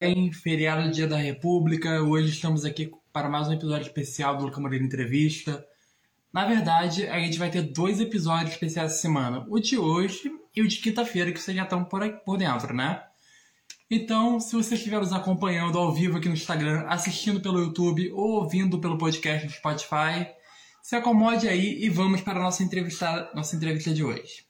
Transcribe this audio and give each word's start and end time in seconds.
bem? 0.00 0.32
Feriado 0.32 0.84
do 0.84 0.90
Dia 0.90 1.06
da 1.06 1.18
República. 1.18 2.02
Hoje 2.02 2.30
estamos 2.30 2.64
aqui 2.64 2.90
para 3.12 3.28
mais 3.28 3.48
um 3.48 3.52
episódio 3.52 3.86
especial 3.86 4.34
do 4.34 4.46
Luca 4.46 4.58
Moreira 4.58 4.82
Entrevista. 4.82 5.62
Na 6.32 6.46
verdade, 6.46 7.06
a 7.06 7.20
gente 7.20 7.38
vai 7.38 7.50
ter 7.50 7.60
dois 7.60 8.00
episódios 8.00 8.52
especiais 8.52 8.92
essa 8.92 9.02
semana. 9.02 9.44
O 9.46 9.60
de 9.60 9.76
hoje 9.76 10.32
e 10.56 10.62
o 10.62 10.66
de 10.66 10.78
quinta-feira, 10.78 11.30
que 11.30 11.38
vocês 11.38 11.54
já 11.54 11.64
estão 11.64 11.84
por, 11.84 12.08
por 12.24 12.38
dentro, 12.38 12.72
né? 12.72 13.02
Então, 13.90 14.40
se 14.40 14.56
você 14.56 14.74
estiver 14.74 15.00
nos 15.00 15.12
acompanhando 15.12 15.76
ao 15.76 15.92
vivo 15.92 16.16
aqui 16.16 16.28
no 16.28 16.34
Instagram, 16.34 16.86
assistindo 16.88 17.38
pelo 17.38 17.60
YouTube 17.60 18.10
ou 18.12 18.40
ouvindo 18.42 18.78
pelo 18.78 18.96
podcast 18.96 19.46
do 19.46 19.52
Spotify, 19.52 20.26
se 20.82 20.96
acomode 20.96 21.46
aí 21.46 21.84
e 21.84 21.90
vamos 21.90 22.22
para 22.22 22.38
a 22.40 22.42
nossa 22.42 22.62
entrevista, 22.62 23.30
nossa 23.34 23.54
entrevista 23.54 23.92
de 23.92 24.02
hoje. 24.02 24.46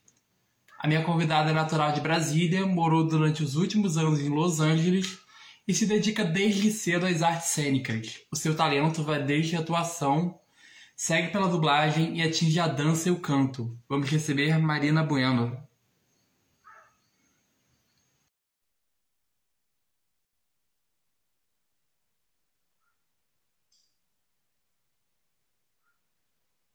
A 0.79 0.87
minha 0.87 1.03
convidada 1.03 1.51
é 1.51 1.53
natural 1.53 1.93
de 1.93 2.01
Brasília, 2.01 2.65
morou 2.65 3.05
durante 3.05 3.43
os 3.43 3.57
últimos 3.57 3.99
anos 3.99 4.21
em 4.21 4.29
Los 4.29 4.61
Angeles 4.61 5.19
e 5.67 5.75
se 5.75 5.87
dedica 5.87 6.25
desde 6.25 6.71
cedo 6.71 7.07
às 7.07 7.23
artes 7.23 7.51
cênicas. 7.51 8.21
O 8.31 8.37
seu 8.37 8.57
talento 8.57 9.03
vai 9.03 9.23
desde 9.23 9.57
a 9.57 9.61
atuação, 9.61 10.41
segue 10.97 11.33
pela 11.33 11.49
dublagem 11.49 12.19
e 12.19 12.23
atinge 12.23 12.59
a 12.61 12.69
dança 12.69 13.09
e 13.09 13.13
o 13.13 13.21
canto. 13.21 13.79
Vamos 13.89 14.09
receber 14.11 14.59
Marina 14.59 15.03
Bueno. 15.03 15.57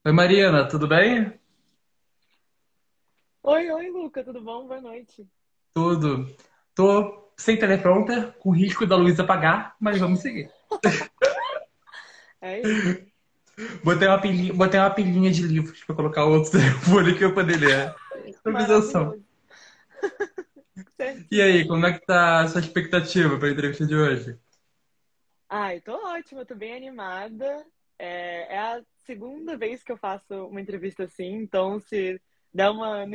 Oi, 0.06 0.12
Mariana, 0.12 0.68
tudo 0.68 0.88
bem? 0.88 1.34
Oi, 3.44 3.72
oi, 3.72 3.90
Luca, 3.90 4.24
tudo 4.24 4.42
bom? 4.42 4.68
Boa 4.68 4.82
noite. 4.82 5.28
Tudo. 5.74 6.28
Tô 6.74 7.25
sem 7.38 7.58
teleprompter, 7.58 8.32
com 8.40 8.52
risco 8.52 8.86
da 8.86 8.96
luz 8.96 9.20
apagar, 9.20 9.76
mas 9.80 10.00
vamos 10.00 10.20
seguir. 10.20 10.50
É 12.42 12.62
isso. 12.62 13.04
Botei 13.84 14.08
uma 14.08 14.22
pilhinha, 14.22 14.54
botei 14.54 14.80
uma 14.80 14.92
pilhinha 14.92 15.32
de 15.32 15.42
livros 15.42 15.84
para 15.84 15.96
colocar 15.96 16.26
outro 16.26 16.52
telefone 16.52 17.18
que 17.18 17.24
eu 17.24 17.34
poder 17.34 17.58
ler. 17.58 17.96
Improvisação. 18.28 19.20
E 21.32 21.42
aí, 21.42 21.68
como 21.68 21.86
é 21.86 21.94
que 21.94 22.06
tá 22.06 22.42
a 22.42 22.48
sua 22.48 22.62
expectativa 22.62 23.38
para 23.40 23.48
a 23.48 23.52
entrevista 23.52 23.86
de 23.86 23.96
hoje? 23.96 24.38
Ai, 25.50 25.82
tô 25.82 25.94
ótima, 25.94 26.46
tô 26.46 26.54
bem 26.54 26.76
animada. 26.76 27.66
É, 27.98 28.56
é 28.56 28.60
a 28.60 28.82
segunda 29.06 29.58
vez 29.58 29.84
que 29.84 29.92
eu 29.92 29.98
faço 29.98 30.48
uma 30.48 30.62
entrevista 30.62 31.06
assim, 31.06 31.34
então 31.34 31.80
se 31.80 32.22
der 32.56 32.70
uma 32.72 33.04
um 33.04 33.08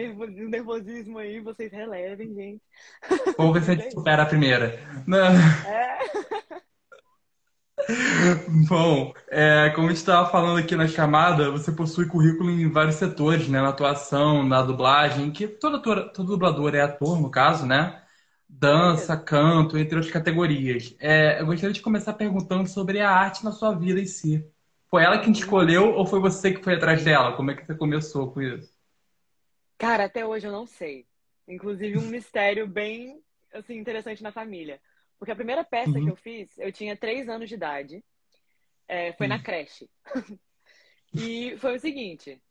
nervosismo 0.49 1.19
aí, 1.19 1.41
vocês 1.41 1.73
relevem, 1.73 2.35
gente. 2.35 2.63
Ou 3.39 3.53
você 3.53 3.81
supera 3.91 4.23
a 4.23 4.27
primeira? 4.27 4.79
Não. 5.07 5.19
É, 5.63 6.11
Bom, 8.69 9.13
é, 9.31 9.71
como 9.71 9.87
a 9.87 9.91
gente 9.91 9.99
estava 9.99 10.29
falando 10.31 10.59
aqui 10.59 10.77
na 10.77 10.87
chamada, 10.87 11.51
você 11.51 11.73
possui 11.73 12.07
currículo 12.07 12.51
em 12.51 12.71
vários 12.71 12.97
setores, 12.97 13.49
né? 13.49 13.61
Na 13.61 13.71
atuação, 13.71 14.43
na 14.47 14.63
dublagem, 14.63 15.31
que 15.33 15.49
todo 15.49 15.77
ator, 15.77 16.11
todo 16.13 16.29
dublador 16.29 16.75
é 16.75 16.81
ator, 16.83 17.21
no 17.21 17.31
caso, 17.31 17.67
né? 17.67 18.03
Dança, 18.49 19.17
canto, 19.17 19.79
entre 19.79 19.95
outras 19.97 20.13
categorias. 20.13 20.95
É, 20.99 21.41
eu 21.41 21.47
gostaria 21.47 21.73
de 21.73 21.81
começar 21.83 22.13
perguntando 22.15 22.69
sobre 22.69 23.01
a 23.01 23.11
arte 23.11 23.45
na 23.45 23.53
sua 23.53 23.73
vida 23.75 24.01
em 24.01 24.07
si. 24.07 24.45
Foi 24.91 25.03
ela 25.05 25.19
quem 25.21 25.33
te 25.33 25.39
Hum. 25.39 25.41
escolheu 25.41 25.95
ou 25.95 26.05
foi 26.07 26.21
você 26.21 26.53
que 26.53 26.63
foi 26.63 26.75
atrás 26.75 27.03
dela? 27.05 27.37
Como 27.37 27.51
é 27.51 27.55
que 27.57 27.65
você 27.65 27.75
começou 27.75 28.33
com 28.33 28.43
isso? 28.43 28.80
Cara, 29.81 30.05
até 30.05 30.27
hoje 30.27 30.47
eu 30.47 30.53
não 30.53 30.67
sei. 30.67 31.09
Inclusive 31.49 31.99
um 31.99 32.09
mistério 32.09 32.69
bem, 32.69 33.23
assim, 33.53 33.77
interessante 33.79 34.23
na 34.23 34.33
família. 34.33 34.81
Porque 35.19 35.33
a 35.33 35.37
primeira 35.37 35.65
peça 35.65 36.01
que 36.03 36.09
Uhum, 36.09 36.11
eu 36.11 36.17
fiz, 36.17 36.57
eu 36.59 36.73
tinha 36.73 36.97
três 36.97 37.29
anos 37.31 37.49
de 37.49 37.57
idade. 37.57 38.05
É, 38.89 39.15
foi 39.15 39.29
na 39.29 39.39
uhum, 39.39 39.41
creche. 39.41 39.91
E 41.15 41.57
foi 41.59 41.77
o 41.77 41.81
seguinte: 41.81 42.43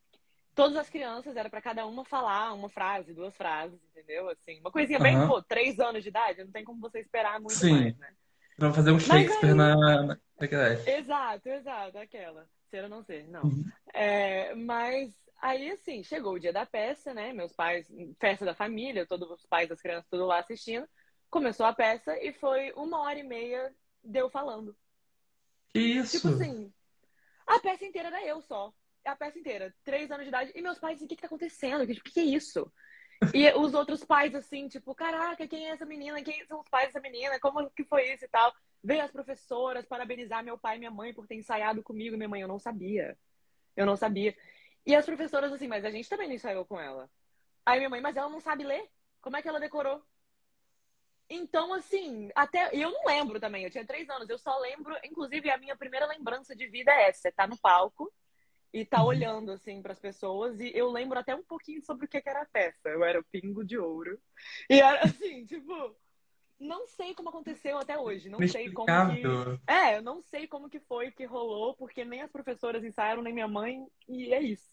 todas 0.55 0.77
as 0.77 0.89
crianças 0.89 1.35
era 1.37 1.49
para 1.49 1.61
cada 1.61 1.85
uma 1.87 2.05
falar 2.05 2.53
uma 2.53 2.69
frase, 2.69 3.13
duas 3.13 3.35
frases, 3.37 3.79
entendeu? 3.83 4.29
Assim, 4.29 4.59
uma 4.61 4.71
coisinha 4.71 4.99
bem, 4.99 5.21
aham. 5.21 5.23
pô, 5.23 5.41
três 5.43 5.79
anos 5.79 6.03
de 6.03 6.09
idade, 6.09 6.43
não 6.43 6.51
tem 6.51 6.63
como 6.65 6.79
você 6.81 6.99
esperar 6.99 7.39
muito 7.41 7.67
Sim, 7.67 7.67
mais, 7.67 7.97
né? 7.97 8.13
pra 8.57 8.73
fazer 8.73 8.91
um 8.91 8.99
Shakespeare 8.99 9.55
aí, 9.55 9.55
na, 9.55 9.75
na, 9.75 10.17
na 10.39 10.47
creche. 10.47 10.85
exato, 10.85 11.49
exato, 11.49 11.97
aquela. 11.97 12.49
Ser 12.69 12.83
ou 12.83 12.89
não 12.89 13.03
ser, 13.03 13.27
não. 13.27 13.53
Uhum, 13.53 13.71
É, 13.93 14.53
mas 14.55 15.13
aí, 15.41 15.71
assim, 15.71 16.03
chegou 16.03 16.33
o 16.33 16.39
dia 16.39 16.53
da 16.53 16.65
peça, 16.65 17.13
né? 17.13 17.33
Meus 17.33 17.53
pais, 17.53 17.87
festa 18.19 18.45
da 18.45 18.55
família, 18.55 19.05
todos 19.07 19.29
os 19.31 19.45
pais 19.45 19.69
das 19.69 19.81
crianças, 19.81 20.09
tudo 20.09 20.25
lá 20.25 20.39
assistindo. 20.39 20.87
Começou 21.29 21.65
a 21.65 21.73
peça 21.73 22.17
e 22.23 22.33
foi 22.33 22.71
uma 22.73 23.01
hora 23.01 23.19
e 23.19 23.23
meia 23.23 23.73
de 24.03 24.19
eu 24.19 24.29
falando. 24.29 24.75
Que 25.73 25.79
Tipo 26.09 26.27
isso? 26.27 26.29
assim, 26.29 26.73
a 27.47 27.59
peça 27.59 27.85
inteira 27.85 28.09
era 28.09 28.25
eu 28.25 28.41
só. 28.41 28.73
A 29.05 29.15
peça 29.15 29.39
inteira, 29.39 29.73
três 29.83 30.11
anos 30.11 30.23
de 30.25 30.29
idade. 30.29 30.51
E 30.55 30.61
meus 30.61 30.79
pais, 30.79 30.97
assim, 30.97 31.05
o 31.05 31.07
que 31.07 31.15
que 31.15 31.21
tá 31.21 31.27
acontecendo? 31.27 31.83
O 31.83 31.87
que, 31.87 31.95
que 31.95 32.11
que 32.11 32.19
é 32.19 32.23
isso? 32.23 32.71
E 33.33 33.51
os 33.53 33.73
outros 33.73 34.03
pais, 34.05 34.35
assim, 34.35 34.67
tipo, 34.67 34.95
caraca, 34.95 35.47
quem 35.47 35.67
é 35.67 35.71
essa 35.71 35.85
menina? 35.85 36.21
Quem 36.23 36.45
são 36.47 36.59
os 36.61 36.69
pais 36.69 36.87
dessa 36.87 36.99
menina? 37.01 37.39
Como 37.39 37.69
que 37.71 37.83
foi 37.85 38.13
isso 38.13 38.25
e 38.25 38.29
tal? 38.29 38.53
Veio 38.83 39.03
as 39.03 39.11
professoras 39.11 39.85
parabenizar 39.87 40.43
meu 40.43 40.57
pai 40.57 40.75
e 40.77 40.79
minha 40.79 40.91
mãe 40.91 41.13
por 41.13 41.27
ter 41.27 41.35
ensaiado 41.35 41.83
comigo. 41.83 42.17
Minha 42.17 42.29
mãe, 42.29 42.41
eu 42.41 42.47
não 42.47 42.59
sabia. 42.59 43.17
Eu 43.75 43.85
não 43.85 43.95
sabia. 43.95 44.35
E 44.85 44.95
as 44.95 45.05
professoras, 45.05 45.51
assim, 45.53 45.67
mas 45.67 45.85
a 45.85 45.91
gente 45.91 46.09
também 46.09 46.27
não 46.27 46.35
ensaiou 46.35 46.65
com 46.65 46.79
ela. 46.79 47.09
Aí 47.65 47.79
minha 47.79 47.89
mãe, 47.89 48.01
mas 48.01 48.17
ela 48.17 48.29
não 48.29 48.39
sabe 48.41 48.63
ler? 48.65 48.89
Como 49.21 49.37
é 49.37 49.41
que 49.41 49.47
ela 49.49 49.59
decorou? 49.59 50.03
Então, 51.29 51.73
assim, 51.73 52.29
até. 52.35 52.75
E 52.75 52.81
eu 52.81 52.91
não 52.91 53.05
lembro 53.05 53.39
também, 53.39 53.63
eu 53.63 53.69
tinha 53.69 53.85
três 53.85 54.09
anos. 54.09 54.29
Eu 54.29 54.37
só 54.39 54.57
lembro, 54.59 54.95
inclusive, 55.03 55.49
a 55.51 55.57
minha 55.57 55.75
primeira 55.77 56.07
lembrança 56.07 56.55
de 56.55 56.67
vida 56.67 56.91
é 56.91 57.09
essa: 57.09 57.21
você 57.21 57.31
tá 57.31 57.45
no 57.47 57.57
palco 57.57 58.11
e 58.73 58.85
tá 58.85 59.03
Uhum. 59.03 59.07
olhando, 59.07 59.51
assim, 59.51 59.81
pras 59.81 59.99
pessoas. 59.99 60.59
E 60.59 60.71
eu 60.75 60.89
lembro 60.91 61.19
até 61.19 61.35
um 61.35 61.43
pouquinho 61.43 61.83
sobre 61.83 62.05
o 62.05 62.09
que 62.09 62.21
que 62.21 62.29
era 62.29 62.43
a 62.43 62.45
peça. 62.47 62.89
Eu 62.89 63.03
era 63.03 63.19
o 63.19 63.23
Pingo 63.25 63.63
de 63.65 63.77
Ouro. 63.77 64.19
E 64.69 64.81
era 64.81 65.05
assim, 65.05 65.45
tipo. 65.47 65.97
Não 66.59 66.85
sei 66.87 67.13
como 67.15 67.29
aconteceu 67.29 67.77
até 67.77 67.97
hoje. 67.97 68.29
Não 68.29 68.39
sei 68.41 68.69
como 68.73 68.87
que. 68.87 69.23
É, 69.67 69.97
eu 69.97 70.01
não 70.01 70.21
sei 70.23 70.47
como 70.47 70.69
que 70.69 70.79
foi 70.81 71.11
que 71.11 71.25
rolou, 71.25 71.73
porque 71.75 72.03
nem 72.03 72.21
as 72.21 72.31
professoras 72.31 72.83
ensaiaram, 72.83 73.21
nem 73.21 73.33
minha 73.33 73.47
mãe, 73.47 73.85
e 74.07 74.33
é 74.33 74.41
isso. 74.41 74.69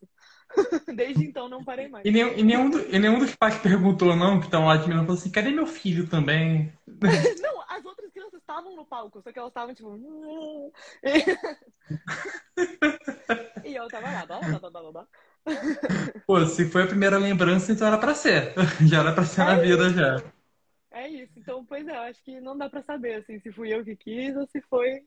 Desde 0.97 1.25
então 1.25 1.49
não 1.49 1.65
parei 1.65 1.89
mais. 1.89 2.07
E, 2.07 2.11
nenhum, 2.11 2.33
e, 2.37 2.43
nenhum, 2.43 2.71
do- 2.71 2.81
e 2.95 2.99
nenhum 2.99 3.19
dos 3.19 3.35
pais 3.37 3.59
perguntou, 3.59 4.17
não, 4.17 4.39
que 4.39 4.47
estão 4.47 4.67
lá 4.67 4.77
de 4.77 4.85
menino, 4.89 5.03
falou 5.05 5.19
assim, 5.19 5.31
cadê 5.31 5.51
meu 5.51 5.67
filho 5.67 6.09
também? 6.09 6.73
Não, 7.41 7.61
as 7.69 7.85
outras 7.85 8.11
crianças 8.13 8.41
estavam 8.41 8.75
no 8.75 8.85
palco, 8.87 9.21
só 9.23 9.33
que 9.33 9.39
elas 9.39 9.51
estavam 9.51 9.75
tipo. 9.75 10.73
E 13.65 13.75
eu 13.75 13.91
tava 13.91 14.11
lá, 14.11 14.25
blá, 14.27 14.41
blá, 14.41 14.59
blá, 14.59 14.71
blá, 14.71 14.93
blá. 14.93 15.09
Pô, 16.27 16.45
se 16.47 16.69
foi 16.71 16.83
a 16.83 16.87
primeira 16.87 17.19
lembrança, 17.19 17.73
então 17.73 17.87
era 17.87 17.99
pra 17.99 18.15
ser. 18.15 18.53
Já 18.87 19.01
era 19.01 19.13
pra 19.13 19.25
ser 19.25 19.45
na 19.45 19.55
É 19.55 19.63
vida, 19.63 19.89
isso, 19.89 19.95
já. 19.95 20.23
É 21.03 21.09
isso. 21.09 21.33
Então, 21.37 21.65
pois 21.65 21.87
é, 21.87 21.97
eu 21.97 22.03
acho 22.03 22.23
que 22.25 22.41
não 22.41 22.57
dá 22.57 22.69
pra 22.69 22.83
saber, 22.83 23.17
assim, 23.17 23.39
se 23.41 23.53
fui 23.53 23.73
eu 23.73 23.85
que 23.85 23.97
quis 23.97 24.37
ou 24.37 24.47
se 24.47 24.61
foi, 24.63 25.03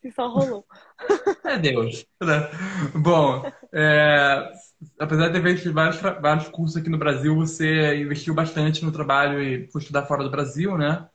se 0.00 0.10
só 0.10 0.28
rolou. 0.28 0.64
É 1.44 1.58
Deus, 1.58 2.06
né? 2.22 2.50
Bom, 2.94 3.42
é, 3.72 4.52
apesar 4.98 5.28
de 5.28 5.34
ter 5.34 5.42
feito 5.42 5.72
vários, 5.72 6.00
vários 6.00 6.48
cursos 6.48 6.76
aqui 6.76 6.88
no 6.88 6.98
Brasil, 6.98 7.34
você 7.34 7.96
investiu 7.96 8.32
bastante 8.32 8.84
no 8.84 8.92
trabalho 8.92 9.42
e 9.42 9.66
foi 9.68 9.80
estudar 9.80 10.06
fora 10.06 10.22
do 10.22 10.30
Brasil, 10.30 10.78
né? 10.78 11.08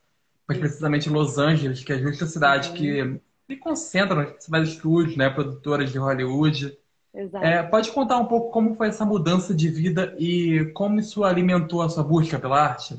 Isso. 0.50 0.60
precisamente 0.60 1.08
em 1.08 1.12
Los 1.12 1.38
Angeles, 1.38 1.82
que 1.82 1.92
é 1.92 1.98
justa 1.98 2.24
a 2.24 2.28
cidade 2.28 2.72
que 2.72 3.20
se 3.46 3.56
concentra 3.56 4.14
nos 4.14 4.30
principais 4.32 4.68
estúdios, 4.68 5.16
né? 5.16 5.30
Produtoras 5.30 5.90
de 5.90 5.98
Hollywood. 5.98 6.78
É, 7.14 7.20
Exato. 7.22 7.70
pode 7.70 7.90
contar 7.92 8.18
um 8.18 8.26
pouco 8.26 8.50
como 8.50 8.74
foi 8.74 8.88
essa 8.88 9.04
mudança 9.04 9.54
de 9.54 9.68
vida 9.68 10.14
e 10.18 10.70
como 10.74 11.00
isso 11.00 11.24
alimentou 11.24 11.82
a 11.82 11.88
sua 11.88 12.02
busca 12.04 12.38
pela 12.38 12.60
arte? 12.62 12.98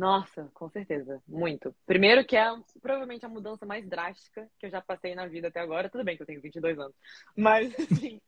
Nossa, 0.00 0.50
com 0.54 0.66
certeza, 0.70 1.22
muito. 1.28 1.76
Primeiro 1.84 2.24
que 2.24 2.34
é 2.34 2.46
provavelmente 2.80 3.26
a 3.26 3.28
mudança 3.28 3.66
mais 3.66 3.86
drástica 3.86 4.50
que 4.58 4.64
eu 4.64 4.70
já 4.70 4.80
passei 4.80 5.14
na 5.14 5.26
vida 5.26 5.48
até 5.48 5.60
agora. 5.60 5.90
Tudo 5.90 6.02
bem 6.02 6.16
que 6.16 6.22
eu 6.22 6.26
tenho 6.26 6.40
22 6.40 6.78
anos, 6.78 6.96
mas 7.36 7.70
assim, 7.78 8.18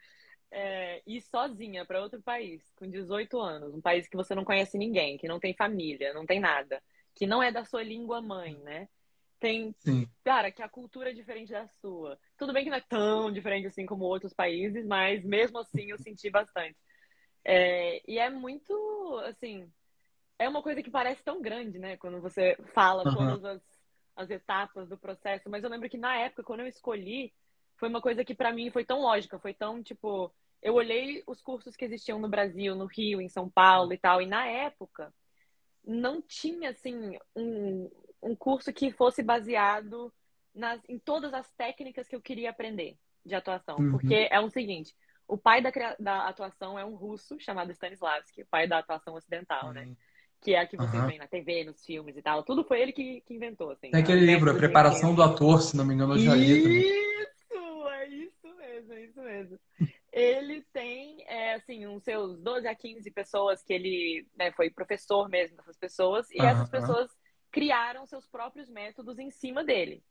é, 0.51 1.01
ir 1.07 1.23
sozinha 1.23 1.87
para 1.87 2.03
outro 2.03 2.21
país 2.21 2.63
com 2.77 2.87
18 2.87 3.41
anos, 3.41 3.75
um 3.75 3.81
país 3.81 4.07
que 4.07 4.19
você 4.19 4.35
não 4.35 4.45
conhece 4.45 4.77
ninguém, 4.77 5.17
que 5.17 5.27
não 5.27 5.41
tem 5.41 5.55
família, 5.55 6.13
não 6.13 6.27
tem 6.27 6.41
nada, 6.41 6.83
que 7.15 7.27
não 7.27 7.43
é 7.43 7.51
da 7.51 7.65
sua 7.65 7.83
língua 7.83 8.21
mãe, 8.21 8.55
né? 8.59 8.87
Tem, 9.41 9.75
Sim. 9.79 10.07
cara, 10.23 10.53
que 10.53 10.61
a 10.61 10.69
cultura 10.69 11.09
é 11.09 11.15
diferente 11.15 11.53
da 11.53 11.67
sua. 11.81 12.19
Tudo 12.37 12.53
bem 12.53 12.65
que 12.65 12.71
não 12.71 12.77
é 12.77 12.85
tão 12.87 13.33
diferente 13.33 13.67
assim 13.67 13.87
como 13.87 14.05
outros 14.05 14.35
países, 14.35 14.85
mas 14.85 15.25
mesmo 15.25 15.59
assim 15.59 15.91
eu 15.91 15.97
senti 15.97 16.29
bastante. 16.29 16.77
É, 17.43 18.03
e 18.07 18.19
é 18.19 18.29
muito, 18.29 19.19
assim, 19.25 19.73
é 20.43 20.49
uma 20.49 20.63
coisa 20.63 20.83
que 20.83 20.91
parece 20.91 21.23
tão 21.23 21.41
grande, 21.41 21.79
né? 21.79 21.97
Quando 21.97 22.21
você 22.21 22.57
fala 22.75 23.03
Aham. 23.07 23.15
todas 23.15 23.45
as, 23.45 23.63
as 24.17 24.31
etapas 24.31 24.89
do 24.89 24.99
processo. 24.99 25.49
Mas 25.49 25.63
eu 25.65 25.71
lembro 25.71 25.89
que 25.89 25.99
na 25.99 26.17
época, 26.17 26.43
quando 26.43 26.61
eu 26.61 26.67
escolhi, 26.67 27.33
foi 27.77 27.89
uma 27.89 28.01
coisa 28.01 28.25
que 28.25 28.35
pra 28.35 28.53
mim 28.53 28.71
foi 28.71 28.85
tão 28.85 29.01
lógica, 29.01 29.39
foi 29.39 29.55
tão 29.55 29.83
tipo. 29.83 30.33
Eu 30.61 30.75
olhei 30.75 31.25
os 31.27 31.41
cursos 31.41 31.75
que 31.75 31.85
existiam 31.85 32.21
no 32.21 32.29
Brasil, 32.29 32.75
no 32.77 32.87
Rio, 32.87 33.21
em 33.21 33.29
São 33.29 33.51
Paulo 33.51 33.93
e 33.93 33.99
tal, 33.99 34.23
e 34.23 34.27
na 34.27 34.47
época 34.47 35.13
não 35.85 36.23
tinha 36.23 36.71
assim 36.71 37.19
um, 37.35 37.91
um 38.23 38.37
curso 38.37 38.73
que 38.73 38.93
fosse 38.93 39.25
baseado 39.25 40.13
nas, 40.55 40.81
em 40.89 41.01
todas 41.01 41.35
as 41.35 41.51
técnicas 41.55 42.07
que 42.07 42.15
eu 42.15 42.23
queria 42.23 42.51
aprender 42.51 42.97
de 43.27 43.35
atuação. 43.35 43.79
Uhum. 43.79 43.91
Porque 43.91 44.29
é 44.31 44.39
o 44.39 44.49
seguinte, 44.49 44.95
o 45.27 45.37
pai 45.37 45.61
da, 45.61 45.73
da 45.99 46.29
atuação 46.29 46.79
é 46.79 46.85
um 46.85 46.95
russo 46.95 47.41
chamado 47.41 47.73
Stanislavski, 47.73 48.43
o 48.43 48.47
pai 48.47 48.69
da 48.69 48.79
atuação 48.79 49.15
ocidental, 49.15 49.73
né? 49.73 49.83
uhum. 49.83 49.89
né? 49.89 49.97
Que 50.43 50.55
é 50.55 50.61
a 50.61 50.67
que 50.67 50.77
vocês 50.77 51.01
uhum. 51.01 51.07
veem 51.07 51.19
na 51.19 51.29
TV, 51.29 51.65
nos 51.65 51.85
filmes 51.85 52.17
e 52.17 52.23
tal. 52.23 52.43
Tudo 52.43 52.65
foi 52.65 52.81
ele 52.81 52.93
que, 52.93 53.21
que 53.23 53.35
inventou, 53.35 53.71
assim. 53.71 53.91
É 53.95 53.99
aquele 53.99 54.27
livro, 54.27 54.51
A 54.51 54.55
Preparação 54.55 55.15
do 55.15 55.23
Ator, 55.23 55.63
se 55.63 55.77
não 55.77 55.85
me 55.85 55.95
engano, 55.95 56.15
eu 56.15 56.19
já 56.19 56.35
li 56.35 56.83
Isso! 56.83 57.43
É 57.89 58.09
isso 58.09 58.55
mesmo, 58.57 58.93
é 58.93 59.05
isso 59.05 59.21
mesmo. 59.21 59.59
ele 60.13 60.63
tem, 60.73 61.25
é, 61.29 61.55
assim, 61.55 61.87
uns 61.87 62.03
seus 62.03 62.39
12 62.41 62.67
a 62.67 62.75
15 62.75 63.11
pessoas 63.13 63.63
que 63.63 63.73
ele 63.73 64.27
né, 64.37 64.51
foi 64.53 64.69
professor 64.69 65.29
mesmo 65.29 65.57
dessas 65.57 65.77
pessoas. 65.77 66.29
E 66.33 66.41
essas 66.41 66.69
pessoas 66.69 67.11
criaram 67.53 68.07
seus 68.07 68.27
próprios 68.27 68.69
métodos 68.69 69.19
em 69.19 69.31
cima 69.31 69.63
dele. 69.63 70.03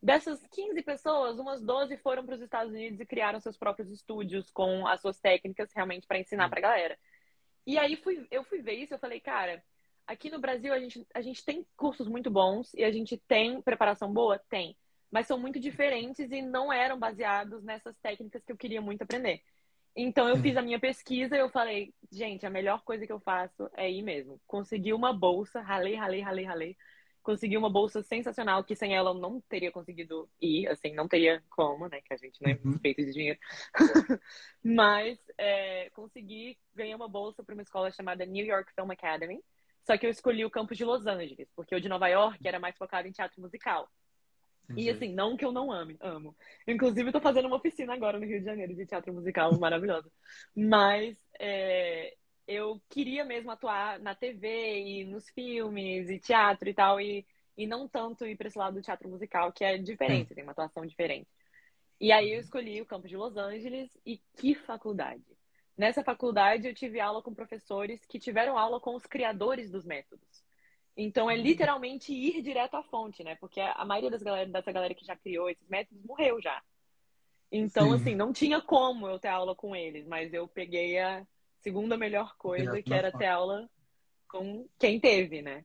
Dessas 0.00 0.46
15 0.48 0.82
pessoas, 0.82 1.38
umas 1.38 1.60
12 1.60 1.96
foram 1.98 2.24
para 2.24 2.34
os 2.34 2.40
Estados 2.40 2.72
Unidos 2.72 3.00
e 3.00 3.06
criaram 3.06 3.40
seus 3.40 3.56
próprios 3.56 3.90
estúdios 3.90 4.50
com 4.50 4.86
as 4.86 5.00
suas 5.00 5.18
técnicas 5.18 5.72
realmente 5.74 6.06
para 6.06 6.20
ensinar 6.20 6.48
para 6.48 6.58
a 6.58 6.62
galera. 6.62 6.98
E 7.66 7.76
aí 7.78 7.96
fui, 7.96 8.26
eu 8.30 8.44
fui 8.44 8.62
ver 8.62 8.74
isso, 8.74 8.94
eu 8.94 8.98
falei, 8.98 9.20
cara, 9.20 9.62
aqui 10.08 10.30
no 10.30 10.40
Brasil 10.40 10.72
a 10.72 10.80
gente, 10.80 11.06
a 11.14 11.20
gente 11.20 11.44
tem 11.44 11.64
cursos 11.76 12.08
muito 12.08 12.30
bons 12.30 12.72
e 12.74 12.82
a 12.82 12.90
gente 12.90 13.16
tem 13.28 13.60
preparação 13.60 14.12
boa? 14.12 14.40
Tem. 14.48 14.74
Mas 15.10 15.26
são 15.26 15.38
muito 15.38 15.60
diferentes 15.60 16.30
e 16.32 16.42
não 16.42 16.72
eram 16.72 16.98
baseados 16.98 17.62
nessas 17.62 17.96
técnicas 17.98 18.42
que 18.42 18.50
eu 18.50 18.56
queria 18.56 18.80
muito 18.80 19.02
aprender. 19.02 19.42
Então 19.94 20.28
eu 20.28 20.36
fiz 20.36 20.56
a 20.56 20.62
minha 20.62 20.78
pesquisa 20.78 21.36
e 21.36 21.40
eu 21.40 21.50
falei, 21.50 21.92
gente, 22.10 22.46
a 22.46 22.50
melhor 22.50 22.82
coisa 22.84 23.06
que 23.06 23.12
eu 23.12 23.20
faço 23.20 23.70
é 23.74 23.90
ir 23.90 24.02
mesmo. 24.02 24.40
Consegui 24.46 24.92
uma 24.92 25.12
bolsa, 25.12 25.60
ralei, 25.60 25.94
ralei, 25.94 26.20
ralei, 26.20 26.44
ralei. 26.44 26.76
Consegui 27.22 27.58
uma 27.58 27.68
bolsa 27.68 28.02
sensacional 28.02 28.64
que 28.64 28.74
sem 28.74 28.94
ela 28.94 29.10
eu 29.10 29.14
não 29.14 29.40
teria 29.40 29.70
conseguido 29.70 30.30
ir, 30.40 30.66
assim, 30.68 30.94
não 30.94 31.08
teria 31.08 31.42
como, 31.50 31.88
né? 31.88 32.00
Que 32.00 32.14
a 32.14 32.16
gente 32.16 32.40
não 32.40 32.50
é 32.50 32.58
uhum. 32.64 32.78
feito 32.78 33.04
de 33.04 33.12
dinheiro. 33.12 33.38
Mas 34.64 35.18
é, 35.36 35.90
consegui 35.90 36.56
ganhar 36.74 36.96
uma 36.96 37.08
bolsa 37.08 37.42
para 37.42 37.54
uma 37.54 37.62
escola 37.62 37.90
chamada 37.90 38.24
New 38.24 38.46
York 38.46 38.72
Film 38.72 38.90
Academy. 38.92 39.42
Só 39.88 39.96
que 39.96 40.04
eu 40.04 40.10
escolhi 40.10 40.44
o 40.44 40.50
campus 40.50 40.76
de 40.76 40.84
Los 40.84 41.06
Angeles, 41.06 41.48
porque 41.56 41.74
o 41.74 41.80
de 41.80 41.88
Nova 41.88 42.08
York 42.08 42.46
era 42.46 42.60
mais 42.60 42.76
focado 42.76 43.08
em 43.08 43.10
teatro 43.10 43.40
musical. 43.40 43.88
Entendi. 44.64 44.82
E 44.82 44.90
assim, 44.90 45.14
não 45.14 45.34
que 45.34 45.46
eu 45.46 45.50
não 45.50 45.72
ame, 45.72 45.96
amo. 45.98 46.36
Inclusive, 46.66 47.10
tô 47.10 47.22
fazendo 47.22 47.46
uma 47.46 47.56
oficina 47.56 47.94
agora 47.94 48.18
no 48.18 48.26
Rio 48.26 48.38
de 48.38 48.44
Janeiro 48.44 48.74
de 48.74 48.84
teatro 48.84 49.14
musical 49.14 49.58
maravilhosa. 49.58 50.12
Mas 50.54 51.16
é, 51.40 52.14
eu 52.46 52.78
queria 52.90 53.24
mesmo 53.24 53.50
atuar 53.50 53.98
na 53.98 54.14
TV 54.14 54.78
e 54.78 55.04
nos 55.06 55.26
filmes 55.30 56.10
e 56.10 56.18
teatro 56.18 56.68
e 56.68 56.74
tal, 56.74 57.00
e, 57.00 57.26
e 57.56 57.66
não 57.66 57.88
tanto 57.88 58.26
ir 58.26 58.36
para 58.36 58.48
esse 58.48 58.58
lado 58.58 58.74
do 58.74 58.82
teatro 58.82 59.08
musical, 59.08 59.50
que 59.54 59.64
é 59.64 59.78
diferente, 59.78 60.34
tem 60.34 60.44
uma 60.44 60.52
atuação 60.52 60.84
diferente. 60.84 61.30
E 61.98 62.12
aí 62.12 62.30
eu 62.34 62.40
escolhi 62.40 62.82
o 62.82 62.86
campus 62.86 63.08
de 63.08 63.16
Los 63.16 63.38
Angeles 63.38 63.88
e 64.04 64.20
que 64.36 64.54
faculdade! 64.54 65.37
Nessa 65.78 66.02
faculdade 66.02 66.66
eu 66.66 66.74
tive 66.74 66.98
aula 66.98 67.22
com 67.22 67.32
professores 67.32 68.04
que 68.04 68.18
tiveram 68.18 68.58
aula 68.58 68.80
com 68.80 68.96
os 68.96 69.06
criadores 69.06 69.70
dos 69.70 69.86
métodos. 69.86 70.44
Então 70.96 71.30
é 71.30 71.36
literalmente 71.36 72.12
ir 72.12 72.42
direto 72.42 72.74
à 72.74 72.82
fonte, 72.82 73.22
né? 73.22 73.36
Porque 73.36 73.60
a 73.60 73.84
maioria 73.84 74.10
das 74.10 74.20
galera, 74.20 74.50
dessa 74.50 74.72
galera 74.72 74.92
que 74.92 75.06
já 75.06 75.14
criou 75.14 75.48
esses 75.48 75.68
métodos 75.68 76.04
morreu 76.04 76.42
já. 76.42 76.60
Então, 77.52 77.90
Sim. 77.90 77.94
assim, 77.94 78.14
não 78.16 78.32
tinha 78.32 78.60
como 78.60 79.06
eu 79.06 79.20
ter 79.20 79.28
aula 79.28 79.54
com 79.54 79.74
eles, 79.74 80.04
mas 80.08 80.34
eu 80.34 80.48
peguei 80.48 80.98
a 80.98 81.24
segunda 81.60 81.96
melhor 81.96 82.36
coisa, 82.36 82.82
que 82.82 82.92
era 82.92 83.12
ter 83.12 83.26
aula 83.26 83.70
com 84.28 84.68
quem 84.80 84.98
teve, 84.98 85.40
né? 85.40 85.64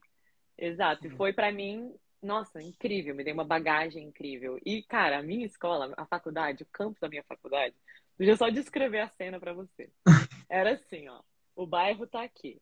Exato. 0.56 1.08
E 1.08 1.10
foi 1.10 1.34
para 1.34 1.52
mim, 1.52 1.94
nossa, 2.22 2.62
incrível, 2.62 3.16
me 3.16 3.24
deu 3.24 3.34
uma 3.34 3.44
bagagem 3.44 4.06
incrível. 4.08 4.60
E, 4.64 4.84
cara, 4.84 5.18
a 5.18 5.24
minha 5.24 5.46
escola, 5.46 5.92
a 5.98 6.06
faculdade, 6.06 6.62
o 6.62 6.68
campus 6.68 7.00
da 7.00 7.10
minha 7.10 7.24
faculdade, 7.24 7.76
deixa 8.18 8.34
eu 8.34 8.38
só 8.38 8.50
descrever 8.50 9.00
a 9.00 9.10
cena 9.10 9.40
para 9.40 9.54
você. 9.54 9.92
Era 10.50 10.74
assim, 10.74 11.08
ó. 11.08 11.22
O 11.56 11.66
bairro 11.66 12.08
tá 12.08 12.24
aqui. 12.24 12.62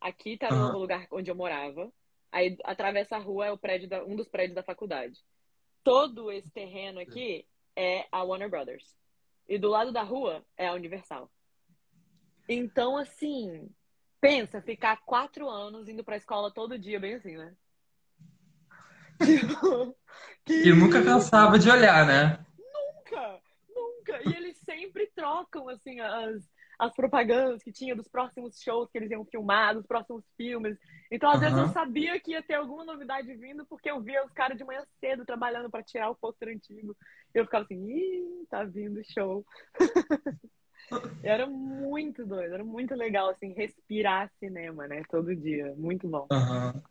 Aqui 0.00 0.36
tá 0.36 0.50
no 0.50 0.78
lugar 0.78 1.06
onde 1.10 1.30
eu 1.30 1.34
morava. 1.34 1.92
Aí 2.30 2.56
atravessa 2.64 3.16
a 3.16 3.20
rua 3.20 3.46
é 3.46 3.52
o 3.52 3.58
prédio 3.58 3.88
da, 3.88 4.04
um 4.04 4.16
dos 4.16 4.28
prédios 4.28 4.54
da 4.54 4.62
faculdade. 4.62 5.18
Todo 5.82 6.30
esse 6.32 6.50
terreno 6.50 7.00
aqui 7.00 7.46
é 7.74 8.06
a 8.10 8.22
Warner 8.22 8.50
Brothers. 8.50 8.96
E 9.48 9.58
do 9.58 9.68
lado 9.68 9.92
da 9.92 10.02
rua 10.02 10.44
é 10.56 10.66
a 10.66 10.72
Universal. 10.72 11.30
Então, 12.48 12.96
assim, 12.96 13.68
pensa 14.20 14.60
ficar 14.60 14.96
quatro 15.04 15.48
anos 15.48 15.88
indo 15.88 16.04
pra 16.04 16.16
escola 16.16 16.50
todo 16.50 16.78
dia, 16.78 16.98
bem 16.98 17.14
assim, 17.14 17.36
né? 17.36 17.54
que... 20.44 20.68
E 20.68 20.72
nunca 20.74 21.02
cansava 21.02 21.58
de 21.58 21.70
olhar, 21.70 22.06
né? 22.06 22.44
Nunca, 22.58 23.40
nunca. 23.68 24.28
E 24.28 24.34
eles 24.34 24.55
sempre 24.66 25.10
trocam, 25.14 25.68
assim, 25.68 25.98
as, 26.00 26.42
as 26.78 26.94
propagandas 26.94 27.62
que 27.62 27.72
tinha 27.72 27.96
dos 27.96 28.08
próximos 28.08 28.60
shows 28.60 28.90
que 28.90 28.98
eles 28.98 29.10
iam 29.10 29.24
filmar, 29.24 29.74
dos 29.74 29.86
próximos 29.86 30.24
filmes. 30.36 30.76
Então, 31.10 31.30
às 31.30 31.36
uhum. 31.36 31.40
vezes, 31.40 31.58
eu 31.58 31.68
sabia 31.68 32.20
que 32.20 32.32
ia 32.32 32.42
ter 32.42 32.54
alguma 32.54 32.84
novidade 32.84 33.34
vindo, 33.34 33.64
porque 33.66 33.90
eu 33.90 34.00
via 34.00 34.24
os 34.24 34.32
caras 34.32 34.58
de 34.58 34.64
manhã 34.64 34.82
cedo 35.00 35.24
trabalhando 35.24 35.70
para 35.70 35.82
tirar 35.82 36.10
o 36.10 36.14
pôster 36.14 36.48
antigo. 36.48 36.94
E 37.34 37.38
eu 37.38 37.44
ficava 37.44 37.64
assim, 37.64 37.82
ih, 37.88 38.46
tá 38.50 38.64
vindo 38.64 39.00
show. 39.04 39.46
era 41.22 41.46
muito 41.46 42.26
doido, 42.26 42.54
era 42.54 42.64
muito 42.64 42.94
legal, 42.94 43.30
assim, 43.30 43.54
respirar 43.54 44.30
cinema, 44.38 44.86
né? 44.86 45.02
Todo 45.08 45.34
dia. 45.34 45.74
Muito 45.76 46.06
bom. 46.06 46.26
Uhum. 46.30 46.82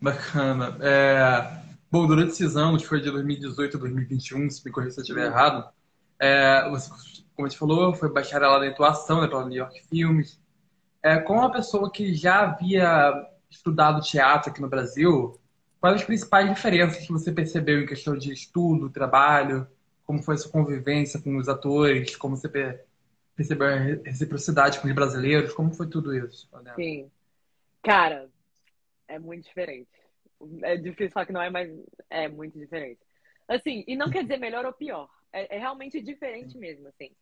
Bacana. 0.00 0.78
É... 0.80 1.70
Bom, 1.90 2.06
durante 2.06 2.30
esses 2.30 2.56
anos, 2.56 2.84
foi 2.84 3.00
de 3.00 3.10
2018 3.10 3.76
a 3.76 3.80
2021, 3.80 4.48
se 4.48 4.64
me 4.64 4.70
corrija 4.70 4.92
se 4.92 5.00
eu 5.00 5.02
estiver 5.02 5.26
errado, 5.26 5.68
é, 6.20 6.68
você 6.70 6.90
como 7.40 7.46
a 7.46 7.48
gente 7.48 7.58
falou, 7.58 7.94
foi 7.94 8.12
bacharelado 8.12 8.64
em 8.64 8.68
atuação 8.68 9.22
né, 9.22 9.26
pela 9.26 9.46
New 9.46 9.56
York 9.56 9.80
Filmes. 9.88 10.38
É, 11.02 11.18
como 11.18 11.40
uma 11.40 11.50
pessoa 11.50 11.90
que 11.90 12.14
já 12.14 12.40
havia 12.42 13.26
estudado 13.48 14.02
teatro 14.02 14.50
aqui 14.50 14.60
no 14.60 14.68
Brasil, 14.68 15.40
quais 15.80 15.96
as 15.96 16.04
principais 16.04 16.54
diferenças 16.54 17.06
que 17.06 17.10
você 17.10 17.32
percebeu 17.32 17.80
em 17.80 17.86
questão 17.86 18.14
de 18.16 18.30
estudo, 18.30 18.90
trabalho? 18.90 19.66
Como 20.04 20.22
foi 20.22 20.34
a 20.34 20.38
sua 20.38 20.52
convivência 20.52 21.18
com 21.20 21.36
os 21.38 21.48
atores? 21.48 22.14
Como 22.14 22.36
você 22.36 22.48
percebeu 23.34 23.68
a 23.68 23.76
reciprocidade 24.04 24.78
com 24.78 24.88
os 24.88 24.94
brasileiros? 24.94 25.54
Como 25.54 25.72
foi 25.72 25.88
tudo 25.88 26.14
isso? 26.14 26.46
Sim. 26.74 27.10
Cara, 27.82 28.28
é 29.08 29.18
muito 29.18 29.46
diferente. 29.46 29.88
É 30.62 30.76
difícil 30.76 31.12
falar 31.12 31.24
que 31.24 31.32
não 31.32 31.40
é, 31.40 31.48
mas 31.48 31.70
é 32.10 32.28
muito 32.28 32.58
diferente. 32.58 33.00
Assim, 33.48 33.82
e 33.86 33.96
não 33.96 34.10
quer 34.10 34.22
dizer 34.22 34.36
melhor 34.36 34.66
ou 34.66 34.72
pior. 34.74 35.08
É, 35.32 35.56
é 35.56 35.58
realmente 35.58 36.00
diferente 36.00 36.56
mesmo, 36.58 36.88
assim 36.88 37.14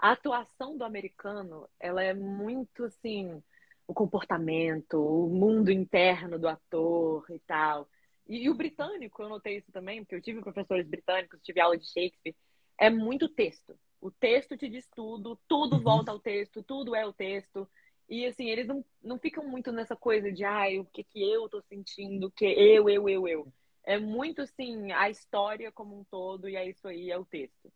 a 0.00 0.12
atuação 0.12 0.78
do 0.78 0.84
americano, 0.84 1.68
ela 1.78 2.02
é 2.02 2.14
muito 2.14 2.84
assim, 2.84 3.42
o 3.86 3.92
comportamento, 3.92 4.94
o 4.94 5.28
mundo 5.28 5.70
interno 5.70 6.38
do 6.38 6.48
ator 6.48 7.26
e 7.30 7.38
tal. 7.40 7.86
E, 8.26 8.44
e, 8.44 8.50
o 8.50 8.54
britânico, 8.54 9.22
eu 9.22 9.28
notei 9.28 9.58
isso 9.58 9.70
também, 9.70 10.02
porque 10.02 10.14
eu 10.14 10.22
tive 10.22 10.40
professores 10.40 10.88
britânicos, 10.88 11.40
tive 11.42 11.60
aula 11.60 11.76
de 11.76 11.86
Shakespeare, 11.86 12.34
é 12.78 12.88
muito 12.88 13.28
texto. 13.28 13.78
O 14.00 14.10
texto 14.10 14.56
te 14.56 14.70
diz 14.70 14.88
tudo, 14.96 15.38
tudo 15.46 15.76
uhum. 15.76 15.82
volta 15.82 16.10
ao 16.10 16.18
texto, 16.18 16.62
tudo 16.62 16.96
é 16.96 17.04
o 17.04 17.12
texto. 17.12 17.68
E 18.08 18.24
assim, 18.24 18.48
eles 18.48 18.66
não, 18.66 18.82
não 19.02 19.18
ficam 19.18 19.46
muito 19.46 19.70
nessa 19.70 19.94
coisa 19.94 20.32
de 20.32 20.44
ai, 20.44 20.78
o 20.78 20.86
que, 20.86 21.04
que 21.04 21.22
eu 21.22 21.46
tô 21.48 21.60
sentindo, 21.60 22.30
que 22.30 22.46
eu, 22.46 22.88
eu, 22.88 23.06
eu, 23.06 23.28
eu. 23.28 23.52
É 23.84 23.98
muito 23.98 24.42
assim, 24.42 24.92
a 24.92 25.08
história 25.08 25.72
como 25.72 25.98
um 25.98 26.04
todo, 26.04 26.48
e 26.48 26.56
é 26.56 26.68
isso 26.68 26.86
aí, 26.86 27.10
é 27.10 27.18
o 27.18 27.24
texto. 27.24 27.72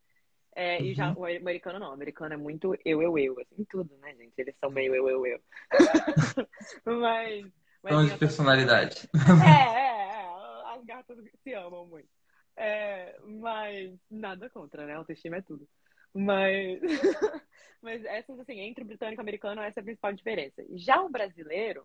É, 0.55 0.79
uhum. 0.79 0.85
E 0.85 0.95
já 0.95 1.09
uhum. 1.11 1.21
o 1.21 1.25
americano 1.25 1.79
não, 1.79 1.91
o 1.91 1.95
americano 1.95 2.35
é 2.35 2.37
muito 2.37 2.75
eu, 2.85 3.03
eu, 3.03 3.19
eu, 3.19 3.41
assim, 3.41 3.65
tudo, 3.65 3.97
né, 3.99 4.15
gente? 4.15 4.35
Eles 4.39 4.55
são 4.59 4.71
meio 4.71 4.95
eu, 4.95 5.09
eu, 5.09 5.27
eu. 5.27 5.41
mas. 7.01 7.47
mas 7.83 8.13
de 8.13 8.19
personalidade. 8.19 9.09
É, 9.15 9.51
é, 9.51 10.21
é, 10.21 10.77
as 10.77 10.85
gatas 10.85 11.19
se 11.43 11.55
amam 11.55 11.87
muito. 11.87 12.09
É, 12.57 13.19
mas 13.25 13.99
nada 14.09 14.49
contra, 14.49 14.87
né? 14.87 14.95
Autoestima 14.95 15.39
é 15.39 15.43
tudo. 15.43 15.67
Mas, 16.15 16.81
mas 17.83 18.05
essas, 18.05 18.39
assim, 18.39 18.61
entre 18.61 18.85
o 18.85 18.87
britânico 18.87 19.21
e 19.21 19.23
o 19.23 19.25
americano, 19.25 19.61
essa 19.61 19.81
é 19.81 19.83
a 19.83 19.85
principal 19.85 20.13
diferença. 20.13 20.65
Já 20.77 21.03
o 21.03 21.11
brasileiro, 21.11 21.85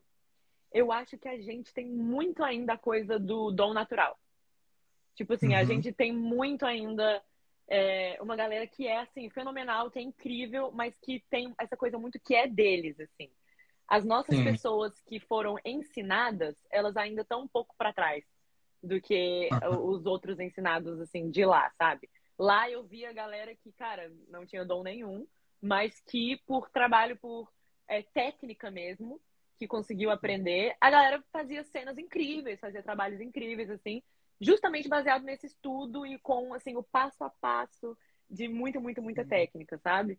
eu 0.72 0.92
acho 0.92 1.18
que 1.18 1.28
a 1.28 1.40
gente 1.40 1.74
tem 1.74 1.86
muito 1.86 2.44
ainda 2.44 2.74
a 2.74 2.78
coisa 2.78 3.18
do 3.18 3.52
dom 3.52 3.74
natural. 3.74 4.18
Tipo 5.16 5.34
assim, 5.34 5.50
uhum. 5.50 5.58
a 5.58 5.64
gente 5.64 5.92
tem 5.92 6.14
muito 6.14 6.66
ainda 6.66 7.22
é, 7.68 8.18
uma 8.22 8.36
galera 8.36 8.66
que 8.66 8.88
é, 8.88 9.00
assim, 9.00 9.30
fenomenal, 9.30 9.92
que 9.92 10.00
é 10.00 10.02
incrível, 10.02 10.72
mas 10.72 10.98
que 11.00 11.24
tem 11.30 11.54
essa 11.60 11.76
coisa 11.76 11.98
muito 11.98 12.20
que 12.20 12.36
é 12.36 12.48
deles, 12.48 13.00
assim. 13.00 13.30
As 13.88 14.06
nossas 14.06 14.36
Sim. 14.36 14.44
pessoas 14.44 15.00
que 15.02 15.20
foram 15.20 15.56
ensinadas, 15.66 16.56
elas 16.72 16.96
ainda 16.96 17.22
estão 17.22 17.42
um 17.42 17.48
pouco 17.48 17.76
para 17.78 17.94
trás 17.94 18.24
do 18.82 19.02
que 19.02 19.50
os 19.82 20.06
outros 20.06 20.40
ensinados, 20.40 21.02
assim, 21.02 21.30
de 21.30 21.44
lá, 21.44 21.70
sabe? 21.78 22.10
Lá 22.38 22.70
eu 22.70 22.84
via 22.84 23.10
a 23.10 23.14
galera 23.14 23.54
que, 23.56 23.72
cara, 23.74 24.12
não 24.30 24.46
tinha 24.46 24.64
dom 24.64 24.84
nenhum, 24.84 25.28
mas 25.62 26.00
que 26.02 26.38
por 26.48 26.70
trabalho, 26.70 27.18
por 27.18 27.52
é, 27.88 28.02
técnica 28.02 28.72
mesmo, 28.72 29.20
que 29.60 29.68
conseguiu 29.68 30.10
aprender, 30.10 30.74
a 30.80 30.90
galera 30.90 31.22
fazia 31.34 31.64
cenas 31.66 31.98
incríveis, 31.98 32.60
fazia 32.60 32.82
trabalhos 32.82 33.20
incríveis, 33.20 33.70
assim, 33.70 34.02
justamente 34.40 34.88
baseado 34.88 35.24
nesse 35.24 35.48
estudo 35.48 36.06
e 36.06 36.18
com, 36.18 36.54
assim, 36.54 36.78
o 36.78 36.84
passo 36.84 37.24
a 37.26 37.30
passo 37.30 37.96
de 38.30 38.48
muita, 38.48 38.80
muita, 38.80 39.02
muita 39.02 39.26
técnica, 39.26 39.78
sabe? 39.80 40.18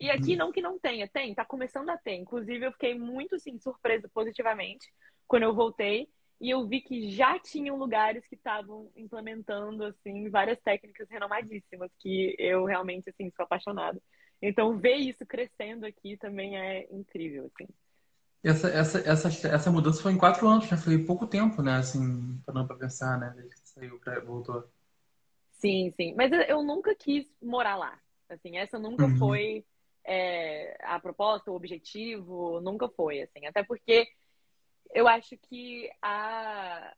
E 0.00 0.10
aqui 0.10 0.34
não 0.34 0.50
que 0.50 0.60
não 0.60 0.80
tenha, 0.80 1.06
tem, 1.06 1.32
tá 1.32 1.44
começando 1.44 1.90
a 1.90 1.96
ter. 1.96 2.16
Inclusive, 2.16 2.66
eu 2.66 2.72
fiquei 2.72 2.98
muito, 2.98 3.36
assim, 3.36 3.56
surpresa 3.60 4.10
positivamente 4.12 4.92
quando 5.28 5.44
eu 5.44 5.54
voltei 5.54 6.08
e 6.40 6.50
eu 6.50 6.66
vi 6.66 6.80
que 6.80 7.08
já 7.12 7.38
tinham 7.38 7.76
lugares 7.76 8.26
que 8.26 8.34
estavam 8.34 8.90
implementando, 8.96 9.84
assim, 9.84 10.28
várias 10.28 10.60
técnicas 10.60 11.08
renomadíssimas, 11.08 11.92
que 12.00 12.34
eu 12.36 12.64
realmente, 12.64 13.08
assim, 13.10 13.30
sou 13.30 13.44
apaixonada. 13.44 14.02
Então, 14.40 14.76
ver 14.76 14.96
isso 14.96 15.24
crescendo 15.24 15.86
aqui 15.86 16.16
também 16.16 16.58
é 16.58 16.88
incrível, 16.90 17.48
assim. 17.54 17.68
Essa, 18.44 18.68
essa, 18.68 18.98
essa, 18.98 19.48
essa 19.48 19.70
mudança 19.70 20.02
foi 20.02 20.12
em 20.12 20.18
quatro 20.18 20.48
anos, 20.48 20.68
né? 20.68 20.76
Foi 20.76 20.98
pouco 20.98 21.26
tempo, 21.26 21.62
né? 21.62 21.76
Assim, 21.76 22.40
parando 22.44 22.66
pra 22.66 22.76
pensar, 22.76 23.18
né? 23.18 23.32
Desde 23.36 23.54
que 23.54 23.68
saiu, 23.68 24.00
pra, 24.00 24.18
voltou. 24.20 24.68
Sim, 25.52 25.92
sim. 25.96 26.12
Mas 26.16 26.32
eu 26.48 26.62
nunca 26.62 26.92
quis 26.94 27.24
morar 27.40 27.76
lá. 27.76 27.96
Assim, 28.28 28.56
essa 28.56 28.80
nunca 28.80 29.04
uhum. 29.04 29.16
foi 29.16 29.64
é, 30.04 30.76
a 30.82 30.98
proposta, 30.98 31.52
o 31.52 31.54
objetivo, 31.54 32.60
nunca 32.60 32.88
foi, 32.88 33.22
assim. 33.22 33.46
Até 33.46 33.62
porque 33.62 34.08
eu 34.92 35.06
acho 35.06 35.36
que 35.48 35.88
a, 36.02 36.92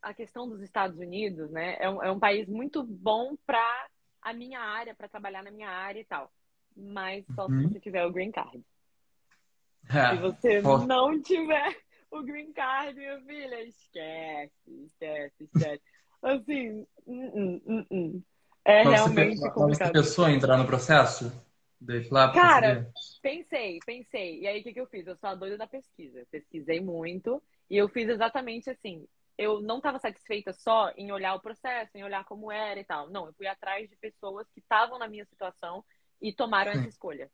a 0.00 0.14
questão 0.14 0.48
dos 0.48 0.62
Estados 0.62 0.98
Unidos, 0.98 1.50
né? 1.50 1.76
É 1.78 1.90
um, 1.90 2.02
é 2.02 2.10
um 2.10 2.18
país 2.18 2.48
muito 2.48 2.82
bom 2.82 3.36
para 3.46 3.88
a 4.22 4.32
minha 4.32 4.60
área, 4.60 4.94
para 4.94 5.08
trabalhar 5.08 5.42
na 5.42 5.50
minha 5.50 5.68
área 5.68 6.00
e 6.00 6.04
tal. 6.04 6.32
Mas 6.74 7.26
só 7.34 7.46
uhum. 7.46 7.68
se 7.68 7.74
você 7.74 7.80
tiver 7.80 8.06
o 8.06 8.12
green 8.12 8.30
card. 8.30 8.64
É, 9.92 10.14
Se 10.14 10.22
você 10.22 10.62
pô. 10.62 10.78
não 10.78 11.20
tiver 11.20 11.76
o 12.10 12.22
green 12.22 12.52
card, 12.52 12.98
minha 12.98 13.20
filha, 13.22 13.62
esquece, 13.62 14.84
esquece, 14.84 15.44
esquece. 15.44 15.82
Assim, 16.22 16.86
uh, 17.06 17.60
uh, 17.66 17.86
uh, 17.90 18.22
é 18.64 18.84
mas 18.84 18.94
realmente 18.94 19.38
você, 19.38 19.50
complicado. 19.50 19.86
Você 19.88 19.92
pensou 19.92 20.28
em 20.28 20.36
entrar 20.36 20.56
no 20.56 20.66
processo? 20.66 21.32
Lá 22.10 22.30
Cara, 22.30 22.92
pensei, 23.22 23.78
pensei. 23.86 24.40
E 24.40 24.46
aí, 24.46 24.60
o 24.60 24.62
que, 24.62 24.74
que 24.74 24.80
eu 24.80 24.86
fiz? 24.86 25.06
Eu 25.06 25.16
sou 25.16 25.30
a 25.30 25.34
doida 25.34 25.56
da 25.56 25.66
pesquisa. 25.66 26.26
Pesquisei 26.30 26.78
muito 26.78 27.42
e 27.70 27.76
eu 27.76 27.88
fiz 27.88 28.06
exatamente 28.08 28.68
assim. 28.68 29.06
Eu 29.38 29.62
não 29.62 29.78
estava 29.78 29.98
satisfeita 29.98 30.52
só 30.52 30.92
em 30.94 31.10
olhar 31.10 31.34
o 31.34 31.40
processo, 31.40 31.96
em 31.96 32.04
olhar 32.04 32.24
como 32.24 32.52
era 32.52 32.78
e 32.78 32.84
tal. 32.84 33.08
Não, 33.08 33.26
eu 33.26 33.32
fui 33.32 33.46
atrás 33.46 33.88
de 33.88 33.96
pessoas 33.96 34.46
que 34.52 34.60
estavam 34.60 34.98
na 34.98 35.08
minha 35.08 35.24
situação 35.24 35.82
e 36.20 36.34
tomaram 36.34 36.70
Sim. 36.72 36.80
essa 36.80 36.88
escolha. 36.88 37.30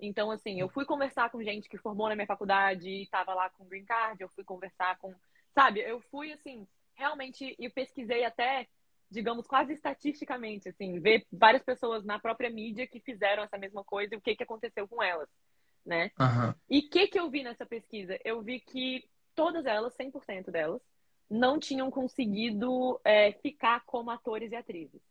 Então, 0.00 0.30
assim, 0.30 0.58
eu 0.58 0.68
fui 0.68 0.84
conversar 0.84 1.30
com 1.30 1.42
gente 1.42 1.68
que 1.68 1.76
formou 1.76 2.08
na 2.08 2.14
minha 2.14 2.26
faculdade 2.26 2.88
e 2.88 3.02
estava 3.02 3.34
lá 3.34 3.50
com 3.50 3.66
green 3.66 3.84
card, 3.84 4.20
eu 4.20 4.28
fui 4.30 4.42
conversar 4.42 4.98
com, 4.98 5.14
sabe, 5.54 5.80
eu 5.80 6.00
fui 6.10 6.32
assim, 6.32 6.66
realmente 6.94 7.54
e 7.58 7.68
pesquisei 7.68 8.24
até, 8.24 8.66
digamos, 9.10 9.46
quase 9.46 9.74
estatisticamente, 9.74 10.68
assim, 10.68 10.98
ver 10.98 11.26
várias 11.30 11.62
pessoas 11.62 12.04
na 12.04 12.18
própria 12.18 12.48
mídia 12.48 12.86
que 12.86 13.00
fizeram 13.00 13.42
essa 13.42 13.58
mesma 13.58 13.84
coisa 13.84 14.14
e 14.14 14.18
o 14.18 14.20
que 14.20 14.34
que 14.34 14.42
aconteceu 14.42 14.88
com 14.88 15.02
elas, 15.02 15.28
né? 15.84 16.10
Uhum. 16.18 16.54
E 16.68 16.78
o 16.78 16.88
que 16.88 17.06
que 17.08 17.18
eu 17.20 17.28
vi 17.30 17.42
nessa 17.42 17.66
pesquisa? 17.66 18.18
Eu 18.24 18.40
vi 18.40 18.60
que 18.60 19.06
todas 19.34 19.66
elas, 19.66 19.94
100% 19.96 20.50
delas, 20.50 20.80
não 21.28 21.58
tinham 21.58 21.90
conseguido 21.90 23.00
é, 23.04 23.32
ficar 23.32 23.84
como 23.84 24.10
atores 24.10 24.50
e 24.50 24.56
atrizes 24.56 25.09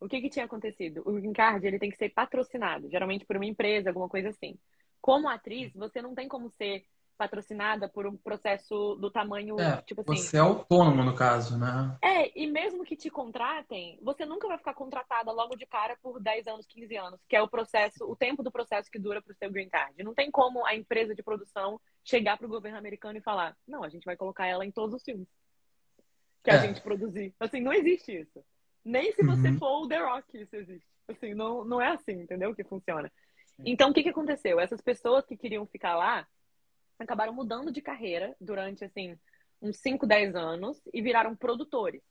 o 0.00 0.08
que, 0.08 0.20
que 0.20 0.30
tinha 0.30 0.46
acontecido? 0.46 1.02
O 1.04 1.12
green 1.12 1.32
card 1.32 1.66
ele 1.66 1.78
tem 1.78 1.90
que 1.90 1.96
ser 1.96 2.08
patrocinado, 2.08 2.88
geralmente 2.88 3.26
por 3.26 3.36
uma 3.36 3.44
empresa, 3.44 3.90
alguma 3.90 4.08
coisa 4.08 4.30
assim. 4.30 4.58
Como 5.00 5.28
atriz, 5.28 5.72
você 5.74 6.00
não 6.00 6.14
tem 6.14 6.26
como 6.26 6.50
ser 6.50 6.84
patrocinada 7.16 7.86
por 7.86 8.06
um 8.06 8.16
processo 8.16 8.94
do 8.94 9.10
tamanho, 9.10 9.60
é, 9.60 9.82
tipo 9.82 10.00
assim. 10.00 10.16
Você 10.16 10.38
é 10.38 10.40
autônomo, 10.40 11.04
no 11.04 11.14
caso, 11.14 11.58
né? 11.58 11.98
É, 12.02 12.32
e 12.34 12.46
mesmo 12.46 12.82
que 12.82 12.96
te 12.96 13.10
contratem, 13.10 13.98
você 14.02 14.24
nunca 14.24 14.48
vai 14.48 14.56
ficar 14.56 14.72
contratada 14.72 15.30
logo 15.30 15.54
de 15.54 15.66
cara 15.66 15.98
por 16.02 16.18
10 16.18 16.46
anos, 16.46 16.66
15 16.66 16.96
anos, 16.96 17.20
que 17.28 17.36
é 17.36 17.42
o 17.42 17.48
processo, 17.48 18.10
o 18.10 18.16
tempo 18.16 18.42
do 18.42 18.50
processo 18.50 18.90
que 18.90 18.98
dura 18.98 19.20
para 19.20 19.32
o 19.32 19.36
seu 19.36 19.50
green 19.50 19.68
card. 19.68 20.02
Não 20.02 20.14
tem 20.14 20.30
como 20.30 20.64
a 20.64 20.74
empresa 20.74 21.14
de 21.14 21.22
produção 21.22 21.78
chegar 22.02 22.38
para 22.38 22.46
o 22.46 22.50
governo 22.50 22.78
americano 22.78 23.18
e 23.18 23.22
falar: 23.22 23.54
não, 23.68 23.84
a 23.84 23.90
gente 23.90 24.04
vai 24.06 24.16
colocar 24.16 24.46
ela 24.46 24.64
em 24.64 24.70
todos 24.70 24.94
os 24.94 25.02
filmes 25.02 25.28
que 26.42 26.50
a 26.50 26.54
é. 26.54 26.60
gente 26.66 26.80
produzir. 26.80 27.34
Assim, 27.38 27.60
não 27.60 27.72
existe 27.72 28.18
isso. 28.18 28.42
Nem 28.84 29.12
se 29.12 29.22
você 29.22 29.48
uhum. 29.48 29.58
for 29.58 29.82
o 29.82 29.88
The 29.88 29.98
Rock 29.98 30.40
isso 30.40 30.56
existe. 30.56 30.86
Assim, 31.08 31.34
não, 31.34 31.64
não 31.64 31.80
é 31.80 31.88
assim, 31.88 32.12
entendeu? 32.12 32.54
Que 32.54 32.64
funciona. 32.64 33.10
Sim. 33.56 33.62
Então, 33.66 33.90
o 33.90 33.94
que, 33.94 34.02
que 34.02 34.08
aconteceu? 34.08 34.60
Essas 34.60 34.80
pessoas 34.80 35.26
que 35.26 35.36
queriam 35.36 35.66
ficar 35.66 35.96
lá 35.96 36.26
acabaram 36.98 37.32
mudando 37.32 37.72
de 37.72 37.80
carreira 37.80 38.34
durante, 38.40 38.84
assim, 38.84 39.18
uns 39.60 39.78
5, 39.78 40.06
10 40.06 40.34
anos 40.34 40.80
e 40.92 41.02
viraram 41.02 41.34
produtores. 41.34 42.02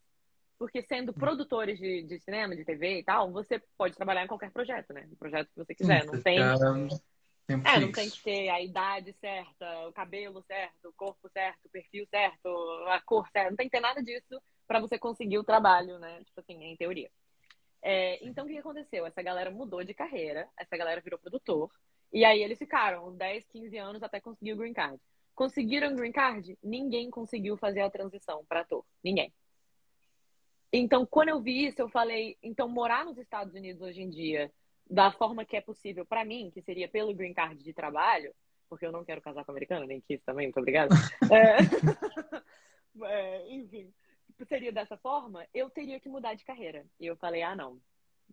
Porque 0.57 0.81
sendo 0.83 1.13
produtores 1.13 1.79
de, 1.79 2.03
de 2.03 2.19
cinema, 2.19 2.55
de 2.55 2.65
TV 2.65 2.99
e 2.99 3.03
tal, 3.03 3.31
você 3.31 3.61
pode 3.77 3.95
trabalhar 3.95 4.25
em 4.25 4.27
qualquer 4.27 4.51
projeto, 4.51 4.91
né? 4.93 5.07
O 5.11 5.15
projeto 5.15 5.47
que 5.47 5.55
você 5.55 5.73
quiser. 5.73 6.05
Não 6.05 6.21
tem. 6.21 6.37
É, 6.37 7.79
não 7.79 7.91
tem 7.91 8.09
que 8.09 8.21
ter 8.21 8.49
a 8.49 8.61
idade 8.61 9.15
certa, 9.19 9.87
o 9.87 9.93
cabelo 9.93 10.43
certo, 10.43 10.89
o 10.89 10.93
corpo 10.93 11.27
certo, 11.29 11.65
o 11.65 11.69
perfil 11.69 12.05
certo, 12.07 12.47
a 12.89 13.01
cor 13.01 13.27
certa. 13.31 13.49
Não 13.49 13.57
tem 13.57 13.67
que 13.67 13.75
ter 13.75 13.79
nada 13.79 14.03
disso 14.03 14.39
para 14.69 14.79
você 14.79 14.99
conseguir 14.99 15.39
o 15.39 15.43
trabalho, 15.43 15.97
né? 15.97 16.23
Tipo 16.23 16.41
assim, 16.41 16.63
em 16.63 16.77
teoria. 16.77 17.09
É, 17.81 18.23
então, 18.23 18.45
o 18.45 18.47
que 18.47 18.55
aconteceu? 18.55 19.03
Essa 19.03 19.23
galera 19.23 19.49
mudou 19.49 19.83
de 19.83 19.95
carreira, 19.95 20.47
essa 20.55 20.77
galera 20.77 21.01
virou 21.01 21.17
produtor, 21.17 21.71
e 22.13 22.23
aí 22.23 22.43
eles 22.43 22.59
ficaram 22.59 23.07
uns 23.07 23.17
10, 23.17 23.47
15 23.47 23.77
anos 23.79 24.03
até 24.03 24.21
conseguir 24.21 24.53
o 24.53 24.57
green 24.57 24.71
card. 24.71 25.01
Conseguiram 25.33 25.91
o 25.91 25.95
green 25.95 26.11
card? 26.11 26.55
Ninguém 26.61 27.09
conseguiu 27.09 27.57
fazer 27.57 27.81
a 27.81 27.89
transição 27.89 28.45
para 28.47 28.59
ator. 28.59 28.85
Ninguém. 29.03 29.33
Então, 30.71 31.03
quando 31.03 31.29
eu 31.29 31.41
vi 31.41 31.65
isso, 31.65 31.81
eu 31.81 31.89
falei: 31.89 32.37
então, 32.43 32.69
morar 32.69 33.03
nos 33.03 33.17
Estados 33.17 33.55
Unidos 33.55 33.81
hoje 33.81 34.03
em 34.03 34.09
dia, 34.09 34.51
da 34.87 35.11
forma 35.11 35.43
que 35.43 35.57
é 35.57 35.61
possível 35.61 36.05
para 36.05 36.23
mim, 36.23 36.51
que 36.53 36.61
seria 36.61 36.87
pelo 36.87 37.15
green 37.15 37.33
card 37.33 37.63
de 37.63 37.73
trabalho, 37.73 38.35
porque 38.69 38.85
eu 38.85 38.91
não 38.91 39.03
quero 39.03 39.19
casar 39.19 39.43
com 39.43 39.51
americano, 39.51 39.87
nem 39.87 39.99
quis 39.99 40.21
também, 40.21 40.45
muito 40.45 40.59
obrigada. 40.59 40.93
é... 41.33 41.57
é, 43.03 43.55
enfim, 43.55 43.91
seria 44.45 44.71
dessa 44.71 44.97
forma, 44.97 45.45
eu 45.53 45.69
teria 45.69 45.99
que 45.99 46.09
mudar 46.09 46.33
de 46.33 46.45
carreira. 46.45 46.85
E 46.99 47.05
eu 47.05 47.15
falei, 47.17 47.41
ah, 47.41 47.55
não, 47.55 47.79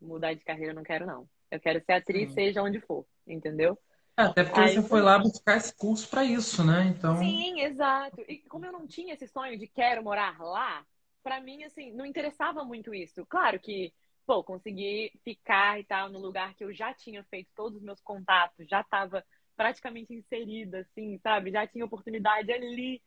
mudar 0.00 0.34
de 0.34 0.44
carreira 0.44 0.72
eu 0.72 0.76
não 0.76 0.82
quero, 0.82 1.06
não. 1.06 1.28
Eu 1.50 1.60
quero 1.60 1.82
ser 1.84 1.92
atriz, 1.92 2.28
Sim. 2.28 2.34
seja 2.34 2.62
onde 2.62 2.80
for, 2.80 3.06
entendeu? 3.26 3.78
É, 4.18 4.22
até 4.22 4.44
porque 4.44 4.60
Aí, 4.60 4.75
você 4.75 4.82
foi 4.82 5.02
lá 5.02 5.18
buscar 5.18 5.56
esse 5.56 5.75
curso 5.76 6.08
para 6.08 6.25
isso, 6.25 6.64
né? 6.64 6.86
Então... 6.86 7.16
Sim, 7.16 7.60
exato. 7.60 8.20
E 8.28 8.38
como 8.48 8.64
eu 8.64 8.72
não 8.72 8.86
tinha 8.86 9.14
esse 9.14 9.28
sonho 9.28 9.58
de 9.58 9.66
quero 9.66 10.02
morar 10.02 10.38
lá, 10.40 10.84
para 11.22 11.40
mim, 11.40 11.64
assim, 11.64 11.92
não 11.92 12.06
interessava 12.06 12.64
muito 12.64 12.94
isso. 12.94 13.26
Claro 13.26 13.60
que, 13.60 13.92
pô, 14.26 14.42
consegui 14.42 15.12
ficar 15.22 15.78
e 15.78 15.84
tal 15.84 16.08
no 16.08 16.18
lugar 16.18 16.54
que 16.54 16.64
eu 16.64 16.72
já 16.72 16.94
tinha 16.94 17.22
feito 17.25 17.50
todos 17.54 17.78
os 17.78 17.84
meus 17.84 18.00
contatos, 18.00 18.66
já 18.68 18.80
estava 18.80 19.25
praticamente 19.56 20.14
inserida, 20.14 20.80
assim, 20.80 21.18
sabe? 21.18 21.50
Já 21.50 21.66
tinha 21.66 21.84
oportunidade 21.84 22.52
ali 22.52 23.02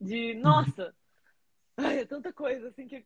de, 0.00 0.32
uhum. 0.34 0.40
nossa, 0.40 0.94
Ai, 1.86 2.00
é 2.00 2.04
tanta 2.04 2.32
coisa, 2.32 2.68
assim, 2.68 2.86
que. 2.86 3.04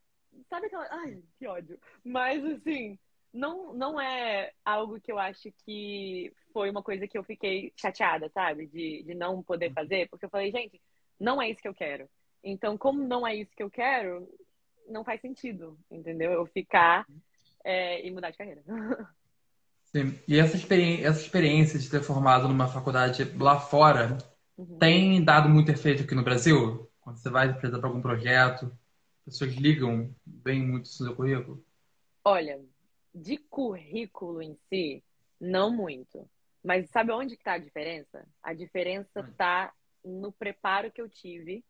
Sabe 0.49 0.66
aquela. 0.66 0.87
Ai, 0.90 1.23
que 1.38 1.47
ódio. 1.47 1.78
Mas, 2.04 2.45
assim, 2.45 2.99
não, 3.33 3.75
não 3.75 4.00
é 4.00 4.52
algo 4.64 5.00
que 5.00 5.11
eu 5.11 5.19
acho 5.19 5.52
que 5.64 6.33
foi 6.52 6.71
uma 6.71 6.83
coisa 6.83 7.09
que 7.09 7.19
eu 7.19 7.25
fiquei 7.25 7.73
chateada, 7.76 8.31
sabe? 8.31 8.66
De, 8.66 9.02
de 9.02 9.14
não 9.14 9.43
poder 9.43 9.69
uhum. 9.69 9.75
fazer, 9.75 10.09
porque 10.09 10.25
eu 10.25 10.31
falei, 10.31 10.52
gente, 10.52 10.81
não 11.19 11.43
é 11.43 11.50
isso 11.50 11.61
que 11.61 11.69
eu 11.69 11.75
quero. 11.75 12.09
Então, 12.43 12.78
como 12.78 13.02
não 13.02 13.26
é 13.26 13.35
isso 13.35 13.50
que 13.57 13.62
eu 13.62 13.71
quero, 13.71 14.28
não 14.88 15.04
faz 15.04 15.21
sentido, 15.21 15.78
entendeu? 15.90 16.31
Eu 16.33 16.47
ficar 16.47 17.07
é, 17.64 18.07
e 18.07 18.11
mudar 18.11 18.31
de 18.31 18.38
carreira. 18.38 18.62
Sim. 19.85 20.19
E 20.26 20.38
essa, 20.38 20.57
experi 20.57 21.04
essa 21.04 21.21
experiência 21.21 21.78
de 21.78 21.88
ter 21.88 22.02
formado 22.02 22.49
numa 22.49 22.69
faculdade 22.69 23.25
lá 23.38 23.59
fora 23.61 24.19
uhum. 24.57 24.78
tem 24.78 25.25
dado 25.25 25.49
muito 25.49 25.71
efeito 25.71 26.02
aqui 26.02 26.14
no 26.14 26.25
Brasil? 26.25 26.90
Quando 27.04 27.18
você 27.18 27.28
vai 27.28 27.50
apresentar 27.50 27.87
algum 27.87 28.00
projeto, 28.00 28.75
pessoas 29.26 29.52
ligam 29.52 30.11
bem 30.25 30.66
muito 30.66 30.87
o 30.87 30.88
seu 30.88 31.14
currículo? 31.14 31.62
Olha, 32.25 32.64
de 33.14 33.37
currículo 33.37 34.40
em 34.40 34.56
si, 34.70 35.04
não 35.38 35.70
muito. 35.70 36.26
Mas 36.64 36.88
sabe 36.88 37.12
onde 37.12 37.34
está 37.34 37.52
a 37.52 37.58
diferença? 37.58 38.26
A 38.42 38.54
diferença 38.54 39.20
está 39.20 39.70
no 40.02 40.32
preparo 40.32 40.90
que 40.90 41.00
eu 41.00 41.06
tive 41.06 41.62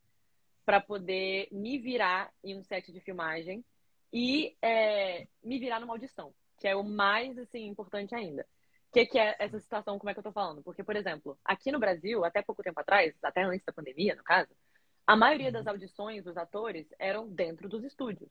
para 0.65 0.81
poder 0.81 1.49
me 1.51 1.79
virar 1.79 2.33
em 2.43 2.57
um 2.57 2.63
set 2.63 2.93
de 2.93 3.01
filmagem 3.01 3.65
e 4.13 4.57
é, 4.63 5.27
me 5.43 5.59
virar 5.59 5.81
numa 5.81 5.95
audição, 5.95 6.33
que 6.61 6.69
é 6.69 6.77
o 6.77 6.85
mais 6.85 7.37
assim 7.37 7.67
importante 7.67 8.15
ainda. 8.15 8.47
O 8.89 8.93
que, 8.95 9.07
que, 9.07 9.19
é 9.19 9.35
essa 9.41 9.59
situação? 9.59 9.99
Como 9.99 10.09
é 10.09 10.15
que 10.15 10.21
eu 10.21 10.25
tô 10.25 10.31
falando? 10.31 10.63
Porque, 10.63 10.85
por 10.85 10.95
exemplo, 10.95 11.37
aqui 11.45 11.73
no 11.73 11.81
Brasil, 11.81 12.25
até 12.25 12.41
pouco 12.41 12.63
tempo 12.63 12.79
atrás, 12.79 13.13
até 13.25 13.43
antes 13.43 13.67
da 13.67 13.73
pandemia, 13.73 14.15
no 14.15 14.23
caso, 14.23 14.55
a 15.07 15.17
maioria 15.17 15.53
das 15.53 15.67
audições 15.67 16.25
dos 16.25 16.37
atores 16.37 16.87
eram 16.99 17.29
dentro 17.29 17.69
dos 17.69 17.85
estúdios. 17.85 18.31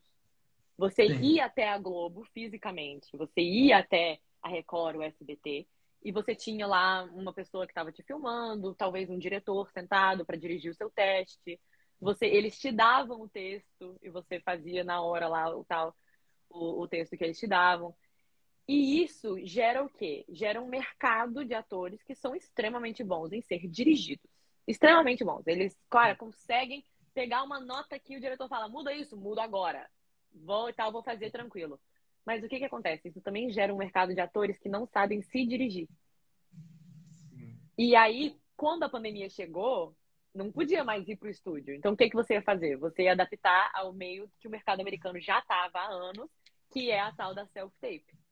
Você 0.76 1.06
Sim. 1.06 1.22
ia 1.22 1.44
até 1.46 1.68
a 1.68 1.78
Globo 1.78 2.24
fisicamente, 2.34 3.16
você 3.16 3.40
ia 3.40 3.78
até 3.78 4.18
a 4.42 4.48
Record, 4.48 4.96
o 4.96 5.02
SBT, 5.02 5.66
e 6.02 6.12
você 6.12 6.34
tinha 6.34 6.66
lá 6.66 7.04
uma 7.14 7.32
pessoa 7.32 7.64
que 7.64 7.70
estava 7.70 7.92
te 7.92 8.02
filmando, 8.02 8.74
talvez 8.74 9.08
um 9.08 9.18
diretor 9.18 9.70
sentado 9.70 10.24
para 10.24 10.36
dirigir 10.36 10.70
o 10.70 10.74
seu 10.74 10.90
teste. 10.90 11.58
Você, 12.00 12.26
eles 12.26 12.58
te 12.58 12.70
davam 12.70 13.22
o 13.22 13.28
texto 13.28 13.96
e 14.02 14.10
você 14.10 14.40
fazia 14.40 14.84
na 14.84 15.00
hora 15.00 15.28
lá 15.28 15.56
o 15.56 15.64
tal 15.64 15.94
o, 16.50 16.82
o 16.82 16.88
texto 16.88 17.16
que 17.16 17.24
eles 17.24 17.38
te 17.38 17.46
davam. 17.46 17.94
E 18.66 19.02
isso 19.02 19.38
gera 19.46 19.82
o 19.82 19.88
quê? 19.88 20.24
Gera 20.28 20.60
um 20.60 20.68
mercado 20.68 21.44
de 21.44 21.54
atores 21.54 22.02
que 22.02 22.14
são 22.14 22.34
extremamente 22.34 23.04
bons 23.04 23.32
em 23.32 23.40
ser 23.40 23.66
dirigidos. 23.68 24.33
Extremamente 24.66 25.24
bons. 25.24 25.46
Eles, 25.46 25.76
claro, 25.88 26.16
conseguem 26.16 26.84
pegar 27.12 27.42
uma 27.42 27.60
nota 27.60 27.98
que 27.98 28.16
o 28.16 28.20
diretor 28.20 28.48
fala, 28.48 28.68
muda 28.68 28.92
isso, 28.92 29.16
muda 29.16 29.42
agora. 29.42 29.88
Vou 30.32 30.68
e 30.68 30.72
tal, 30.72 30.90
vou 30.90 31.02
fazer 31.02 31.30
tranquilo. 31.30 31.78
Mas 32.24 32.42
o 32.42 32.48
que, 32.48 32.58
que 32.58 32.64
acontece? 32.64 33.08
Isso 33.08 33.20
também 33.20 33.50
gera 33.50 33.72
um 33.72 33.76
mercado 33.78 34.14
de 34.14 34.20
atores 34.20 34.58
que 34.58 34.68
não 34.68 34.86
sabem 34.86 35.22
se 35.22 35.46
dirigir. 35.46 35.88
Sim. 37.28 37.58
E 37.78 37.94
aí, 37.94 38.36
quando 38.56 38.84
a 38.84 38.88
pandemia 38.88 39.28
chegou, 39.28 39.94
não 40.34 40.50
podia 40.50 40.82
mais 40.82 41.06
ir 41.06 41.16
para 41.16 41.28
o 41.28 41.30
estúdio. 41.30 41.74
Então, 41.74 41.92
o 41.92 41.96
que, 41.96 42.08
que 42.08 42.16
você 42.16 42.34
ia 42.34 42.42
fazer? 42.42 42.76
Você 42.78 43.04
ia 43.04 43.12
adaptar 43.12 43.70
ao 43.74 43.92
meio 43.92 44.28
que 44.40 44.48
o 44.48 44.50
mercado 44.50 44.80
americano 44.80 45.20
já 45.20 45.38
estava 45.38 45.78
há 45.78 45.86
anos, 45.86 46.30
que 46.72 46.90
é 46.90 47.00
a 47.00 47.12
tal 47.12 47.34
da 47.34 47.46
self-tape. 47.46 48.23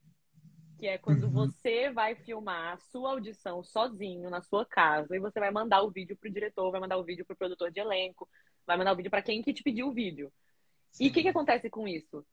Que 0.83 0.89
é 0.89 0.99
quando 0.99 1.25
uhum. 1.27 1.31
você 1.31 1.93
vai 1.93 2.17
filmar 2.17 2.73
a 2.73 2.77
sua 2.77 3.11
audição 3.11 3.62
sozinho 3.62 4.29
na 4.29 4.43
sua 4.43 4.67
casa 4.67 5.15
e 5.15 5.21
você 5.21 5.39
vai 5.39 5.53
mandar 5.53 5.83
o 5.83 5.91
vídeo 5.93 6.17
pro 6.17 6.29
diretor, 6.29 6.73
vai 6.73 6.81
mandar 6.81 6.97
o 6.97 7.05
vídeo 7.05 7.25
pro 7.25 7.37
produtor 7.37 7.71
de 7.71 7.79
elenco, 7.79 8.29
vai 8.67 8.77
mandar 8.77 8.93
o 8.93 8.97
vídeo 8.97 9.11
para 9.11 9.23
quem 9.23 9.43
que 9.43 9.55
te 9.55 9.62
pediu 9.62 9.87
o 9.87 9.93
vídeo. 9.93 10.33
Sim. 10.91 11.05
E 11.05 11.09
o 11.09 11.12
que, 11.12 11.23
que 11.23 11.29
acontece 11.29 11.71
com 11.71 11.87
isso? 11.87 12.27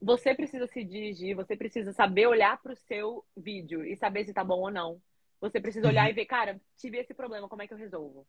você 0.00 0.34
precisa 0.34 0.66
se 0.68 0.84
dirigir, 0.84 1.34
você 1.34 1.56
precisa 1.56 1.92
saber 1.92 2.26
olhar 2.26 2.60
para 2.62 2.74
o 2.74 2.76
seu 2.76 3.24
vídeo 3.36 3.84
e 3.84 3.96
saber 3.96 4.24
se 4.24 4.32
tá 4.32 4.44
bom 4.44 4.60
ou 4.60 4.70
não. 4.70 5.00
Você 5.40 5.60
precisa 5.60 5.88
olhar 5.88 6.04
uhum. 6.04 6.10
e 6.10 6.14
ver, 6.14 6.26
cara, 6.26 6.60
tive 6.76 6.98
esse 6.98 7.12
problema, 7.12 7.48
como 7.48 7.62
é 7.62 7.66
que 7.66 7.74
eu 7.74 7.78
resolvo? 7.78 8.24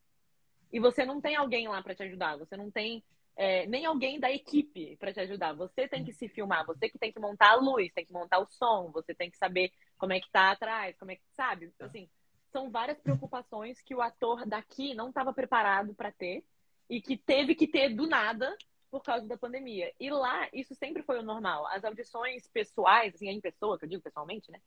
E 0.72 0.80
você 0.80 1.06
não 1.06 1.22
tem 1.22 1.36
alguém 1.36 1.68
lá 1.68 1.84
para 1.84 1.94
te 1.94 2.04
ajudar, 2.04 2.38
você 2.38 2.58
não 2.58 2.72
tem 2.72 3.04
é, 3.38 3.68
nem 3.68 3.86
alguém 3.86 4.20
da 4.20 4.32
equipe 4.32 4.98
para 4.98 5.14
te 5.14 5.20
ajudar. 5.20 5.54
Você 5.54 5.88
tem 5.88 6.04
que 6.04 6.12
se 6.12 6.28
filmar, 6.28 6.66
você 6.66 6.90
que 6.90 6.98
tem 6.98 7.14
que 7.14 7.20
montar 7.20 7.52
a 7.52 7.56
luz, 7.56 7.94
tem 7.94 8.04
que 8.04 8.12
montar 8.12 8.40
o 8.40 8.48
som, 8.48 8.92
você 8.92 9.14
tem 9.14 9.30
que 9.30 9.38
saber 9.38 9.72
como 9.98 10.12
é 10.12 10.20
que 10.20 10.30
tá 10.32 10.52
atrás, 10.52 10.98
como 10.98 11.12
é 11.12 11.16
que 11.16 11.24
sabe, 11.34 11.72
assim, 11.80 12.10
são 12.52 12.72
várias 12.72 13.00
preocupações 13.00 13.80
que 13.82 13.94
o 13.94 14.02
ator 14.02 14.44
daqui 14.48 14.96
não 14.96 15.10
estava 15.10 15.32
preparado 15.32 15.94
para 15.94 16.12
ter 16.12 16.44
e 16.90 17.00
que 17.00 17.16
teve 17.16 17.54
que 17.54 17.68
ter 17.68 17.90
do 17.90 18.08
nada 18.08 18.58
por 18.90 19.04
causa 19.04 19.28
da 19.28 19.38
pandemia. 19.38 19.94
E 20.00 20.10
lá, 20.10 20.50
isso 20.52 20.74
sempre 20.74 21.04
foi 21.04 21.20
o 21.20 21.24
normal. 21.24 21.68
As 21.68 21.84
audições 21.84 22.48
pessoais, 22.48 23.14
assim, 23.14 23.30
em 23.30 23.42
pessoa, 23.42 23.78
que 23.78 23.86
eu 23.86 23.90
digo 23.90 24.02
pessoalmente, 24.02 24.50
né? 24.50 24.60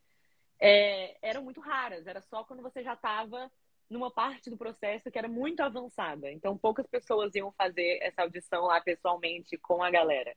É, 0.60 1.16
eram 1.22 1.42
muito 1.42 1.60
raras. 1.60 2.06
Era 2.06 2.20
só 2.20 2.44
quando 2.44 2.62
você 2.62 2.82
já 2.82 2.92
estava 2.92 3.50
numa 3.90 4.10
parte 4.10 4.48
do 4.48 4.56
processo 4.56 5.10
que 5.10 5.18
era 5.18 5.28
muito 5.28 5.60
avançada. 5.60 6.30
Então, 6.30 6.56
poucas 6.56 6.86
pessoas 6.86 7.34
iam 7.34 7.50
fazer 7.52 7.98
essa 8.00 8.22
audição 8.22 8.62
lá 8.62 8.80
pessoalmente 8.80 9.58
com 9.58 9.82
a 9.82 9.90
galera. 9.90 10.34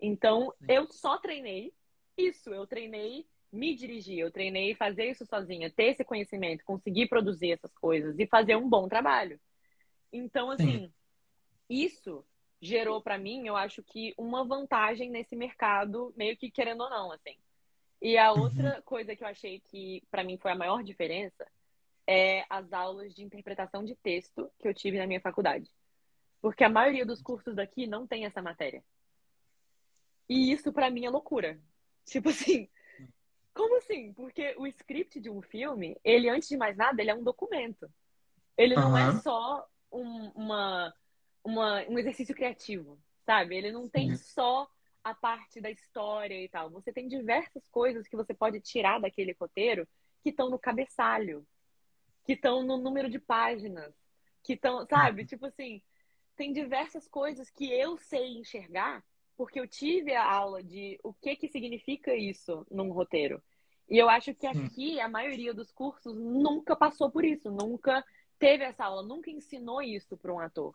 Então, 0.00 0.52
Sim. 0.58 0.66
eu 0.68 0.90
só 0.90 1.18
treinei 1.18 1.72
isso. 2.16 2.48
Eu 2.50 2.66
treinei 2.66 3.26
me 3.52 3.74
dirigir, 3.74 4.18
eu 4.18 4.32
treinei 4.32 4.74
fazer 4.74 5.10
isso 5.10 5.24
sozinha, 5.26 5.70
ter 5.70 5.92
esse 5.92 6.02
conhecimento, 6.02 6.64
conseguir 6.64 7.06
produzir 7.06 7.52
essas 7.52 7.72
coisas 7.74 8.18
e 8.18 8.26
fazer 8.26 8.56
um 8.56 8.68
bom 8.68 8.88
trabalho. 8.88 9.38
Então, 10.12 10.50
assim, 10.50 10.86
Sim. 10.86 10.92
isso 11.68 12.24
gerou 12.60 13.00
para 13.02 13.18
mim, 13.18 13.46
eu 13.46 13.54
acho 13.54 13.82
que 13.82 14.14
uma 14.16 14.44
vantagem 14.44 15.10
nesse 15.10 15.36
mercado, 15.36 16.12
meio 16.16 16.36
que 16.36 16.50
querendo 16.50 16.82
ou 16.82 16.90
não, 16.90 17.12
assim. 17.12 17.36
E 18.00 18.16
a 18.16 18.32
outra 18.32 18.76
uhum. 18.76 18.82
coisa 18.82 19.14
que 19.14 19.22
eu 19.22 19.28
achei 19.28 19.60
que 19.60 20.02
para 20.10 20.24
mim 20.24 20.38
foi 20.38 20.50
a 20.50 20.56
maior 20.56 20.82
diferença 20.82 21.46
é 22.06 22.44
as 22.48 22.72
aulas 22.72 23.14
de 23.14 23.22
interpretação 23.22 23.84
de 23.84 23.94
texto 23.96 24.50
que 24.58 24.68
eu 24.68 24.74
tive 24.74 24.98
na 24.98 25.06
minha 25.06 25.20
faculdade. 25.20 25.70
Porque 26.40 26.64
a 26.64 26.68
maioria 26.68 27.06
dos 27.06 27.22
cursos 27.22 27.54
daqui 27.54 27.86
não 27.86 28.06
tem 28.06 28.26
essa 28.26 28.42
matéria. 28.42 28.84
E 30.28 30.52
isso 30.52 30.72
para 30.72 30.90
mim 30.90 31.06
é 31.06 31.10
loucura. 31.10 31.60
Tipo 32.04 32.28
assim, 32.28 32.68
como 33.54 33.78
assim? 33.78 34.12
Porque 34.12 34.54
o 34.58 34.66
script 34.66 35.20
de 35.20 35.30
um 35.30 35.40
filme, 35.40 35.98
ele 36.04 36.28
antes 36.28 36.48
de 36.48 36.56
mais 36.56 36.76
nada, 36.76 37.00
ele 37.00 37.10
é 37.10 37.14
um 37.14 37.24
documento. 37.24 37.90
Ele 38.56 38.74
não 38.74 38.96
é 38.96 39.12
só 39.20 39.66
um, 39.90 40.28
uma 40.34 40.94
uma, 41.44 41.82
um 41.88 41.98
exercício 41.98 42.34
criativo, 42.34 42.98
sabe? 43.26 43.54
Ele 43.54 43.70
não 43.70 43.88
tem 43.88 44.16
só 44.16 44.66
a 45.04 45.14
parte 45.14 45.60
da 45.60 45.70
história 45.70 46.42
e 46.42 46.48
tal. 46.48 46.70
Você 46.70 46.90
tem 46.90 47.06
diversas 47.06 47.68
coisas 47.68 48.08
que 48.08 48.16
você 48.16 48.32
pode 48.32 48.60
tirar 48.60 48.98
daquele 48.98 49.36
roteiro 49.38 49.86
que 50.22 50.30
estão 50.30 50.48
no 50.48 50.58
cabeçalho, 50.58 51.46
que 52.24 52.32
estão 52.32 52.62
no 52.62 52.76
número 52.78 53.08
de 53.10 53.18
páginas, 53.18 53.94
que 54.42 54.54
estão, 54.54 54.86
sabe? 54.86 55.22
Uhum. 55.22 55.26
Tipo 55.26 55.46
assim, 55.46 55.82
tem 56.36 56.52
diversas 56.52 57.06
coisas 57.06 57.50
que 57.50 57.70
eu 57.72 57.96
sei 57.98 58.38
enxergar 58.38 59.04
porque 59.36 59.58
eu 59.58 59.66
tive 59.66 60.14
a 60.14 60.24
aula 60.24 60.62
de 60.62 60.98
o 61.02 61.12
que 61.12 61.36
que 61.36 61.48
significa 61.48 62.14
isso 62.14 62.66
num 62.70 62.92
roteiro. 62.92 63.42
E 63.88 63.98
eu 63.98 64.08
acho 64.08 64.34
que 64.34 64.46
aqui 64.46 65.00
a 65.00 65.08
maioria 65.08 65.52
dos 65.52 65.70
cursos 65.70 66.16
nunca 66.16 66.74
passou 66.74 67.10
por 67.10 67.24
isso, 67.24 67.50
nunca 67.50 68.04
teve 68.38 68.64
essa 68.64 68.84
aula, 68.84 69.02
nunca 69.02 69.30
ensinou 69.30 69.82
isso 69.82 70.16
para 70.16 70.32
um 70.32 70.40
ator. 70.40 70.74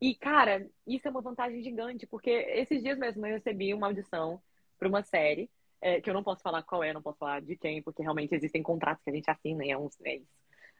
E, 0.00 0.14
cara, 0.14 0.66
isso 0.86 1.06
é 1.06 1.10
uma 1.10 1.20
vantagem 1.20 1.62
gigante, 1.62 2.06
porque 2.06 2.30
esses 2.30 2.82
dias 2.82 2.98
mesmo 2.98 3.26
eu 3.26 3.34
recebi 3.34 3.72
uma 3.74 3.88
audição 3.88 4.40
para 4.78 4.88
uma 4.88 5.02
série, 5.02 5.50
é, 5.80 6.00
que 6.00 6.08
eu 6.08 6.14
não 6.14 6.22
posso 6.22 6.42
falar 6.42 6.62
qual 6.62 6.82
é, 6.82 6.92
não 6.92 7.02
posso 7.02 7.18
falar 7.18 7.40
de 7.40 7.56
quem, 7.56 7.82
porque 7.82 8.02
realmente 8.02 8.34
existem 8.34 8.62
contratos 8.62 9.02
que 9.02 9.10
a 9.10 9.14
gente 9.14 9.30
assina 9.30 9.64
e 9.64 9.70
é 9.70 9.78
uns 9.78 9.98
é 10.02 10.20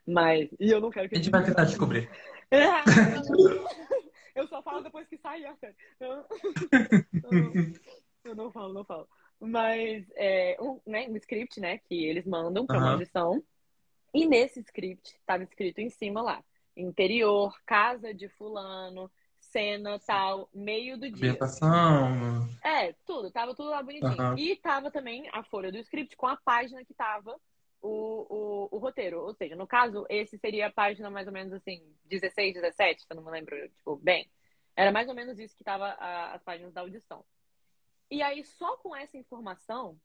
Mas, 0.07 0.49
e 0.59 0.71
eu 0.71 0.81
não 0.81 0.91
quero 0.91 1.09
que. 1.09 1.15
A 1.15 1.19
gente 1.19 1.31
vai 1.31 1.45
tentar 1.45 1.65
descobrir. 1.65 2.11
eu 4.35 4.47
só 4.49 4.63
falo 4.63 4.83
depois 4.83 5.07
que 5.07 5.17
sair 5.19 5.47
a 5.47 5.55
série. 5.61 5.75
Eu, 6.01 6.25
eu 8.25 8.35
não 8.35 8.51
falo, 8.51 8.73
não 8.73 8.85
falo. 8.85 9.09
Mas, 9.41 10.05
é, 10.17 10.57
um, 10.61 10.81
né, 10.87 11.07
um 11.09 11.17
script, 11.17 11.61
né, 11.61 11.79
que 11.79 12.05
eles 12.05 12.27
mandam 12.27 12.67
para 12.67 12.79
uma 12.79 12.93
audição. 12.93 13.43
E 14.13 14.27
nesse 14.27 14.61
script 14.61 15.15
estava 15.17 15.43
escrito 15.45 15.79
em 15.79 15.89
cima 15.89 16.21
lá 16.21 16.43
interior, 16.77 17.55
casa 17.67 18.15
de 18.15 18.29
fulano, 18.29 19.11
cena 19.39 19.99
tal, 19.99 20.49
meio 20.55 20.97
do 20.99 21.11
dia. 21.11 21.31
Ambientação. 21.31 22.49
É, 22.65 22.93
tudo, 23.05 23.31
tava 23.31 23.55
tudo 23.55 23.71
lá 23.71 23.83
bonitinho. 23.83 24.23
Uhum. 24.23 24.39
E 24.39 24.57
tava 24.57 24.91
também 24.91 25.29
a 25.33 25.43
folha 25.43 25.73
do 25.73 25.79
script 25.79 26.17
com 26.17 26.27
a 26.27 26.37
página 26.37 26.85
que 26.85 26.95
tava 26.95 27.37
o, 27.81 28.69
o, 28.71 28.77
o, 28.77 28.79
roteiro. 28.79 29.21
Ou 29.21 29.35
seja, 29.35 29.57
no 29.57 29.67
caso, 29.67 30.07
esse 30.09 30.39
seria 30.39 30.67
a 30.67 30.73
página 30.73 31.11
mais 31.11 31.27
ou 31.27 31.33
menos 31.33 31.53
assim, 31.53 31.83
16, 32.05 32.55
17, 32.55 33.03
se 33.03 33.07
eu 33.11 33.17
não 33.17 33.25
me 33.25 33.31
lembro, 33.31 33.57
tipo, 33.71 33.97
bem. 33.97 34.31
Era 34.77 34.93
mais 34.93 35.09
ou 35.09 35.15
menos 35.15 35.39
isso 35.39 35.57
que 35.57 35.65
tava 35.65 35.87
a, 35.87 36.35
as 36.35 36.43
páginas 36.43 36.73
da 36.73 36.81
audição. 36.81 37.25
E 38.11 38.23
aí, 38.23 38.45
só 38.45 38.77
com 38.79 38.95
essa 38.95 39.17
informação, 39.17 39.99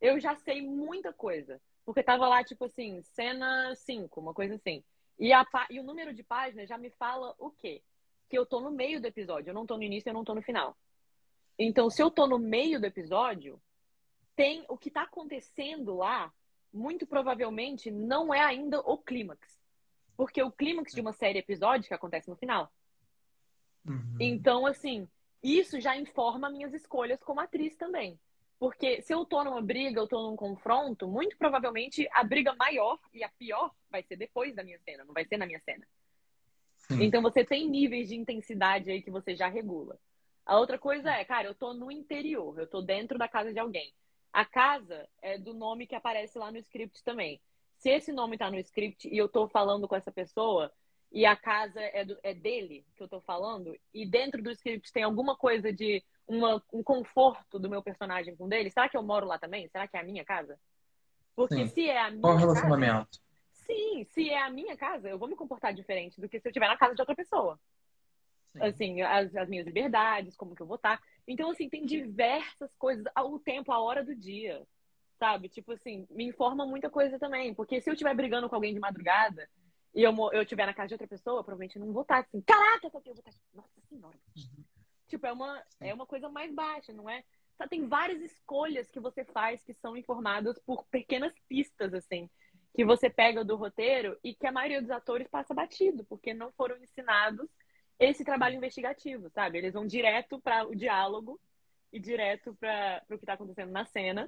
eu 0.00 0.18
já 0.18 0.34
sei 0.36 0.62
muita 0.62 1.12
coisa. 1.12 1.60
Porque 1.84 2.02
tava 2.02 2.28
lá, 2.28 2.44
tipo 2.44 2.64
assim, 2.64 3.02
cena 3.02 3.74
5, 3.74 4.20
uma 4.20 4.32
coisa 4.32 4.54
assim. 4.54 4.84
E, 5.18 5.32
a, 5.32 5.44
e 5.70 5.80
o 5.80 5.82
número 5.82 6.14
de 6.14 6.22
páginas 6.22 6.68
já 6.68 6.78
me 6.78 6.90
fala 6.90 7.34
o 7.38 7.50
quê? 7.50 7.82
Que 8.28 8.38
eu 8.38 8.46
tô 8.46 8.60
no 8.60 8.70
meio 8.70 9.00
do 9.00 9.06
episódio, 9.06 9.50
eu 9.50 9.54
não 9.54 9.66
tô 9.66 9.76
no 9.76 9.82
início, 9.82 10.08
eu 10.08 10.14
não 10.14 10.24
tô 10.24 10.34
no 10.34 10.42
final. 10.42 10.76
Então, 11.58 11.90
se 11.90 12.02
eu 12.02 12.10
tô 12.10 12.26
no 12.26 12.38
meio 12.38 12.80
do 12.80 12.86
episódio, 12.86 13.60
tem 14.34 14.64
o 14.68 14.78
que 14.78 14.90
tá 14.90 15.02
acontecendo 15.02 15.96
lá, 15.96 16.32
muito 16.72 17.06
provavelmente 17.06 17.90
não 17.90 18.32
é 18.32 18.40
ainda 18.40 18.80
o 18.80 18.96
clímax. 18.96 19.60
Porque 20.16 20.42
o 20.42 20.52
clímax 20.52 20.92
de 20.92 21.00
uma 21.00 21.12
série 21.12 21.38
episódica 21.38 21.94
acontece 21.94 22.28
no 22.28 22.36
final. 22.36 22.72
Uhum. 23.86 24.16
Então, 24.20 24.66
assim, 24.66 25.08
isso 25.42 25.80
já 25.80 25.96
informa 25.96 26.50
minhas 26.50 26.72
escolhas 26.72 27.22
como 27.22 27.40
atriz 27.40 27.76
também. 27.76 28.18
Porque 28.58 29.02
se 29.02 29.12
eu 29.12 29.24
tô 29.24 29.42
numa 29.42 29.60
briga, 29.60 29.98
eu 29.98 30.06
tô 30.06 30.22
num 30.22 30.36
confronto, 30.36 31.08
muito 31.08 31.36
provavelmente 31.36 32.08
a 32.12 32.22
briga 32.22 32.54
maior 32.54 32.98
e 33.12 33.24
a 33.24 33.28
pior 33.28 33.74
vai 33.90 34.04
ser 34.04 34.16
depois 34.16 34.54
da 34.54 34.62
minha 34.62 34.78
cena, 34.78 35.04
não 35.04 35.12
vai 35.12 35.24
ser 35.24 35.36
na 35.36 35.46
minha 35.46 35.58
cena. 35.60 35.84
Sim. 36.76 37.02
Então 37.02 37.20
você 37.20 37.44
tem 37.44 37.68
níveis 37.68 38.08
de 38.08 38.14
intensidade 38.14 38.90
aí 38.90 39.02
que 39.02 39.10
você 39.10 39.34
já 39.34 39.48
regula. 39.48 39.98
A 40.46 40.58
outra 40.58 40.78
coisa 40.78 41.10
é, 41.10 41.24
cara, 41.24 41.48
eu 41.48 41.54
tô 41.54 41.74
no 41.74 41.90
interior, 41.90 42.56
eu 42.58 42.66
tô 42.68 42.80
dentro 42.80 43.18
da 43.18 43.28
casa 43.28 43.52
de 43.52 43.58
alguém. 43.58 43.92
A 44.32 44.44
casa 44.44 45.08
é 45.20 45.36
do 45.36 45.52
nome 45.52 45.86
que 45.86 45.94
aparece 45.94 46.38
lá 46.38 46.50
no 46.50 46.58
script 46.58 47.02
também. 47.04 47.40
Se 47.76 47.90
esse 47.90 48.12
nome 48.12 48.38
tá 48.38 48.50
no 48.50 48.58
script 48.58 49.08
e 49.08 49.18
eu 49.18 49.28
tô 49.28 49.48
falando 49.48 49.86
com 49.86 49.96
essa 49.96 50.10
pessoa 50.10 50.72
e 51.10 51.26
a 51.26 51.36
casa 51.36 51.80
é, 51.80 52.04
do, 52.04 52.16
é 52.22 52.32
dele 52.32 52.86
que 52.96 53.02
eu 53.02 53.08
tô 53.08 53.20
falando, 53.20 53.76
e 53.92 54.06
dentro 54.06 54.42
do 54.42 54.50
script 54.50 54.90
tem 54.92 55.02
alguma 55.02 55.36
coisa 55.36 55.70
de 55.70 56.02
uma, 56.26 56.62
um 56.72 56.82
conforto 56.82 57.58
do 57.58 57.68
meu 57.68 57.82
personagem 57.82 58.34
com 58.34 58.48
dele? 58.48 58.70
Será 58.70 58.88
que 58.88 58.96
eu 58.96 59.02
moro 59.02 59.26
lá 59.26 59.38
também? 59.38 59.68
Será 59.68 59.86
que 59.86 59.96
é 59.96 60.00
a 60.00 60.04
minha 60.04 60.24
casa? 60.24 60.58
Porque 61.36 61.66
sim. 61.66 61.66
se 61.66 61.88
é 61.88 62.00
a 62.00 62.10
minha 62.10 62.22
Qual 62.22 62.34
o 62.34 62.38
relacionamento? 62.38 62.92
Casa, 62.92 63.20
sim, 63.66 64.04
se 64.04 64.30
é 64.30 64.42
a 64.42 64.50
minha 64.50 64.76
casa, 64.76 65.08
eu 65.08 65.18
vou 65.18 65.28
me 65.28 65.36
comportar 65.36 65.74
diferente 65.74 66.18
do 66.18 66.28
que 66.28 66.40
se 66.40 66.48
eu 66.48 66.50
estiver 66.50 66.68
na 66.68 66.78
casa 66.78 66.94
de 66.94 67.02
outra 67.02 67.14
pessoa. 67.14 67.60
Sim. 68.52 68.62
Assim, 68.62 69.00
as, 69.02 69.34
as 69.34 69.48
minhas 69.48 69.66
liberdades, 69.66 70.36
como 70.36 70.54
que 70.54 70.62
eu 70.62 70.66
vou 70.66 70.76
estar. 70.76 71.00
Então, 71.26 71.50
assim, 71.50 71.68
tem 71.68 71.84
diversas 71.84 72.74
coisas, 72.76 73.04
o 73.16 73.38
tempo, 73.38 73.72
a 73.72 73.80
hora 73.80 74.04
do 74.04 74.14
dia, 74.14 74.62
sabe? 75.18 75.48
Tipo 75.48 75.72
assim, 75.72 76.06
me 76.10 76.24
informa 76.24 76.66
muita 76.66 76.90
coisa 76.90 77.18
também. 77.18 77.54
Porque 77.54 77.80
se 77.80 77.88
eu 77.88 77.94
estiver 77.94 78.14
brigando 78.14 78.48
com 78.48 78.54
alguém 78.54 78.74
de 78.74 78.80
madrugada 78.80 79.48
e 79.94 80.02
eu, 80.02 80.14
eu 80.32 80.42
estiver 80.42 80.66
na 80.66 80.74
casa 80.74 80.88
de 80.88 80.94
outra 80.94 81.08
pessoa, 81.08 81.42
provavelmente 81.42 81.78
não 81.78 81.92
vou 81.92 82.02
estar 82.02 82.18
assim, 82.18 82.40
caraca, 82.42 82.86
essa 82.86 82.96
eu 82.96 83.14
vou 83.14 83.14
estar 83.14 83.32
nossa 83.54 83.80
senhora. 83.88 84.18
Uhum. 84.36 84.64
Tipo, 85.08 85.26
é 85.26 85.32
uma, 85.32 85.62
é 85.80 85.94
uma 85.94 86.06
coisa 86.06 86.28
mais 86.28 86.52
baixa, 86.52 86.92
não 86.92 87.08
é? 87.08 87.22
Só 87.56 87.68
tem 87.68 87.86
várias 87.86 88.20
escolhas 88.22 88.90
que 88.90 88.98
você 88.98 89.24
faz 89.24 89.62
que 89.62 89.74
são 89.74 89.96
informadas 89.96 90.58
por 90.60 90.84
pequenas 90.86 91.32
pistas, 91.48 91.92
assim, 91.94 92.28
que 92.74 92.84
você 92.84 93.10
pega 93.10 93.44
do 93.44 93.56
roteiro 93.56 94.18
e 94.24 94.34
que 94.34 94.46
a 94.46 94.52
maioria 94.52 94.80
dos 94.80 94.90
atores 94.90 95.28
passa 95.28 95.54
batido, 95.54 96.04
porque 96.04 96.32
não 96.32 96.50
foram 96.52 96.76
ensinados 96.78 97.48
esse 98.04 98.24
trabalho 98.24 98.56
investigativo, 98.56 99.30
sabe? 99.30 99.58
Eles 99.58 99.74
vão 99.74 99.86
direto 99.86 100.40
para 100.40 100.66
o 100.66 100.74
diálogo 100.74 101.40
e 101.92 102.00
direto 102.00 102.54
para 102.54 103.02
o 103.10 103.18
que 103.18 103.24
está 103.24 103.34
acontecendo 103.34 103.70
na 103.70 103.84
cena. 103.84 104.26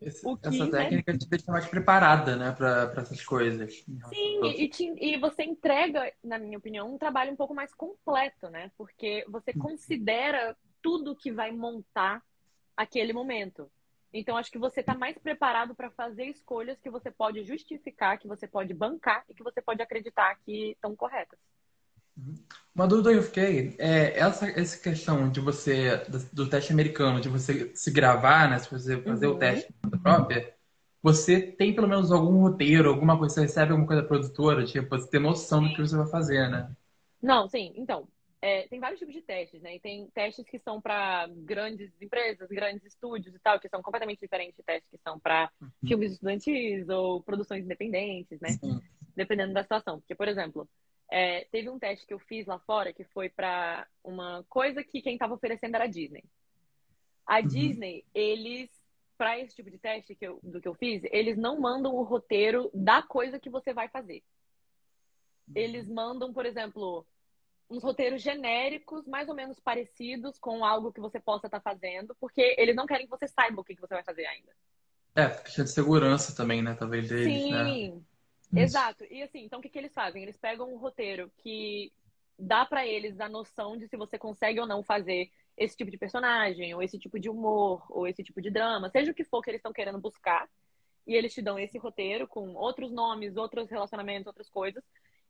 Esse, 0.00 0.22
que, 0.22 0.48
essa 0.48 0.64
né, 0.64 0.70
técnica 0.70 1.12
né? 1.12 1.18
te 1.18 1.28
deixa 1.28 1.52
mais 1.52 1.66
preparada, 1.66 2.36
né, 2.36 2.50
para 2.52 2.92
essas 2.96 3.24
coisas. 3.24 3.84
Sim, 4.08 4.44
e, 4.56 4.68
te, 4.68 4.92
e, 5.00 5.16
você 5.16 5.44
entrega, 5.44 6.12
na 6.24 6.38
minha 6.38 6.58
opinião, 6.58 6.92
um 6.92 6.98
trabalho 6.98 7.32
um 7.32 7.36
pouco 7.36 7.54
mais 7.54 7.72
completo, 7.72 8.48
né? 8.50 8.72
Porque 8.76 9.24
você 9.28 9.52
considera 9.52 10.56
tudo 10.82 11.14
que 11.14 11.30
vai 11.30 11.52
montar 11.52 12.20
aquele 12.76 13.12
momento. 13.12 13.70
Então, 14.12 14.36
acho 14.36 14.50
que 14.50 14.58
você 14.58 14.80
está 14.80 14.94
mais 14.94 15.16
preparado 15.16 15.74
para 15.74 15.90
fazer 15.90 16.24
escolhas 16.24 16.80
que 16.80 16.90
você 16.90 17.10
pode 17.10 17.44
justificar, 17.44 18.18
que 18.18 18.28
você 18.28 18.46
pode 18.46 18.74
bancar 18.74 19.24
e 19.28 19.34
que 19.34 19.42
você 19.42 19.62
pode 19.62 19.80
acreditar 19.80 20.36
que 20.44 20.72
estão 20.72 20.96
corretas. 20.96 21.38
Uma 22.74 22.86
dúvida 22.86 23.12
eu 23.12 23.22
fiquei 23.22 23.76
é 23.78 24.18
essa, 24.18 24.48
essa 24.48 24.78
questão 24.78 25.30
de 25.30 25.40
você, 25.40 25.98
do, 26.08 26.18
do, 26.32 26.50
teste 26.50 26.72
americano, 26.72 27.20
de 27.20 27.28
você 27.28 27.70
se 27.74 27.90
gravar, 27.90 28.48
né? 28.48 28.58
Se 28.58 28.70
você 28.70 29.00
fazer 29.02 29.26
uhum. 29.26 29.34
o 29.34 29.38
teste 29.38 29.72
própria, 30.02 30.54
você 31.02 31.40
tem 31.40 31.74
pelo 31.74 31.88
menos 31.88 32.10
algum 32.10 32.40
roteiro, 32.40 32.88
alguma 32.88 33.18
coisa, 33.18 33.34
você 33.34 33.42
recebe 33.42 33.72
alguma 33.72 33.86
coisa 33.86 34.02
da 34.02 34.08
produtora, 34.08 34.64
tipo, 34.64 34.88
você 34.88 35.10
ter 35.10 35.18
noção 35.18 35.62
do 35.62 35.74
que 35.74 35.80
você 35.80 35.96
vai 35.96 36.06
fazer, 36.06 36.48
né? 36.48 36.70
Não, 37.20 37.48
sim. 37.48 37.72
Então, 37.76 38.08
é, 38.40 38.66
tem 38.66 38.80
vários 38.80 38.98
tipos 38.98 39.14
de 39.14 39.22
testes, 39.22 39.62
né? 39.62 39.76
E 39.76 39.80
tem 39.80 40.08
testes 40.08 40.44
que 40.44 40.58
são 40.58 40.80
para 40.80 41.28
grandes 41.28 41.92
empresas, 42.00 42.48
grandes 42.48 42.84
estúdios 42.84 43.34
e 43.34 43.38
tal, 43.38 43.60
que 43.60 43.68
são 43.68 43.80
completamente 43.80 44.20
diferentes 44.20 44.56
de 44.56 44.62
testes 44.64 44.90
que 44.90 44.98
são 44.98 45.18
para 45.20 45.50
uhum. 45.60 45.68
filmes 45.86 46.12
estudantis 46.12 46.88
ou 46.88 47.22
produções 47.22 47.64
independentes, 47.64 48.40
né? 48.40 48.48
Sim. 48.50 48.80
Dependendo 49.14 49.52
da 49.52 49.62
situação. 49.62 50.00
Porque, 50.00 50.14
por 50.14 50.26
exemplo, 50.26 50.68
é, 51.12 51.44
teve 51.52 51.68
um 51.68 51.78
teste 51.78 52.06
que 52.06 52.14
eu 52.14 52.18
fiz 52.18 52.46
lá 52.46 52.58
fora 52.60 52.90
que 52.90 53.04
foi 53.04 53.28
para 53.28 53.86
uma 54.02 54.42
coisa 54.48 54.82
que 54.82 55.02
quem 55.02 55.12
estava 55.12 55.34
oferecendo 55.34 55.74
era 55.74 55.84
a 55.84 55.88
Disney. 55.88 56.24
A 57.26 57.40
uhum. 57.40 57.46
Disney, 57.46 58.04
eles, 58.14 58.70
para 59.18 59.38
esse 59.38 59.54
tipo 59.54 59.70
de 59.70 59.78
teste 59.78 60.14
que 60.14 60.26
eu, 60.26 60.40
do 60.42 60.58
que 60.58 60.66
eu 60.66 60.74
fiz, 60.74 61.02
eles 61.12 61.36
não 61.36 61.60
mandam 61.60 61.94
o 61.94 62.02
roteiro 62.02 62.70
da 62.72 63.02
coisa 63.02 63.38
que 63.38 63.50
você 63.50 63.74
vai 63.74 63.88
fazer. 63.88 64.22
Eles 65.54 65.86
mandam, 65.86 66.32
por 66.32 66.46
exemplo, 66.46 67.06
uns 67.68 67.82
roteiros 67.82 68.22
genéricos, 68.22 69.06
mais 69.06 69.28
ou 69.28 69.34
menos 69.34 69.60
parecidos 69.60 70.38
com 70.38 70.64
algo 70.64 70.94
que 70.94 71.00
você 71.00 71.20
possa 71.20 71.46
estar 71.46 71.60
tá 71.60 71.70
fazendo, 71.70 72.16
porque 72.18 72.56
eles 72.56 72.74
não 72.74 72.86
querem 72.86 73.04
que 73.04 73.10
você 73.10 73.28
saiba 73.28 73.60
o 73.60 73.64
que, 73.64 73.74
que 73.74 73.82
você 73.82 73.92
vai 73.92 74.02
fazer 74.02 74.24
ainda. 74.24 74.52
É, 75.14 75.28
questão 75.28 75.64
de 75.66 75.70
segurança 75.70 76.34
também, 76.34 76.62
né? 76.62 76.74
Talvez 76.74 77.06
deles, 77.06 77.42
Sim, 77.42 77.52
né? 77.52 78.00
Exato. 78.60 79.04
E 79.10 79.22
assim, 79.22 79.44
então 79.44 79.58
o 79.58 79.62
que, 79.62 79.68
que 79.68 79.78
eles 79.78 79.94
fazem? 79.94 80.22
Eles 80.22 80.36
pegam 80.36 80.72
um 80.72 80.78
roteiro 80.78 81.30
que 81.38 81.92
dá 82.38 82.64
para 82.64 82.86
eles 82.86 83.20
a 83.20 83.28
noção 83.28 83.76
de 83.76 83.86
se 83.88 83.96
você 83.96 84.18
consegue 84.18 84.60
ou 84.60 84.66
não 84.66 84.82
fazer 84.82 85.30
esse 85.56 85.76
tipo 85.76 85.90
de 85.90 85.98
personagem, 85.98 86.74
ou 86.74 86.82
esse 86.82 86.98
tipo 86.98 87.18
de 87.18 87.28
humor, 87.28 87.84
ou 87.90 88.06
esse 88.06 88.22
tipo 88.22 88.40
de 88.40 88.50
drama, 88.50 88.88
seja 88.90 89.12
o 89.12 89.14
que 89.14 89.24
for 89.24 89.42
que 89.42 89.50
eles 89.50 89.58
estão 89.58 89.72
querendo 89.72 89.98
buscar. 89.98 90.48
E 91.06 91.14
eles 91.14 91.34
te 91.34 91.42
dão 91.42 91.58
esse 91.58 91.78
roteiro 91.78 92.26
com 92.26 92.54
outros 92.54 92.92
nomes, 92.92 93.36
outros 93.36 93.68
relacionamentos, 93.70 94.26
outras 94.26 94.48
coisas. 94.48 94.82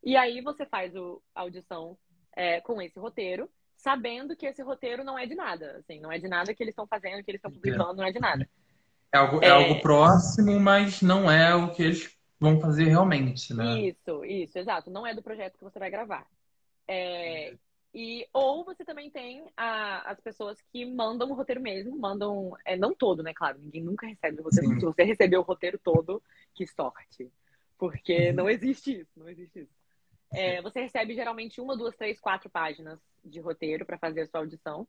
E 0.03 0.17
aí 0.17 0.41
você 0.41 0.67
faz 0.67 0.95
o, 0.95 1.23
a 1.35 1.41
audição 1.41 1.97
é, 2.37 2.61
com 2.61 2.81
esse 2.81 2.99
roteiro, 2.99 3.49
sabendo 3.77 4.37
que 4.37 4.47
esse 4.47 4.63
roteiro 4.63 5.03
não 5.03 5.19
é 5.19 5.27
de 5.27 5.35
nada. 5.35 5.79
Assim, 5.79 6.01
não 6.01 6.13
é 6.13 6.19
de 6.19 6.29
nada 6.29 6.55
que 6.55 6.63
eles 6.63 6.73
estão 6.73 6.87
fazendo, 6.87 7.23
que 7.25 7.31
eles 7.31 7.39
estão 7.39 7.51
publicando, 7.51 7.95
não 7.95 8.05
é 8.05 8.13
de 8.13 8.21
nada. 8.21 8.49
É 9.13 9.19
algo, 9.19 9.43
é... 9.43 9.47
é 9.47 9.51
algo 9.51 9.81
próximo, 9.81 10.59
mas 10.61 11.03
não 11.03 11.31
é 11.31 11.55
o 11.55 11.73
que 11.73 11.83
eles 11.83 12.17
vão 12.43 12.61
fazer 12.61 12.85
realmente, 12.85 13.55
né? 13.55 13.81
Isso, 13.81 14.25
isso, 14.25 14.59
exato. 14.59 14.91
Não 14.91 15.07
é 15.07 15.15
do 15.15 15.23
projeto 15.23 15.57
que 15.57 15.65
você 15.65 15.79
vai 15.79 15.89
gravar. 15.89 16.27
É, 16.89 17.57
e, 17.95 18.27
ou 18.33 18.65
você 18.65 18.85
também 18.85 19.11
tem 19.11 19.47
a, 19.57 20.11
as 20.11 20.21
pessoas 20.21 20.61
que 20.73 20.85
mandam 20.85 21.31
o 21.31 21.35
roteiro 21.35 21.61
mesmo, 21.61 21.97
mandam. 21.97 22.53
É, 22.65 22.77
não 22.77 22.93
todo, 22.93 23.23
né? 23.23 23.33
Claro, 23.33 23.61
ninguém 23.61 23.85
nunca 23.85 24.09
recebe 24.09 24.41
o 24.41 24.45
roteiro. 24.45 24.67
Sim. 24.67 24.81
Se 24.81 24.85
você 24.85 25.05
recebeu 25.05 25.41
o 25.41 25.45
roteiro 25.45 25.79
todo, 25.79 26.21
que 26.53 26.67
sorte. 26.67 27.31
Porque 27.79 28.31
uhum. 28.31 28.35
não 28.35 28.51
existe 28.51 29.01
isso, 29.01 29.13
não 29.17 29.29
existe 29.29 29.61
isso. 29.61 29.73
É, 30.33 30.61
você 30.63 30.81
recebe 30.81 31.15
geralmente 31.15 31.61
uma, 31.61 31.77
duas, 31.77 31.95
três, 31.95 32.19
quatro 32.19 32.51
páginas 32.51 32.99
de 33.25 33.39
roteiro 33.39 33.87
para 33.87 33.99
fazer 33.99 34.23
a 34.23 34.27
sua 34.27 34.41
audição. 34.41 34.89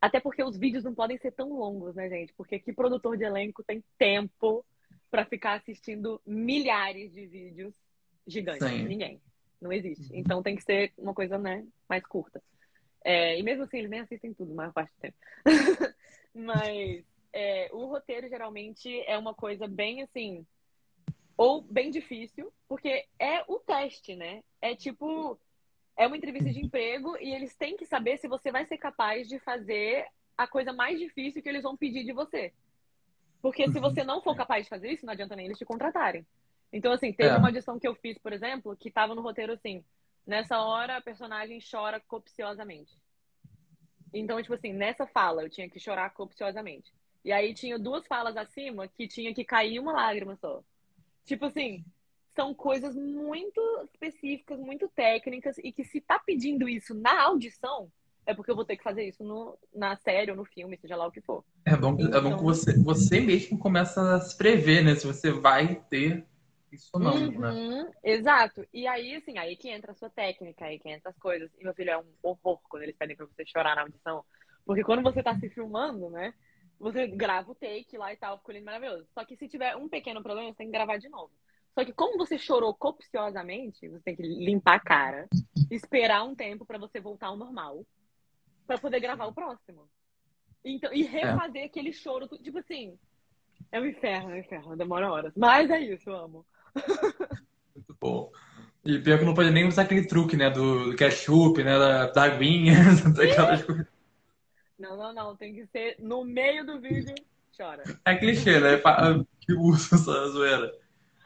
Até 0.00 0.20
porque 0.20 0.42
os 0.42 0.56
vídeos 0.56 0.84
não 0.84 0.94
podem 0.94 1.18
ser 1.18 1.32
tão 1.32 1.52
longos, 1.52 1.94
né, 1.94 2.08
gente? 2.08 2.32
Porque 2.32 2.58
que 2.58 2.72
produtor 2.72 3.16
de 3.16 3.24
elenco 3.24 3.62
tem 3.62 3.84
tempo 3.98 4.64
para 5.12 5.26
ficar 5.26 5.58
assistindo 5.58 6.18
milhares 6.26 7.12
de 7.12 7.26
vídeos 7.26 7.74
gigantes. 8.26 8.66
Sim. 8.66 8.84
Ninguém. 8.84 9.20
Não 9.60 9.70
existe. 9.70 10.10
Uhum. 10.10 10.18
Então 10.18 10.42
tem 10.42 10.56
que 10.56 10.62
ser 10.62 10.90
uma 10.96 11.12
coisa, 11.12 11.36
né, 11.36 11.66
mais 11.86 12.02
curta. 12.06 12.42
É, 13.04 13.38
e 13.38 13.42
mesmo 13.42 13.64
assim, 13.64 13.76
eles 13.76 13.90
nem 13.90 14.00
assistem 14.00 14.32
tudo, 14.32 14.52
a 14.52 14.54
maior 14.54 14.72
parte 14.72 14.90
do 14.94 15.00
tempo. 15.00 15.16
Mas 16.34 17.04
é, 17.30 17.68
o 17.72 17.84
roteiro 17.84 18.26
geralmente 18.26 18.88
é 19.06 19.18
uma 19.18 19.34
coisa 19.34 19.68
bem 19.68 20.02
assim, 20.02 20.46
ou 21.36 21.60
bem 21.60 21.90
difícil, 21.90 22.50
porque 22.66 23.04
é 23.18 23.44
o 23.46 23.58
teste, 23.58 24.16
né? 24.16 24.42
É 24.62 24.74
tipo, 24.74 25.38
é 25.94 26.06
uma 26.06 26.16
entrevista 26.16 26.50
de 26.50 26.60
emprego 26.60 27.18
e 27.20 27.34
eles 27.34 27.54
têm 27.54 27.76
que 27.76 27.84
saber 27.84 28.16
se 28.16 28.28
você 28.28 28.50
vai 28.50 28.64
ser 28.64 28.78
capaz 28.78 29.28
de 29.28 29.38
fazer 29.40 30.06
a 30.38 30.46
coisa 30.46 30.72
mais 30.72 30.98
difícil 30.98 31.42
que 31.42 31.48
eles 31.50 31.62
vão 31.62 31.76
pedir 31.76 32.02
de 32.02 32.14
você. 32.14 32.54
Porque 33.42 33.68
se 33.70 33.80
você 33.80 34.04
não 34.04 34.22
for 34.22 34.36
capaz 34.36 34.64
de 34.64 34.70
fazer 34.70 34.92
isso, 34.92 35.04
não 35.04 35.12
adianta 35.12 35.34
nem 35.34 35.46
eles 35.46 35.58
te 35.58 35.64
contratarem. 35.64 36.24
Então, 36.72 36.92
assim, 36.92 37.12
teve 37.12 37.34
é. 37.34 37.36
uma 37.36 37.50
edição 37.50 37.78
que 37.78 37.86
eu 37.86 37.94
fiz, 37.96 38.16
por 38.16 38.32
exemplo, 38.32 38.76
que 38.76 38.90
tava 38.90 39.14
no 39.14 39.20
roteiro 39.20 39.52
assim: 39.52 39.84
nessa 40.26 40.62
hora 40.62 40.96
a 40.96 41.02
personagem 41.02 41.58
chora 41.60 42.00
copiosamente. 42.00 42.96
Então, 44.14 44.40
tipo 44.40 44.54
assim, 44.54 44.72
nessa 44.72 45.06
fala 45.06 45.42
eu 45.42 45.50
tinha 45.50 45.68
que 45.68 45.80
chorar 45.80 46.10
copiosamente. 46.10 46.92
E 47.24 47.32
aí 47.32 47.52
tinha 47.52 47.78
duas 47.78 48.06
falas 48.06 48.36
acima 48.36 48.88
que 48.88 49.08
tinha 49.08 49.34
que 49.34 49.44
cair 49.44 49.78
uma 49.78 49.92
lágrima 49.92 50.36
só. 50.36 50.62
Tipo 51.24 51.46
assim, 51.46 51.84
são 52.34 52.54
coisas 52.54 52.96
muito 52.96 53.60
específicas, 53.92 54.58
muito 54.58 54.88
técnicas, 54.88 55.58
e 55.58 55.72
que 55.72 55.84
se 55.84 56.00
tá 56.00 56.18
pedindo 56.18 56.68
isso 56.68 56.94
na 56.94 57.22
audição, 57.22 57.90
é 58.26 58.34
porque 58.34 58.50
eu 58.50 58.56
vou 58.56 58.64
ter 58.64 58.76
que 58.76 58.84
fazer 58.84 59.08
isso 59.08 59.24
no, 59.24 59.58
na 59.74 59.96
série 59.96 60.30
ou 60.30 60.36
no 60.36 60.44
filme, 60.44 60.76
seja 60.76 60.96
lá 60.96 61.06
o 61.06 61.12
que 61.12 61.20
for. 61.20 61.44
É 61.64 61.76
bom, 61.76 61.96
então... 61.98 62.18
é 62.18 62.20
bom 62.20 62.28
que 62.28 62.34
então 62.34 62.38
você, 62.38 62.78
você 62.78 63.20
mesmo 63.20 63.58
começa 63.58 64.14
a 64.14 64.20
se 64.20 64.36
prever, 64.36 64.84
né? 64.84 64.94
Se 64.94 65.06
você 65.06 65.30
vai 65.30 65.76
ter 65.90 66.24
isso 66.70 66.88
ou 66.94 67.00
não, 67.00 67.14
né? 67.14 67.50
uhum, 67.50 67.84
né? 67.84 67.92
Exato. 68.02 68.66
E 68.72 68.86
aí, 68.86 69.14
assim, 69.16 69.38
aí 69.38 69.56
que 69.56 69.68
entra 69.68 69.92
a 69.92 69.94
sua 69.94 70.08
técnica, 70.08 70.64
aí 70.64 70.78
que 70.78 70.88
entra 70.88 71.10
as 71.10 71.18
coisas. 71.18 71.50
E 71.58 71.64
meu 71.64 71.74
filho 71.74 71.90
é 71.90 71.98
um 71.98 72.06
horror 72.22 72.60
quando 72.68 72.84
eles 72.84 72.96
pedem 72.96 73.16
pra 73.16 73.26
você 73.26 73.44
chorar 73.44 73.76
na 73.76 73.82
audição. 73.82 74.24
Porque 74.64 74.82
quando 74.82 75.02
você 75.02 75.22
tá 75.22 75.36
se 75.38 75.50
filmando, 75.50 76.08
né? 76.08 76.32
Você 76.78 77.06
grava 77.06 77.50
o 77.50 77.54
take 77.54 77.96
lá 77.96 78.12
e 78.12 78.16
tal, 78.16 78.38
ficou 78.38 78.54
lindo 78.54 78.64
maravilhoso. 78.64 79.06
Só 79.12 79.24
que 79.24 79.36
se 79.36 79.48
tiver 79.48 79.76
um 79.76 79.88
pequeno 79.88 80.22
problema, 80.22 80.50
você 80.50 80.58
tem 80.58 80.66
que 80.66 80.72
gravar 80.72 80.96
de 80.96 81.08
novo. 81.08 81.30
Só 81.74 81.84
que 81.84 81.92
como 81.92 82.18
você 82.18 82.38
chorou 82.38 82.74
copiosamente, 82.74 83.88
você 83.88 84.02
tem 84.02 84.16
que 84.16 84.22
limpar 84.22 84.76
a 84.76 84.80
cara, 84.80 85.28
esperar 85.70 86.22
um 86.24 86.34
tempo 86.34 86.66
para 86.66 86.78
você 86.78 87.00
voltar 87.00 87.28
ao 87.28 87.36
normal 87.36 87.84
para 88.66 88.78
poder 88.78 89.00
gravar 89.00 89.26
o 89.26 89.34
próximo. 89.34 89.88
Então, 90.64 90.92
e 90.92 91.02
refazer 91.02 91.62
é. 91.62 91.64
aquele 91.66 91.92
choro, 91.92 92.28
tipo 92.38 92.58
assim, 92.58 92.96
é 93.70 93.80
um 93.80 93.86
inferno, 93.86 94.30
é 94.30 94.34
um 94.34 94.38
inferno, 94.38 94.76
demora 94.76 95.10
horas. 95.10 95.32
Mas 95.36 95.70
é 95.70 95.80
isso, 95.80 96.08
eu 96.08 96.16
amo. 96.16 96.46
Muito 97.74 97.96
bom. 98.00 98.30
E 98.84 98.98
pior 98.98 99.18
que 99.18 99.24
não 99.24 99.34
pode 99.34 99.50
nem 99.50 99.66
usar 99.66 99.82
aquele 99.82 100.06
truque, 100.06 100.36
né? 100.36 100.50
Do 100.50 100.94
ketchup, 100.96 101.62
né? 101.62 101.78
Da, 101.78 102.06
da 102.06 102.22
aguinha, 102.24 102.74
daquelas 103.14 103.62
coisas. 103.64 103.86
Não, 104.78 104.96
não, 104.96 105.14
não. 105.14 105.36
Tem 105.36 105.54
que 105.54 105.66
ser 105.66 105.96
no 106.00 106.24
meio 106.24 106.66
do 106.66 106.80
vídeo, 106.80 107.14
chora. 107.56 107.82
É 108.04 108.16
clichê, 108.16 108.58
né? 108.58 108.80
Que 109.40 109.52
usa 109.52 109.94
essa 109.94 110.28
zoeira. 110.28 110.72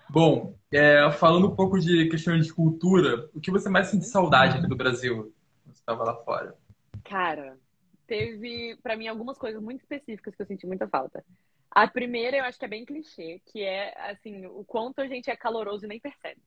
Bom, 0.09 0.55
é, 0.71 1.11
falando 1.13 1.49
um 1.49 1.57
pouco 1.57 1.79
de 1.79 2.09
questão 2.09 2.39
de 2.39 2.53
cultura, 2.53 3.29
o 3.35 3.41
que 3.41 3.51
você 3.51 3.69
mais 3.69 3.89
sente 3.89 4.05
saudade 4.05 4.59
aqui 4.59 4.69
do 4.69 4.77
Brasil? 4.77 5.35
Quando 5.65 5.75
você 5.75 5.81
estava 5.81 6.05
lá 6.05 6.15
fora? 6.25 6.55
Cara, 7.09 7.59
teve 8.07 8.77
para 8.83 8.97
mim 8.97 9.09
algumas 9.09 9.39
coisas 9.39 9.63
muito 9.63 9.81
específicas 9.81 10.35
que 10.35 10.43
eu 10.43 10.47
senti 10.47 10.67
muita 10.67 10.89
falta. 10.89 11.25
A 11.71 11.87
primeira 11.87 12.39
eu 12.39 12.45
acho 12.45 12.59
que 12.59 12.65
é 12.65 12.69
bem 12.69 12.85
clichê, 12.85 13.41
que 13.47 13.63
é 13.63 13.95
assim, 14.11 14.47
o 14.47 14.65
quanto 14.65 15.01
a 15.01 15.07
gente 15.07 15.31
é 15.31 15.37
caloroso 15.37 15.85
e 15.85 15.89
nem 15.89 16.01
percebe. 16.01 16.41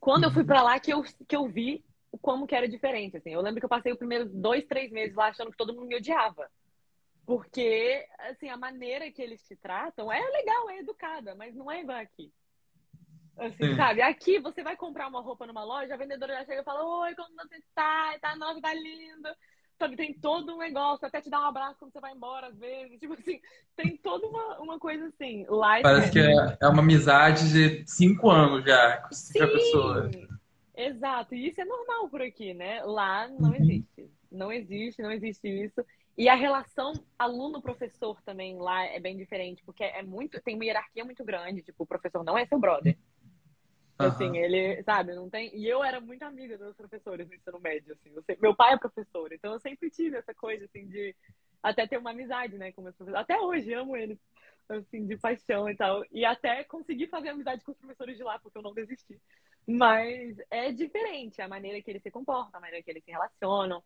Quando 0.00 0.24
eu 0.24 0.30
fui 0.30 0.44
para 0.44 0.62
lá 0.62 0.78
que 0.78 0.92
eu, 0.92 1.02
que 1.02 1.36
eu 1.36 1.46
vi 1.48 1.84
como 2.20 2.46
que 2.46 2.54
era 2.54 2.68
diferente, 2.68 3.16
assim. 3.16 3.30
Eu 3.30 3.40
lembro 3.40 3.60
que 3.60 3.64
eu 3.64 3.70
passei 3.70 3.92
os 3.92 3.98
primeiros 3.98 4.30
dois, 4.32 4.64
três 4.66 4.90
meses 4.90 5.16
lá 5.16 5.28
achando 5.28 5.50
que 5.50 5.56
todo 5.56 5.74
mundo 5.74 5.86
me 5.86 5.96
odiava. 5.96 6.50
Porque, 7.26 8.06
assim, 8.18 8.48
a 8.48 8.56
maneira 8.56 9.10
que 9.10 9.22
eles 9.22 9.42
te 9.46 9.56
tratam 9.56 10.12
é 10.12 10.20
legal, 10.20 10.70
é 10.70 10.78
educada, 10.78 11.34
mas 11.34 11.54
não 11.54 11.70
é 11.70 11.80
igual 11.80 11.98
aqui. 11.98 12.32
Assim, 13.36 13.70
Sim. 13.70 13.76
sabe? 13.76 14.00
Aqui 14.00 14.38
você 14.38 14.62
vai 14.62 14.76
comprar 14.76 15.08
uma 15.08 15.20
roupa 15.20 15.46
numa 15.46 15.64
loja, 15.64 15.94
a 15.94 15.96
vendedora 15.96 16.34
já 16.34 16.44
chega 16.44 16.60
e 16.60 16.64
fala: 16.64 16.84
Oi, 17.02 17.14
como 17.14 17.34
você 17.34 17.56
está? 17.56 18.16
Tá 18.20 18.36
nova, 18.36 18.60
tá 18.60 18.72
linda. 18.72 19.36
Sabe, 19.76 19.96
tem 19.96 20.14
todo 20.14 20.54
um 20.54 20.58
negócio, 20.58 21.04
até 21.04 21.20
te 21.20 21.28
dar 21.28 21.40
um 21.40 21.46
abraço 21.46 21.76
quando 21.80 21.92
você 21.92 22.00
vai 22.00 22.12
embora, 22.12 22.46
às 22.46 22.56
vezes. 22.56 23.00
Tipo 23.00 23.14
assim, 23.14 23.40
tem 23.74 23.96
toda 23.96 24.26
uma, 24.26 24.58
uma 24.60 24.78
coisa 24.78 25.06
assim. 25.06 25.44
Lá 25.48 25.80
Parece 25.82 26.12
que 26.12 26.20
é, 26.20 26.56
é 26.60 26.68
uma 26.68 26.80
amizade 26.80 27.52
de 27.52 27.84
cinco 27.90 28.30
anos 28.30 28.64
já 28.64 28.98
com 28.98 29.08
a 29.08 29.46
pessoa. 29.48 30.10
Exato, 30.76 31.34
e 31.34 31.48
isso 31.48 31.60
é 31.60 31.64
normal 31.64 32.08
por 32.08 32.22
aqui, 32.22 32.54
né? 32.54 32.82
Lá 32.84 33.28
não 33.28 33.50
uhum. 33.50 33.56
existe. 33.56 34.10
Não 34.30 34.52
existe, 34.52 35.02
não 35.02 35.10
existe 35.10 35.48
isso. 35.48 35.84
E 36.16 36.28
a 36.28 36.34
relação 36.34 36.92
aluno-professor 37.18 38.20
também 38.22 38.56
lá 38.58 38.84
é 38.84 39.00
bem 39.00 39.16
diferente, 39.16 39.62
porque 39.64 39.82
é 39.82 40.02
muito, 40.02 40.40
tem 40.42 40.54
uma 40.54 40.64
hierarquia 40.64 41.04
muito 41.04 41.24
grande, 41.24 41.62
tipo, 41.62 41.82
o 41.82 41.86
professor 41.86 42.22
não 42.24 42.38
é 42.38 42.46
seu 42.46 42.58
brother. 42.58 42.96
Uhum. 44.00 44.06
Assim, 44.06 44.36
ele, 44.36 44.82
sabe, 44.82 45.14
não 45.14 45.30
tem. 45.30 45.54
E 45.56 45.68
eu 45.68 45.82
era 45.84 46.00
muito 46.00 46.22
amiga 46.24 46.58
dos 46.58 46.74
professores 46.76 47.28
no 47.28 47.34
ensino 47.34 47.60
médio, 47.60 47.92
assim. 47.92 48.12
Sempre... 48.12 48.38
Meu 48.40 48.54
pai 48.54 48.74
é 48.74 48.78
professor, 48.78 49.32
então 49.32 49.52
eu 49.52 49.60
sempre 49.60 49.88
tive 49.90 50.16
essa 50.16 50.34
coisa, 50.34 50.64
assim, 50.64 50.86
de 50.86 51.14
até 51.62 51.86
ter 51.86 51.96
uma 51.96 52.10
amizade, 52.10 52.58
né, 52.58 52.72
com 52.72 52.82
meus 52.82 52.96
professores. 52.96 53.22
Até 53.22 53.40
hoje, 53.40 53.72
amo 53.72 53.96
eles, 53.96 54.18
assim, 54.68 55.06
de 55.06 55.16
paixão 55.16 55.68
e 55.70 55.76
tal. 55.76 56.04
E 56.10 56.24
até 56.24 56.64
consegui 56.64 57.06
fazer 57.06 57.28
amizade 57.28 57.64
com 57.64 57.72
os 57.72 57.78
professores 57.78 58.16
de 58.16 58.24
lá, 58.24 58.38
porque 58.38 58.58
eu 58.58 58.62
não 58.62 58.74
desisti. 58.74 59.20
Mas 59.66 60.36
é 60.50 60.72
diferente 60.72 61.40
a 61.40 61.48
maneira 61.48 61.80
que 61.80 61.90
eles 61.90 62.02
se 62.02 62.10
comportam, 62.10 62.58
a 62.58 62.60
maneira 62.60 62.82
que 62.82 62.90
eles 62.90 63.04
se 63.04 63.10
relacionam. 63.10 63.82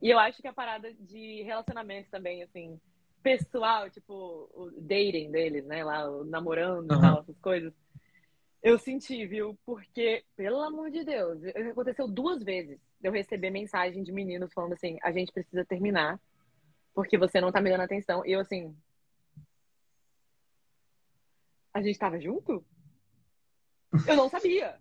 E 0.00 0.08
eu 0.08 0.18
acho 0.18 0.40
que 0.40 0.48
a 0.48 0.52
parada 0.52 0.94
de 0.94 1.42
relacionamento 1.42 2.08
também, 2.10 2.44
assim, 2.44 2.80
pessoal, 3.22 3.90
tipo, 3.90 4.48
o 4.54 4.70
dating 4.80 5.32
deles, 5.32 5.66
né, 5.66 5.82
lá, 5.82 6.08
o 6.08 6.24
namorando 6.24 6.92
uhum. 6.92 6.98
e 6.98 7.00
tal, 7.00 7.20
essas 7.20 7.38
coisas 7.40 7.74
eu 8.62 8.78
senti, 8.78 9.26
viu? 9.26 9.58
Porque, 9.64 10.24
pelo 10.36 10.60
amor 10.62 10.90
de 10.90 11.04
Deus, 11.04 11.42
aconteceu 11.44 12.08
duas 12.08 12.42
vezes 12.42 12.80
eu 13.02 13.12
receber 13.12 13.50
mensagem 13.50 14.02
de 14.02 14.12
meninos 14.12 14.52
falando 14.52 14.72
assim: 14.72 14.98
a 15.02 15.12
gente 15.12 15.32
precisa 15.32 15.64
terminar, 15.64 16.20
porque 16.94 17.16
você 17.16 17.40
não 17.40 17.52
tá 17.52 17.60
me 17.60 17.70
dando 17.70 17.82
atenção. 17.82 18.24
E 18.26 18.32
eu 18.32 18.40
assim. 18.40 18.76
A 21.72 21.80
gente 21.80 21.98
tava 21.98 22.20
junto? 22.20 22.64
Eu 24.06 24.16
não 24.16 24.28
sabia. 24.28 24.80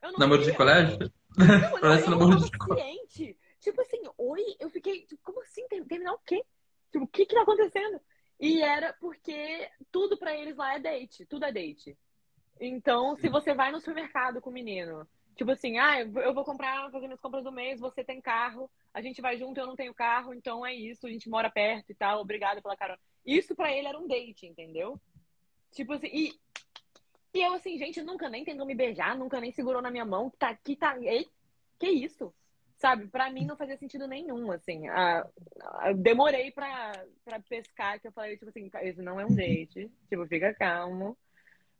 Eu 0.00 0.12
não 0.12 0.18
namoro 0.18 0.40
sabia. 0.40 0.52
de 0.52 0.56
colégio? 0.56 1.12
Não, 1.38 1.80
Parece 1.80 2.06
eu, 2.06 2.10
namoro 2.10 2.40
de 2.40 2.58
colégio. 2.58 3.36
Tipo 3.60 3.80
assim, 3.82 4.02
oi, 4.18 4.56
eu 4.58 4.70
fiquei, 4.70 5.02
tipo, 5.06 5.22
como 5.22 5.40
assim? 5.42 5.66
Terminar 5.68 6.14
o 6.14 6.18
quê? 6.18 6.44
Tipo, 6.90 7.04
o 7.04 7.08
que 7.08 7.26
que 7.26 7.34
tá 7.34 7.42
acontecendo? 7.42 8.00
E 8.38 8.62
era 8.62 8.94
porque 8.94 9.70
tudo 9.92 10.18
pra 10.18 10.34
eles 10.34 10.56
lá 10.56 10.74
é 10.74 10.80
date, 10.80 11.26
tudo 11.26 11.44
é 11.44 11.52
date. 11.52 11.96
Então, 12.60 13.16
se 13.16 13.28
você 13.28 13.54
vai 13.54 13.72
no 13.72 13.80
supermercado 13.80 14.40
com 14.40 14.50
o 14.50 14.52
menino, 14.52 15.08
tipo 15.34 15.50
assim, 15.50 15.78
ah, 15.78 16.02
eu 16.02 16.34
vou 16.34 16.44
comprar, 16.44 16.90
fazer 16.90 17.06
minhas 17.06 17.20
compras 17.20 17.42
do 17.42 17.50
mês, 17.50 17.80
você 17.80 18.04
tem 18.04 18.20
carro, 18.20 18.70
a 18.92 19.00
gente 19.00 19.22
vai 19.22 19.38
junto, 19.38 19.58
eu 19.58 19.66
não 19.66 19.74
tenho 19.74 19.94
carro, 19.94 20.34
então 20.34 20.64
é 20.64 20.74
isso, 20.74 21.06
a 21.06 21.10
gente 21.10 21.30
mora 21.30 21.50
perto 21.50 21.90
e 21.90 21.94
tal, 21.94 22.20
obrigada 22.20 22.60
pela 22.60 22.76
carona. 22.76 23.00
Isso 23.24 23.56
para 23.56 23.72
ele 23.72 23.88
era 23.88 23.98
um 23.98 24.06
date, 24.06 24.46
entendeu? 24.46 25.00
Tipo 25.72 25.94
assim, 25.94 26.08
e, 26.12 26.32
e 27.32 27.40
eu 27.40 27.54
assim, 27.54 27.78
gente, 27.78 28.02
nunca 28.02 28.28
nem 28.28 28.44
tentou 28.44 28.66
me 28.66 28.74
beijar, 28.74 29.16
nunca 29.16 29.40
nem 29.40 29.52
segurou 29.52 29.80
na 29.80 29.90
minha 29.90 30.04
mão, 30.04 30.28
tá 30.30 30.50
aqui, 30.50 30.76
tá. 30.76 30.98
Ei, 31.00 31.26
que 31.78 31.88
isso? 31.88 32.34
Sabe, 32.76 33.08
para 33.08 33.30
mim 33.30 33.44
não 33.44 33.56
fazia 33.56 33.76
sentido 33.76 34.06
nenhum, 34.06 34.50
assim. 34.52 34.88
A, 34.88 35.26
a, 35.62 35.92
demorei 35.92 36.50
pra, 36.50 36.92
pra 37.24 37.40
pescar, 37.40 38.00
que 38.00 38.08
eu 38.08 38.12
falei, 38.12 38.36
tipo 38.36 38.48
assim, 38.48 38.70
isso 38.84 39.02
não 39.02 39.20
é 39.20 39.24
um 39.24 39.34
date. 39.34 39.90
Tipo, 40.08 40.26
fica 40.26 40.54
calmo. 40.54 41.16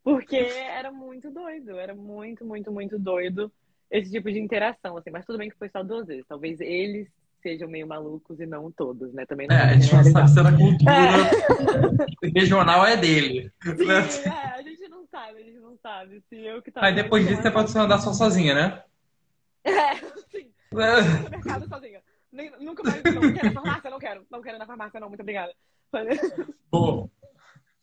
Porque 0.03 0.37
era 0.37 0.91
muito 0.91 1.31
doido, 1.31 1.79
era 1.79 1.95
muito, 1.95 2.45
muito, 2.45 2.73
muito 2.73 2.99
doido 2.99 3.53
esse 3.91 4.11
tipo 4.11 4.31
de 4.31 4.39
interação, 4.39 4.97
assim. 4.97 5.11
Mas 5.11 5.27
tudo 5.27 5.39
bem 5.39 5.51
que 5.51 5.59
foi 5.59 5.69
só 5.69 5.83
duas 5.83 6.07
vezes. 6.07 6.25
Talvez 6.27 6.61
eles 6.61 7.09
sejam 7.43 7.69
meio 7.69 7.87
malucos 7.87 8.39
e 8.39 8.47
não 8.47 8.71
todos, 8.71 9.13
né? 9.13 9.27
Também 9.27 9.47
não 9.49 9.57
é, 9.57 9.63
a 9.63 9.75
gente 9.75 9.95
não 9.95 10.05
sabe 10.05 10.31
se 10.31 10.41
a 10.41 10.57
cultura 10.57 10.93
é. 12.23 12.31
regional 12.39 12.87
é 12.87 12.97
dele. 12.97 13.53
Sim, 13.63 13.87
né? 13.87 13.99
é, 14.27 14.59
a 14.59 14.63
gente 14.63 14.89
não 14.89 15.07
sabe, 15.07 15.41
a 15.41 15.43
gente 15.43 15.59
não 15.59 15.77
sabe. 15.83 16.23
Se 16.29 16.37
eu 16.37 16.63
que 16.63 16.71
tava 16.71 16.87
Aí 16.87 16.95
depois 16.95 17.27
disso 17.27 17.43
você 17.43 17.51
pode 17.51 17.77
andar 17.77 17.99
só 17.99 18.13
sozinha, 18.13 18.55
né? 18.55 18.83
É, 19.65 19.97
sim. 20.31 20.51
É. 20.73 21.23
No 21.23 21.31
mercado 21.31 21.69
sozinha. 21.69 22.01
Nem, 22.33 22.53
nunca 22.61 22.83
mais. 22.83 23.03
Não, 23.03 23.33
quero 23.33 23.53
na 23.53 23.53
farmácia, 23.53 23.91
não 23.91 23.99
quero. 23.99 24.27
Não 24.31 24.43
quero 24.43 24.59
na 24.59 24.67
farmácia, 24.67 25.01
não. 25.01 25.09
Muito 25.09 25.21
obrigada. 25.21 25.53
Pô, 25.91 25.99
Bom, 26.71 27.11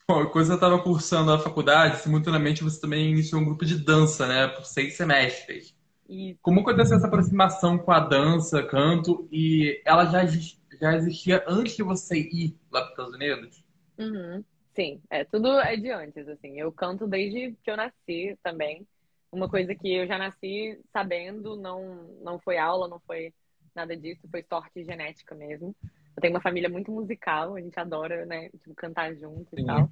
quando 0.07 0.45
você 0.45 0.53
estava 0.53 0.81
cursando 0.81 1.33
a 1.33 1.39
faculdade, 1.39 1.97
simultaneamente 1.97 2.63
você 2.63 2.79
também 2.79 3.11
iniciou 3.11 3.41
um 3.41 3.45
grupo 3.45 3.65
de 3.65 3.77
dança, 3.77 4.25
né? 4.25 4.47
Por 4.47 4.65
seis 4.65 4.95
semestres. 4.95 5.75
Isso. 6.07 6.39
Como 6.41 6.61
aconteceu 6.61 6.95
essa 6.95 7.07
aproximação 7.07 7.77
com 7.77 7.91
a 7.91 7.99
dança, 7.99 8.63
canto, 8.63 9.27
e 9.29 9.81
ela 9.83 10.05
já, 10.05 10.25
já 10.25 10.95
existia 10.95 11.43
antes 11.45 11.75
de 11.75 11.83
você 11.83 12.19
ir 12.19 12.57
lá 12.71 12.83
para 12.83 12.85
os 12.85 12.91
Estados 12.91 13.13
Unidos? 13.15 13.65
Uhum. 13.97 14.45
Sim, 14.73 15.01
é, 15.09 15.25
tudo 15.25 15.59
é 15.59 15.75
de 15.75 15.91
antes, 15.91 16.25
assim. 16.29 16.57
Eu 16.57 16.71
canto 16.71 17.05
desde 17.05 17.57
que 17.61 17.69
eu 17.69 17.75
nasci 17.75 18.37
também. 18.41 18.87
Uma 19.29 19.49
coisa 19.49 19.75
que 19.75 19.93
eu 19.93 20.07
já 20.07 20.17
nasci 20.17 20.79
sabendo, 20.93 21.57
não, 21.57 22.07
não 22.23 22.39
foi 22.39 22.57
aula, 22.57 22.87
não 22.87 23.01
foi 23.01 23.33
nada 23.75 23.95
disso, 23.97 24.25
foi 24.31 24.41
sorte 24.41 24.85
genética 24.85 25.35
mesmo. 25.35 25.75
Eu 26.17 26.21
tenho 26.21 26.33
uma 26.33 26.41
família 26.41 26.67
muito 26.67 26.91
musical, 26.91 27.55
a 27.55 27.61
gente 27.61 27.79
adora, 27.79 28.25
né, 28.25 28.49
tipo, 28.49 28.73
cantar 28.73 29.13
junto 29.13 29.55
Sim. 29.55 29.61
e 29.61 29.65
tal. 29.65 29.91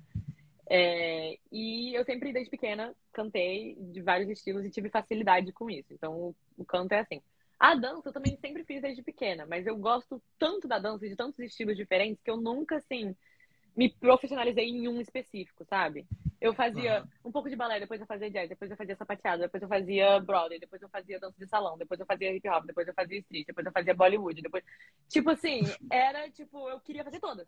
É, 0.68 1.38
e 1.52 1.94
eu 1.94 2.04
sempre, 2.04 2.34
desde 2.34 2.50
pequena, 2.50 2.96
cantei 3.14 3.76
de 3.80 4.02
vários 4.02 4.28
estilos 4.32 4.66
e 4.66 4.72
tive 4.72 4.90
facilidade 4.90 5.52
com 5.52 5.70
isso. 5.70 5.94
Então, 5.94 6.14
o, 6.14 6.36
o 6.58 6.66
canto 6.66 6.94
é 6.94 7.00
assim. 7.00 7.22
A 7.60 7.76
dança 7.76 8.10
eu 8.10 8.14
também 8.14 8.36
sempre 8.38 8.64
fiz 8.64 8.82
desde 8.82 9.04
pequena, 9.04 9.46
mas 9.46 9.68
eu 9.68 9.78
gosto 9.78 10.20
tanto 10.40 10.68
da 10.68 10.80
dança, 10.80 11.08
de 11.08 11.16
tantos 11.16 11.38
estilos 11.40 11.78
diferentes, 11.78 12.24
que 12.24 12.32
eu 12.32 12.38
nunca, 12.38 12.78
assim, 12.78 13.16
me 13.76 13.90
profissionalizei 13.90 14.70
em 14.70 14.88
um 14.88 15.02
específico, 15.02 15.66
sabe? 15.66 16.08
Eu 16.40 16.54
fazia 16.54 17.02
uhum. 17.02 17.30
um 17.30 17.32
pouco 17.32 17.50
de 17.50 17.56
balé, 17.56 17.80
depois 17.80 18.00
eu 18.00 18.08
fazia 18.08 18.30
jazz, 18.30 18.48
depois 18.48 18.70
eu 18.70 18.78
fazia 18.78 18.96
sapateado, 18.96 19.42
depois 19.42 19.62
eu 19.62 19.70
fazia 19.70 20.20
Broadway, 20.20 20.60
depois 20.60 20.82
eu 20.82 20.90
fazia 20.90 21.20
dança 21.20 21.38
de 21.38 21.48
salão, 21.48 21.78
depois 21.78 22.00
eu 22.00 22.06
fazia 22.06 22.34
hip 22.34 22.48
hop, 22.48 22.66
depois 22.66 22.88
eu 22.88 22.94
fazia 22.94 23.18
street, 23.20 23.48
depois 23.48 23.66
eu 23.66 23.72
fazia 23.72 23.94
Bollywood, 23.94 24.42
depois. 24.42 24.64
Tipo 25.10 25.32
assim, 25.32 25.62
era 25.92 26.30
tipo, 26.30 26.70
eu 26.70 26.80
queria 26.80 27.04
fazer 27.04 27.20
todas. 27.20 27.48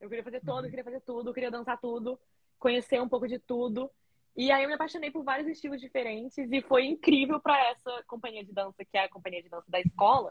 Eu 0.00 0.08
queria 0.08 0.24
fazer 0.24 0.40
todas, 0.40 0.56
eu 0.56 0.64
uhum. 0.64 0.70
queria 0.70 0.84
fazer 0.84 1.00
tudo, 1.00 1.30
eu 1.30 1.34
queria 1.34 1.50
dançar 1.50 1.80
tudo, 1.80 2.18
conhecer 2.58 3.00
um 3.00 3.08
pouco 3.08 3.26
de 3.26 3.38
tudo. 3.38 3.90
E 4.36 4.52
aí 4.52 4.62
eu 4.62 4.68
me 4.68 4.74
apaixonei 4.74 5.10
por 5.10 5.24
vários 5.24 5.48
estilos 5.48 5.80
diferentes 5.80 6.50
e 6.50 6.62
foi 6.62 6.86
incrível 6.86 7.40
para 7.40 7.58
essa 7.70 8.02
companhia 8.06 8.44
de 8.44 8.52
dança, 8.52 8.84
que 8.84 8.96
é 8.96 9.04
a 9.04 9.08
companhia 9.08 9.42
de 9.42 9.48
dança 9.48 9.68
da 9.68 9.80
escola, 9.80 10.30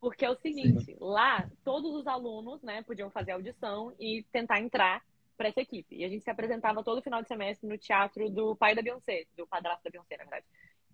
porque 0.00 0.24
é 0.24 0.30
o 0.30 0.36
seguinte, 0.36 0.84
Sim. 0.84 0.96
lá 1.00 1.48
todos 1.64 1.94
os 1.94 2.06
alunos, 2.06 2.62
né, 2.62 2.82
podiam 2.82 3.10
fazer 3.10 3.32
audição 3.32 3.92
e 3.98 4.24
tentar 4.32 4.60
entrar 4.60 5.02
para 5.36 5.48
essa 5.48 5.60
equipe. 5.60 5.96
E 5.96 6.04
a 6.04 6.08
gente 6.08 6.24
se 6.24 6.30
apresentava 6.30 6.82
todo 6.82 7.02
final 7.02 7.22
de 7.22 7.28
semestre 7.28 7.68
no 7.68 7.78
teatro 7.78 8.28
do 8.28 8.56
pai 8.56 8.74
da 8.74 8.82
Beyoncé, 8.82 9.24
do 9.36 9.46
padrasto 9.46 9.84
da 9.84 9.90
Beyoncé, 9.90 10.16
na 10.16 10.24
verdade. 10.24 10.44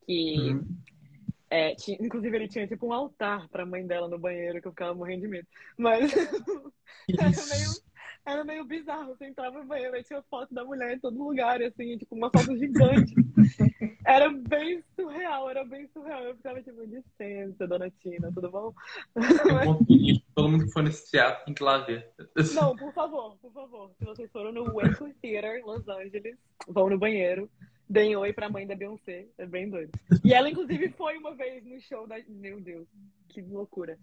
Que 0.07 0.37
uhum. 0.37 0.77
é, 1.49 1.75
tinha, 1.75 1.97
inclusive 1.99 2.37
ele 2.37 2.49
tinha 2.49 2.67
tipo 2.67 2.87
um 2.87 2.93
altar 2.93 3.49
para 3.49 3.63
a 3.63 3.67
mãe 3.67 3.87
dela 3.87 4.07
no 4.07 4.19
banheiro 4.19 4.61
que 4.61 4.69
eu 4.69 4.73
ficava 4.73 4.95
morrendo 4.95 5.23
de 5.23 5.29
medo. 5.29 5.49
Mas 5.79 6.13
era 7.09 7.31
meio 7.31 7.71
era 8.27 8.45
meio 8.45 8.65
bizarro. 8.65 9.15
Você 9.15 9.27
entrava 9.27 9.59
no 9.59 9.67
banheiro 9.67 9.97
e 9.97 10.03
tinha 10.03 10.23
foto 10.23 10.55
da 10.55 10.65
mulher 10.65 10.95
em 10.95 10.99
todo 10.99 11.23
lugar, 11.23 11.63
assim, 11.63 11.99
tipo, 11.99 12.15
uma 12.15 12.31
foto 12.31 12.57
gigante. 12.57 13.15
era 14.07 14.31
bem 14.31 14.83
surreal, 14.97 15.51
era 15.51 15.65
bem 15.65 15.89
surreal. 15.93 16.23
Eu 16.25 16.37
ficava 16.37 16.63
tipo, 16.63 16.83
licença, 16.83 17.67
dona 17.67 17.91
Tina, 18.03 18.33
tudo 18.33 18.51
bom? 18.51 18.73
Todo 20.35 20.49
mundo 20.49 20.65
que 20.65 20.73
for 20.73 20.83
nesse 20.83 21.11
teatro 21.11 21.45
tem 21.45 21.55
que 21.55 21.63
ir 21.63 21.65
lá 21.65 21.79
ver. 21.79 22.11
Não, 22.55 22.75
por 22.77 22.93
favor, 22.93 23.37
por 23.37 23.53
favor. 23.53 23.91
Se 23.99 24.05
vocês 24.05 24.31
foram 24.33 24.53
no 24.53 24.65
Waco 24.73 25.13
Theater, 25.21 25.65
Los 25.65 25.87
Angeles, 25.89 26.37
vão 26.69 26.89
no 26.89 26.99
banheiro. 26.99 27.49
Deem 27.89 28.17
oi 28.17 28.33
pra 28.33 28.49
mãe 28.49 28.67
da 28.67 28.75
Beyoncé. 28.75 29.27
É 29.37 29.47
bem 29.47 29.69
doido. 29.69 29.93
E 30.25 30.33
ela, 30.33 30.49
inclusive, 30.49 30.89
foi 30.91 31.19
uma 31.19 31.35
vez 31.35 31.65
no 31.65 31.81
show 31.81 32.07
da. 32.07 32.17
Meu 32.29 32.61
Deus, 32.61 32.89
que 33.29 33.43
loucura. 33.43 33.99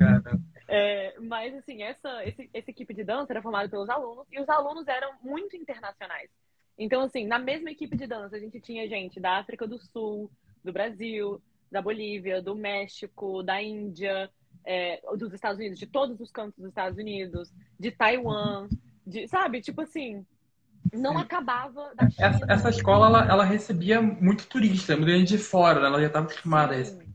É, 0.68 1.20
mas, 1.20 1.54
assim, 1.56 1.82
essa, 1.82 2.24
esse, 2.26 2.50
essa 2.54 2.70
equipe 2.70 2.94
de 2.94 3.04
dança 3.04 3.34
era 3.34 3.42
formada 3.42 3.68
pelos 3.68 3.90
alunos 3.90 4.26
e 4.32 4.40
os 4.40 4.48
alunos 4.48 4.88
eram 4.88 5.14
muito 5.24 5.56
internacionais. 5.56 6.30
Então, 6.78 7.02
assim, 7.02 7.26
na 7.26 7.40
mesma 7.40 7.72
equipe 7.72 7.98
de 7.98 8.08
dança, 8.08 8.36
a 8.36 8.40
gente 8.40 8.60
tinha 8.60 8.88
gente 8.88 9.20
da 9.20 9.38
África 9.38 9.68
do 9.68 9.80
Sul, 9.80 10.32
do 10.64 10.72
Brasil, 10.72 11.42
da 11.72 11.82
Bolívia, 11.82 12.42
do 12.42 12.56
México, 12.56 13.42
da 13.44 13.62
Índia, 13.62 14.30
é, 14.66 15.02
dos 15.18 15.34
Estados 15.34 15.60
Unidos, 15.60 15.80
de 15.80 15.88
todos 15.88 16.20
os 16.20 16.32
cantos 16.32 16.58
dos 16.58 16.70
Estados 16.70 16.98
Unidos, 16.98 17.52
de 17.80 17.92
Taiwan, 17.92 18.68
de, 19.06 19.28
sabe? 19.28 19.62
Tipo 19.62 19.82
assim, 19.82 20.26
não 20.94 21.18
acabava. 21.18 21.92
Essa, 22.18 22.46
essa 22.48 22.70
escola, 22.70 23.08
ela, 23.08 23.32
ela, 23.32 23.44
recebia 23.44 24.02
muito 24.02 24.48
turista, 24.48 24.96
muita 24.96 25.18
gente 25.18 25.30
de 25.30 25.38
fora, 25.38 25.80
né? 25.80 25.88
ela 25.88 26.00
já 26.00 26.08
estava 26.08 26.26
acostumada 26.26 26.74
Sim. 26.74 26.80
a 26.80 26.82
isso. 26.82 26.98
Né? 26.98 27.12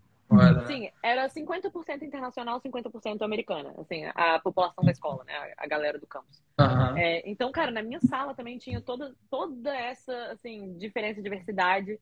Sim, 0.66 0.90
era 1.02 1.28
50% 1.28 2.02
internacional, 2.02 2.60
50% 2.60 3.22
americana, 3.22 3.72
assim, 3.78 4.04
a 4.06 4.40
população 4.40 4.84
da 4.84 4.90
escola, 4.90 5.22
né, 5.24 5.32
a, 5.56 5.66
galera 5.68 6.00
do 6.00 6.06
campus. 6.06 6.42
Uhum. 6.58 6.96
É, 6.96 7.22
então, 7.24 7.52
cara, 7.52 7.70
na 7.70 7.80
minha 7.80 8.00
sala 8.00 8.34
também 8.34 8.58
tinha 8.58 8.80
toda, 8.80 9.14
toda 9.30 9.74
essa, 9.74 10.32
assim, 10.32 10.76
diferença, 10.78 11.22
diversidade, 11.22 12.00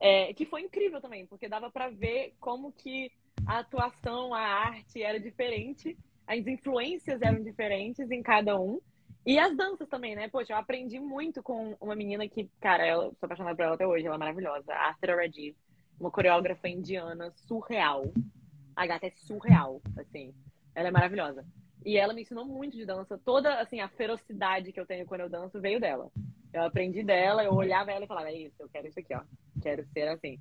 é, 0.00 0.32
que 0.32 0.46
foi 0.46 0.62
incrível 0.62 1.02
também, 1.02 1.26
porque 1.26 1.50
dava 1.50 1.70
para 1.70 1.90
ver 1.90 2.34
como 2.40 2.72
que 2.72 3.12
a 3.46 3.58
atuação, 3.58 4.32
a 4.32 4.40
arte 4.40 5.02
era 5.02 5.20
diferente, 5.20 5.98
as 6.26 6.46
influências 6.46 7.20
eram 7.20 7.42
diferentes 7.42 8.10
em 8.10 8.22
cada 8.22 8.58
um, 8.58 8.80
e 9.26 9.38
as 9.38 9.56
danças 9.56 9.88
também, 9.88 10.14
né? 10.14 10.28
Poxa, 10.28 10.52
eu 10.52 10.56
aprendi 10.56 11.00
muito 11.00 11.42
com 11.42 11.76
uma 11.80 11.96
menina 11.96 12.28
que, 12.28 12.48
cara, 12.60 12.86
eu 12.86 13.00
sou 13.14 13.26
apaixonada 13.26 13.56
por 13.56 13.62
ela 13.62 13.74
até 13.74 13.86
hoje, 13.86 14.06
ela 14.06 14.14
é 14.14 14.18
maravilhosa, 14.18 14.72
a 14.72 14.88
Arthur 14.88 15.16
Rajiv, 15.16 15.56
uma 15.98 16.10
coreógrafa 16.10 16.68
indiana 16.68 17.32
surreal. 17.48 18.12
A 18.74 18.86
gata 18.86 19.06
é 19.06 19.10
surreal, 19.10 19.82
assim. 19.96 20.34
Ela 20.74 20.88
é 20.88 20.90
maravilhosa. 20.90 21.44
E 21.84 21.96
ela 21.96 22.12
me 22.12 22.22
ensinou 22.22 22.44
muito 22.44 22.76
de 22.76 22.84
dança. 22.84 23.18
Toda, 23.24 23.60
assim, 23.60 23.80
a 23.80 23.88
ferocidade 23.88 24.72
que 24.72 24.78
eu 24.78 24.86
tenho 24.86 25.06
quando 25.06 25.22
eu 25.22 25.30
danço 25.30 25.60
veio 25.60 25.80
dela. 25.80 26.10
Eu 26.52 26.64
aprendi 26.64 27.02
dela, 27.02 27.42
eu 27.44 27.52
olhava 27.52 27.90
ela 27.90 28.04
e 28.04 28.08
falava, 28.08 28.28
é 28.28 28.38
isso, 28.38 28.56
eu 28.58 28.68
quero 28.68 28.86
isso 28.86 28.98
aqui, 28.98 29.14
ó. 29.14 29.22
Quero 29.62 29.84
ser 29.92 30.08
assim. 30.08 30.38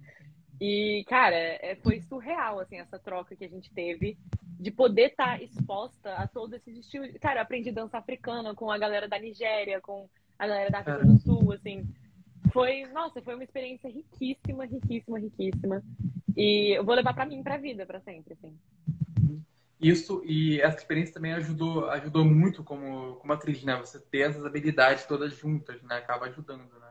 E, 0.60 1.04
cara, 1.08 1.36
é, 1.36 1.78
foi 1.84 2.02
surreal, 2.02 2.60
assim, 2.60 2.78
essa 2.78 2.98
troca 2.98 3.36
que 3.36 3.44
a 3.44 3.50
gente 3.50 3.72
teve 3.74 4.18
de 4.60 4.72
poder 4.72 5.10
estar 5.10 5.38
tá 5.38 5.44
exposta 5.44 6.14
a 6.14 6.28
todos 6.28 6.54
esses 6.54 6.78
estilos. 6.78 7.12
Cara, 7.20 7.42
aprendi 7.42 7.72
dança 7.72 7.98
africana 7.98 8.56
com 8.56 8.72
a 8.72 8.78
galera 8.78 9.08
da 9.08 9.20
Nigéria, 9.20 9.82
com 9.82 10.10
a 10.40 10.48
galera 10.48 10.72
da 10.72 10.80
África 10.80 11.06
do 11.06 11.18
Sul, 11.20 11.52
assim. 11.52 11.86
Foi, 12.54 12.86
nossa, 12.94 13.22
foi 13.22 13.36
uma 13.36 13.44
experiência 13.44 13.90
riquíssima, 13.90 14.66
riquíssima, 14.66 15.20
riquíssima. 15.20 15.84
E 16.38 16.78
eu 16.78 16.86
vou 16.86 16.96
levar 16.96 17.14
para 17.14 17.26
mim, 17.26 17.44
pra 17.44 17.58
vida, 17.58 17.86
para 17.86 18.00
sempre, 18.00 18.34
assim. 18.34 18.58
Isso, 19.80 20.24
e 20.26 20.62
essa 20.62 20.78
experiência 20.78 21.14
também 21.14 21.34
ajudou, 21.34 21.90
ajudou 21.90 22.24
muito 22.24 22.64
como, 22.64 23.16
como 23.16 23.34
atriz, 23.34 23.62
né? 23.64 23.76
Você 23.78 24.00
ter 24.00 24.30
essas 24.30 24.46
habilidades 24.46 25.06
todas 25.06 25.36
juntas, 25.36 25.82
né? 25.84 25.98
Acaba 25.98 26.28
ajudando, 26.28 26.72
né? 26.80 26.85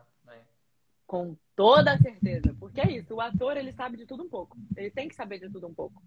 Com 1.14 1.36
toda 1.54 1.96
certeza. 1.98 2.56
Porque 2.58 2.80
é 2.80 2.90
isso, 2.90 3.14
o 3.14 3.20
ator, 3.20 3.56
ele 3.56 3.70
sabe 3.70 3.96
de 3.96 4.04
tudo 4.04 4.24
um 4.24 4.28
pouco. 4.28 4.56
Ele 4.76 4.90
tem 4.90 5.06
que 5.06 5.14
saber 5.14 5.38
de 5.38 5.48
tudo 5.48 5.68
um 5.68 5.72
pouco. 5.72 6.02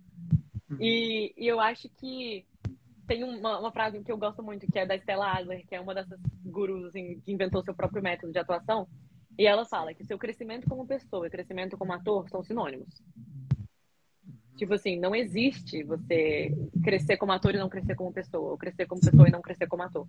Uhum. 0.70 0.78
E, 0.82 1.34
e, 1.38 1.48
eu 1.48 1.62
acho 1.62 1.88
que 1.88 2.46
tem 3.08 3.24
uma, 3.24 3.58
uma, 3.58 3.72
frase 3.72 4.04
que 4.04 4.12
eu 4.12 4.18
gosto 4.18 4.44
muito, 4.44 4.70
que 4.70 4.78
é 4.78 4.86
da 4.86 4.98
Stella 4.98 5.32
Adler, 5.32 5.66
que 5.66 5.74
é 5.74 5.80
uma 5.80 5.96
dessas 5.96 6.20
gurus, 6.44 6.88
assim, 6.88 7.22
que 7.22 7.32
inventou 7.32 7.64
seu 7.64 7.74
próprio 7.74 8.04
método 8.04 8.34
de 8.34 8.40
atuação. 8.40 8.86
E 9.40 9.48
ela 9.48 9.64
fala 9.64 9.94
que 9.94 10.04
seu 10.04 10.18
crescimento 10.18 10.68
como 10.68 10.86
pessoa 10.86 11.26
e 11.26 11.30
crescimento 11.30 11.78
como 11.78 11.94
ator 11.94 12.28
são 12.30 12.44
sinônimos. 12.44 13.02
Uhum. 13.16 14.58
Tipo 14.58 14.74
assim, 14.74 15.00
não 15.00 15.16
existe 15.16 15.86
você 15.86 16.52
crescer 16.84 17.16
como 17.16 17.32
ator 17.32 17.56
e 17.56 17.60
não 17.60 17.70
crescer 17.70 17.96
como 17.96 18.12
pessoa, 18.12 18.52
ou 18.52 18.58
crescer 18.58 18.86
como 18.88 19.00
pessoa 19.00 19.30
e 19.30 19.32
não 19.32 19.42
crescer 19.42 19.68
como 19.68 19.84
ator. 19.84 20.06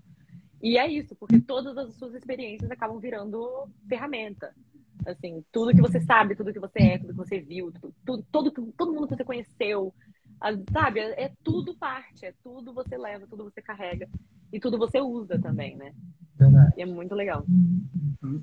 E 0.61 0.77
é 0.77 0.89
isso, 0.89 1.15
porque 1.15 1.41
todas 1.41 1.79
as 1.79 1.95
suas 1.95 2.15
experiências 2.15 2.69
acabam 2.69 2.99
virando 2.99 3.69
ferramenta. 3.89 4.53
Assim, 5.07 5.45
tudo 5.53 5.73
que 5.73 5.81
você 5.81 6.01
sabe, 6.01 6.35
tudo 6.35 6.53
que 6.53 6.61
você 6.61 6.79
é, 6.81 6.99
tudo 6.99 7.13
que 7.13 7.19
você 7.19 7.41
viu, 7.41 7.73
tudo, 7.73 7.95
tudo 8.05 8.27
todo, 8.31 8.73
todo 8.77 8.93
mundo 8.93 9.09
que 9.09 9.17
você 9.17 9.25
conheceu, 9.25 9.95
sabe? 10.73 11.01
É, 11.01 11.25
é 11.25 11.33
tudo 11.43 11.77
parte, 11.77 12.27
é 12.27 12.35
tudo 12.43 12.73
você 12.73 12.97
leva, 12.97 13.27
tudo 13.27 13.45
você 13.45 13.63
carrega 13.63 14.09
e 14.53 14.61
tudo 14.61 14.79
você 14.79 15.01
usa 15.01 15.39
também, 15.39 15.77
né? 15.77 15.93
Verdade. 16.37 16.75
E 16.77 16.83
é 16.83 16.87
muito 16.87 17.15
legal. 17.15 17.45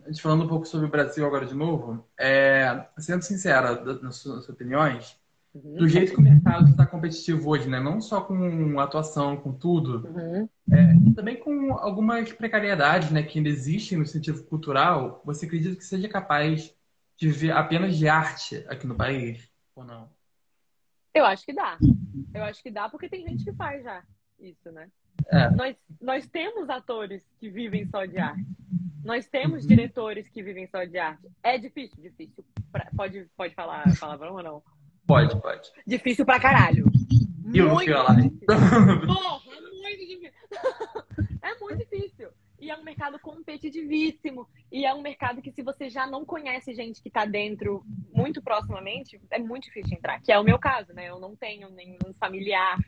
A 0.04 0.08
gente 0.10 0.22
falando 0.22 0.46
um 0.46 0.48
pouco 0.48 0.66
sobre 0.66 0.88
o 0.88 0.92
Brasil 0.92 1.26
agora 1.26 1.46
de 1.46 1.56
novo, 1.56 2.06
é, 2.20 2.86
sendo 2.98 3.22
sincera 3.22 3.84
nas 4.02 4.18
suas 4.18 4.48
opiniões, 4.50 5.18
uhum. 5.56 5.78
do 5.78 5.88
jeito 5.88 6.12
que 6.12 6.20
o 6.20 6.24
mercado 6.24 6.70
está 6.70 6.86
competitivo 6.86 7.50
hoje, 7.50 7.70
né? 7.70 7.80
Não 7.80 8.02
só 8.02 8.22
com 8.22 8.80
atuação, 8.80 9.38
com 9.38 9.54
tudo, 9.54 10.08
uhum. 10.08 10.50
é, 10.72 11.14
também 11.16 11.38
com 11.38 11.74
algumas 11.74 12.32
precariedades, 12.34 13.12
né, 13.12 13.24
que 13.24 13.40
ainda 13.40 13.50
existem 13.50 13.98
no 13.98 14.06
sentido 14.06 14.44
cultural. 14.44 15.22
Você 15.26 15.46
acredita 15.46 15.76
que 15.76 15.84
seja 15.84 16.10
capaz 16.10 16.76
de 17.18 17.30
ver 17.30 17.52
apenas 17.52 17.98
de 17.98 18.08
arte 18.08 18.66
aqui 18.68 18.86
no 18.86 18.96
país 18.96 19.50
ou 19.76 19.84
não? 19.84 20.10
Eu 21.14 21.26
acho 21.26 21.46
que 21.46 21.54
dá. 21.54 21.78
Eu 22.34 22.44
acho 22.44 22.62
que 22.62 22.70
dá 22.70 22.90
porque 22.90 23.08
tem 23.08 23.26
gente 23.26 23.46
que 23.46 23.54
faz 23.54 23.84
já 23.84 24.04
isso, 24.38 24.70
né? 24.72 24.90
É. 25.28 25.50
Nós, 25.52 25.76
nós 26.02 26.28
temos 26.28 26.70
atores 26.70 27.24
que 27.40 27.50
vivem 27.50 27.86
só 27.88 28.06
de 28.06 28.18
arte. 28.18 28.46
Nós 29.04 29.28
temos 29.28 29.66
diretores 29.66 30.28
que 30.28 30.44
vivem 30.44 30.68
só 30.68 30.84
de 30.84 30.98
arte. 30.98 31.28
É 31.42 31.58
difícil, 31.58 32.02
difícil. 32.02 32.44
Pra, 32.72 32.90
pode, 32.96 33.28
pode 33.38 33.54
falar 33.56 33.86
palavrão 34.00 34.34
ou 34.34 34.44
não? 34.44 34.64
Pode, 35.06 35.40
pode. 35.40 35.72
Difícil 35.86 36.26
pra 36.26 36.40
caralho. 36.40 36.86
E 37.54 37.62
muito 37.62 37.86
difícil. 37.86 38.46
Porra, 39.06 39.42
é 39.56 39.62
muito 39.62 40.08
difícil. 40.08 40.32
é 41.42 41.60
muito 41.60 41.78
difícil. 41.78 42.30
E 42.60 42.72
é 42.72 42.76
um 42.76 42.84
mercado 42.84 43.20
competitivíssimo. 43.20 44.48
E 44.72 44.86
é 44.86 44.94
um 44.94 45.02
mercado 45.02 45.42
que, 45.42 45.52
se 45.52 45.62
você 45.62 45.90
já 45.90 46.08
não 46.08 46.26
conhece 46.26 46.74
gente 46.74 47.02
que 47.02 47.10
está 47.10 47.26
dentro 47.26 47.84
muito 48.14 48.42
proximamente, 48.42 49.22
é 49.30 49.38
muito 49.38 49.66
difícil 49.66 49.98
entrar. 49.98 50.20
Que 50.22 50.32
é 50.32 50.40
o 50.40 50.44
meu 50.44 50.58
caso, 50.58 50.94
né? 50.94 51.10
Eu 51.10 51.20
não 51.20 51.36
tenho 51.36 51.70
nenhum 51.70 52.14
familiar 52.20 52.80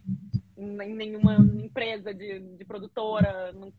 em 0.57 0.95
nenhuma 0.95 1.35
empresa 1.35 2.13
de, 2.13 2.39
de 2.39 2.65
produtora. 2.65 3.51
Não, 3.53 3.71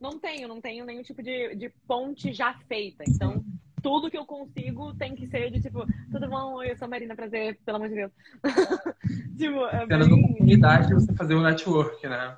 não 0.00 0.18
tenho, 0.18 0.46
não 0.46 0.60
tenho 0.60 0.84
nenhum 0.84 1.02
tipo 1.02 1.22
de, 1.22 1.56
de 1.56 1.68
ponte 1.86 2.32
já 2.32 2.54
feita. 2.68 3.02
Então, 3.08 3.44
tudo 3.82 4.10
que 4.10 4.18
eu 4.18 4.26
consigo 4.26 4.94
tem 4.94 5.14
que 5.14 5.26
ser 5.26 5.50
de 5.50 5.60
tipo, 5.60 5.84
tudo 6.10 6.28
bom, 6.28 6.62
eu 6.62 6.76
sou 6.76 6.86
a 6.86 6.88
Marina, 6.88 7.14
prazer, 7.14 7.58
pelo 7.64 7.76
amor 7.76 7.88
de 7.88 7.94
Deus. 7.96 8.12
tipo, 9.36 9.66
é 9.66 9.86
bem... 9.86 10.02
oportunidade 10.02 10.88
de 10.88 10.94
você 10.94 11.14
fazer 11.14 11.34
o 11.34 11.42
network, 11.42 12.06
né? 12.06 12.36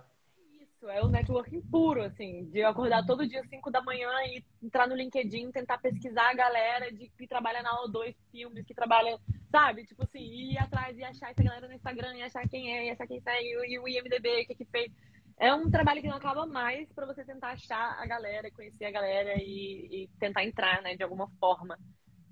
Isso, 0.60 0.88
é 0.88 1.02
o 1.02 1.08
networking 1.08 1.60
puro, 1.62 2.02
assim, 2.02 2.44
de 2.46 2.62
acordar 2.62 3.04
todo 3.04 3.26
dia 3.26 3.40
às 3.40 3.48
5 3.48 3.70
da 3.70 3.82
manhã 3.82 4.10
e 4.26 4.42
entrar 4.62 4.88
no 4.88 4.96
LinkedIn, 4.96 5.50
tentar 5.50 5.78
pesquisar 5.78 6.30
a 6.30 6.34
galera 6.34 6.92
de 6.92 7.10
que 7.16 7.26
trabalha 7.26 7.62
na 7.62 7.70
O2 7.84 8.14
Filmes, 8.30 8.64
que 8.64 8.74
trabalha 8.74 9.18
Sabe? 9.52 9.84
Tipo 9.84 10.02
assim, 10.04 10.18
ir 10.18 10.58
atrás 10.58 10.96
e 10.96 11.04
achar 11.04 11.30
essa 11.30 11.42
galera 11.42 11.68
no 11.68 11.74
Instagram, 11.74 12.16
e 12.16 12.22
achar 12.22 12.48
quem 12.48 12.74
é, 12.74 12.86
e 12.86 12.90
achar 12.90 13.06
quem 13.06 13.20
saiu, 13.20 13.62
e 13.66 13.78
o 13.78 13.86
IMDB, 13.86 14.44
o 14.44 14.46
que 14.46 14.54
que 14.54 14.64
fez. 14.64 14.90
É 15.38 15.54
um 15.54 15.70
trabalho 15.70 16.00
que 16.00 16.08
não 16.08 16.16
acaba 16.16 16.46
mais 16.46 16.90
para 16.92 17.06
você 17.06 17.24
tentar 17.24 17.50
achar 17.50 17.98
a 18.00 18.06
galera, 18.06 18.50
conhecer 18.50 18.84
a 18.84 18.90
galera 18.90 19.34
e, 19.36 20.04
e 20.04 20.10
tentar 20.18 20.44
entrar, 20.44 20.82
né, 20.82 20.96
de 20.96 21.02
alguma 21.02 21.28
forma 21.40 21.78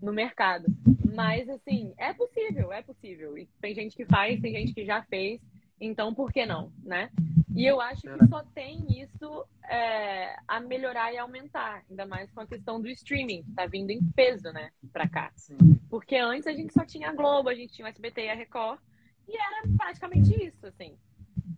no 0.00 0.12
mercado. 0.12 0.66
Mas, 1.14 1.48
assim, 1.48 1.92
é 1.98 2.12
possível, 2.12 2.72
é 2.72 2.82
possível. 2.82 3.36
E 3.36 3.46
tem 3.60 3.74
gente 3.74 3.96
que 3.96 4.04
faz, 4.04 4.40
tem 4.40 4.52
gente 4.52 4.72
que 4.72 4.84
já 4.84 5.02
fez. 5.02 5.40
Então, 5.80 6.14
por 6.14 6.32
que 6.32 6.44
não, 6.46 6.72
né? 6.82 7.10
E 7.54 7.66
eu 7.66 7.80
acho 7.80 8.02
que 8.02 8.26
só 8.28 8.44
tem 8.54 8.86
isso 9.02 9.44
é, 9.68 10.36
a 10.46 10.60
melhorar 10.60 11.12
e 11.12 11.18
aumentar, 11.18 11.82
ainda 11.90 12.06
mais 12.06 12.30
com 12.30 12.40
a 12.40 12.46
questão 12.46 12.80
do 12.80 12.88
streaming, 12.88 13.42
que 13.42 13.52
tá 13.52 13.66
vindo 13.66 13.90
em 13.90 14.00
peso, 14.12 14.52
né, 14.52 14.70
pra 14.92 15.08
cá. 15.08 15.32
Porque 15.88 16.16
antes 16.16 16.46
a 16.46 16.52
gente 16.52 16.72
só 16.72 16.84
tinha 16.84 17.08
a 17.08 17.12
Globo, 17.12 17.48
a 17.48 17.54
gente 17.54 17.72
tinha 17.72 17.86
o 17.86 17.88
SBT 17.88 18.26
e 18.26 18.30
a 18.30 18.34
Record, 18.34 18.78
e 19.26 19.36
era 19.36 19.62
praticamente 19.76 20.32
isso, 20.44 20.64
assim. 20.66 20.96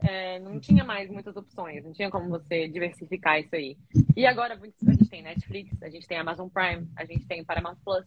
É, 0.02 0.38
não 0.40 0.58
tinha 0.58 0.84
mais 0.84 1.10
muitas 1.10 1.36
opções, 1.36 1.84
não 1.84 1.92
tinha 1.92 2.10
como 2.10 2.28
você 2.28 2.68
diversificar 2.68 3.40
isso 3.40 3.54
aí. 3.54 3.76
E 4.16 4.26
agora 4.26 4.54
a 4.54 4.90
gente 4.92 5.08
tem 5.08 5.22
Netflix, 5.22 5.82
a 5.82 5.88
gente 5.88 6.06
tem 6.06 6.18
Amazon 6.18 6.48
Prime, 6.48 6.88
a 6.96 7.04
gente 7.04 7.26
tem 7.26 7.44
Paramount 7.44 7.76
Plus, 7.84 8.04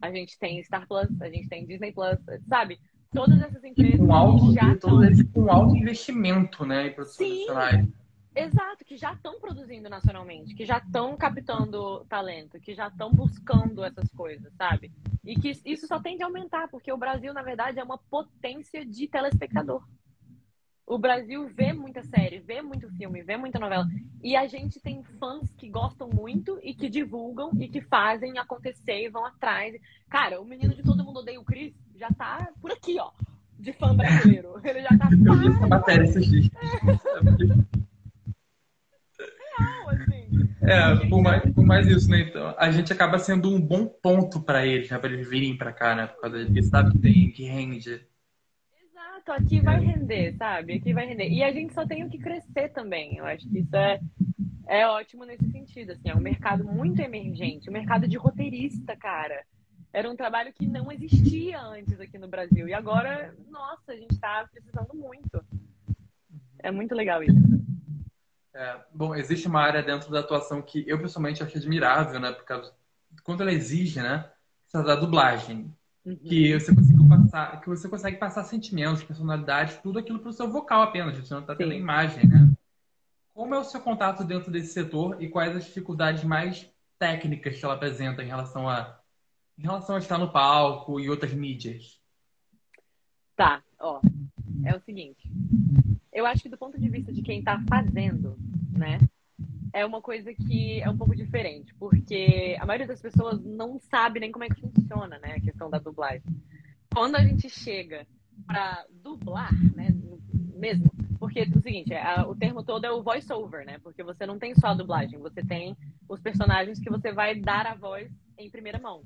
a 0.00 0.10
gente 0.10 0.38
tem 0.38 0.62
Star 0.62 0.86
Plus, 0.86 1.08
a 1.20 1.28
gente 1.30 1.48
tem 1.48 1.66
Disney 1.66 1.92
Plus, 1.92 2.18
sabe? 2.48 2.78
todas 3.12 3.40
essas 3.40 3.64
empresas 3.64 3.98
com 3.98 4.12
alto, 4.12 4.52
já 4.52 4.72
estão... 4.72 5.00
com 5.32 5.50
alto 5.50 5.76
investimento 5.76 6.64
né, 6.64 6.88
em 6.88 6.92
produções 6.92 7.28
Sim. 7.28 7.92
Exato, 8.34 8.84
que 8.84 8.96
já 8.96 9.14
estão 9.14 9.40
produzindo 9.40 9.88
nacionalmente, 9.88 10.54
que 10.54 10.64
já 10.64 10.78
estão 10.78 11.16
captando 11.16 12.04
talento, 12.08 12.60
que 12.60 12.72
já 12.72 12.86
estão 12.86 13.10
buscando 13.10 13.82
essas 13.82 14.08
coisas, 14.12 14.52
sabe? 14.54 14.92
E 15.24 15.34
que 15.34 15.50
isso 15.64 15.88
só 15.88 15.98
tende 15.98 16.22
a 16.22 16.26
aumentar, 16.26 16.68
porque 16.68 16.92
o 16.92 16.96
Brasil, 16.96 17.34
na 17.34 17.42
verdade, 17.42 17.80
é 17.80 17.82
uma 17.82 17.98
potência 17.98 18.86
de 18.86 19.08
telespectador. 19.08 19.82
O 20.88 20.96
Brasil 20.96 21.46
vê 21.54 21.70
muita 21.74 22.02
série, 22.02 22.38
vê 22.38 22.62
muito 22.62 22.88
filme, 22.96 23.22
vê 23.22 23.36
muita 23.36 23.58
novela. 23.58 23.86
E 24.22 24.34
a 24.34 24.46
gente 24.46 24.80
tem 24.80 25.02
fãs 25.20 25.52
que 25.52 25.68
gostam 25.68 26.08
muito 26.08 26.58
e 26.62 26.72
que 26.74 26.88
divulgam 26.88 27.50
e 27.60 27.68
que 27.68 27.82
fazem 27.82 28.38
acontecer 28.38 29.04
e 29.04 29.10
vão 29.10 29.26
atrás. 29.26 29.76
Cara, 30.08 30.40
o 30.40 30.46
menino 30.46 30.74
de 30.74 30.82
todo 30.82 31.04
mundo 31.04 31.20
odeia 31.20 31.38
o 31.38 31.44
Chris 31.44 31.74
já 31.94 32.10
tá 32.10 32.48
por 32.58 32.72
aqui, 32.72 32.98
ó. 32.98 33.10
De 33.58 33.70
fã 33.74 33.94
brasileiro. 33.94 34.58
Ele 34.64 34.80
já 34.80 34.96
tá. 34.96 35.10
Eu 35.12 35.34
vi 35.38 35.48
essa 35.48 35.66
matéria 35.66 36.04
esses 36.04 36.26
dias. 36.26 36.50
Real, 39.58 39.90
assim. 39.90 40.48
É, 40.62 41.08
por 41.08 41.20
mais, 41.20 41.52
por 41.52 41.66
mais 41.66 41.86
isso, 41.86 42.10
né? 42.10 42.20
Então, 42.20 42.54
a 42.56 42.70
gente 42.70 42.90
acaba 42.94 43.18
sendo 43.18 43.54
um 43.54 43.60
bom 43.60 43.86
ponto 43.86 44.40
para 44.40 44.66
eles, 44.66 44.88
né? 44.88 44.98
Pra 44.98 45.10
eles 45.10 45.28
virem 45.28 45.54
pra 45.54 45.70
cá, 45.70 45.94
né? 45.94 46.06
Por 46.06 46.22
causa 46.22 46.46
disso, 46.46 46.70
sabe 46.70 46.92
que 46.92 46.98
tem, 46.98 47.30
que 47.30 47.44
rende. 47.44 48.00
Exato, 49.18 49.32
aqui 49.32 49.60
vai 49.60 49.80
render, 49.80 50.34
sabe? 50.36 50.74
Aqui 50.74 50.92
vai 50.92 51.06
render. 51.06 51.28
E 51.28 51.42
a 51.42 51.52
gente 51.52 51.74
só 51.74 51.86
tem 51.86 52.04
o 52.04 52.08
que 52.08 52.18
crescer 52.18 52.68
também. 52.70 53.16
Eu 53.16 53.26
acho 53.26 53.48
que 53.48 53.58
isso 53.58 53.74
é, 53.74 54.00
é 54.66 54.86
ótimo 54.86 55.24
nesse 55.24 55.50
sentido, 55.50 55.92
assim. 55.92 56.08
É 56.08 56.14
um 56.14 56.20
mercado 56.20 56.64
muito 56.64 57.00
emergente. 57.00 57.68
O 57.68 57.70
um 57.70 57.74
mercado 57.74 58.06
de 58.06 58.16
roteirista, 58.16 58.96
cara 58.96 59.44
Era 59.92 60.08
um 60.08 60.16
trabalho 60.16 60.52
que 60.52 60.66
não 60.66 60.90
existia 60.92 61.60
antes 61.60 62.00
aqui 62.00 62.18
no 62.18 62.28
Brasil. 62.28 62.68
E 62.68 62.74
agora, 62.74 63.34
nossa, 63.48 63.92
a 63.92 63.96
gente 63.96 64.12
está 64.12 64.46
precisando 64.50 64.94
muito. 64.94 65.44
É 66.60 66.70
muito 66.70 66.94
legal 66.94 67.22
isso. 67.22 67.58
É, 68.54 68.80
bom, 68.92 69.14
existe 69.14 69.46
uma 69.46 69.60
área 69.60 69.82
dentro 69.82 70.10
da 70.10 70.20
atuação 70.20 70.62
que 70.62 70.84
eu 70.88 71.00
pessoalmente 71.00 71.42
acho 71.42 71.56
admirável, 71.56 72.18
né? 72.20 72.32
Por 72.32 72.44
causa 72.44 72.72
quando 73.22 73.40
ela 73.42 73.52
exige, 73.52 74.00
né? 74.00 74.30
Essa 74.66 74.82
da 74.82 74.94
dublagem. 74.94 75.74
Uhum. 76.08 76.16
Que 76.16 76.58
você 76.58 76.74
consegue 76.74 77.06
passar, 77.06 77.60
que 77.60 77.68
você 77.68 77.88
consegue 77.88 78.16
passar 78.16 78.44
sentimentos, 78.44 79.04
personalidade, 79.04 79.78
tudo 79.82 79.98
aquilo 79.98 80.18
para 80.18 80.30
o 80.30 80.32
seu 80.32 80.50
vocal 80.50 80.80
apenas, 80.80 81.18
você 81.18 81.34
não 81.34 81.42
está 81.42 81.54
tendo 81.54 81.74
imagem, 81.74 82.26
né? 82.26 82.50
Como 83.34 83.54
é 83.54 83.58
o 83.58 83.64
seu 83.64 83.80
contato 83.82 84.24
dentro 84.24 84.50
desse 84.50 84.72
setor 84.72 85.22
e 85.22 85.28
quais 85.28 85.54
as 85.54 85.66
dificuldades 85.66 86.24
mais 86.24 86.66
técnicas 86.98 87.58
que 87.58 87.64
ela 87.64 87.74
apresenta 87.74 88.22
em 88.22 88.26
relação 88.26 88.68
a 88.68 88.98
em 89.58 89.62
relação 89.62 89.96
a 89.96 89.98
estar 89.98 90.16
no 90.16 90.32
palco 90.32 90.98
e 90.98 91.10
outras 91.10 91.34
mídias? 91.34 92.00
Tá, 93.36 93.62
ó. 93.78 94.00
É 94.64 94.74
o 94.74 94.80
seguinte. 94.80 95.30
Eu 96.12 96.24
acho 96.24 96.42
que 96.42 96.48
do 96.48 96.56
ponto 96.56 96.80
de 96.80 96.88
vista 96.88 97.12
de 97.12 97.20
quem 97.20 97.40
está 97.40 97.60
fazendo, 97.68 98.38
né? 98.70 98.98
É 99.72 99.84
uma 99.84 100.00
coisa 100.00 100.32
que 100.32 100.80
é 100.80 100.88
um 100.88 100.96
pouco 100.96 101.14
diferente, 101.14 101.74
porque 101.74 102.56
a 102.58 102.66
maioria 102.66 102.86
das 102.86 103.00
pessoas 103.00 103.42
não 103.44 103.78
sabe 103.78 104.20
nem 104.20 104.32
como 104.32 104.44
é 104.44 104.48
que 104.48 104.60
funciona, 104.60 105.18
né? 105.18 105.34
A 105.36 105.40
questão 105.40 105.68
da 105.68 105.78
dublagem. 105.78 106.22
Quando 106.92 107.16
a 107.16 107.22
gente 107.22 107.48
chega 107.50 108.06
para 108.46 108.84
dublar, 108.90 109.52
né? 109.74 109.88
Mesmo, 110.54 110.90
porque 111.18 111.40
é 111.40 111.44
o 111.44 111.60
seguinte, 111.60 111.92
é, 111.92 112.20
o 112.22 112.34
termo 112.34 112.64
todo 112.64 112.84
é 112.84 112.90
o 112.90 113.02
voice 113.02 113.32
over, 113.32 113.64
né? 113.64 113.78
Porque 113.78 114.02
você 114.02 114.26
não 114.26 114.38
tem 114.38 114.54
só 114.54 114.68
a 114.68 114.74
dublagem, 114.74 115.18
você 115.18 115.44
tem 115.44 115.76
os 116.08 116.20
personagens 116.20 116.80
que 116.80 116.90
você 116.90 117.12
vai 117.12 117.38
dar 117.38 117.66
a 117.66 117.74
voz 117.74 118.10
em 118.36 118.50
primeira 118.50 118.78
mão. 118.78 119.02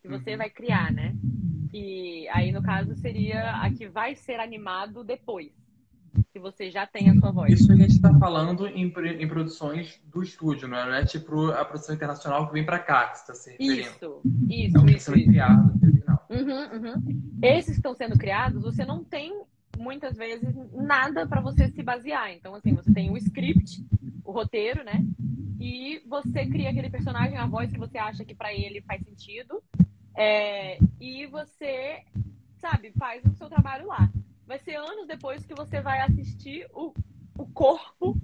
Que 0.00 0.08
você 0.08 0.32
uhum. 0.32 0.38
vai 0.38 0.50
criar, 0.50 0.92
né? 0.92 1.14
Que 1.70 2.28
aí 2.28 2.52
no 2.52 2.62
caso 2.62 2.94
seria 2.96 3.56
a 3.62 3.70
que 3.70 3.88
vai 3.88 4.14
ser 4.14 4.40
animado 4.40 5.04
depois. 5.04 5.52
Que 6.32 6.38
você 6.38 6.70
já 6.70 6.86
tem 6.86 7.10
a 7.10 7.14
sua 7.14 7.30
voz. 7.30 7.52
Isso 7.52 7.70
a 7.72 7.76
gente 7.76 7.92
está 7.92 8.12
falando 8.18 8.66
em, 8.66 8.86
em 8.86 9.28
produções 9.28 10.00
do 10.06 10.22
estúdio, 10.22 10.68
não 10.68 10.78
é? 10.78 10.86
Não 10.86 10.94
é 10.94 11.04
tipo 11.04 11.50
a 11.50 11.64
produção 11.64 11.94
internacional 11.94 12.46
que 12.46 12.52
vem 12.52 12.64
para 12.64 12.78
cá 12.78 13.08
que 13.08 13.18
está 13.18 13.34
se 13.34 13.50
referindo. 13.50 13.88
Isso, 13.88 14.20
isso, 14.48 14.78
é 14.78 14.90
isso. 14.90 15.14
isso. 15.16 15.30
Criado, 15.30 15.80
uhum, 16.30 16.94
uhum. 16.94 17.22
Esses 17.42 17.72
que 17.72 17.72
estão 17.72 17.94
sendo 17.94 18.18
criados, 18.18 18.62
você 18.62 18.84
não 18.84 19.04
tem 19.04 19.42
muitas 19.78 20.16
vezes 20.16 20.54
nada 20.72 21.26
para 21.26 21.40
você 21.40 21.68
se 21.68 21.82
basear. 21.82 22.32
Então, 22.32 22.54
assim, 22.54 22.74
você 22.74 22.92
tem 22.92 23.10
o 23.10 23.16
script, 23.16 23.84
o 24.24 24.32
roteiro, 24.32 24.84
né? 24.84 25.04
E 25.58 26.02
você 26.08 26.46
cria 26.46 26.70
aquele 26.70 26.90
personagem, 26.90 27.36
a 27.36 27.46
voz 27.46 27.70
que 27.70 27.78
você 27.78 27.98
acha 27.98 28.24
que 28.24 28.34
para 28.34 28.52
ele 28.52 28.80
faz 28.82 29.02
sentido. 29.02 29.62
É, 30.14 30.78
e 31.00 31.26
você, 31.26 32.02
sabe, 32.58 32.92
faz 32.98 33.24
o 33.24 33.34
seu 33.34 33.48
trabalho 33.48 33.86
lá. 33.86 34.10
Vai 34.52 34.58
ser 34.58 34.76
anos 34.76 35.06
depois 35.06 35.46
que 35.46 35.54
você 35.54 35.80
vai 35.80 36.02
assistir 36.02 36.68
o, 36.74 36.92
o 37.38 37.46
corpo, 37.54 38.14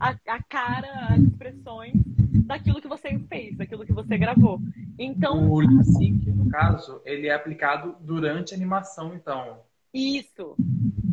a, 0.00 0.16
a 0.26 0.42
cara, 0.42 1.14
as 1.14 1.20
expressões 1.20 1.94
daquilo 2.44 2.82
que 2.82 2.88
você 2.88 3.16
fez, 3.28 3.56
daquilo 3.56 3.86
que 3.86 3.92
você 3.92 4.18
gravou. 4.18 4.58
Então. 4.98 5.48
O 5.48 5.60
lip 5.60 5.84
sync, 5.84 6.28
no 6.32 6.50
caso, 6.50 7.00
ele 7.04 7.28
é 7.28 7.34
aplicado 7.34 7.94
durante 8.00 8.52
a 8.52 8.56
animação, 8.56 9.14
então. 9.14 9.60
Isso. 9.94 10.56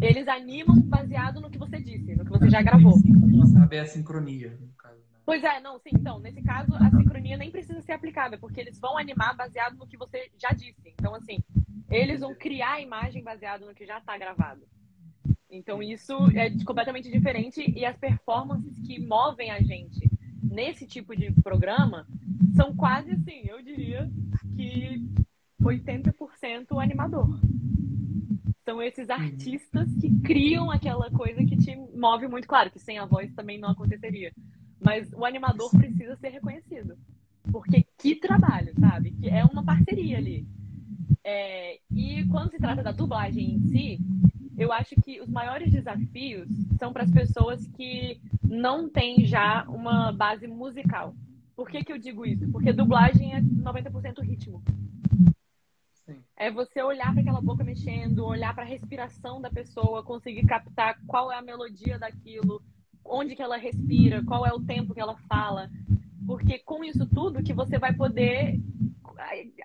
Eles 0.01 0.27
animam 0.27 0.81
baseado 0.81 1.39
no 1.39 1.51
que 1.51 1.59
você 1.59 1.79
disse, 1.79 2.15
no 2.15 2.25
que 2.25 2.31
você 2.31 2.49
já 2.49 2.63
gravou. 2.63 2.97
Não 3.05 3.45
sabe 3.45 3.75
é 3.75 3.81
a 3.81 3.85
sincronia, 3.85 4.57
no 4.59 4.69
caso. 4.69 4.95
Né? 4.95 5.19
Pois 5.23 5.43
é, 5.43 5.59
não, 5.59 5.77
sim. 5.77 5.91
Então, 5.93 6.17
nesse 6.17 6.41
caso, 6.41 6.73
a 6.73 6.89
sincronia 6.89 7.37
nem 7.37 7.51
precisa 7.51 7.79
ser 7.81 7.91
aplicada, 7.91 8.39
porque 8.39 8.59
eles 8.59 8.79
vão 8.79 8.97
animar 8.97 9.37
baseado 9.37 9.75
no 9.77 9.85
que 9.85 9.97
você 9.97 10.31
já 10.35 10.49
disse. 10.49 10.95
Então, 10.97 11.13
assim, 11.13 11.43
eles 11.93 12.21
vão 12.21 12.33
criar 12.35 12.73
a 12.73 12.81
imagem 12.81 13.23
baseado 13.23 13.65
no 13.65 13.75
que 13.75 13.85
já 13.85 13.99
está 13.99 14.17
gravado. 14.17 14.61
Então, 15.49 15.83
isso 15.83 16.13
é 16.35 16.49
completamente 16.65 17.11
diferente 17.11 17.63
e 17.75 17.85
as 17.85 17.95
performances 17.97 18.79
que 18.79 18.99
movem 18.99 19.51
a 19.51 19.61
gente 19.61 20.09
nesse 20.41 20.87
tipo 20.87 21.15
de 21.15 21.31
programa 21.41 22.07
são 22.55 22.75
quase 22.75 23.11
assim, 23.11 23.43
eu 23.45 23.61
diria 23.61 24.09
que 24.55 25.01
80% 25.61 26.81
animador. 26.81 27.39
São 28.65 28.81
esses 28.81 29.09
uhum. 29.09 29.15
artistas 29.15 29.89
que 29.99 30.09
criam 30.21 30.71
aquela 30.71 31.11
coisa 31.11 31.43
que 31.43 31.57
te 31.57 31.75
move 31.75 32.27
muito. 32.27 32.47
Claro 32.47 32.71
que 32.71 32.79
sem 32.79 32.97
a 32.97 33.05
voz 33.05 33.33
também 33.33 33.59
não 33.59 33.69
aconteceria. 33.69 34.31
Mas 34.79 35.11
o 35.13 35.25
animador 35.25 35.69
precisa 35.71 36.15
ser 36.15 36.29
reconhecido. 36.29 36.97
Porque 37.51 37.85
que 37.97 38.15
trabalho, 38.15 38.73
sabe? 38.79 39.11
Que 39.11 39.29
é 39.29 39.43
uma 39.43 39.63
parceria 39.63 40.17
ali. 40.17 40.47
É, 41.23 41.79
e 41.91 42.25
quando 42.27 42.51
se 42.51 42.57
trata 42.57 42.83
da 42.83 42.91
dublagem 42.91 43.55
em 43.55 43.59
si, 43.67 43.99
eu 44.57 44.71
acho 44.71 44.95
que 45.03 45.19
os 45.21 45.29
maiores 45.29 45.71
desafios 45.71 46.47
são 46.77 46.93
para 46.93 47.03
as 47.03 47.11
pessoas 47.11 47.65
que 47.67 48.19
não 48.43 48.89
têm 48.89 49.25
já 49.25 49.63
uma 49.67 50.11
base 50.11 50.47
musical. 50.47 51.15
Por 51.55 51.69
que, 51.69 51.83
que 51.83 51.93
eu 51.93 51.97
digo 51.97 52.25
isso? 52.25 52.49
Porque 52.51 52.73
dublagem 52.73 53.35
é 53.35 53.41
90% 53.41 54.21
ritmo. 54.21 54.61
É 56.35 56.51
você 56.51 56.81
olhar 56.81 57.11
para 57.13 57.21
aquela 57.21 57.41
boca 57.41 57.63
mexendo, 57.63 58.25
olhar 58.25 58.53
para 58.53 58.63
a 58.63 58.67
respiração 58.67 59.39
da 59.39 59.49
pessoa, 59.49 60.03
conseguir 60.03 60.45
captar 60.45 60.99
qual 61.07 61.31
é 61.31 61.37
a 61.37 61.41
melodia 61.41 61.97
daquilo, 61.97 62.61
onde 63.05 63.35
que 63.35 63.41
ela 63.41 63.55
respira, 63.55 64.23
qual 64.25 64.45
é 64.45 64.51
o 64.51 64.59
tempo 64.59 64.93
que 64.93 64.99
ela 64.99 65.15
fala. 65.29 65.69
Porque 66.25 66.59
com 66.59 66.83
isso 66.83 67.05
tudo 67.05 67.43
que 67.43 67.53
você 67.53 67.77
vai 67.77 67.93
poder 67.93 68.59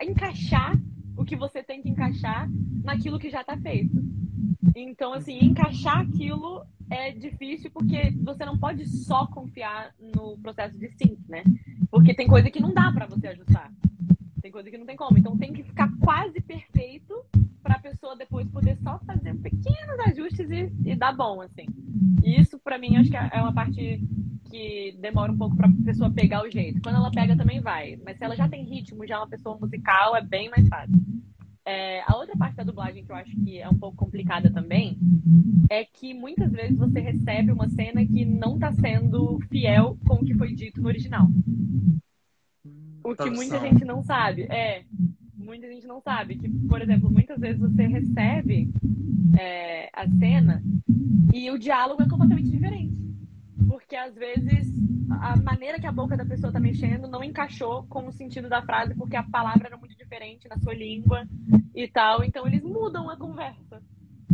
encaixar 0.01 0.77
o 0.77 0.98
que 1.29 1.37
você 1.37 1.63
tem 1.63 1.83
que 1.83 1.91
encaixar 1.91 2.49
naquilo 2.83 3.19
que 3.19 3.29
já 3.29 3.43
está 3.43 3.57
feito. 3.57 4.03
Então, 4.75 5.13
assim, 5.13 5.39
encaixar 5.45 6.01
aquilo 6.01 6.65
é 6.91 7.13
difícil 7.13 7.71
porque 7.71 8.11
você 8.23 8.45
não 8.47 8.59
pode 8.59 8.87
só 8.87 9.27
confiar 9.27 9.93
no 9.99 10.39
processo 10.39 10.79
de 10.79 10.89
sync, 10.97 11.19
né? 11.29 11.45
Porque 11.91 12.15
tem 12.15 12.27
coisa 12.27 12.51
que 12.51 12.61
não 12.61 12.73
dá 12.73 12.91
para 12.91 13.07
você 13.07 13.29
ajustar. 13.29 13.71
Tem 14.41 14.51
coisa 14.51 14.71
que 14.71 14.79
não 14.79 14.87
tem 14.87 14.97
como. 14.97 15.19
Então 15.19 15.37
tem 15.37 15.53
que 15.53 15.63
ficar 15.63 15.91
quase 16.01 16.41
perfeito 16.41 17.15
para 17.63 17.75
a 17.75 17.81
pessoa 17.81 18.17
depois 18.17 18.49
poder 18.49 18.77
só 18.79 18.99
fazer 19.01 19.35
pequenos 19.35 19.99
ajustes 20.07 20.51
e, 20.51 20.73
e 20.87 20.97
dar 20.97 21.15
bom, 21.15 21.43
assim. 21.43 21.67
E 22.25 22.41
isso, 22.41 22.59
para 22.59 22.79
mim, 22.79 22.97
acho 22.97 23.11
que 23.11 23.17
é 23.17 23.41
uma 23.43 23.53
parte 23.53 24.01
que 24.51 24.97
demora 25.01 25.31
um 25.31 25.37
pouco 25.37 25.57
para 25.57 25.69
a 25.69 25.73
pessoa 25.85 26.11
pegar 26.11 26.43
o 26.43 26.51
jeito. 26.51 26.81
Quando 26.81 26.97
ela 26.97 27.11
pega, 27.11 27.37
também 27.37 27.61
vai. 27.61 27.99
Mas 28.05 28.17
se 28.17 28.25
ela 28.25 28.35
já 28.35 28.49
tem 28.49 28.65
ritmo, 28.65 29.07
já 29.07 29.17
é 29.17 29.19
uma 29.19 29.29
pessoa 29.29 29.59
musical, 29.61 30.17
é 30.17 30.23
bem 30.23 30.49
mais 30.49 30.67
fácil. 30.69 30.97
É, 31.69 32.03
a 32.07 32.17
outra 32.17 32.35
parte 32.35 32.57
da 32.57 32.65
dublagem 32.65 33.05
que 33.05 33.13
eu 33.13 33.17
acho 33.17 33.37
que 33.37 33.59
é 33.59 33.69
um 33.69 33.79
pouco 33.79 33.95
complicada 33.95 34.51
também 34.51 34.97
é 35.69 35.85
que 35.85 36.15
muitas 36.15 36.51
vezes 36.51 36.79
você 36.79 36.99
recebe 36.99 37.53
uma 37.53 37.69
cena 37.69 38.03
que 38.07 38.25
não 38.25 38.55
está 38.55 38.73
sendo 38.73 39.39
fiel 39.51 39.99
com 40.07 40.15
o 40.15 40.25
que 40.25 40.35
foi 40.35 40.55
dito 40.55 40.81
no 40.81 40.89
original. 40.89 41.29
O 43.05 43.15
que 43.15 43.29
muita 43.29 43.61
gente 43.61 43.85
não 43.85 44.03
sabe. 44.03 44.45
É, 44.45 44.83
muita 45.37 45.69
gente 45.69 45.87
não 45.87 46.01
sabe. 46.01 46.37
Que, 46.37 46.49
por 46.49 46.81
exemplo, 46.81 47.11
muitas 47.11 47.39
vezes 47.39 47.61
você 47.61 47.87
recebe 47.87 48.73
é, 49.39 49.91
a 49.93 50.09
cena 50.09 50.63
e 51.35 51.51
o 51.51 51.59
diálogo 51.59 52.03
é 52.03 52.09
completamente 52.09 52.49
diferente. 52.49 52.97
Porque 53.69 53.95
às 53.95 54.15
vezes 54.15 54.73
a 55.11 55.37
maneira 55.37 55.81
que 55.81 55.87
a 55.87 55.93
boca 55.93 56.17
da 56.17 56.25
pessoa 56.25 56.53
tá 56.53 56.61
mexendo 56.61 57.09
não 57.09 57.25
encaixou 57.25 57.85
com 57.85 58.07
o 58.07 58.13
sentido 58.13 58.49
da 58.49 58.63
frase, 58.63 58.95
porque 58.95 59.17
a 59.17 59.23
palavra 59.23 59.69
era 59.69 59.77
muito 59.77 59.97
diferente 59.97 60.49
na 60.49 60.59
sua 60.59 60.75
língua 60.75 61.27
e 61.75 61.89
tal. 61.89 62.25
Então 62.25 62.47
eles 62.47 62.63
mudam 62.63 63.09
a 63.09 63.17
conversa. 63.17 63.83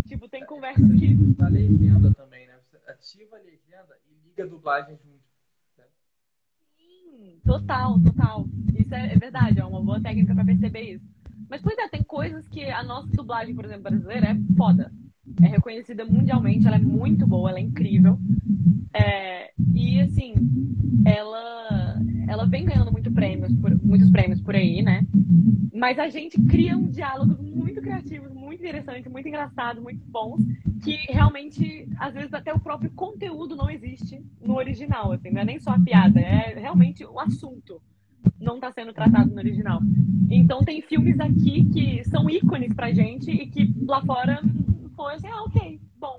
Tipo, 0.06 0.28
tem 0.28 0.44
conversas 0.44 0.90
que. 0.92 1.16
A 1.40 1.48
legenda 1.48 2.12
também, 2.14 2.46
né? 2.46 2.54
Você 2.62 2.76
ativa 2.90 3.36
a 3.36 3.40
legenda 3.40 3.96
e 4.10 4.28
liga 4.28 4.44
a 4.44 4.46
dublagem 4.46 4.96
junto 4.96 5.24
total, 7.44 8.00
total. 8.00 8.46
Isso 8.74 8.94
é, 8.94 9.12
é 9.12 9.16
verdade, 9.16 9.60
é 9.60 9.64
uma 9.64 9.82
boa 9.82 10.00
técnica 10.00 10.34
para 10.34 10.44
perceber 10.44 10.94
isso. 10.94 11.04
Mas, 11.48 11.60
pois 11.60 11.78
é, 11.78 11.88
tem 11.88 12.02
coisas 12.02 12.48
que 12.48 12.64
a 12.64 12.82
nossa 12.82 13.08
dublagem, 13.08 13.54
por 13.54 13.64
exemplo, 13.64 13.84
brasileira 13.84 14.28
é 14.28 14.56
foda. 14.56 14.90
É 15.42 15.46
reconhecida 15.46 16.04
mundialmente, 16.04 16.66
ela 16.66 16.76
é 16.76 16.80
muito 16.80 17.26
boa, 17.26 17.50
ela 17.50 17.58
é 17.58 17.62
incrível. 17.62 18.18
É, 18.92 19.50
e, 19.74 20.00
assim, 20.00 20.34
ela, 21.04 22.00
ela 22.28 22.46
vem 22.46 22.64
ganhando 22.64 22.92
muito 22.92 23.10
prêmios 23.10 23.52
por, 23.56 23.74
muitos 23.82 24.10
prêmios 24.10 24.40
por 24.40 24.54
aí, 24.54 24.82
né? 24.82 25.06
Mas 25.72 25.98
a 25.98 26.08
gente 26.08 26.40
cria 26.42 26.76
um 26.76 26.88
diálogos 26.88 27.40
muito 27.40 27.80
criativos, 27.80 28.32
muito 28.32 28.60
interessantes, 28.60 29.10
muito 29.10 29.26
engraçados, 29.26 29.82
muito 29.82 30.04
bons, 30.06 30.40
que 30.82 30.96
realmente, 31.08 31.88
às 31.98 32.14
vezes, 32.14 32.32
até 32.32 32.52
o 32.54 32.60
próprio 32.60 32.90
conteúdo 32.92 33.56
não 33.56 33.68
existe 33.68 34.22
no 34.40 34.54
original, 34.54 35.12
assim, 35.12 35.30
não 35.30 35.40
é 35.40 35.44
nem 35.44 35.58
só 35.58 35.70
a 35.70 35.80
piada, 35.80 36.20
é 36.20 36.54
realmente 36.58 37.04
o 37.04 37.18
assunto 37.18 37.82
não 38.40 38.56
está 38.56 38.70
sendo 38.70 38.92
tratado 38.92 39.30
no 39.30 39.38
original. 39.38 39.80
Então 40.30 40.60
tem 40.60 40.80
filmes 40.82 41.18
aqui 41.18 41.64
que 41.64 42.04
são 42.04 42.28
ícones 42.28 42.72
pra 42.74 42.92
gente 42.92 43.30
e 43.30 43.46
que 43.46 43.74
lá 43.86 44.00
fora 44.02 44.40
foi 44.94 45.14
assim, 45.14 45.28
ah, 45.28 45.42
ok, 45.42 45.80
bom. 45.96 46.18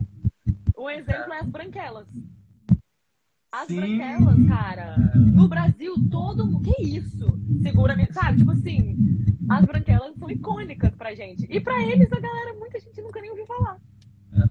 Um 0.78 0.90
exemplo 0.90 1.34
é 1.34 1.40
as 1.40 1.50
branquelas. 1.50 2.08
As 3.52 3.68
Sim. 3.68 3.98
branquelas, 3.98 4.48
cara. 4.48 4.98
No 5.16 5.48
Brasil, 5.48 5.96
todo 6.12 6.46
mundo. 6.46 6.62
Que 6.62 6.84
isso? 6.84 7.26
Segura, 7.62 7.96
sabe? 8.12 8.40
Tipo 8.40 8.52
assim, 8.52 8.98
as 9.50 9.66
branquelas 9.66 10.16
são 10.18 10.30
icônicas 10.30 10.94
pra 10.96 11.16
gente. 11.16 11.46
E 11.50 11.62
pra 11.62 11.82
eles, 11.82 12.12
a 12.12 12.20
galera, 12.20 12.54
muita 12.56 12.80
gente 12.80 13.02
nunca 13.02 13.22
nem 13.22 13.30
ouviu 13.30 13.46
falar. 13.46 13.80
É. 14.34 14.48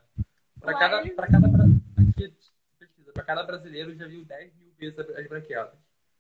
Pra, 0.60 0.78
cada, 0.78 1.00
eles... 1.02 1.14
pra, 1.14 1.26
cada, 1.26 1.46
aqui, 1.46 2.34
pra 3.12 3.22
cada 3.24 3.42
brasileiro 3.42 3.94
já 3.94 4.06
viu 4.06 4.24
10 4.24 4.54
mil 4.56 4.72
vezes 4.78 4.98
as 4.98 5.28
branquelas. 5.28 5.74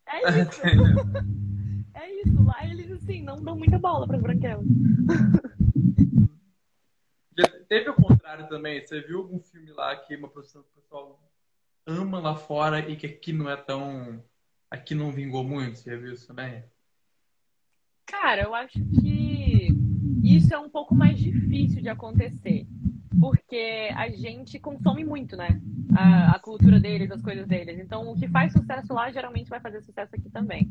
É 0.06 0.40
isso. 0.40 0.60
é 1.94 2.20
isso. 2.20 2.44
Lá 2.44 2.66
eles, 2.66 2.90
assim, 2.90 3.22
não 3.22 3.42
dão 3.42 3.56
muita 3.56 3.78
bola 3.78 4.06
pras 4.06 4.20
branquelas. 4.20 4.66
Teve 7.74 7.90
o 7.90 7.94
contrário 7.94 8.46
também. 8.46 8.80
Você 8.80 9.00
viu 9.00 9.18
algum 9.18 9.40
filme 9.40 9.72
lá 9.72 9.96
que 9.96 10.14
uma 10.14 10.28
produção 10.28 10.62
que 10.62 10.68
o 10.68 10.80
pessoal 10.80 11.20
ama 11.84 12.20
lá 12.20 12.36
fora 12.36 12.78
e 12.78 12.94
que 12.94 13.04
aqui 13.04 13.32
não 13.32 13.50
é 13.50 13.56
tão. 13.56 14.22
Aqui 14.70 14.94
não 14.94 15.10
vingou 15.10 15.42
muito? 15.42 15.80
Você 15.80 15.90
já 15.90 15.96
viu 15.96 16.12
isso 16.12 16.28
também? 16.28 16.62
Cara, 18.06 18.42
eu 18.42 18.54
acho 18.54 18.78
que 18.78 19.70
isso 20.22 20.54
é 20.54 20.58
um 20.58 20.70
pouco 20.70 20.94
mais 20.94 21.18
difícil 21.18 21.82
de 21.82 21.88
acontecer. 21.88 22.64
Porque 23.18 23.90
a 23.96 24.08
gente 24.08 24.60
consome 24.60 25.04
muito, 25.04 25.36
né? 25.36 25.60
A, 25.96 26.36
a, 26.36 26.38
cultura 26.38 26.78
deles, 26.78 27.10
as 27.10 27.22
coisas 27.22 27.44
deles. 27.48 27.80
Então, 27.80 28.08
o 28.08 28.14
que 28.14 28.28
faz 28.28 28.52
sucesso 28.52 28.94
lá 28.94 29.10
geralmente 29.10 29.50
vai 29.50 29.58
fazer 29.58 29.82
sucesso 29.82 30.14
aqui 30.14 30.30
também. 30.30 30.70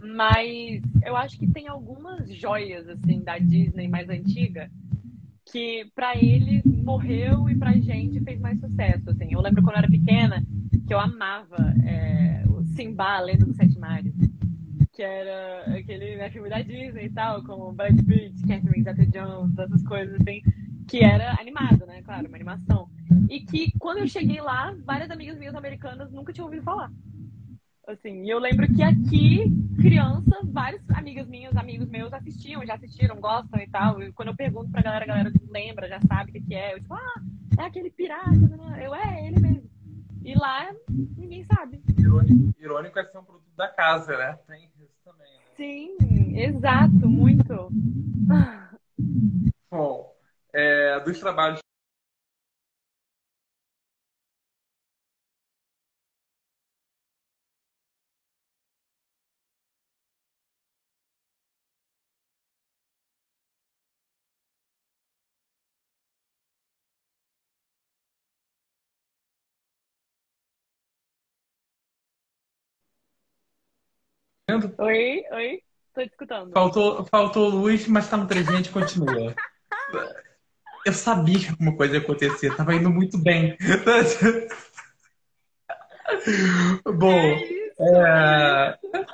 Mas 0.00 0.84
eu 1.04 1.16
acho 1.16 1.36
que 1.36 1.50
tem 1.50 1.66
algumas 1.66 2.32
joias, 2.32 2.88
assim, 2.88 3.22
da 3.22 3.38
Disney 3.38 3.88
mais 3.88 4.08
antiga 4.08 4.70
que 5.50 5.90
para 5.94 6.16
ele 6.16 6.62
morreu 6.64 7.48
e 7.48 7.56
pra 7.56 7.72
gente 7.72 8.20
fez 8.20 8.40
mais 8.40 8.60
sucesso, 8.60 9.10
assim. 9.10 9.28
Eu 9.30 9.40
lembro 9.40 9.62
quando 9.62 9.76
eu 9.76 9.78
era 9.78 9.88
pequena 9.88 10.44
que 10.86 10.94
eu 10.94 10.98
amava 10.98 11.74
é, 11.84 12.44
o 12.48 12.62
Simba, 12.64 13.16
a 13.16 13.20
Lenda 13.20 13.52
Sete 13.54 13.78
Mares, 13.78 14.14
que 14.92 15.02
era 15.02 15.76
aquele 15.76 16.16
né, 16.16 16.30
filme 16.30 16.48
da 16.48 16.60
Disney 16.60 17.06
e 17.06 17.10
tal, 17.10 17.42
com 17.44 17.72
Brad 17.74 17.96
Pitt, 18.04 18.40
Catherine 18.46 18.82
Zeta-Jones, 18.82 19.58
essas 19.58 19.82
coisas 19.84 20.20
assim, 20.20 20.42
que 20.86 21.04
era 21.04 21.38
animado, 21.38 21.86
né, 21.86 22.02
claro, 22.02 22.26
uma 22.26 22.36
animação. 22.36 22.88
E 23.28 23.40
que 23.40 23.72
quando 23.78 23.98
eu 23.98 24.08
cheguei 24.08 24.40
lá, 24.40 24.74
várias 24.84 25.10
amigas 25.10 25.38
minhas 25.38 25.54
americanas 25.54 26.10
nunca 26.10 26.32
tinham 26.32 26.46
ouvido 26.46 26.62
falar. 26.62 26.90
Assim, 27.88 28.22
e 28.22 28.28
eu 28.28 28.38
lembro 28.38 28.66
que 28.74 28.82
aqui, 28.82 29.50
criança, 29.80 30.40
várias 30.44 30.82
amigas 30.90 31.26
minhas, 31.26 31.56
amigos 31.56 31.88
meus 31.88 32.12
assistiam, 32.12 32.64
já 32.66 32.74
assistiram, 32.74 33.18
gostam 33.18 33.58
e 33.58 33.66
tal. 33.66 34.02
E 34.02 34.12
quando 34.12 34.28
eu 34.28 34.36
pergunto 34.36 34.70
pra 34.70 34.82
galera, 34.82 35.06
a 35.06 35.08
galera 35.08 35.32
lembra, 35.48 35.88
já 35.88 35.98
sabe 36.02 36.30
o 36.30 36.34
que, 36.34 36.40
que 36.42 36.54
é. 36.54 36.74
Eu 36.74 36.80
tipo, 36.80 36.92
ah, 36.92 37.14
é 37.58 37.62
aquele 37.62 37.88
pirata. 37.88 38.30
Né? 38.30 38.58
né. 38.58 38.86
Eu, 38.86 38.94
é, 38.94 39.26
ele 39.26 39.40
mesmo. 39.40 39.70
E 40.22 40.34
lá, 40.34 40.70
ninguém 41.16 41.42
sabe. 41.44 41.82
Irônico, 41.98 42.54
irônico 42.60 42.98
é 42.98 43.04
ser 43.06 43.16
um 43.16 43.24
produto 43.24 43.56
da 43.56 43.68
casa, 43.68 44.18
né? 44.18 44.38
Tem 44.46 44.68
isso 44.78 44.92
também. 45.02 45.32
Né? 45.32 45.40
Sim, 45.56 46.38
exato, 46.38 47.08
muito. 47.08 47.72
Bom, 49.70 50.14
é, 50.52 51.00
dos 51.00 51.18
trabalhos 51.18 51.60
Oi, 74.50 75.24
oi, 75.30 75.62
tô 75.94 76.00
te 76.00 76.08
escutando. 76.08 76.52
Faltou, 76.52 77.04
faltou 77.04 77.50
luz, 77.50 77.86
mas 77.86 78.08
tá 78.08 78.16
no 78.16 78.26
300 78.26 78.70
continua. 78.70 79.34
Eu 80.86 80.92
sabia 80.94 81.38
que 81.38 81.50
alguma 81.50 81.76
coisa 81.76 81.96
ia 81.96 82.00
acontecer, 82.00 82.56
tava 82.56 82.74
indo 82.74 82.88
muito 82.88 83.18
bem. 83.18 83.58
Bom, 86.96 87.36
é... 87.78 88.78
é 88.94 89.04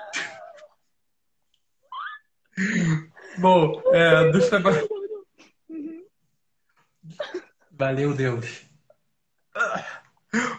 Bom, 3.39 3.83
é, 3.93 4.31
dos 4.31 4.49
trabalhos. 4.49 4.89
Valeu, 7.73 8.15
Deus. 8.15 8.63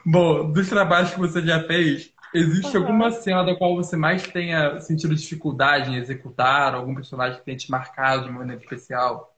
Bom, 0.06 0.52
dos 0.52 0.68
trabalhos 0.68 1.12
que 1.12 1.20
você 1.20 1.42
já 1.42 1.66
fez, 1.66 2.14
Existe 2.36 2.76
uhum. 2.76 2.84
alguma 2.84 3.12
cena 3.12 3.46
da 3.46 3.56
qual 3.56 3.78
você 3.78 3.96
mais 3.96 4.28
tenha 4.28 4.78
sentido 4.82 5.16
dificuldade 5.16 5.90
em 5.90 5.96
executar? 5.96 6.76
Algum 6.76 6.94
personagem 6.94 7.40
que 7.40 7.46
tenha 7.46 7.58
te 7.58 7.72
marcado 7.72 8.24
de 8.24 8.30
uma 8.30 8.40
maneira 8.40 8.62
especial? 8.62 9.34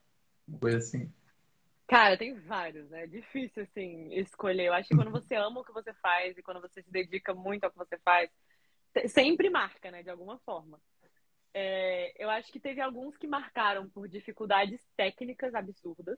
Uma 0.48 0.58
coisa 0.58 0.78
assim. 0.80 1.14
Cara, 1.88 2.18
tem 2.18 2.34
vários, 2.34 2.90
né? 2.90 3.04
É 3.04 3.08
difícil, 3.08 3.62
assim, 3.62 4.12
escolher. 4.16 4.66
Eu 4.66 4.74
acho 4.74 4.90
que 4.90 4.96
quando 4.96 5.12
você 5.12 5.36
ama 5.36 5.60
o 5.60 5.64
que 5.64 5.72
você 5.72 5.94
faz 5.94 6.36
e 6.36 6.42
quando 6.42 6.60
você 6.60 6.82
se 6.82 6.92
dedica 6.92 7.36
muito 7.36 7.66
ao 7.66 7.70
que 7.70 7.78
você 7.78 8.00
faz, 8.00 8.32
sempre 9.10 9.48
marca, 9.52 9.92
né? 9.92 10.02
De 10.02 10.10
alguma 10.10 10.40
forma. 10.40 10.80
É, 11.54 12.12
eu 12.18 12.32
acho 12.32 12.52
que 12.52 12.60
teve 12.60 12.82
alguns 12.82 13.16
que 13.16 13.28
marcaram 13.28 13.88
por 13.90 14.08
dificuldades 14.08 14.82
técnicas 14.98 15.54
absurdas, 15.54 16.18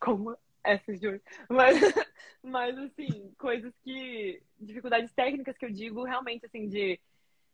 como 0.00 0.36
essas 0.64 1.02
hoje. 1.02 1.22
Mas, 1.48 1.76
mas, 2.42 2.78
assim, 2.78 3.32
coisas 3.38 3.72
que. 3.82 4.42
Dificuldades 4.58 5.12
técnicas 5.12 5.56
que 5.56 5.64
eu 5.64 5.70
digo 5.70 6.04
realmente, 6.04 6.46
assim, 6.46 6.68
de 6.68 7.00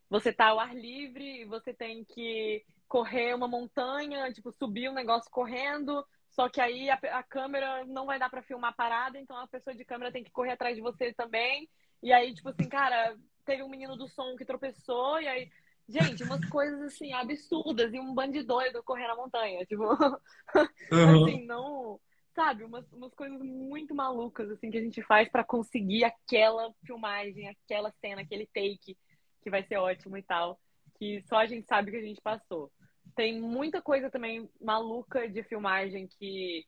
você 0.08 0.32
tá 0.32 0.48
ao 0.48 0.60
ar 0.60 0.74
livre 0.74 1.42
e 1.42 1.44
você 1.44 1.74
tem 1.74 2.04
que 2.04 2.64
correr 2.88 3.34
uma 3.34 3.48
montanha, 3.48 4.32
tipo, 4.32 4.52
subir 4.52 4.88
um 4.88 4.94
negócio 4.94 5.30
correndo, 5.30 6.06
só 6.30 6.48
que 6.48 6.60
aí 6.60 6.88
a, 6.88 6.94
a 6.94 7.22
câmera 7.22 7.84
não 7.86 8.06
vai 8.06 8.18
dar 8.18 8.30
para 8.30 8.42
filmar 8.42 8.76
parada, 8.76 9.18
então 9.18 9.36
a 9.36 9.48
pessoa 9.48 9.74
de 9.74 9.84
câmera 9.84 10.12
tem 10.12 10.22
que 10.22 10.30
correr 10.30 10.52
atrás 10.52 10.76
de 10.76 10.82
você 10.82 11.12
também. 11.12 11.68
E 12.02 12.12
aí, 12.12 12.34
tipo 12.34 12.48
assim, 12.48 12.68
cara, 12.68 13.16
teve 13.44 13.62
um 13.62 13.68
menino 13.68 13.96
do 13.96 14.08
som 14.08 14.36
que 14.36 14.44
tropeçou, 14.44 15.20
e 15.20 15.28
aí. 15.28 15.50
Gente, 15.88 16.24
umas 16.24 16.44
coisas 16.46 16.82
assim 16.82 17.12
absurdas 17.12 17.94
e 17.94 18.00
um 18.00 18.12
bando 18.12 18.32
de 18.32 18.42
doido 18.42 18.82
correndo 18.82 19.06
na 19.06 19.14
montanha. 19.14 19.64
Tipo, 19.66 19.84
uhum. 20.90 21.24
assim, 21.24 21.46
não 21.46 22.00
sabe, 22.36 22.64
umas, 22.64 22.84
umas 22.92 23.14
coisas 23.14 23.40
muito 23.40 23.94
malucas, 23.94 24.50
assim, 24.50 24.70
que 24.70 24.76
a 24.76 24.82
gente 24.82 25.02
faz 25.02 25.26
para 25.28 25.42
conseguir 25.42 26.04
aquela 26.04 26.70
filmagem, 26.84 27.48
aquela 27.48 27.90
cena, 27.92 28.20
aquele 28.20 28.46
take 28.46 28.96
que 29.42 29.50
vai 29.50 29.64
ser 29.64 29.78
ótimo 29.78 30.18
e 30.18 30.22
tal, 30.22 30.60
que 30.98 31.22
só 31.22 31.38
a 31.38 31.46
gente 31.46 31.66
sabe 31.66 31.90
que 31.90 31.96
a 31.96 32.02
gente 32.02 32.20
passou. 32.20 32.70
Tem 33.16 33.40
muita 33.40 33.80
coisa 33.80 34.10
também 34.10 34.48
maluca 34.60 35.26
de 35.26 35.42
filmagem 35.44 36.06
que 36.06 36.66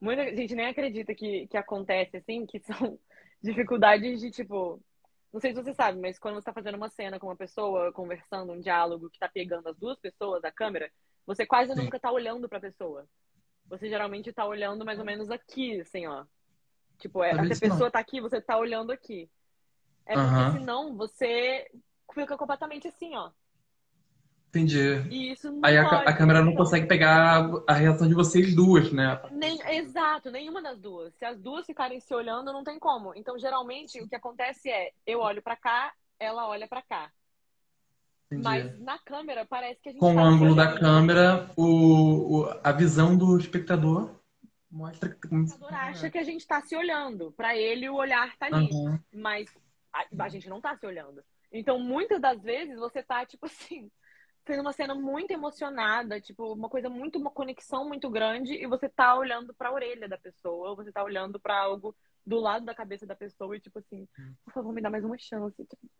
muita 0.00 0.34
gente 0.34 0.54
nem 0.54 0.66
acredita 0.66 1.14
que, 1.14 1.46
que 1.48 1.56
acontece, 1.56 2.16
assim, 2.16 2.46
que 2.46 2.58
são 2.64 2.98
dificuldades 3.42 4.20
de, 4.20 4.30
tipo, 4.30 4.82
não 5.30 5.38
sei 5.38 5.52
se 5.52 5.62
você 5.62 5.74
sabe, 5.74 6.00
mas 6.00 6.18
quando 6.18 6.36
você 6.36 6.46
tá 6.46 6.52
fazendo 6.54 6.76
uma 6.76 6.88
cena 6.88 7.20
com 7.20 7.26
uma 7.26 7.36
pessoa, 7.36 7.92
conversando, 7.92 8.52
um 8.52 8.60
diálogo 8.60 9.10
que 9.10 9.18
tá 9.18 9.28
pegando 9.28 9.68
as 9.68 9.76
duas 9.76 9.98
pessoas, 10.00 10.42
a 10.44 10.50
câmera, 10.50 10.90
você 11.26 11.44
quase 11.44 11.74
Sim. 11.74 11.82
nunca 11.82 12.00
tá 12.00 12.10
olhando 12.10 12.48
pra 12.48 12.58
pessoa 12.58 13.06
você 13.70 13.88
geralmente 13.88 14.32
tá 14.32 14.44
olhando 14.44 14.84
mais 14.84 14.98
ou 14.98 15.04
menos 15.04 15.30
aqui, 15.30 15.80
assim, 15.80 16.06
ó. 16.06 16.24
Tipo, 16.98 17.22
é, 17.22 17.32
se 17.46 17.52
a 17.64 17.70
pessoa 17.70 17.84
não. 17.84 17.90
tá 17.90 18.00
aqui, 18.00 18.20
você 18.20 18.40
tá 18.40 18.58
olhando 18.58 18.90
aqui. 18.90 19.30
É 20.04 20.14
porque 20.14 20.34
uhum. 20.34 20.52
senão 20.52 20.96
você 20.96 21.70
fica 22.12 22.36
completamente 22.36 22.88
assim, 22.88 23.16
ó. 23.16 23.30
Entendi. 24.48 24.96
E 25.08 25.30
isso 25.30 25.60
Aí 25.62 25.78
a, 25.78 25.86
a, 25.88 26.12
câmera 26.12 26.42
não 26.42 26.56
consegue 26.56 26.88
pegar 26.88 27.48
a 27.68 27.72
reação 27.72 28.08
de 28.08 28.14
vocês 28.14 28.52
duas, 28.52 28.92
né? 28.92 29.22
Nem, 29.30 29.60
exato, 29.76 30.28
nenhuma 30.28 30.60
das 30.60 30.76
duas. 30.80 31.14
Se 31.14 31.24
as 31.24 31.38
duas 31.40 31.64
ficarem 31.64 32.00
se 32.00 32.12
olhando, 32.12 32.52
não 32.52 32.64
tem 32.64 32.76
como. 32.76 33.14
Então, 33.14 33.38
geralmente, 33.38 34.02
o 34.02 34.08
que 34.08 34.16
acontece 34.16 34.68
é, 34.68 34.90
eu 35.06 35.20
olho 35.20 35.40
para 35.40 35.54
cá, 35.54 35.92
ela 36.18 36.48
olha 36.48 36.66
para 36.66 36.82
cá. 36.82 37.12
Entendi. 38.30 38.44
Mas 38.44 38.78
na 38.78 38.98
câmera 38.98 39.44
parece 39.44 39.80
que 39.82 39.88
a 39.88 39.92
gente 39.92 40.00
Com 40.00 40.14
tá 40.14 40.22
o 40.22 40.24
ângulo 40.24 40.54
da 40.54 40.78
câmera, 40.78 41.50
o, 41.56 42.42
o, 42.42 42.60
a 42.62 42.70
visão 42.70 43.18
do 43.18 43.36
espectador 43.36 44.14
mostra 44.70 45.08
que. 45.08 45.34
O 45.34 45.42
espectador 45.42 45.74
acha 45.74 46.08
que 46.08 46.18
a 46.18 46.22
gente 46.22 46.40
está 46.40 46.62
se 46.62 46.76
olhando. 46.76 47.32
Para 47.32 47.56
ele, 47.56 47.88
o 47.88 47.96
olhar 47.96 48.36
tá 48.36 48.46
ali. 48.46 48.70
Uhum. 48.72 48.98
Mas 49.12 49.52
a, 49.92 50.24
a, 50.24 50.28
gente 50.28 50.48
não 50.48 50.60
tá 50.60 50.76
se 50.76 50.86
olhando. 50.86 51.24
Então, 51.52 51.80
muitas 51.80 52.20
das 52.20 52.40
vezes, 52.40 52.78
você 52.78 53.02
tá, 53.02 53.26
tipo 53.26 53.46
assim, 53.46 53.90
tendo 54.44 54.60
uma 54.60 54.72
cena 54.72 54.94
muito 54.94 55.32
emocionada, 55.32 56.20
tipo, 56.20 56.52
uma 56.52 56.68
coisa 56.68 56.88
muito, 56.88 57.18
uma 57.18 57.32
conexão 57.32 57.88
muito 57.88 58.08
grande, 58.08 58.54
e 58.54 58.66
você 58.66 58.88
tá 58.88 59.16
olhando 59.16 59.52
para 59.54 59.70
a 59.70 59.72
orelha 59.72 60.08
da 60.08 60.16
pessoa, 60.16 60.70
ou 60.70 60.76
você 60.76 60.92
tá 60.92 61.02
olhando 61.02 61.40
para 61.40 61.60
algo 61.60 61.96
do 62.24 62.38
lado 62.38 62.64
da 62.64 62.74
cabeça 62.74 63.04
da 63.04 63.16
pessoa, 63.16 63.56
e 63.56 63.60
tipo 63.60 63.80
assim, 63.80 64.06
hum. 64.16 64.34
por 64.44 64.54
favor, 64.54 64.72
me 64.72 64.80
dá 64.80 64.88
mais 64.88 65.04
uma 65.04 65.18
chance. 65.18 65.56
Tipo, 65.64 65.90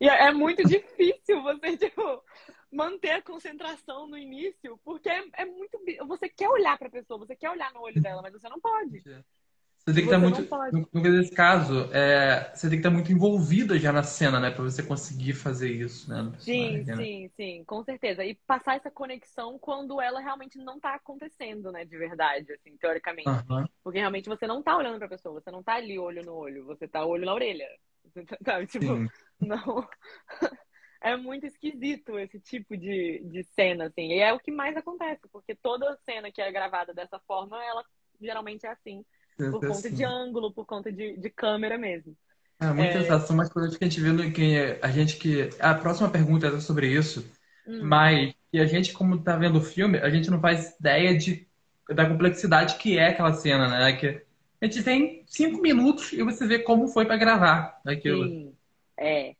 e 0.00 0.08
é, 0.08 0.28
é 0.28 0.32
muito 0.32 0.62
difícil 0.66 1.42
você, 1.42 1.76
tipo, 1.76 2.22
manter 2.70 3.10
a 3.10 3.22
concentração 3.22 4.06
no 4.06 4.16
início, 4.16 4.78
porque 4.84 5.08
é, 5.08 5.24
é 5.34 5.44
muito. 5.44 5.78
Você 6.06 6.28
quer 6.28 6.48
olhar 6.48 6.78
pra 6.78 6.88
pessoa, 6.90 7.18
você 7.18 7.34
quer 7.34 7.50
olhar 7.50 7.72
no 7.72 7.80
olho 7.80 8.00
dela, 8.00 8.22
mas 8.22 8.32
você 8.32 8.48
não 8.48 8.60
pode. 8.60 9.00
Você 9.00 9.94
tem 9.94 10.06
que 10.06 10.14
estar 10.14 10.18
muito. 10.18 10.42
No, 10.72 10.88
no 10.92 11.30
caso, 11.30 11.88
é, 11.92 12.52
você 12.54 12.68
tem 12.68 12.78
que 12.78 12.86
estar 12.86 12.90
muito 12.90 13.10
envolvida 13.10 13.78
já 13.78 13.90
na 13.92 14.02
cena, 14.02 14.38
né? 14.38 14.50
Pra 14.50 14.62
você 14.62 14.82
conseguir 14.82 15.32
fazer 15.32 15.72
isso, 15.72 16.08
né? 16.10 16.30
Sim, 16.38 16.84
né? 16.84 16.96
sim, 16.96 17.30
sim, 17.34 17.64
com 17.64 17.82
certeza. 17.82 18.24
E 18.24 18.34
passar 18.46 18.76
essa 18.76 18.90
conexão 18.90 19.58
quando 19.58 20.00
ela 20.00 20.20
realmente 20.20 20.58
não 20.58 20.78
tá 20.78 20.94
acontecendo, 20.94 21.72
né? 21.72 21.84
De 21.84 21.96
verdade, 21.96 22.52
assim, 22.52 22.76
teoricamente. 22.76 23.28
Uhum. 23.28 23.66
Porque 23.82 23.98
realmente 23.98 24.28
você 24.28 24.46
não 24.46 24.62
tá 24.62 24.76
olhando 24.76 24.98
pra 24.98 25.08
pessoa, 25.08 25.40
você 25.40 25.50
não 25.50 25.62
tá 25.62 25.74
ali 25.74 25.98
olho 25.98 26.22
no 26.24 26.34
olho, 26.34 26.66
você 26.66 26.86
tá 26.86 27.04
olho 27.04 27.24
na 27.24 27.34
orelha. 27.34 27.66
Tá, 28.44 28.64
tipo, 28.66 28.86
sim. 28.86 29.08
não. 29.40 29.88
é 31.02 31.16
muito 31.16 31.46
esquisito 31.46 32.18
esse 32.18 32.40
tipo 32.40 32.76
de, 32.76 33.20
de 33.24 33.44
cena, 33.44 33.86
assim. 33.86 34.08
E 34.12 34.18
é 34.18 34.32
o 34.32 34.40
que 34.40 34.50
mais 34.50 34.76
acontece, 34.76 35.28
porque 35.30 35.54
toda 35.54 35.96
cena 36.04 36.30
que 36.30 36.42
é 36.42 36.50
gravada 36.50 36.92
dessa 36.92 37.18
forma, 37.20 37.62
ela 37.64 37.84
geralmente 38.20 38.66
é 38.66 38.70
assim 38.70 39.04
por 39.48 39.60
conta 39.60 39.88
assim. 39.88 39.94
de 39.94 40.04
ângulo, 40.04 40.52
por 40.52 40.66
conta 40.66 40.92
de, 40.92 41.16
de 41.16 41.30
câmera 41.30 41.78
mesmo. 41.78 42.14
É, 42.60 42.66
muito 42.66 42.96
é... 42.96 43.00
exato. 43.00 43.26
São 43.26 43.34
umas 43.34 43.48
coisas 43.48 43.76
que 43.76 43.84
a 43.84 43.88
gente 43.88 44.00
vê 44.00 44.12
no 44.12 44.30
que 44.30 44.78
a 44.82 44.90
gente 44.90 45.16
que. 45.16 45.48
A 45.58 45.74
próxima 45.74 46.10
pergunta 46.10 46.48
é 46.48 46.60
sobre 46.60 46.88
isso, 46.88 47.24
hum. 47.66 47.80
mas 47.84 48.34
que 48.50 48.58
a 48.58 48.66
gente, 48.66 48.92
como 48.92 49.14
está 49.14 49.36
vendo 49.36 49.58
o 49.58 49.62
filme, 49.62 49.98
a 49.98 50.10
gente 50.10 50.30
não 50.30 50.40
faz 50.40 50.76
ideia 50.78 51.16
de, 51.16 51.48
da 51.88 52.06
complexidade 52.06 52.76
que 52.76 52.98
é 52.98 53.08
aquela 53.08 53.32
cena, 53.32 53.68
né? 53.68 53.92
Que 53.94 54.22
a 54.60 54.66
gente 54.66 54.82
tem 54.82 55.24
cinco 55.26 55.60
minutos 55.60 56.12
e 56.12 56.22
você 56.22 56.46
vê 56.46 56.58
como 56.58 56.88
foi 56.88 57.06
para 57.06 57.16
gravar 57.16 57.80
aquilo. 57.86 58.26
Sim, 58.26 58.56
é. 58.96 59.34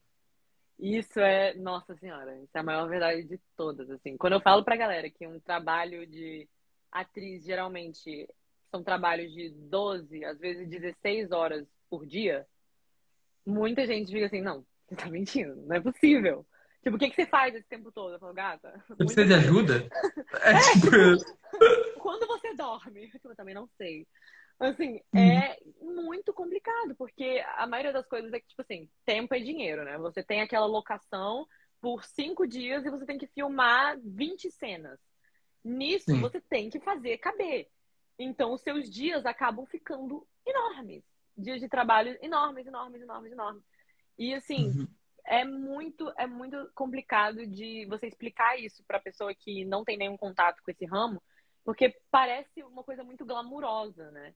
Isso 0.79 1.21
é, 1.21 1.53
nossa 1.55 1.95
senhora, 1.97 2.35
isso 2.39 2.57
é 2.57 2.61
a 2.61 2.63
maior 2.63 2.89
verdade 2.89 3.25
de 3.25 3.39
todas, 3.55 3.91
assim. 3.91 4.17
Quando 4.17 4.33
eu 4.33 4.41
falo 4.41 4.65
pra 4.65 4.77
galera 4.77 5.11
que 5.11 5.27
um 5.27 5.39
trabalho 5.39 6.07
de 6.07 6.49
atriz 6.91 7.45
geralmente 7.45 8.27
são 8.71 8.83
trabalhos 8.83 9.31
de 9.33 9.51
12, 9.51 10.25
às 10.25 10.39
vezes 10.39 10.69
16 10.69 11.33
horas 11.33 11.67
por 11.91 12.07
dia, 12.07 12.47
muita 13.45 13.87
gente 13.87 14.11
fica 14.11 14.27
assim, 14.27 14.41
não, 14.41 14.65
você 14.89 14.97
tá 14.97 15.11
mentindo, 15.11 15.55
não 15.67 15.77
é 15.77 15.81
possível. 15.81 16.47
Tipo, 16.83 16.97
o 16.97 16.99
que, 16.99 17.11
que 17.11 17.17
você 17.17 17.27
faz 17.27 17.55
esse 17.55 17.69
tempo 17.69 17.93
todo? 17.93 18.15
Eu 18.15 18.19
falo, 18.19 18.33
gata. 18.33 18.83
Você 18.89 18.97
precisa 18.97 19.27
de 19.27 19.35
ajuda? 19.35 19.87
É, 20.43 20.53
é 20.53 20.61
tipo... 20.73 22.01
Quando 22.01 22.27
você 22.27 22.55
dorme? 22.55 23.11
Eu 23.23 23.37
também 23.37 23.55
não 23.55 23.69
sei. 23.77 24.07
Assim, 24.61 25.01
hum. 25.15 25.19
é 25.19 25.59
muito 25.81 26.35
complicado, 26.35 26.95
porque 26.95 27.43
a 27.57 27.67
maioria 27.67 27.95
das 27.95 28.07
coisas 28.07 28.31
é 28.31 28.39
que, 28.39 28.47
tipo 28.47 28.61
assim, 28.61 28.91
tempo 29.07 29.35
é 29.35 29.41
dinheiro, 29.41 29.85
né? 29.85 29.97
Você 29.97 30.23
tem 30.23 30.43
aquela 30.43 30.67
locação 30.67 31.47
por 31.81 32.05
cinco 32.05 32.47
dias 32.47 32.85
e 32.85 32.91
você 32.91 33.07
tem 33.07 33.17
que 33.17 33.27
filmar 33.27 33.99
20 34.05 34.51
cenas. 34.51 35.01
Nisso, 35.65 36.11
Sim. 36.11 36.21
você 36.21 36.43
tem 36.43 36.69
que 36.69 36.79
fazer 36.79 37.17
caber. 37.17 37.69
Então, 38.19 38.53
os 38.53 38.61
seus 38.61 38.91
dias 38.91 39.25
acabam 39.25 39.65
ficando 39.65 40.27
enormes. 40.47 41.03
Dias 41.35 41.59
de 41.59 41.69
trabalho 41.69 42.19
enormes, 42.21 42.67
enormes, 42.67 43.01
enormes, 43.01 43.33
enormes. 43.33 43.63
E, 44.19 44.35
assim, 44.35 44.69
uhum. 44.69 44.89
é 45.25 45.43
muito 45.43 46.13
é 46.19 46.27
muito 46.27 46.71
complicado 46.75 47.47
de 47.47 47.87
você 47.87 48.07
explicar 48.07 48.61
isso 48.61 48.85
para 48.87 49.01
pessoa 49.01 49.35
que 49.35 49.65
não 49.65 49.85
tem 49.85 49.97
nenhum 49.97 50.19
contato 50.19 50.63
com 50.63 50.71
esse 50.71 50.85
ramo, 50.85 51.23
porque 51.65 51.99
parece 52.11 52.63
uma 52.63 52.85
coisa 52.85 53.03
muito 53.03 53.25
glamurosa, 53.25 54.11
né? 54.11 54.35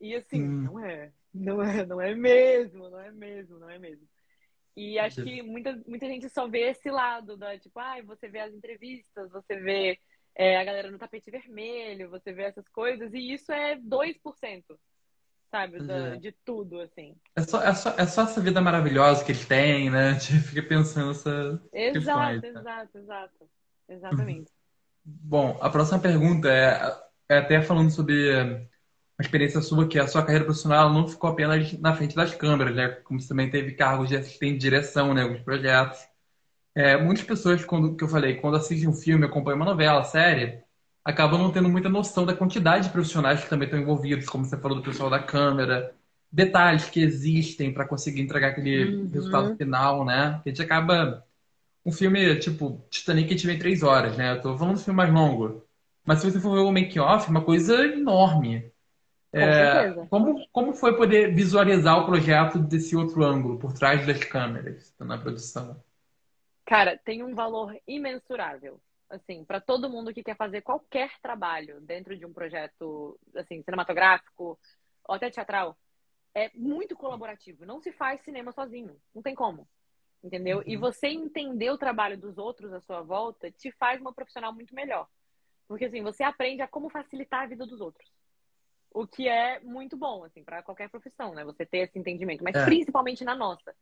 E, 0.00 0.14
assim, 0.14 0.42
uhum. 0.42 0.62
não 0.62 0.84
é. 0.84 1.12
Não 1.32 1.62
é, 1.62 1.86
não 1.86 2.00
é 2.00 2.14
mesmo, 2.14 2.90
não 2.90 2.98
é 2.98 3.10
mesmo, 3.12 3.58
não 3.58 3.70
é 3.70 3.78
mesmo. 3.78 4.06
E 4.76 4.98
acho 4.98 5.22
que 5.22 5.42
muita, 5.42 5.80
muita 5.86 6.06
gente 6.06 6.28
só 6.28 6.48
vê 6.48 6.70
esse 6.70 6.90
lado 6.90 7.36
da, 7.36 7.58
tipo, 7.58 7.78
ah, 7.78 7.96
você 8.04 8.28
vê 8.28 8.40
as 8.40 8.52
entrevistas, 8.54 9.30
você 9.30 9.56
vê 9.56 9.98
é, 10.34 10.56
a 10.56 10.64
galera 10.64 10.90
no 10.90 10.98
tapete 10.98 11.30
vermelho, 11.30 12.08
você 12.08 12.32
vê 12.32 12.44
essas 12.44 12.68
coisas, 12.68 13.12
e 13.12 13.32
isso 13.32 13.52
é 13.52 13.76
2%, 13.76 14.64
sabe, 15.50 15.80
da, 15.80 16.16
de 16.16 16.32
tudo, 16.44 16.80
assim. 16.80 17.16
É 17.36 17.42
só, 17.42 17.62
é, 17.62 17.74
só, 17.74 17.90
é 17.90 18.06
só 18.06 18.22
essa 18.22 18.40
vida 18.40 18.60
maravilhosa 18.60 19.24
que 19.24 19.32
eles 19.32 19.46
têm, 19.46 19.90
né? 19.90 20.10
A 20.10 20.12
gente 20.18 20.40
fica 20.48 20.62
pensando 20.62 21.10
essa. 21.10 21.62
Exato, 21.72 22.40
questões, 22.40 22.56
exato, 22.56 22.98
exato. 22.98 23.50
Exatamente. 23.88 24.50
Bom, 25.04 25.58
a 25.60 25.68
próxima 25.68 25.98
pergunta 25.98 26.48
é, 26.48 27.34
é 27.34 27.38
até 27.38 27.60
falando 27.60 27.90
sobre 27.90 28.68
uma 29.20 29.22
experiência 29.22 29.60
sua, 29.60 29.86
que 29.86 29.98
a 29.98 30.06
sua 30.06 30.22
carreira 30.22 30.46
profissional 30.46 30.90
não 30.90 31.06
ficou 31.06 31.28
apenas 31.28 31.74
na 31.74 31.94
frente 31.94 32.16
das 32.16 32.34
câmeras, 32.34 32.74
né? 32.74 32.88
Como 33.04 33.20
você 33.20 33.28
também 33.28 33.50
teve 33.50 33.72
cargos 33.72 34.08
de 34.08 34.16
assistente 34.16 34.54
de 34.54 34.60
direção, 34.60 35.12
né? 35.12 35.22
Alguns 35.22 35.40
projetos. 35.40 35.98
É, 36.74 36.96
muitas 36.96 37.24
pessoas, 37.24 37.62
quando 37.62 37.94
que 37.94 38.02
eu 38.02 38.08
falei, 38.08 38.36
quando 38.36 38.56
assistem 38.56 38.88
um 38.88 38.94
filme, 38.94 39.26
acompanham 39.26 39.56
uma 39.56 39.66
novela, 39.66 40.04
série, 40.04 40.60
acabam 41.04 41.38
não 41.38 41.52
tendo 41.52 41.68
muita 41.68 41.90
noção 41.90 42.24
da 42.24 42.34
quantidade 42.34 42.86
de 42.86 42.92
profissionais 42.92 43.44
que 43.44 43.50
também 43.50 43.66
estão 43.66 43.78
envolvidos, 43.78 44.26
como 44.26 44.44
você 44.44 44.56
falou 44.56 44.78
do 44.78 44.84
pessoal 44.84 45.10
da 45.10 45.18
câmera, 45.18 45.94
detalhes 46.32 46.88
que 46.88 47.00
existem 47.02 47.74
para 47.74 47.86
conseguir 47.86 48.22
entregar 48.22 48.48
aquele 48.48 49.02
uhum. 49.02 49.10
resultado 49.12 49.54
final, 49.56 50.04
né? 50.04 50.40
A 50.44 50.48
gente 50.48 50.62
acaba. 50.62 51.24
Um 51.84 51.92
filme, 51.92 52.36
tipo, 52.36 52.84
Titanic, 52.90 53.34
vê 53.46 53.54
em 53.54 53.58
três 53.58 53.82
horas, 53.82 54.16
né? 54.16 54.32
Eu 54.32 54.40
tô 54.42 54.56
falando 54.56 54.76
de 54.76 54.82
um 54.82 54.84
filme 54.84 54.96
mais 54.98 55.12
longo. 55.12 55.64
Mas 56.04 56.20
se 56.20 56.30
você 56.30 56.40
for 56.40 56.54
ver 56.54 56.60
o 56.60 56.72
make-off, 56.72 57.26
é 57.26 57.30
uma 57.30 57.42
coisa 57.42 57.74
enorme. 57.86 58.70
É, 59.32 59.92
como, 60.08 60.44
como 60.50 60.72
foi 60.74 60.96
poder 60.96 61.32
visualizar 61.32 61.98
o 61.98 62.06
projeto 62.06 62.58
desse 62.58 62.96
outro 62.96 63.22
ângulo, 63.22 63.58
por 63.58 63.72
trás 63.72 64.04
das 64.06 64.24
câmeras, 64.24 64.94
na 64.98 65.16
produção? 65.16 65.80
Cara, 66.66 66.98
tem 66.98 67.22
um 67.22 67.34
valor 67.34 67.76
imensurável. 67.86 68.80
Assim, 69.08 69.44
para 69.44 69.60
todo 69.60 69.90
mundo 69.90 70.14
que 70.14 70.22
quer 70.22 70.36
fazer 70.36 70.62
qualquer 70.62 71.10
trabalho 71.20 71.80
dentro 71.80 72.16
de 72.16 72.24
um 72.24 72.32
projeto, 72.32 73.18
assim, 73.34 73.62
cinematográfico 73.62 74.58
ou 75.04 75.14
até 75.14 75.30
teatral, 75.30 75.76
é 76.34 76.50
muito 76.54 76.94
colaborativo. 76.96 77.66
Não 77.66 77.80
se 77.80 77.92
faz 77.92 78.20
cinema 78.22 78.52
sozinho. 78.52 78.96
Não 79.14 79.22
tem 79.22 79.34
como. 79.34 79.66
Entendeu? 80.22 80.58
Uhum. 80.58 80.64
E 80.66 80.76
você 80.76 81.08
entender 81.08 81.70
o 81.70 81.78
trabalho 81.78 82.16
dos 82.16 82.38
outros 82.38 82.72
à 82.72 82.80
sua 82.80 83.00
volta 83.00 83.50
te 83.50 83.72
faz 83.72 84.00
uma 84.00 84.12
profissional 84.12 84.52
muito 84.52 84.74
melhor. 84.74 85.08
Porque, 85.66 85.86
assim, 85.86 86.02
você 86.02 86.22
aprende 86.22 86.62
a 86.62 86.68
como 86.68 86.90
facilitar 86.90 87.42
a 87.42 87.46
vida 87.46 87.66
dos 87.66 87.80
outros. 87.80 88.08
O 88.92 89.06
que 89.06 89.28
é 89.28 89.60
muito 89.60 89.96
bom, 89.96 90.24
assim, 90.24 90.42
para 90.42 90.62
qualquer 90.62 90.88
profissão, 90.90 91.34
né? 91.34 91.44
Você 91.44 91.64
ter 91.64 91.78
esse 91.78 91.98
entendimento. 91.98 92.42
Mas 92.42 92.56
é. 92.56 92.64
principalmente 92.64 93.24
na 93.24 93.34
nossa 93.34 93.74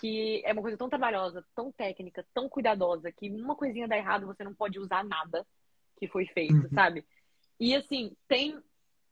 que 0.00 0.42
é 0.44 0.52
uma 0.52 0.62
coisa 0.62 0.78
tão 0.78 0.88
trabalhosa, 0.88 1.44
tão 1.54 1.70
técnica, 1.70 2.26
tão 2.32 2.48
cuidadosa, 2.48 3.12
que 3.12 3.28
uma 3.28 3.54
coisinha 3.54 3.86
dá 3.86 3.96
errado, 3.96 4.26
você 4.26 4.42
não 4.42 4.54
pode 4.54 4.78
usar 4.78 5.04
nada 5.04 5.46
que 5.98 6.08
foi 6.08 6.26
feito, 6.26 6.54
uhum. 6.54 6.70
sabe? 6.70 7.04
E 7.58 7.74
assim, 7.74 8.16
tem 8.26 8.58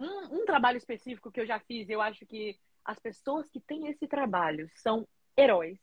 um, 0.00 0.40
um, 0.40 0.46
trabalho 0.46 0.78
específico 0.78 1.30
que 1.30 1.40
eu 1.40 1.46
já 1.46 1.60
fiz, 1.60 1.88
eu 1.90 2.00
acho 2.00 2.24
que 2.24 2.58
as 2.84 2.98
pessoas 2.98 3.48
que 3.50 3.60
têm 3.60 3.88
esse 3.88 4.08
trabalho 4.08 4.70
são 4.76 5.06
heróis. 5.36 5.78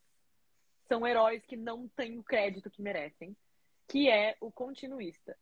São 0.87 1.05
heróis 1.05 1.45
que 1.45 1.55
não 1.55 1.87
têm 1.89 2.17
o 2.17 2.23
crédito 2.23 2.69
que 2.69 2.81
merecem, 2.81 3.35
que 3.87 4.09
é 4.09 4.35
o 4.41 4.51
continuista. 4.51 5.37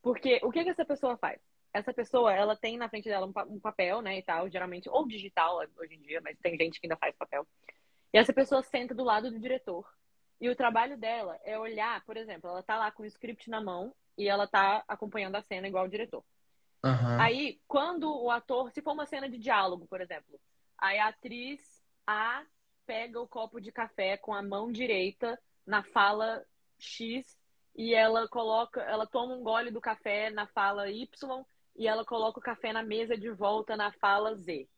Porque 0.00 0.40
o 0.42 0.50
que, 0.50 0.64
que 0.64 0.70
essa 0.70 0.84
pessoa 0.84 1.18
faz? 1.18 1.40
Essa 1.72 1.92
pessoa, 1.92 2.32
ela 2.32 2.56
tem 2.56 2.78
na 2.78 2.88
frente 2.88 3.08
dela 3.08 3.26
um, 3.26 3.60
papel, 3.60 4.00
né, 4.00 4.18
e 4.18 4.22
tal, 4.22 4.48
geralmente, 4.48 4.88
ou 4.88 5.06
digital 5.06 5.60
hoje 5.76 5.94
em 5.94 6.00
dia, 6.00 6.20
mas 6.22 6.38
tem 6.38 6.56
gente 6.56 6.80
que 6.80 6.86
ainda 6.86 6.96
faz 6.96 7.14
papel 7.16 7.46
e 8.12 8.18
essa 8.18 8.32
pessoa 8.32 8.62
senta 8.62 8.94
do 8.94 9.04
lado 9.04 9.30
do 9.30 9.38
diretor. 9.38 9.86
E 10.40 10.48
o 10.48 10.56
trabalho 10.56 10.96
dela 10.96 11.38
é 11.44 11.58
olhar, 11.58 12.04
por 12.04 12.16
exemplo, 12.16 12.48
ela 12.48 12.62
tá 12.62 12.76
lá 12.76 12.90
com 12.90 13.02
o 13.02 13.06
script 13.06 13.50
na 13.50 13.60
mão 13.60 13.94
e 14.16 14.28
ela 14.28 14.46
tá 14.46 14.84
acompanhando 14.86 15.36
a 15.36 15.42
cena 15.42 15.68
igual 15.68 15.84
o 15.84 15.90
diretor. 15.90 16.24
Uhum. 16.84 17.20
Aí, 17.20 17.60
quando 17.66 18.10
o 18.10 18.30
ator, 18.30 18.70
se 18.70 18.80
for 18.80 18.92
uma 18.92 19.04
cena 19.04 19.28
de 19.28 19.36
diálogo, 19.36 19.86
por 19.86 20.00
exemplo, 20.00 20.40
aí 20.78 20.98
a 20.98 21.08
atriz 21.08 21.82
A 22.06 22.44
pega 22.86 23.20
o 23.20 23.28
copo 23.28 23.60
de 23.60 23.72
café 23.72 24.16
com 24.16 24.32
a 24.32 24.42
mão 24.42 24.70
direita 24.70 25.38
na 25.66 25.82
fala 25.82 26.44
X 26.78 27.36
e 27.76 27.94
ela 27.94 28.28
coloca, 28.28 28.80
ela 28.82 29.06
toma 29.06 29.34
um 29.34 29.42
gole 29.42 29.70
do 29.70 29.80
café 29.80 30.30
na 30.30 30.46
fala 30.46 30.88
Y 30.88 31.44
e 31.78 31.86
ela 31.86 32.04
coloca 32.04 32.40
o 32.40 32.42
café 32.42 32.72
na 32.72 32.82
mesa 32.82 33.16
de 33.16 33.30
volta 33.30 33.76
na 33.76 33.92
fala 33.92 34.34
Z. 34.34 34.68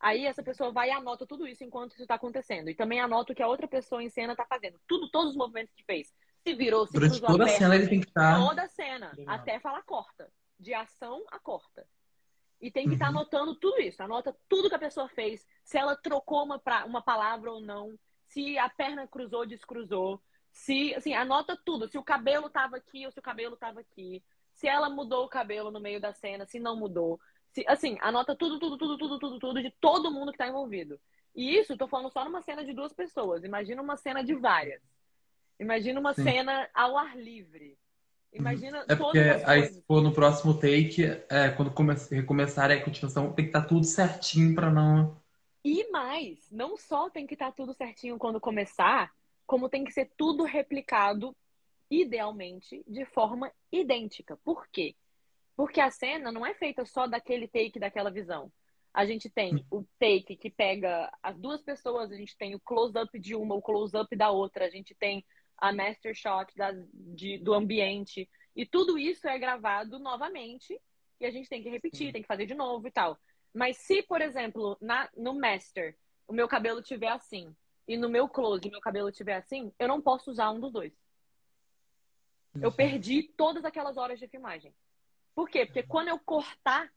Aí 0.00 0.26
essa 0.26 0.42
pessoa 0.42 0.72
vai 0.72 0.88
e 0.88 0.92
anota 0.92 1.24
tudo 1.24 1.46
isso 1.46 1.64
enquanto 1.64 1.92
isso 1.92 2.02
está 2.02 2.16
acontecendo. 2.16 2.68
E 2.68 2.74
também 2.74 3.00
anota 3.00 3.32
o 3.32 3.36
que 3.36 3.42
a 3.42 3.48
outra 3.48 3.68
pessoa 3.68 4.02
em 4.02 4.10
cena 4.10 4.32
está 4.32 4.44
fazendo. 4.44 4.80
Tudo, 4.86 5.08
todos 5.10 5.30
os 5.30 5.36
movimentos 5.36 5.72
que 5.74 5.84
fez. 5.84 6.12
Se 6.46 6.54
virou, 6.54 6.86
se 6.86 6.92
Durante 6.92 7.20
toda 7.20 7.44
a, 7.44 7.46
perna, 7.46 7.58
cena 7.58 7.76
ele 7.76 7.88
tem 7.88 8.00
que 8.00 8.08
estar... 8.08 8.38
Tá 8.38 8.46
toda 8.48 8.62
a 8.62 8.68
cena. 8.68 9.12
Legal. 9.16 9.34
Até 9.34 9.60
falar 9.60 9.82
corta. 9.82 10.30
De 10.58 10.74
ação 10.74 11.24
a 11.30 11.38
corta. 11.38 11.86
E 12.60 12.70
tem 12.70 12.88
que 12.88 12.94
estar 12.94 13.06
tá 13.06 13.12
uhum. 13.12 13.18
anotando 13.18 13.54
tudo 13.54 13.80
isso. 13.80 14.02
Anota 14.02 14.36
tudo 14.48 14.68
que 14.68 14.74
a 14.74 14.80
pessoa 14.80 15.08
fez. 15.08 15.46
Se 15.64 15.78
ela 15.78 15.96
trocou 15.96 16.44
uma, 16.44 16.58
pra, 16.58 16.84
uma 16.84 17.02
palavra 17.02 17.50
ou 17.50 17.60
não. 17.60 17.96
Se 18.26 18.58
a 18.58 18.68
perna 18.68 19.06
cruzou, 19.06 19.46
descruzou. 19.46 20.20
Se, 20.50 20.94
assim, 20.94 21.14
anota 21.14 21.56
tudo. 21.64 21.88
Se 21.88 21.96
o 21.96 22.02
cabelo 22.02 22.48
estava 22.48 22.76
aqui 22.76 23.06
ou 23.06 23.12
se 23.12 23.18
o 23.18 23.22
cabelo 23.22 23.54
estava 23.54 23.80
aqui. 23.80 24.22
Se 24.58 24.66
ela 24.66 24.90
mudou 24.90 25.24
o 25.24 25.28
cabelo 25.28 25.70
no 25.70 25.78
meio 25.78 26.00
da 26.00 26.12
cena, 26.12 26.44
se 26.44 26.58
não 26.58 26.76
mudou. 26.76 27.20
Se, 27.52 27.64
assim, 27.68 27.96
anota 28.00 28.34
tudo, 28.34 28.58
tudo, 28.58 28.76
tudo, 28.76 28.98
tudo, 28.98 29.18
tudo, 29.20 29.38
tudo 29.38 29.62
de 29.62 29.70
todo 29.80 30.10
mundo 30.10 30.32
que 30.32 30.34
está 30.34 30.48
envolvido. 30.48 31.00
E 31.32 31.56
isso, 31.56 31.76
tô 31.76 31.86
falando 31.86 32.10
só 32.10 32.24
numa 32.24 32.42
cena 32.42 32.64
de 32.64 32.72
duas 32.72 32.92
pessoas. 32.92 33.44
Imagina 33.44 33.80
uma 33.80 33.96
cena 33.96 34.24
de 34.24 34.34
várias. 34.34 34.82
Imagina 35.60 36.00
uma 36.00 36.12
Sim. 36.12 36.24
cena 36.24 36.68
ao 36.74 36.98
ar 36.98 37.16
livre. 37.16 37.78
Imagina 38.32 38.84
é 38.88 38.96
porque 38.96 39.20
aí 39.46 39.68
se 39.68 39.80
for 39.82 40.02
no 40.02 40.12
próximo 40.12 40.52
take, 40.52 41.04
é, 41.30 41.50
quando 41.50 41.72
recomeçar 42.10 42.72
a 42.72 42.82
continuação, 42.82 43.32
tem 43.32 43.44
que 43.44 43.50
estar 43.50 43.62
tá 43.62 43.68
tudo 43.68 43.84
certinho 43.84 44.56
para 44.56 44.70
não. 44.72 45.16
E 45.64 45.88
mais, 45.92 46.50
não 46.50 46.76
só 46.76 47.08
tem 47.08 47.28
que 47.28 47.34
estar 47.34 47.46
tá 47.46 47.52
tudo 47.52 47.72
certinho 47.74 48.18
quando 48.18 48.40
começar, 48.40 49.12
como 49.46 49.68
tem 49.68 49.84
que 49.84 49.92
ser 49.92 50.10
tudo 50.16 50.42
replicado, 50.42 51.34
idealmente, 51.90 52.82
de 52.86 53.04
forma 53.06 53.52
idêntica. 53.72 54.36
Por 54.44 54.68
quê? 54.68 54.94
Porque 55.56 55.80
a 55.80 55.90
cena 55.90 56.30
não 56.30 56.46
é 56.46 56.54
feita 56.54 56.84
só 56.84 57.06
daquele 57.06 57.48
take, 57.48 57.78
daquela 57.78 58.10
visão. 58.10 58.52
A 58.92 59.04
gente 59.04 59.28
tem 59.30 59.64
o 59.70 59.84
take 59.98 60.36
que 60.36 60.50
pega 60.50 61.10
as 61.22 61.38
duas 61.38 61.62
pessoas, 61.62 62.10
a 62.10 62.16
gente 62.16 62.36
tem 62.36 62.54
o 62.54 62.60
close-up 62.60 63.18
de 63.18 63.34
uma, 63.34 63.54
o 63.54 63.62
close-up 63.62 64.14
da 64.16 64.30
outra, 64.30 64.66
a 64.66 64.70
gente 64.70 64.94
tem 64.94 65.24
a 65.56 65.72
master 65.72 66.14
shot 66.14 66.54
da, 66.56 66.72
de, 66.92 67.38
do 67.38 67.54
ambiente. 67.54 68.28
E 68.54 68.64
tudo 68.64 68.98
isso 68.98 69.28
é 69.28 69.38
gravado 69.38 69.98
novamente 69.98 70.80
e 71.20 71.26
a 71.26 71.30
gente 71.30 71.48
tem 71.48 71.62
que 71.62 71.68
repetir, 71.68 72.12
tem 72.12 72.22
que 72.22 72.28
fazer 72.28 72.46
de 72.46 72.54
novo 72.54 72.86
e 72.86 72.90
tal. 72.90 73.18
Mas 73.52 73.76
se, 73.78 74.02
por 74.02 74.20
exemplo, 74.20 74.76
na, 74.80 75.08
no 75.16 75.34
master, 75.34 75.96
o 76.26 76.32
meu 76.32 76.48
cabelo 76.48 76.82
tiver 76.82 77.08
assim 77.08 77.54
e 77.86 77.96
no 77.96 78.08
meu 78.08 78.28
close 78.28 78.70
meu 78.70 78.80
cabelo 78.80 79.10
tiver 79.10 79.36
assim, 79.36 79.72
eu 79.78 79.88
não 79.88 80.00
posso 80.00 80.30
usar 80.30 80.50
um 80.50 80.60
dos 80.60 80.72
dois. 80.72 80.92
Eu 82.62 82.72
perdi 82.72 83.22
todas 83.36 83.64
aquelas 83.64 83.96
horas 83.96 84.18
de 84.18 84.28
filmagem. 84.28 84.74
Por 85.34 85.48
quê? 85.48 85.66
Porque 85.66 85.82
quando 85.82 86.08
eu 86.08 86.18
cortar 86.18 86.90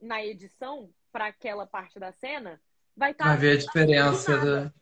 na 0.00 0.24
edição 0.24 0.90
para 1.12 1.26
aquela 1.26 1.66
parte 1.66 1.98
da 1.98 2.12
cena, 2.12 2.60
vai 2.96 3.12
estar. 3.12 3.24
Tá 3.24 3.30
vai 3.30 3.38
ver 3.38 3.52
a 3.52 3.58
diferença 3.58 4.38
da. 4.38 4.72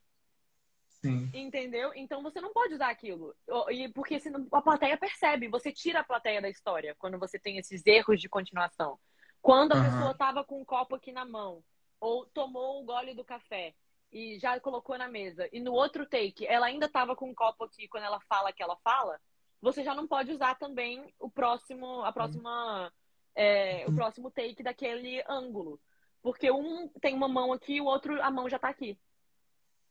Sim. 1.02 1.28
Entendeu? 1.34 1.92
Então 1.96 2.22
você 2.22 2.40
não 2.40 2.52
pode 2.52 2.74
usar 2.74 2.88
aquilo. 2.88 3.34
E 3.70 3.88
porque 3.88 4.20
senão 4.20 4.46
a 4.52 4.62
plateia 4.62 4.96
percebe, 4.96 5.48
você 5.48 5.72
tira 5.72 6.00
a 6.00 6.04
plateia 6.04 6.40
da 6.40 6.48
história 6.48 6.94
quando 6.96 7.18
você 7.18 7.38
tem 7.38 7.58
esses 7.58 7.84
erros 7.84 8.20
de 8.20 8.28
continuação. 8.28 8.98
Quando 9.40 9.72
a 9.72 9.76
uhum. 9.76 9.84
pessoa 9.84 10.14
tava 10.14 10.44
com 10.44 10.60
um 10.60 10.64
copo 10.64 10.94
aqui 10.94 11.10
na 11.10 11.24
mão, 11.24 11.64
ou 12.00 12.24
tomou 12.26 12.78
o 12.78 12.82
um 12.82 12.86
gole 12.86 13.14
do 13.14 13.24
café 13.24 13.74
e 14.12 14.38
já 14.38 14.60
colocou 14.60 14.96
na 14.96 15.08
mesa, 15.08 15.48
e 15.52 15.58
no 15.58 15.72
outro 15.72 16.06
take 16.06 16.46
ela 16.46 16.66
ainda 16.66 16.88
tava 16.88 17.16
com 17.16 17.28
um 17.28 17.34
copo 17.34 17.64
aqui 17.64 17.88
quando 17.88 18.04
ela 18.04 18.20
fala 18.20 18.52
que 18.52 18.62
ela 18.62 18.76
fala, 18.84 19.20
você 19.62 19.84
já 19.84 19.94
não 19.94 20.08
pode 20.08 20.32
usar 20.32 20.56
também 20.56 21.14
o 21.20 21.30
próximo, 21.30 22.02
a 22.02 22.12
próxima, 22.12 22.92
é, 23.34 23.86
o 23.86 23.94
próximo 23.94 24.28
take 24.28 24.60
daquele 24.60 25.22
ângulo. 25.28 25.80
Porque 26.20 26.50
um 26.50 26.88
tem 27.00 27.14
uma 27.14 27.28
mão 27.28 27.52
aqui, 27.52 27.80
o 27.80 27.84
outro, 27.84 28.20
a 28.20 28.30
mão 28.30 28.48
já 28.48 28.58
tá 28.58 28.68
aqui. 28.68 28.98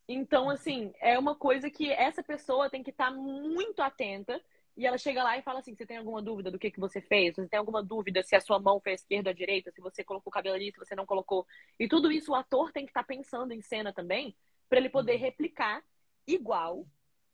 Então, 0.08 0.50
assim, 0.50 0.94
é 1.00 1.18
uma 1.18 1.36
coisa 1.36 1.70
que 1.70 1.90
essa 1.90 2.22
pessoa 2.22 2.70
tem 2.70 2.84
que 2.84 2.90
estar 2.90 3.12
tá 3.12 3.12
muito 3.12 3.82
atenta. 3.82 4.42
E 4.76 4.86
ela 4.86 4.98
chega 4.98 5.24
lá 5.24 5.38
e 5.38 5.42
fala 5.42 5.60
assim: 5.60 5.74
você 5.74 5.86
tem 5.86 5.98
alguma 5.98 6.22
dúvida 6.22 6.52
do 6.52 6.60
que, 6.60 6.72
que 6.72 6.80
você 6.80 7.02
fez? 7.02 7.36
Você 7.36 7.48
tem 7.48 7.60
alguma 7.60 7.82
dúvida 7.82 8.22
se 8.24 8.36
a 8.36 8.42
sua 8.42 8.60
mão 8.60 8.80
foi 8.82 8.92
à 8.94 8.96
esquerda 8.96 9.30
ou 9.30 9.32
à 9.32 9.36
direita? 9.36 9.72
Se 9.72 9.80
você 9.80 10.04
colocou 10.04 10.30
o 10.30 10.34
cabelo 10.34 10.56
ali, 10.56 10.72
se 10.72 10.78
você 10.78 10.96
não 10.96 11.06
colocou. 11.06 11.46
E 11.80 11.88
tudo 11.88 12.12
isso 12.12 12.32
o 12.32 12.36
ator 12.36 12.72
tem 12.74 12.86
que 12.86 12.92
estar 12.92 13.04
tá 13.04 13.08
pensando 13.08 13.54
em 13.54 13.62
cena 13.62 13.94
também, 13.94 14.36
para 14.70 14.80
ele 14.80 14.90
poder 14.90 15.16
replicar 15.16 15.82
igual, 16.28 16.86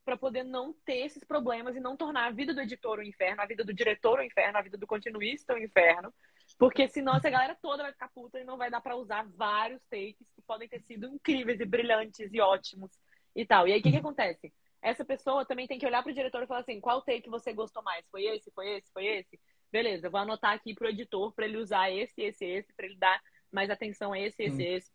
para 0.07 0.15
poder 0.15 0.45
não 0.45 0.71
ter 0.85 1.05
esses 1.05 1.21
problemas 1.25 1.75
e 1.75 1.81
não 1.81 1.97
tornar 1.97 2.27
a 2.27 2.31
vida 2.31 2.53
do 2.53 2.61
editor 2.61 2.99
um 2.99 3.03
inferno, 3.03 3.41
a 3.41 3.45
vida 3.45 3.65
do 3.65 3.73
diretor 3.73 4.21
um 4.21 4.23
inferno, 4.23 4.57
a 4.57 4.61
vida 4.61 4.77
do 4.77 4.87
continuista 4.87 5.53
um 5.53 5.57
inferno. 5.57 6.13
Porque 6.57 6.87
senão 6.87 7.17
essa 7.17 7.29
galera 7.29 7.57
toda 7.61 7.83
vai 7.83 7.91
ficar 7.91 8.07
puta 8.07 8.39
e 8.39 8.45
não 8.45 8.57
vai 8.57 8.71
dar 8.71 8.79
para 8.79 8.95
usar 8.95 9.27
vários 9.35 9.81
takes 9.89 10.31
que 10.33 10.41
podem 10.47 10.69
ter 10.69 10.79
sido 10.79 11.07
incríveis 11.07 11.59
e 11.59 11.65
brilhantes 11.65 12.33
e 12.33 12.39
ótimos 12.39 12.89
e 13.35 13.45
tal. 13.45 13.67
E 13.67 13.73
aí 13.73 13.81
o 13.81 13.83
que, 13.83 13.91
que 13.91 13.97
acontece? 13.97 14.53
Essa 14.81 15.03
pessoa 15.03 15.45
também 15.45 15.67
tem 15.67 15.77
que 15.77 15.85
olhar 15.85 16.01
pro 16.01 16.13
diretor 16.13 16.41
e 16.41 16.47
falar 16.47 16.61
assim: 16.61 16.79
qual 16.79 17.01
take 17.01 17.29
você 17.29 17.51
gostou 17.51 17.83
mais? 17.83 18.07
Foi 18.09 18.23
esse, 18.23 18.49
foi 18.51 18.77
esse, 18.77 18.89
foi 18.93 19.05
esse? 19.05 19.37
Beleza, 19.69 20.09
vou 20.09 20.21
anotar 20.21 20.53
aqui 20.53 20.73
pro 20.73 20.87
editor 20.87 21.33
para 21.33 21.43
ele 21.43 21.57
usar 21.57 21.91
esse, 21.91 22.21
esse, 22.21 22.45
esse, 22.45 22.73
para 22.73 22.85
ele 22.85 22.95
dar 22.95 23.21
mais 23.51 23.69
atenção 23.69 24.13
a 24.13 24.19
esse, 24.19 24.41
esse, 24.41 24.63
esse. 24.63 24.89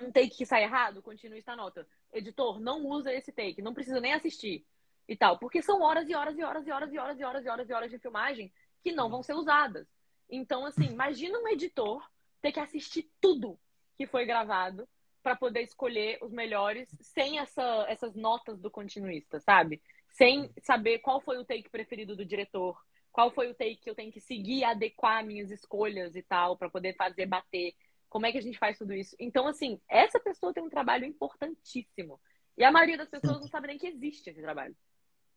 Um 0.00 0.12
take 0.12 0.36
que 0.36 0.46
sai 0.46 0.62
errado, 0.62 1.02
continue 1.02 1.38
esta 1.38 1.56
nota. 1.56 1.86
Editor, 2.12 2.60
não 2.60 2.86
usa 2.86 3.12
esse 3.12 3.32
take, 3.32 3.60
não 3.60 3.74
precisa 3.74 4.00
nem 4.00 4.12
assistir 4.12 4.64
e 5.08 5.16
tal. 5.16 5.38
Porque 5.38 5.62
são 5.62 5.82
horas 5.82 6.08
e 6.08 6.14
horas 6.14 6.38
e 6.38 6.42
horas 6.42 6.66
e 6.66 6.70
horas 6.70 6.92
e 6.92 6.98
horas 6.98 7.18
e 7.18 7.24
horas 7.24 7.44
e 7.44 7.48
horas 7.48 7.68
e 7.68 7.72
horas 7.72 7.90
de 7.90 7.98
filmagem 7.98 8.52
que 8.82 8.92
não 8.92 9.10
vão 9.10 9.22
ser 9.22 9.34
usadas. 9.34 9.88
Então, 10.30 10.66
assim, 10.66 10.84
imagina 10.84 11.38
um 11.38 11.48
editor 11.48 12.06
ter 12.40 12.52
que 12.52 12.60
assistir 12.60 13.10
tudo 13.20 13.58
que 13.96 14.06
foi 14.06 14.24
gravado 14.24 14.88
para 15.22 15.34
poder 15.34 15.62
escolher 15.62 16.18
os 16.22 16.32
melhores 16.32 16.88
sem 17.00 17.38
essa, 17.38 17.84
essas 17.88 18.14
notas 18.14 18.60
do 18.60 18.70
continuista, 18.70 19.40
sabe? 19.40 19.82
Sem 20.10 20.50
saber 20.62 21.00
qual 21.00 21.20
foi 21.20 21.38
o 21.38 21.44
take 21.44 21.68
preferido 21.68 22.14
do 22.14 22.24
diretor, 22.24 22.80
qual 23.10 23.30
foi 23.30 23.50
o 23.50 23.54
take 23.54 23.76
que 23.76 23.90
eu 23.90 23.94
tenho 23.94 24.12
que 24.12 24.20
seguir, 24.20 24.64
adequar 24.64 25.24
minhas 25.24 25.50
escolhas 25.50 26.14
e 26.14 26.22
tal, 26.22 26.56
para 26.56 26.70
poder 26.70 26.94
fazer 26.94 27.26
bater. 27.26 27.74
Como 28.08 28.26
é 28.26 28.32
que 28.32 28.38
a 28.38 28.42
gente 28.42 28.58
faz 28.58 28.78
tudo 28.78 28.92
isso? 28.94 29.14
Então, 29.18 29.46
assim, 29.46 29.80
essa 29.88 30.18
pessoa 30.18 30.52
tem 30.52 30.62
um 30.62 30.70
trabalho 30.70 31.04
importantíssimo. 31.04 32.20
E 32.56 32.64
a 32.64 32.72
maioria 32.72 32.98
das 32.98 33.08
pessoas 33.08 33.40
não 33.40 33.48
sabe 33.48 33.68
nem 33.68 33.78
que 33.78 33.86
existe 33.86 34.30
esse 34.30 34.40
trabalho. 34.40 34.74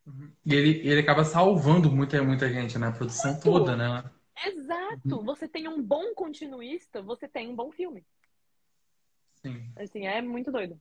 Uhum. 0.05 0.31
E 0.45 0.55
ele, 0.55 0.87
ele 0.87 1.01
acaba 1.01 1.23
salvando 1.23 1.91
muita, 1.91 2.21
muita 2.23 2.49
gente, 2.49 2.77
né? 2.77 2.87
A 2.87 2.91
produção 2.91 3.31
Muito. 3.31 3.43
toda, 3.43 3.75
né? 3.75 4.03
Exato! 4.45 5.17
Uhum. 5.17 5.23
Você 5.25 5.47
tem 5.47 5.67
um 5.67 5.81
bom 5.81 6.13
continuista, 6.15 7.01
você 7.01 7.27
tem 7.27 7.49
um 7.49 7.55
bom 7.55 7.71
filme. 7.71 8.03
Sim. 9.35 9.71
Assim, 9.75 10.07
é 10.07 10.21
muito 10.21 10.51
doido. 10.51 10.79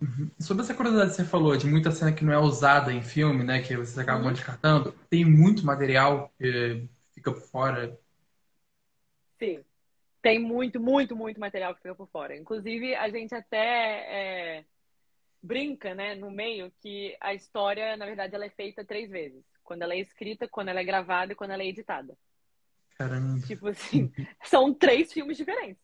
Uhum. 0.00 0.30
Sobre 0.38 0.62
essa 0.62 0.74
curiosidade 0.74 1.10
que 1.10 1.16
você 1.16 1.24
falou, 1.24 1.56
de 1.56 1.66
muita 1.66 1.90
cena 1.90 2.12
que 2.12 2.24
não 2.24 2.32
é 2.32 2.38
usada 2.38 2.92
em 2.92 3.02
filme, 3.02 3.44
né? 3.44 3.60
Que 3.62 3.76
vocês 3.76 3.98
acabam 3.98 4.26
uhum. 4.26 4.32
descartando, 4.32 4.92
tem 5.08 5.24
muito 5.24 5.64
material 5.64 6.32
que 6.38 6.88
fica 7.12 7.32
por 7.32 7.42
fora. 7.42 7.98
Sim. 9.38 9.64
Tem 10.20 10.38
muito, 10.38 10.80
muito, 10.80 11.14
muito 11.14 11.38
material 11.38 11.74
que 11.74 11.82
fica 11.82 11.94
por 11.94 12.08
fora. 12.08 12.36
Inclusive, 12.36 12.94
a 12.94 13.08
gente 13.08 13.34
até 13.34 13.58
é, 13.58 14.64
brinca, 15.42 15.94
né, 15.94 16.14
no 16.14 16.30
meio, 16.30 16.72
que 16.80 17.16
a 17.20 17.34
história, 17.34 17.96
na 17.96 18.06
verdade, 18.06 18.34
ela 18.34 18.44
é 18.44 18.50
feita 18.50 18.84
três 18.84 19.10
vezes. 19.10 19.44
Quando 19.62 19.82
ela 19.82 19.94
é 19.94 19.98
escrita, 19.98 20.48
quando 20.48 20.68
ela 20.68 20.80
é 20.80 20.84
gravada 20.84 21.32
e 21.32 21.36
quando 21.36 21.52
ela 21.52 21.62
é 21.62 21.66
editada. 21.66 22.16
Caramba. 22.96 23.46
Tipo 23.46 23.68
assim, 23.68 24.10
são 24.44 24.74
três 24.74 25.12
filmes 25.12 25.36
diferentes. 25.36 25.82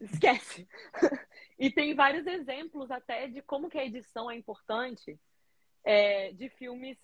Esquece. 0.00 0.68
e 1.58 1.70
tem 1.70 1.94
vários 1.94 2.26
exemplos 2.26 2.90
até 2.90 3.28
de 3.28 3.40
como 3.42 3.68
que 3.68 3.78
a 3.78 3.84
edição 3.84 4.30
é 4.30 4.36
importante 4.36 5.18
é, 5.84 6.32
de 6.32 6.48
filmes 6.48 6.98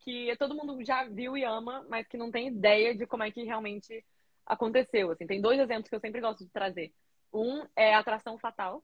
que 0.00 0.34
todo 0.36 0.54
mundo 0.54 0.84
já 0.84 1.04
viu 1.04 1.36
e 1.36 1.44
ama, 1.44 1.84
mas 1.88 2.06
que 2.06 2.16
não 2.16 2.30
tem 2.30 2.48
ideia 2.48 2.94
de 2.94 3.06
como 3.06 3.22
é 3.22 3.30
que 3.30 3.42
realmente 3.42 4.04
aconteceu. 4.48 5.10
Assim, 5.10 5.26
tem 5.26 5.40
dois 5.40 5.60
exemplos 5.60 5.88
que 5.88 5.94
eu 5.94 6.00
sempre 6.00 6.20
gosto 6.20 6.44
de 6.44 6.50
trazer. 6.50 6.92
Um 7.32 7.64
é 7.76 7.94
Atração 7.94 8.38
Fatal, 8.38 8.82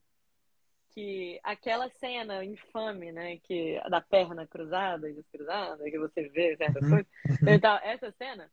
que 0.91 1.41
aquela 1.43 1.89
cena 1.89 2.45
infame, 2.45 3.11
né, 3.11 3.39
que 3.39 3.81
da 3.91 4.01
perna 4.01 4.47
cruzada 4.47 5.09
e 5.09 5.15
descruzada, 5.15 5.83
que 5.85 5.99
você 5.99 6.29
vê 6.29 6.57
certas 6.57 6.83
uhum. 6.85 6.91
coisas. 6.91 7.09
Então, 7.49 7.77
essa 7.83 8.12
cena 8.12 8.51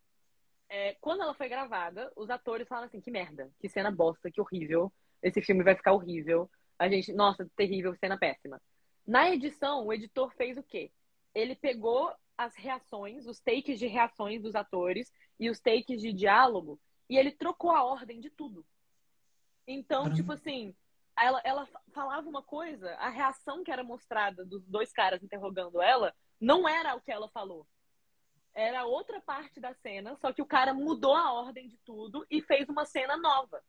é, 0.74 0.95
quando 1.01 1.22
ela 1.22 1.34
foi 1.34 1.49
gravada, 1.49 2.09
os 2.16 2.30
atores 2.30 2.66
falaram 2.66 2.88
assim: 2.88 3.01
que 3.01 3.12
merda, 3.12 3.51
que 3.59 3.68
cena 3.68 3.91
bosta, 3.91 4.32
que 4.32 4.39
horrível. 4.39 4.91
Esse 5.22 5.41
filme 5.41 5.64
vai 5.64 5.76
ficar 5.76 5.91
horrível. 5.91 6.49
A 6.80 6.88
gente, 6.88 7.12
nossa, 7.12 7.45
terrível, 7.57 7.93
cena 7.97 8.18
péssima. 8.18 8.59
Na 9.05 9.30
edição, 9.30 9.86
o 9.86 9.91
editor 9.91 10.34
fez 10.36 10.57
o 10.57 10.64
quê? 10.64 10.89
Ele 11.36 11.55
pegou 11.55 12.09
as 12.38 12.55
reações, 12.55 13.28
os 13.28 13.39
takes 13.41 13.78
de 13.78 13.86
reações 13.86 14.41
dos 14.41 14.55
atores 14.55 15.12
e 15.38 15.49
os 15.49 15.59
takes 15.59 16.01
de 16.01 16.14
diálogo 16.14 16.80
e 17.12 17.18
ele 17.18 17.32
trocou 17.32 17.72
a 17.72 17.84
ordem 17.84 18.20
de 18.20 18.30
tudo. 18.30 18.66
Então, 19.68 20.12
tipo 20.12 20.32
assim, 20.32 20.76
ela, 21.16 21.39
ela 21.43 21.68
falava 21.93 22.28
uma 22.28 22.41
coisa, 22.41 22.95
a 22.95 23.09
reação 23.09 23.64
que 23.64 23.72
era 23.72 23.84
mostrada 23.84 24.43
dos 24.43 24.66
dois 24.66 24.91
caras 24.91 25.22
interrogando 25.22 25.82
ela 25.82 26.16
não 26.39 26.68
era 26.68 26.95
o 26.95 27.01
que 27.01 27.12
ela 27.12 27.30
falou 27.30 27.68
era 28.53 28.86
outra 28.86 29.22
parte 29.22 29.59
da 29.59 29.74
cena, 29.74 30.16
só 30.18 30.32
que 30.34 30.41
o 30.41 30.45
cara 30.45 30.74
mudou 30.74 31.16
a 31.16 31.32
ordem 31.34 31.68
de 31.68 31.78
tudo 31.80 32.26
e 32.30 32.41
fez 32.41 32.68
uma 32.68 32.86
cena 32.86 33.16
nova. 33.18 33.64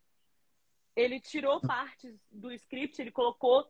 Ele 0.95 1.21
tirou 1.21 1.61
partes 1.61 2.19
do 2.31 2.53
script, 2.53 3.01
ele 3.01 3.11
colocou, 3.11 3.67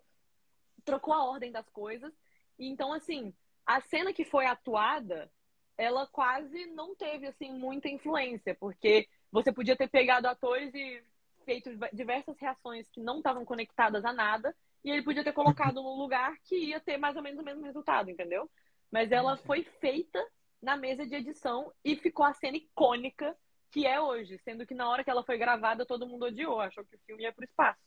trocou 0.84 1.14
a 1.14 1.24
ordem 1.24 1.52
das 1.52 1.68
coisas. 1.68 2.12
E 2.58 2.66
então, 2.66 2.92
assim, 2.92 3.34
a 3.66 3.80
cena 3.80 4.12
que 4.12 4.24
foi 4.24 4.46
atuada, 4.46 5.30
ela 5.76 6.06
quase 6.06 6.66
não 6.66 6.94
teve, 6.94 7.26
assim, 7.26 7.52
muita 7.52 7.88
influência, 7.88 8.54
porque 8.54 9.08
você 9.32 9.50
podia 9.50 9.74
ter 9.74 9.88
pegado 9.88 10.28
atores 10.28 10.72
e 10.74 11.02
feito 11.44 11.70
diversas 11.92 12.38
reações 12.38 12.88
que 12.90 13.00
não 13.00 13.16
estavam 13.16 13.44
conectadas 13.44 14.04
a 14.04 14.12
nada, 14.12 14.54
e 14.84 14.90
ele 14.90 15.02
podia 15.02 15.24
ter 15.24 15.32
colocado 15.32 15.76
num 15.76 15.96
lugar 15.96 16.34
que 16.44 16.56
ia 16.56 16.78
ter 16.78 16.98
mais 16.98 17.16
ou 17.16 17.22
menos 17.22 17.40
o 17.40 17.44
mesmo 17.44 17.64
resultado, 17.64 18.10
entendeu? 18.10 18.48
Mas 18.90 19.10
ela 19.10 19.36
foi 19.36 19.64
feita 19.80 20.22
na 20.60 20.76
mesa 20.76 21.06
de 21.06 21.14
edição 21.14 21.72
e 21.84 21.96
ficou 21.96 22.24
a 22.24 22.34
cena 22.34 22.56
icônica 22.56 23.34
que 23.70 23.86
é 23.86 24.00
hoje, 24.00 24.38
sendo 24.44 24.66
que 24.66 24.74
na 24.74 24.88
hora 24.88 25.02
que 25.02 25.10
ela 25.10 25.24
foi 25.24 25.38
gravada 25.38 25.86
todo 25.86 26.06
mundo 26.06 26.26
odiou, 26.26 26.60
achou 26.60 26.84
que 26.84 26.94
o 26.94 27.00
filme 27.06 27.22
ia 27.22 27.32
pro 27.32 27.44
espaço. 27.44 27.80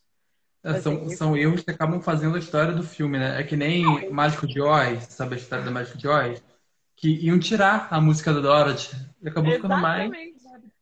É, 0.63 0.81
são, 0.81 0.93
assim, 0.95 1.15
são 1.15 1.37
erros 1.37 1.61
que 1.61 1.69
acabam 1.69 2.01
fazendo 2.01 2.35
a 2.35 2.39
história 2.39 2.73
do 2.73 2.81
filme, 2.81 3.19
né? 3.19 3.39
É 3.39 3.43
que 3.43 3.55
nem 3.55 4.09
Mágico 4.09 4.47
de 4.47 4.59
Oz, 4.59 5.03
sabe 5.03 5.35
a 5.35 5.37
história 5.37 5.63
do 5.63 5.71
Mágico 5.71 5.97
de 5.97 6.07
Oz? 6.07 6.43
que 6.95 7.09
iam 7.09 7.37
tirar 7.37 7.87
a 7.91 7.99
música 7.99 8.33
da 8.33 8.39
Dorothy. 8.39 8.95
E 9.21 9.27
acabou 9.27 9.51
Exatamente. 9.51 9.55
ficando 9.55 9.81
mais. 9.81 10.34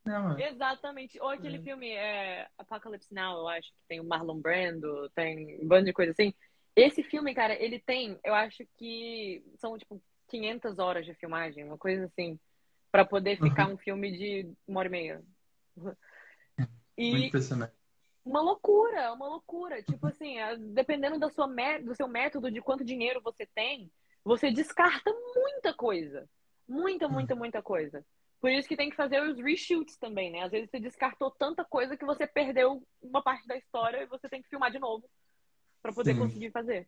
Não, 0.05 0.37
Exatamente. 0.37 1.19
Ou 1.21 1.29
aquele 1.29 1.57
É. 1.57 1.61
filme 1.61 1.89
é, 1.91 2.47
Apocalypse 2.57 3.13
Now, 3.13 3.39
eu 3.39 3.47
acho, 3.47 3.69
que 3.69 3.77
tem 3.87 3.99
o 3.99 4.03
Marlon 4.03 4.39
Brando, 4.39 5.09
tem 5.15 5.59
um 5.61 5.67
bando 5.67 5.85
de 5.85 5.93
coisa 5.93 6.11
assim. 6.11 6.33
Esse 6.75 7.03
filme, 7.03 7.33
cara, 7.33 7.53
ele 7.53 7.79
tem, 7.79 8.19
eu 8.23 8.33
acho 8.33 8.65
que 8.77 9.43
são, 9.57 9.77
tipo, 9.77 10.01
500 10.27 10.79
horas 10.79 11.05
de 11.05 11.13
filmagem, 11.13 11.63
uma 11.63 11.77
coisa 11.77 12.05
assim, 12.05 12.39
pra 12.91 13.05
poder 13.05 13.37
ficar 13.37 13.67
um 13.67 13.77
filme 13.77 14.11
de 14.11 14.51
uma 14.67 14.79
hora 14.79 14.87
e 14.87 14.91
meia. 14.91 15.23
Muito 16.57 16.71
E 16.97 17.27
impressionante. 17.27 17.73
uma 18.25 18.41
loucura, 18.41 19.13
uma 19.13 19.27
loucura. 19.27 19.81
Tipo 19.83 20.07
assim, 20.07 20.37
é, 20.39 20.57
dependendo 20.57 21.19
da 21.19 21.29
sua 21.29 21.47
do 21.81 21.95
seu 21.95 22.07
método, 22.07 22.51
de 22.51 22.61
quanto 22.61 22.83
dinheiro 22.83 23.21
você 23.21 23.45
tem, 23.45 23.91
você 24.23 24.51
descarta 24.51 25.11
muita 25.35 25.73
coisa. 25.73 26.29
Muita, 26.67 27.07
muita, 27.07 27.35
muita 27.35 27.61
coisa. 27.61 28.05
Por 28.43 28.51
isso 28.51 28.67
que 28.67 28.75
tem 28.75 28.89
que 28.89 28.97
fazer 28.97 29.23
os 29.23 29.39
reshoots 29.39 29.95
também, 29.95 30.29
né? 30.29 30.41
Às 30.41 30.51
vezes 30.51 30.69
você 30.69 30.77
descartou 30.77 31.31
tanta 31.31 31.63
coisa 31.63 31.95
que 31.95 32.03
você 32.03 32.27
perdeu 32.27 32.85
uma 33.01 33.23
parte 33.23 33.47
da 33.47 33.55
história 33.55 34.03
e 34.03 34.05
você 34.05 34.27
tem 34.27 34.41
que 34.41 34.49
filmar 34.49 34.69
de 34.69 34.79
novo 34.79 35.09
pra 35.81 35.93
poder 35.93 36.13
Sim. 36.13 36.19
conseguir 36.19 36.51
fazer. 36.51 36.85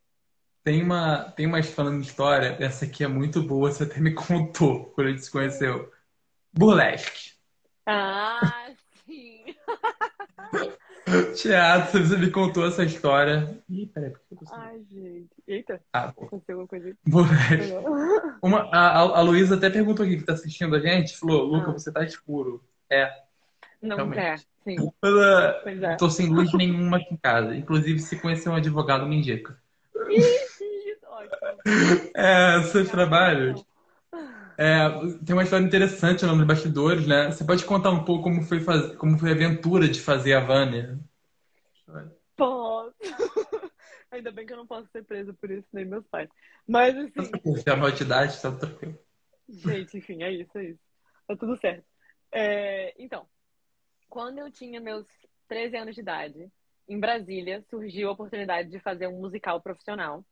Tem 0.66 0.84
uma, 0.84 1.32
tem 1.32 1.47
uma 1.47 1.64
falando 1.64 2.01
de 2.01 2.08
história, 2.10 2.58
essa 2.60 2.84
aqui 2.84 3.06
é 3.06 3.08
muito 3.08 3.41
boa, 3.41 3.72
você 3.72 3.84
até 3.84 4.01
me 4.01 4.14
contou 4.14 4.91
quando 4.91 5.08
a 5.08 5.12
gente 5.12 5.24
se 5.24 5.32
conheceu. 5.32 5.89
Burlesque. 6.51 7.38
Ah, 7.86 8.74
sim. 9.06 9.56
Teatro, 11.36 12.03
você 12.03 12.18
me 12.18 12.32
contou 12.32 12.66
essa 12.66 12.84
história. 12.84 13.60
Ih, 13.70 13.86
peraí, 13.88 14.10
por 14.10 14.20
que 14.38 14.43
eu 14.43 14.47
sem- 14.47 14.58
Ai, 14.58 14.82
gente. 14.89 15.30
Eita, 15.47 15.80
Ah, 15.93 16.06
aconteceu 16.06 16.60
alguma 16.60 16.68
coisa. 16.68 16.97
Uma, 18.41 18.62
a, 18.72 18.97
a, 18.99 19.22
Luísa 19.22 19.56
até 19.56 19.70
perguntou 19.70 20.06
aqui 20.06 20.18
que 20.18 20.24
tá 20.26 20.34
assistindo 20.34 20.76
a 20.76 20.80
gente, 20.80 21.18
falou, 21.18 21.43
Luca, 21.43 21.70
Ah. 21.70 21.74
você 21.74 21.91
tá 21.91 22.03
escuro. 22.03 22.64
É, 22.89 23.10
Não, 23.82 23.97
Realmente. 23.97 24.20
é, 24.20 24.38
sim. 24.64 24.76
ah, 24.80 25.60
Pois 25.64 25.82
é. 25.84 25.95
tô 25.95 26.10
sem 26.10 26.28
luz 26.28 26.51
nenhuma 26.53 26.97
aqui 26.97 27.14
em 27.14 27.18
casa. 27.18 27.56
Inclusive, 27.56 27.99
se 27.99 28.20
conhecer 28.20 28.49
um 28.49 28.56
advogado, 28.56 29.06
me 29.06 29.18
indica. 29.18 29.58
Ih, 30.10 30.97
ótimo. 31.08 31.36
É, 32.16 32.62
seus 32.64 32.89
trabalhos. 32.89 33.64
É, 34.58 34.89
tem 35.26 35.36
uma 35.36 35.43
história 35.43 35.66
interessante 35.66 36.24
no 36.24 36.32
nome 36.32 36.45
bastidores, 36.45 37.06
né? 37.06 37.32
Você 37.32 37.43
pode 37.43 37.66
contar 37.66 37.91
um 37.91 38.03
pouco 38.03 38.24
como 38.24 38.41
foi, 38.43 38.60
faz... 38.60 38.95
como 38.95 39.18
foi 39.18 39.30
a 39.30 39.34
aventura 39.34 39.88
de 39.88 39.99
fazer 39.99 40.34
a 40.34 40.39
Vânia? 40.39 40.97
Posso. 42.36 42.95
Ainda 44.12 44.32
bem 44.32 44.45
que 44.45 44.53
eu 44.53 44.58
não 44.58 44.68
posso 44.68 44.88
ser 44.91 45.03
presa 45.03 45.34
por 45.34 45.51
isso, 45.51 45.68
nem 45.74 45.84
meus 45.84 46.08
pais. 46.08 46.30
Mas 46.68 46.95
assim, 46.95 47.32
a 47.70 47.76
maior 47.76 47.91
de 47.91 48.03
idade, 48.03 48.41
tá 48.41 48.51
tranquilo. 48.51 48.97
gente, 49.49 49.97
enfim, 49.97 50.24
é 50.24 50.32
isso, 50.32 50.58
é 50.58 50.66
isso. 50.66 50.80
Tá 51.28 51.36
tudo 51.36 51.58
certo. 51.58 51.86
É, 52.32 52.93
então, 52.97 53.28
quando 54.10 54.39
eu 54.39 54.49
tinha 54.51 54.80
meus 54.80 55.06
13 55.47 55.78
anos 55.78 55.95
de 55.95 56.01
idade, 56.01 56.49
em 56.88 56.99
Brasília, 56.99 57.62
surgiu 57.70 58.10
a 58.10 58.12
oportunidade 58.14 58.70
de 58.70 58.80
fazer 58.80 59.08
um 59.08 59.20
musical 59.20 59.60
profissional, 59.62 60.24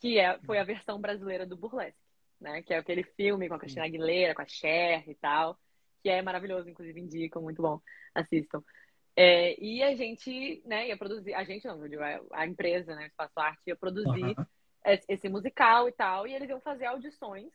que 0.00 0.18
é, 0.18 0.38
foi 0.40 0.58
a 0.58 0.64
versão 0.64 1.00
brasileira 1.00 1.46
do 1.46 1.56
Burlesque, 1.56 2.00
né? 2.42 2.62
Que 2.62 2.74
é 2.74 2.78
aquele 2.78 3.02
filme 3.02 3.48
com 3.48 3.54
a 3.54 3.58
Cristina 3.58 3.86
Aguilera, 3.86 4.34
com 4.34 4.42
a 4.42 4.46
Cher 4.46 5.08
e 5.08 5.14
tal, 5.14 5.58
que 6.02 6.10
é 6.10 6.20
maravilhoso, 6.20 6.68
inclusive 6.68 7.00
indicam, 7.00 7.40
muito 7.42 7.62
bom, 7.62 7.80
assistam. 8.14 8.62
É, 9.14 9.58
e 9.62 9.82
a 9.82 9.94
gente, 9.94 10.62
né, 10.64 10.88
ia 10.88 10.96
produzir, 10.96 11.34
a 11.34 11.44
gente 11.44 11.66
não, 11.66 11.86
digo, 11.88 12.02
a- 12.02 12.46
empresa, 12.46 12.94
né, 12.94 13.04
o 13.04 13.06
Espaço 13.06 13.38
Arte, 13.38 13.62
ia 13.66 13.76
produzir 13.76 14.34
Aham. 14.36 14.98
esse 15.08 15.28
musical 15.28 15.88
e 15.88 15.92
tal, 15.92 16.26
e 16.26 16.34
eles 16.34 16.48
iam 16.48 16.60
fazer 16.60 16.86
audições 16.86 17.52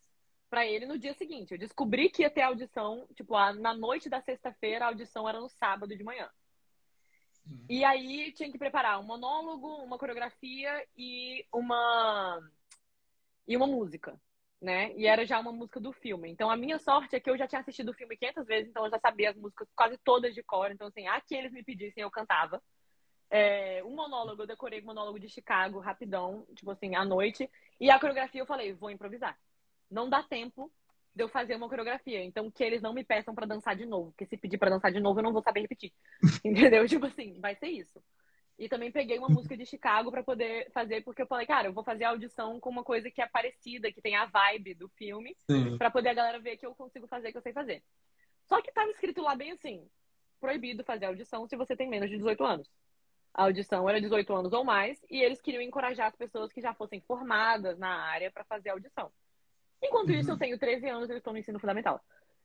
pra 0.50 0.66
ele 0.66 0.86
no 0.86 0.98
dia 0.98 1.14
seguinte. 1.14 1.52
Eu 1.52 1.58
descobri 1.58 2.10
que 2.10 2.22
ia 2.22 2.30
ter 2.30 2.42
audição, 2.42 3.08
tipo, 3.16 3.34
na 3.56 3.74
noite 3.74 4.08
da 4.08 4.22
sexta-feira, 4.22 4.86
a 4.86 4.88
audição 4.90 5.28
era 5.28 5.40
no 5.40 5.50
sábado 5.50 5.96
de 5.96 6.04
manhã. 6.04 6.30
E 7.70 7.84
aí 7.84 8.32
tinha 8.32 8.50
que 8.50 8.58
preparar 8.58 9.00
um 9.00 9.04
monólogo, 9.04 9.68
uma 9.84 9.98
coreografia 9.98 10.88
e 10.96 11.46
uma 11.52 12.40
e 13.46 13.56
uma 13.58 13.68
música, 13.68 14.20
né? 14.62 14.92
E 14.96 15.06
era 15.06 15.26
já 15.26 15.40
uma 15.40 15.52
música 15.52 15.80
do 15.80 15.94
filme. 15.94 16.30
Então 16.30 16.50
a 16.50 16.58
minha 16.58 16.80
sorte 16.80 17.16
é 17.16 17.20
que 17.20 17.30
eu 17.30 17.38
já 17.38 17.48
tinha 17.48 17.62
assistido 17.62 17.90
o 17.90 17.94
filme 17.94 18.18
500 18.18 18.46
vezes, 18.46 18.70
então 18.70 18.86
eu 18.86 18.92
já 18.92 19.00
sabia 19.00 19.30
as 19.30 19.38
músicas 19.38 19.68
quase 19.76 19.98
todas 20.04 20.34
de 20.34 20.44
cor. 20.44 20.72
Então 20.72 20.88
assim, 20.88 21.08
a 21.08 21.22
que 21.22 21.36
eles 21.36 21.52
me 21.52 21.64
pedissem 21.64 22.04
eu 22.04 22.12
cantava. 22.12 22.62
É, 23.30 23.84
um 23.84 23.96
monólogo, 23.96 24.44
eu 24.44 24.48
decorei 24.48 24.80
o 24.80 24.86
monólogo 24.86 25.20
de 25.20 25.30
Chicago 25.30 25.80
rapidão, 25.80 26.46
tipo 26.56 26.72
assim, 26.72 26.96
à 26.96 27.06
noite. 27.06 27.50
E 27.80 27.90
a 27.90 28.00
coreografia 28.00 28.42
eu 28.42 28.46
falei, 28.46 28.74
vou 28.74 28.90
improvisar. 28.90 29.38
Não 29.92 30.10
dá 30.10 30.24
tempo 30.24 30.72
de 31.14 31.24
eu 31.24 31.30
fazer 31.30 31.56
uma 31.56 31.70
coreografia. 31.70 32.24
Então 32.24 32.50
que 32.50 32.64
eles 32.64 32.82
não 32.82 32.94
me 32.94 33.04
peçam 33.04 33.36
pra 33.36 33.46
dançar 33.46 33.76
de 33.76 33.86
novo, 33.86 34.12
porque 34.12 34.26
se 34.26 34.38
pedir 34.38 34.58
pra 34.58 34.70
dançar 34.70 34.92
de 34.92 35.00
novo 35.00 35.20
eu 35.20 35.24
não 35.24 35.34
vou 35.34 35.42
saber 35.42 35.62
repetir. 35.62 35.94
Entendeu? 36.44 36.88
Tipo 36.88 37.06
assim, 37.08 37.40
vai 37.40 37.56
ser 37.56 37.68
isso. 37.68 38.02
E 38.58 38.68
também 38.68 38.92
peguei 38.92 39.20
uma 39.20 39.30
música 39.30 39.56
de 39.56 39.66
Chicago 39.66 40.10
pra 40.10 40.24
poder 40.24 40.72
fazer, 40.72 41.04
porque 41.04 41.22
eu 41.22 41.28
falei, 41.28 41.46
cara, 41.46 41.68
eu 41.68 41.74
vou 41.74 41.84
fazer 41.84 42.06
a 42.06 42.10
audição 42.10 42.60
com 42.60 42.70
uma 42.70 42.84
coisa 42.84 43.12
que 43.12 43.22
é 43.22 43.28
parecida, 43.28 43.92
que 43.92 44.02
tem 44.02 44.16
a 44.16 44.26
vibe 44.26 44.74
do 44.74 44.90
filme, 44.90 45.38
pra 45.78 45.92
poder 45.92 46.10
a 46.10 46.14
galera 46.16 46.40
ver 46.40 46.58
que 46.58 46.66
eu 46.66 46.74
consigo 46.74 47.08
fazer, 47.08 47.32
que 47.32 47.38
eu 47.38 47.42
sei 47.42 47.54
fazer. 47.54 47.84
Só 48.48 48.60
que 48.62 48.72
tava 48.72 48.90
escrito 48.90 49.22
lá 49.22 49.36
bem 49.36 49.52
assim, 49.52 49.88
proibido 50.40 50.84
fazer 50.84 51.06
audição 51.06 51.48
se 51.48 51.56
você 51.56 51.76
tem 51.76 51.88
menos 51.88 52.10
de 52.10 52.18
18 52.18 52.44
anos. 52.44 52.68
A 53.32 53.44
audição 53.44 53.88
era 53.88 54.02
18 54.02 54.34
anos 54.34 54.52
ou 54.52 54.64
mais, 54.64 55.00
e 55.08 55.22
eles 55.22 55.40
queriam 55.40 55.62
encorajar 55.62 56.08
as 56.08 56.16
pessoas 56.16 56.52
que 56.52 56.60
já 56.60 56.74
fossem 56.74 57.00
formadas 57.02 57.78
na 57.78 57.90
área 57.90 58.32
pra 58.32 58.44
fazer 58.44 58.70
a 58.70 58.74
audição. 58.74 59.12
Enquanto 59.84 60.12
isso, 60.12 60.32
eu 60.32 60.38
tenho 60.38 60.58
13 60.58 60.90
anos 60.90 61.10
e 61.10 61.14
eu 61.14 61.18
estou 61.18 61.32
no 61.32 61.38
ensino 61.38 61.60
fundamental. 61.60 62.04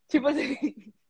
Tipo 0.08 0.28
assim. 0.28 0.92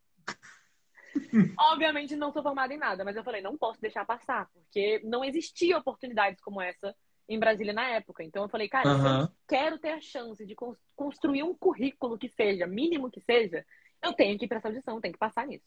Obviamente 1.59 2.17
não 2.17 2.33
sou 2.33 2.43
formada 2.43 2.73
em 2.73 2.79
nada, 2.79 3.05
mas 3.05 3.17
eu 3.17 3.25
falei, 3.25 3.41
não 3.43 3.57
posso 3.57 3.81
deixar 3.81 4.05
passar, 4.05 4.49
porque 4.53 5.01
não 5.05 5.25
existia 5.25 5.79
oportunidades 5.79 6.41
como 6.41 6.61
essa 6.61 6.95
em 7.29 7.39
Brasília 7.39 7.73
na 7.73 7.89
época. 7.89 8.23
Então 8.23 8.43
eu 8.43 8.49
falei, 8.49 8.69
cara, 8.69 8.99
se 8.99 9.07
eu 9.07 9.37
quero 9.49 9.79
ter 9.79 9.91
a 9.91 10.01
chance 10.01 10.45
de 10.45 10.55
cons- 10.55 10.79
construir 10.97 11.43
um 11.43 11.55
currículo 11.55 12.19
que 12.19 12.29
seja, 12.29 12.67
mínimo 12.67 13.11
que 13.11 13.21
seja, 13.21 13.65
eu 14.03 14.13
tenho 14.13 14.39
que 14.39 14.45
ir 14.45 14.49
pra 14.49 14.59
essa 14.59 14.69
audição, 14.69 15.01
tenho 15.01 15.15
que 15.15 15.19
passar 15.19 15.47
nisso. 15.47 15.65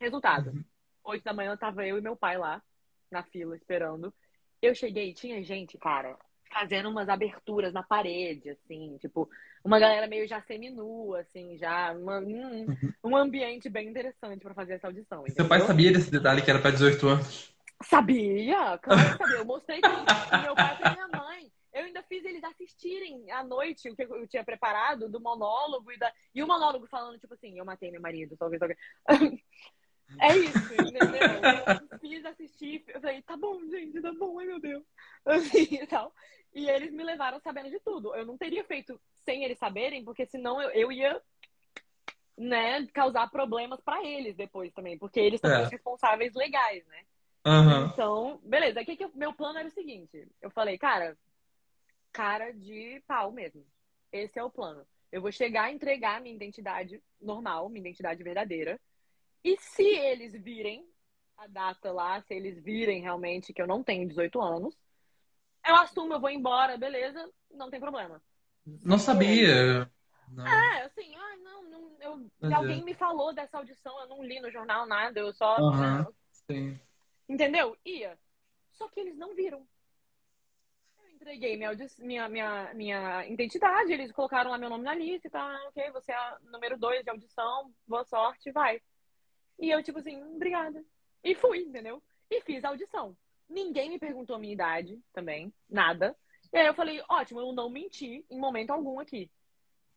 Resultado. 0.00 0.50
Uhum. 0.50 0.64
Oito 1.04 1.24
da 1.24 1.32
manhã 1.32 1.56
tava 1.56 1.86
eu 1.86 1.98
e 1.98 2.00
meu 2.00 2.16
pai 2.16 2.38
lá, 2.38 2.62
na 3.10 3.22
fila, 3.24 3.56
esperando. 3.56 4.14
Eu 4.60 4.74
cheguei 4.74 5.12
tinha 5.12 5.42
gente, 5.42 5.76
cara, 5.76 6.16
fazendo 6.52 6.88
umas 6.88 7.08
aberturas 7.08 7.72
na 7.72 7.82
parede, 7.82 8.50
assim, 8.50 8.96
tipo, 8.98 9.28
uma 9.64 9.78
galera 9.78 10.06
meio 10.06 10.26
já 10.28 10.40
seminua, 10.42 11.20
assim, 11.20 11.56
já, 11.58 11.92
uma- 11.92 12.20
um, 12.20 12.66
um 13.04 13.16
ambiente 13.16 13.68
bem 13.68 13.88
interessante 13.88 14.42
pra 14.42 14.54
fazer 14.54 14.74
essa 14.74 14.86
audição. 14.86 15.20
Uhum. 15.22 15.28
Seu 15.30 15.48
pai 15.48 15.58
entendeu? 15.58 15.66
sabia 15.66 15.92
desse 15.92 16.10
detalhe 16.10 16.42
que 16.42 16.50
era 16.50 16.60
pra 16.60 16.70
18 16.70 17.08
anos? 17.08 17.52
Sabia, 17.84 18.78
claro 18.78 19.10
que 19.12 19.18
sabia. 19.18 19.36
Eu 19.38 19.44
mostrei 19.44 19.80
pro 19.80 19.90
meu 20.42 20.54
pai 20.54 20.74
e 20.74 20.78
pra 20.78 20.92
minha 20.92 21.08
mãe. 21.08 21.50
Eu 21.72 21.84
ainda 21.84 22.02
fiz 22.02 22.22
eles 22.24 22.44
assistirem 22.44 23.30
à 23.30 23.42
noite 23.42 23.88
o 23.88 23.96
que 23.96 24.02
eu 24.02 24.28
tinha 24.28 24.44
preparado 24.44 25.08
do 25.08 25.18
monólogo 25.20 25.90
e, 25.90 25.98
da... 25.98 26.12
e 26.34 26.42
o 26.42 26.46
monólogo 26.46 26.86
falando, 26.86 27.18
tipo 27.18 27.32
assim, 27.34 27.58
eu 27.58 27.64
matei 27.64 27.90
meu 27.90 28.00
marido, 28.00 28.36
talvez 28.36 28.60
alguém. 28.60 28.76
É 30.20 30.36
isso, 30.36 30.74
entendeu? 30.74 31.98
Fiz 32.00 32.24
assistir, 32.26 32.84
eu 32.88 33.00
falei, 33.00 33.22
tá 33.22 33.34
bom, 33.34 33.58
gente, 33.70 33.98
tá 34.00 34.12
bom, 34.12 34.38
ai 34.38 34.46
meu 34.46 34.60
Deus. 34.60 34.84
Assim 35.24 35.76
e 35.76 35.86
tal. 35.86 36.12
E 36.54 36.68
eles 36.68 36.92
me 36.92 37.02
levaram 37.02 37.40
sabendo 37.40 37.70
de 37.70 37.80
tudo. 37.80 38.14
Eu 38.14 38.26
não 38.26 38.36
teria 38.36 38.62
feito 38.64 39.00
sem 39.20 39.44
eles 39.44 39.58
saberem, 39.58 40.04
porque 40.04 40.26
senão 40.26 40.60
eu, 40.60 40.70
eu 40.70 40.92
ia, 40.92 41.20
né, 42.36 42.86
causar 42.92 43.30
problemas 43.30 43.80
pra 43.80 44.04
eles 44.04 44.36
depois 44.36 44.72
também, 44.72 44.98
porque 44.98 45.20
eles 45.20 45.40
são 45.40 45.50
É. 45.50 45.62
os 45.62 45.70
responsáveis 45.70 46.34
legais, 46.34 46.84
né? 46.86 47.04
Aham. 47.44 47.90
Então, 47.92 48.40
beleza. 48.44 48.80
Aí 48.80 48.86
que 48.86 48.96
que 48.96 49.04
eu- 49.04 49.12
meu 49.14 49.32
plano 49.32 49.58
era 49.58 49.68
o 49.68 49.72
seguinte: 49.72 50.28
eu 50.40 50.50
falei, 50.50 50.78
cara, 50.78 51.16
cara 52.12 52.52
de 52.52 53.02
pau 53.06 53.32
mesmo. 53.32 53.64
Esse 54.12 54.38
é 54.38 54.44
o 54.44 54.50
plano. 54.50 54.86
Eu 55.10 55.20
vou 55.20 55.32
chegar, 55.32 55.72
entregar 55.72 56.20
minha 56.20 56.34
identidade 56.34 57.02
normal, 57.20 57.68
minha 57.68 57.80
identidade 57.80 58.22
verdadeira. 58.22 58.80
E 59.44 59.56
se 59.58 59.82
eles 59.84 60.32
virem 60.32 60.86
a 61.36 61.46
data 61.46 61.90
lá, 61.90 62.20
se 62.22 62.32
eles 62.34 62.62
virem 62.62 63.02
realmente 63.02 63.52
que 63.52 63.60
eu 63.60 63.66
não 63.66 63.82
tenho 63.82 64.06
18 64.06 64.40
anos, 64.40 64.76
eu 65.66 65.74
assumo, 65.76 66.14
eu 66.14 66.20
vou 66.20 66.30
embora, 66.30 66.76
beleza, 66.76 67.30
não 67.50 67.70
tem 67.70 67.80
problema. 67.80 68.22
Não 68.64 68.98
sabia. 68.98 69.90
Não. 70.28 70.46
É, 70.46 70.82
assim, 70.82 71.14
ai, 71.14 71.36
não, 71.38 71.62
não 71.64 71.92
eu, 72.00 72.56
alguém 72.56 72.80
é. 72.80 72.84
me 72.84 72.94
falou 72.94 73.32
dessa 73.32 73.58
audição, 73.58 73.98
eu 74.00 74.08
não 74.08 74.24
li 74.24 74.40
no 74.40 74.50
jornal 74.50 74.86
nada, 74.86 75.20
eu 75.20 75.32
só. 75.32 75.56
Aham. 75.56 76.06
Sim. 76.30 76.78
Entendeu? 77.28 77.76
Ia. 77.84 78.18
Só 78.72 78.88
que 78.88 79.00
eles 79.00 79.16
não 79.16 79.34
viram. 79.34 79.66
Eu 80.98 81.08
entreguei 81.10 81.56
minha, 81.56 81.70
minha, 81.98 82.28
minha, 82.28 82.74
minha 82.74 83.26
identidade, 83.26 83.92
eles 83.92 84.10
colocaram 84.12 84.50
lá 84.50 84.58
meu 84.58 84.70
nome 84.70 84.84
na 84.84 84.94
lista 84.94 85.28
e. 85.28 85.30
Ah, 85.34 85.64
ok, 85.68 85.90
você 85.92 86.12
é 86.12 86.36
número 86.50 86.78
dois 86.78 87.02
de 87.04 87.10
audição, 87.10 87.72
boa 87.86 88.04
sorte, 88.04 88.50
vai. 88.50 88.80
E 89.58 89.70
eu, 89.70 89.82
tipo 89.82 89.98
assim, 89.98 90.20
obrigada. 90.34 90.84
E 91.22 91.34
fui, 91.34 91.60
entendeu? 91.60 92.02
E 92.30 92.40
fiz 92.40 92.64
a 92.64 92.68
audição. 92.68 93.16
Ninguém 93.52 93.90
me 93.90 93.98
perguntou 93.98 94.36
a 94.36 94.38
minha 94.38 94.52
idade 94.52 94.98
também, 95.12 95.52
nada. 95.68 96.16
E 96.52 96.56
aí 96.56 96.66
eu 96.66 96.74
falei, 96.74 97.02
ótimo, 97.08 97.40
eu 97.40 97.52
não 97.52 97.68
menti 97.68 98.24
em 98.30 98.38
momento 98.38 98.70
algum 98.70 98.98
aqui. 98.98 99.30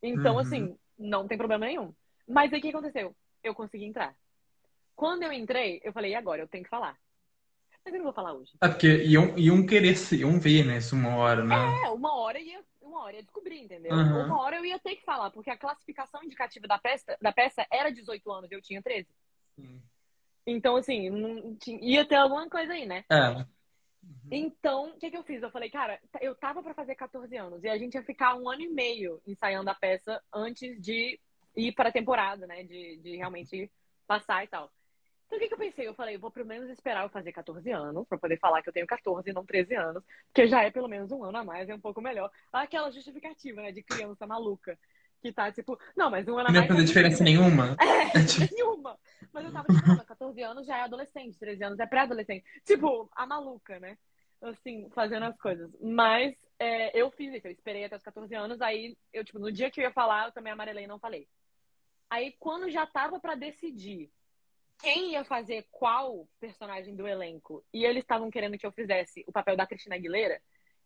Então, 0.03 0.33
uhum. 0.33 0.39
assim, 0.39 0.77
não 0.97 1.27
tem 1.27 1.37
problema 1.37 1.65
nenhum. 1.65 1.93
Mas 2.27 2.51
aí 2.51 2.59
o 2.59 2.61
que 2.61 2.69
aconteceu? 2.69 3.15
Eu 3.43 3.55
consegui 3.55 3.85
entrar. 3.85 4.15
Quando 4.95 5.23
eu 5.23 5.31
entrei, 5.31 5.81
eu 5.83 5.93
falei, 5.93 6.11
e 6.11 6.15
agora? 6.15 6.41
Eu 6.41 6.47
tenho 6.47 6.63
que 6.63 6.69
falar. 6.69 6.97
Mas 7.83 7.93
eu 7.93 7.99
não 7.99 8.05
vou 8.05 8.13
falar 8.13 8.33
hoje. 8.33 8.51
É 8.61 8.67
porque 8.67 9.03
iam, 9.03 9.37
iam 9.37 9.65
querer, 9.65 9.95
iam 10.13 10.39
ver, 10.39 10.65
né? 10.65 10.77
Isso 10.77 10.95
uma 10.95 11.15
hora, 11.15 11.43
né? 11.43 11.55
É, 11.85 11.89
uma 11.89 12.15
hora 12.15 12.39
ia, 12.39 12.63
uma 12.81 13.03
hora 13.03 13.15
ia 13.15 13.23
descobrir, 13.23 13.59
entendeu? 13.59 13.93
Uhum. 13.93 14.25
Uma 14.25 14.41
hora 14.41 14.57
eu 14.57 14.65
ia 14.65 14.79
ter 14.79 14.95
que 14.95 15.05
falar, 15.05 15.29
porque 15.29 15.49
a 15.49 15.57
classificação 15.57 16.23
indicativa 16.23 16.67
da 16.67 16.79
peça, 16.79 17.17
da 17.21 17.31
peça 17.31 17.65
era 17.71 17.91
18 17.91 18.31
anos, 18.31 18.51
eu 18.51 18.61
tinha 18.61 18.81
13. 18.81 19.07
Sim. 19.55 19.81
Então, 20.45 20.75
assim, 20.75 21.09
não, 21.09 21.55
tinha, 21.55 21.79
ia 21.81 22.05
ter 22.05 22.15
alguma 22.15 22.49
coisa 22.49 22.73
aí, 22.73 22.85
né? 22.85 23.03
É. 23.09 23.29
Uhum. 23.29 23.45
Então, 24.31 24.89
o 24.89 24.99
que, 24.99 25.09
que 25.09 25.17
eu 25.17 25.23
fiz? 25.23 25.41
Eu 25.41 25.49
falei, 25.49 25.69
cara, 25.69 25.99
eu 26.21 26.35
tava 26.35 26.61
para 26.61 26.73
fazer 26.73 26.95
14 26.95 27.35
anos 27.35 27.63
e 27.63 27.69
a 27.69 27.77
gente 27.77 27.95
ia 27.95 28.03
ficar 28.03 28.35
um 28.35 28.49
ano 28.49 28.61
e 28.61 28.67
meio 28.67 29.21
ensaiando 29.25 29.69
a 29.69 29.75
peça 29.75 30.21
antes 30.31 30.79
de 30.79 31.19
ir 31.55 31.71
para 31.73 31.89
a 31.89 31.93
temporada, 31.93 32.45
né? 32.45 32.63
De, 32.63 32.97
de 32.97 33.15
realmente 33.15 33.71
passar 34.05 34.43
e 34.43 34.47
tal. 34.47 34.71
Então, 35.25 35.37
o 35.37 35.41
que, 35.41 35.47
que 35.47 35.53
eu 35.53 35.57
pensei? 35.57 35.87
Eu 35.87 35.95
falei, 35.95 36.17
vou 36.17 36.29
pelo 36.29 36.45
menos 36.45 36.69
esperar 36.69 37.03
eu 37.03 37.09
fazer 37.09 37.31
14 37.31 37.71
anos, 37.71 38.07
pra 38.07 38.17
poder 38.17 38.37
falar 38.37 38.61
que 38.61 38.69
eu 38.69 38.73
tenho 38.73 38.85
14 38.85 39.29
e 39.29 39.33
não 39.33 39.45
13 39.45 39.75
anos, 39.75 40.03
porque 40.27 40.47
já 40.47 40.63
é 40.63 40.69
pelo 40.69 40.87
menos 40.87 41.11
um 41.11 41.23
ano 41.23 41.39
a 41.39 41.43
mais, 41.43 41.67
é 41.67 41.73
um 41.73 41.79
pouco 41.79 41.99
melhor. 41.99 42.31
Aquela 42.53 42.91
justificativa, 42.91 43.61
né, 43.61 43.71
de 43.71 43.81
criança 43.81 44.27
maluca, 44.27 44.77
que 45.25 45.33
tá 45.33 45.51
tipo, 45.51 45.77
não, 45.95 46.09
mas 46.09 46.27
um 46.27 46.37
ano 46.37 46.49
a 46.49 46.51
mais. 46.51 46.53
Não 46.53 46.61
ia 46.61 46.67
fazer 46.67 46.83
diferença 46.83 47.23
nenhuma. 47.23 47.75
É, 48.15 48.23
tipo 48.23 48.55
nenhuma. 48.55 48.97
Mas 49.33 49.45
eu 49.45 49.51
tava 49.51 49.67
tipo, 49.67 50.05
14 50.05 50.41
anos 50.41 50.65
já 50.65 50.77
é 50.77 50.81
adolescente, 50.81 51.37
13 51.37 51.63
anos 51.63 51.79
é 51.79 51.85
pré-adolescente. 51.85 52.45
Tipo, 52.63 53.09
a 53.13 53.25
maluca, 53.25 53.79
né? 53.79 53.97
Assim, 54.41 54.89
fazendo 54.91 55.23
as 55.23 55.37
coisas. 55.37 55.69
Mas 55.81 56.33
é, 56.59 56.97
eu 56.97 57.11
fiz 57.11 57.33
isso, 57.33 57.47
eu 57.47 57.51
esperei 57.51 57.83
até 57.83 57.97
os 57.97 58.03
14 58.03 58.33
anos, 58.35 58.61
aí 58.61 58.95
eu, 59.11 59.25
tipo, 59.25 59.39
no 59.39 59.51
dia 59.51 59.69
que 59.69 59.81
eu 59.81 59.83
ia 59.83 59.91
falar, 59.91 60.27
eu 60.27 60.31
também 60.31 60.53
amarelei 60.53 60.85
e 60.85 60.87
não 60.87 60.99
falei. 60.99 61.27
Aí, 62.09 62.33
quando 62.39 62.69
já 62.69 62.85
tava 62.85 63.19
para 63.19 63.35
decidir 63.35 64.09
quem 64.79 65.13
ia 65.13 65.23
fazer 65.25 65.67
qual 65.71 66.27
personagem 66.39 66.95
do 66.95 67.07
elenco 67.07 67.65
e 67.73 67.83
eles 67.83 68.03
estavam 68.03 68.29
querendo 68.29 68.57
que 68.57 68.65
eu 68.65 68.71
fizesse 68.71 69.23
o 69.27 69.31
papel 69.31 69.57
da 69.57 69.65
Cristina 69.65 69.95
Aguilera, 69.95 70.39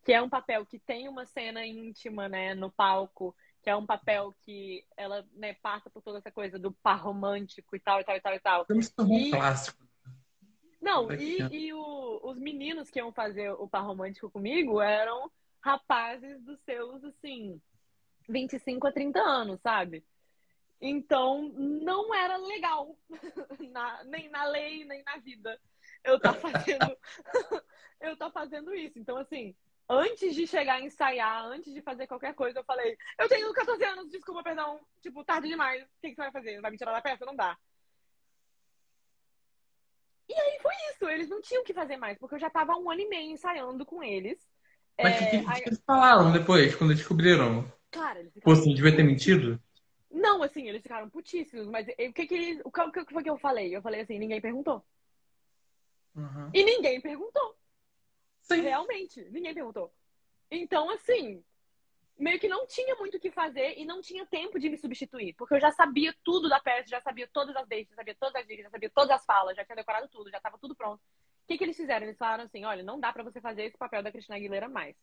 que 0.04 0.12
é 0.12 0.22
um 0.22 0.28
papel 0.28 0.64
que 0.64 0.78
tem 0.78 1.08
uma 1.08 1.26
cena 1.26 1.64
íntima, 1.66 2.28
né, 2.28 2.54
no 2.54 2.70
palco, 2.70 3.34
que 3.62 3.68
é 3.70 3.76
um 3.76 3.86
papel 3.86 4.34
que 4.44 4.84
ela, 4.96 5.26
né, 5.34 5.54
passa 5.54 5.90
por 5.90 6.02
toda 6.02 6.18
essa 6.18 6.30
coisa 6.30 6.58
do 6.58 6.72
par 6.72 7.00
romântico 7.00 7.76
e 7.76 7.80
tal, 7.80 8.00
e 8.00 8.04
tal, 8.04 8.16
e 8.16 8.20
tal, 8.20 8.34
e 8.34 8.40
tal. 8.40 8.66
É 8.68 9.02
um 9.02 9.30
clássico. 9.30 9.84
Não, 10.80 11.12
e, 11.12 11.38
e 11.52 11.72
o, 11.74 12.20
os 12.24 12.38
meninos 12.38 12.90
que 12.90 12.98
iam 12.98 13.12
fazer 13.12 13.50
o 13.52 13.68
par 13.68 13.84
romântico 13.84 14.30
comigo 14.30 14.80
eram 14.80 15.30
rapazes 15.60 16.42
dos 16.42 16.58
seus, 16.60 17.04
assim, 17.04 17.60
25 18.26 18.86
a 18.86 18.92
30 18.92 19.20
anos, 19.20 19.60
sabe? 19.60 20.02
Então, 20.80 21.52
não 21.54 22.14
era 22.14 22.38
legal, 22.38 22.96
na, 23.70 24.02
nem 24.04 24.30
na 24.30 24.44
lei, 24.46 24.86
nem 24.86 25.02
na 25.04 25.18
vida, 25.18 25.60
eu 26.02 26.18
tá 26.18 26.32
fazendo, 26.32 26.96
eu 28.00 28.16
tá 28.16 28.30
fazendo 28.30 28.74
isso. 28.74 28.98
Então, 28.98 29.18
assim, 29.18 29.54
antes 29.90 30.34
de 30.36 30.46
chegar 30.46 30.74
a 30.74 30.80
ensaiar, 30.80 31.46
antes 31.46 31.74
de 31.74 31.82
fazer 31.82 32.06
qualquer 32.06 32.32
coisa, 32.34 32.60
eu 32.60 32.64
falei, 32.64 32.96
eu 33.18 33.28
tenho 33.28 33.52
14 33.52 33.84
anos, 33.84 34.08
desculpa, 34.08 34.42
perdão, 34.42 34.80
tipo, 35.02 35.24
tarde 35.24 35.48
demais, 35.48 35.82
o 35.82 35.86
que, 36.00 36.10
que 36.10 36.14
você 36.14 36.22
vai 36.22 36.30
fazer? 36.30 36.60
Vai 36.60 36.70
me 36.70 36.76
tirar 36.76 36.92
da 36.92 37.02
peça? 37.02 37.26
Não 37.26 37.34
dá. 37.34 37.58
E 40.28 40.32
aí 40.32 40.60
foi 40.62 40.72
isso, 40.92 41.08
eles 41.08 41.28
não 41.28 41.40
tinham 41.40 41.62
o 41.62 41.64
que 41.64 41.74
fazer 41.74 41.96
mais, 41.96 42.16
porque 42.16 42.36
eu 42.36 42.38
já 42.38 42.48
tava 42.48 42.76
um 42.76 42.88
ano 42.88 43.00
e 43.00 43.08
meio 43.08 43.32
ensaiando 43.32 43.84
com 43.84 44.00
eles. 44.00 44.38
Mas 44.96 45.12
o 45.12 45.24
é, 45.24 45.26
que, 45.26 45.30
que, 45.30 45.50
aí... 45.50 45.62
que, 45.62 45.68
eles 45.70 45.82
falaram 45.84 46.30
depois, 46.30 46.76
quando 46.76 46.94
descobriram? 46.94 47.70
Cara, 47.90 48.20
eles 48.20 48.32
ficaram... 48.32 48.54
Pô, 48.54 48.60
assim, 48.60 48.72
devia 48.72 48.94
ter 48.94 49.02
mentido? 49.02 49.60
Não, 50.08 50.40
assim, 50.42 50.68
eles 50.68 50.82
ficaram 50.82 51.10
putíssimos, 51.10 51.66
mas 51.66 51.88
o 51.88 52.12
que 52.12 52.26
que, 52.26 52.60
o 52.64 52.70
que, 52.70 53.12
foi 53.12 53.22
que 53.24 53.30
eu 53.30 53.38
falei? 53.38 53.74
Eu 53.74 53.82
falei 53.82 54.02
assim, 54.02 54.20
ninguém 54.20 54.40
perguntou. 54.40 54.84
Uhum. 56.14 56.50
E 56.54 56.62
ninguém 56.62 57.00
perguntou. 57.00 57.59
Sim. 58.54 58.62
Realmente, 58.62 59.22
ninguém 59.30 59.54
perguntou. 59.54 59.92
Então, 60.50 60.90
assim, 60.90 61.42
meio 62.18 62.38
que 62.38 62.48
não 62.48 62.66
tinha 62.66 62.94
muito 62.96 63.16
o 63.16 63.20
que 63.20 63.30
fazer 63.30 63.78
e 63.78 63.84
não 63.84 64.00
tinha 64.00 64.26
tempo 64.26 64.58
de 64.58 64.68
me 64.68 64.76
substituir, 64.76 65.34
porque 65.34 65.54
eu 65.54 65.60
já 65.60 65.70
sabia 65.70 66.14
tudo 66.24 66.48
da 66.48 66.60
peça, 66.60 66.88
já 66.88 67.00
sabia 67.00 67.28
todas 67.32 67.54
as 67.56 67.66
deixas, 67.66 67.90
já 67.90 67.96
sabia 67.96 68.16
todas 68.18 68.34
as 68.34 68.46
dicas, 68.46 68.64
já 68.64 68.70
sabia 68.70 68.90
todas 68.90 69.10
as 69.10 69.24
falas, 69.24 69.56
já 69.56 69.64
tinha 69.64 69.76
decorado 69.76 70.08
tudo, 70.08 70.30
já 70.30 70.36
estava 70.36 70.58
tudo 70.58 70.74
pronto. 70.74 71.00
O 71.00 71.46
que, 71.48 71.58
que 71.58 71.64
eles 71.64 71.76
fizeram? 71.76 72.06
Eles 72.06 72.18
falaram 72.18 72.44
assim, 72.44 72.64
olha, 72.64 72.82
não 72.82 73.00
dá 73.00 73.12
para 73.12 73.24
você 73.24 73.40
fazer 73.40 73.64
esse 73.64 73.76
papel 73.76 74.02
da 74.02 74.12
Cristina 74.12 74.36
Aguilera 74.36 74.68
mais. 74.68 74.94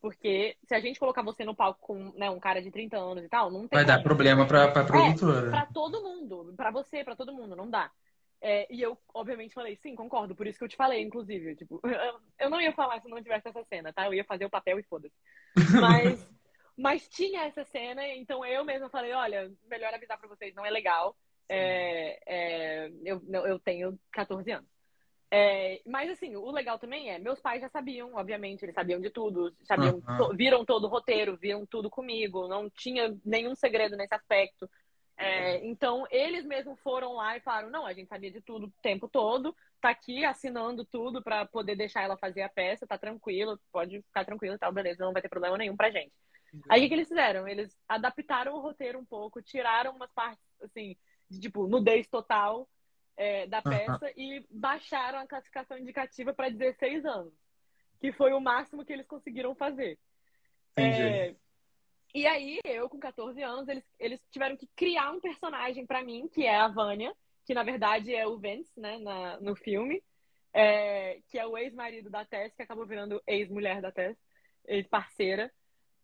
Porque 0.00 0.56
se 0.64 0.74
a 0.74 0.80
gente 0.80 0.98
colocar 0.98 1.22
você 1.22 1.44
no 1.44 1.54
palco 1.54 1.80
com 1.80 2.12
né, 2.16 2.30
um 2.30 2.38
cara 2.38 2.60
de 2.60 2.70
30 2.70 2.96
anos 2.96 3.24
e 3.24 3.28
tal, 3.28 3.50
não 3.50 3.66
tem. 3.66 3.78
Vai 3.78 3.84
dar 3.84 4.02
problema 4.02 4.46
pra, 4.46 4.68
pra 4.68 4.84
produtora. 4.84 5.46
É, 5.46 5.50
pra 5.50 5.66
todo 5.66 6.02
mundo. 6.02 6.54
Pra 6.56 6.70
você, 6.70 7.02
pra 7.02 7.16
todo 7.16 7.32
mundo, 7.32 7.56
não 7.56 7.68
dá. 7.68 7.90
É, 8.40 8.72
e 8.72 8.82
eu, 8.82 8.98
obviamente, 9.14 9.54
falei, 9.54 9.76
sim, 9.76 9.94
concordo, 9.94 10.34
por 10.34 10.46
isso 10.46 10.58
que 10.58 10.64
eu 10.64 10.68
te 10.68 10.76
falei, 10.76 11.02
inclusive. 11.02 11.56
Tipo, 11.56 11.80
eu 12.38 12.50
não 12.50 12.60
ia 12.60 12.72
falar 12.72 13.00
se 13.00 13.08
não 13.08 13.22
tivesse 13.22 13.48
essa 13.48 13.64
cena, 13.64 13.92
tá? 13.92 14.06
Eu 14.06 14.14
ia 14.14 14.24
fazer 14.24 14.44
o 14.44 14.50
papel 14.50 14.78
e 14.78 14.82
foda-se. 14.82 15.14
Mas, 15.80 16.30
mas 16.76 17.08
tinha 17.08 17.44
essa 17.44 17.64
cena, 17.64 18.06
então 18.08 18.44
eu 18.44 18.64
mesma 18.64 18.88
falei, 18.88 19.12
olha, 19.12 19.50
melhor 19.68 19.92
avisar 19.92 20.18
pra 20.18 20.28
vocês, 20.28 20.54
não 20.54 20.64
é 20.64 20.70
legal. 20.70 21.16
É, 21.48 22.18
é, 22.26 22.92
eu, 23.04 23.22
eu 23.46 23.58
tenho 23.58 23.98
14 24.12 24.50
anos. 24.50 24.76
É, 25.30 25.80
mas 25.84 26.08
assim, 26.08 26.36
o 26.36 26.50
legal 26.52 26.78
também 26.78 27.10
é, 27.10 27.18
meus 27.18 27.40
pais 27.40 27.60
já 27.60 27.68
sabiam, 27.68 28.14
obviamente, 28.14 28.64
eles 28.64 28.74
sabiam 28.74 29.00
de 29.00 29.10
tudo, 29.10 29.52
sabiam, 29.64 29.96
uhum. 29.96 30.16
to, 30.16 30.36
viram 30.36 30.64
todo 30.64 30.84
o 30.84 30.88
roteiro, 30.88 31.36
viram 31.36 31.66
tudo 31.66 31.90
comigo, 31.90 32.46
não 32.46 32.70
tinha 32.70 33.16
nenhum 33.24 33.54
segredo 33.54 33.96
nesse 33.96 34.14
aspecto. 34.14 34.70
É, 35.18 35.66
então, 35.66 36.06
eles 36.10 36.44
mesmos 36.44 36.78
foram 36.80 37.14
lá 37.14 37.36
e 37.36 37.40
falaram: 37.40 37.70
não, 37.70 37.86
a 37.86 37.92
gente 37.92 38.08
sabia 38.08 38.30
de 38.30 38.40
tudo 38.40 38.66
o 38.66 38.72
tempo 38.82 39.08
todo, 39.08 39.56
tá 39.80 39.90
aqui 39.90 40.24
assinando 40.24 40.84
tudo 40.84 41.22
para 41.22 41.46
poder 41.46 41.74
deixar 41.74 42.02
ela 42.02 42.18
fazer 42.18 42.42
a 42.42 42.48
peça, 42.48 42.86
tá 42.86 42.98
tranquilo, 42.98 43.58
pode 43.72 44.02
ficar 44.02 44.24
tranquilo 44.24 44.54
e 44.54 44.58
tal, 44.58 44.72
beleza, 44.72 45.04
não 45.04 45.12
vai 45.12 45.22
ter 45.22 45.28
problema 45.28 45.56
nenhum 45.56 45.76
pra 45.76 45.90
gente. 45.90 46.12
Uhum. 46.52 46.60
Aí 46.68 46.80
o 46.80 46.82
que, 46.82 46.88
que 46.88 46.94
eles 46.94 47.08
fizeram? 47.08 47.48
Eles 47.48 47.74
adaptaram 47.88 48.54
o 48.54 48.60
roteiro 48.60 48.98
um 48.98 49.04
pouco, 49.04 49.42
tiraram 49.42 49.94
umas 49.94 50.12
partes, 50.12 50.44
assim, 50.62 50.96
de 51.30 51.40
tipo, 51.40 51.66
nudez 51.66 52.06
total 52.08 52.68
é, 53.16 53.46
da 53.46 53.62
peça 53.62 54.12
e 54.16 54.44
baixaram 54.50 55.20
a 55.20 55.26
classificação 55.26 55.78
indicativa 55.78 56.34
para 56.34 56.50
16 56.50 57.04
anos, 57.06 57.32
que 57.98 58.12
foi 58.12 58.32
o 58.32 58.40
máximo 58.40 58.84
que 58.84 58.92
eles 58.92 59.06
conseguiram 59.06 59.54
fazer. 59.54 59.98
É, 60.76 61.34
e 62.16 62.26
aí, 62.26 62.58
eu 62.64 62.88
com 62.88 62.98
14 62.98 63.42
anos, 63.42 63.68
eles, 63.68 63.84
eles 63.98 64.20
tiveram 64.30 64.56
que 64.56 64.66
criar 64.74 65.12
um 65.12 65.20
personagem 65.20 65.86
para 65.86 66.02
mim, 66.02 66.28
que 66.28 66.44
é 66.44 66.56
a 66.56 66.68
Vânia, 66.68 67.14
que 67.44 67.52
na 67.52 67.62
verdade 67.62 68.14
é 68.14 68.26
o 68.26 68.38
Vance, 68.38 68.72
né, 68.80 68.98
na, 68.98 69.38
no 69.38 69.54
filme, 69.54 70.02
é, 70.52 71.20
que 71.28 71.38
é 71.38 71.46
o 71.46 71.58
ex-marido 71.58 72.08
da 72.08 72.24
Tess, 72.24 72.54
que 72.54 72.62
acabou 72.62 72.86
virando 72.86 73.22
ex-mulher 73.26 73.82
da 73.82 73.92
Tess, 73.92 74.16
ex-parceira 74.66 75.52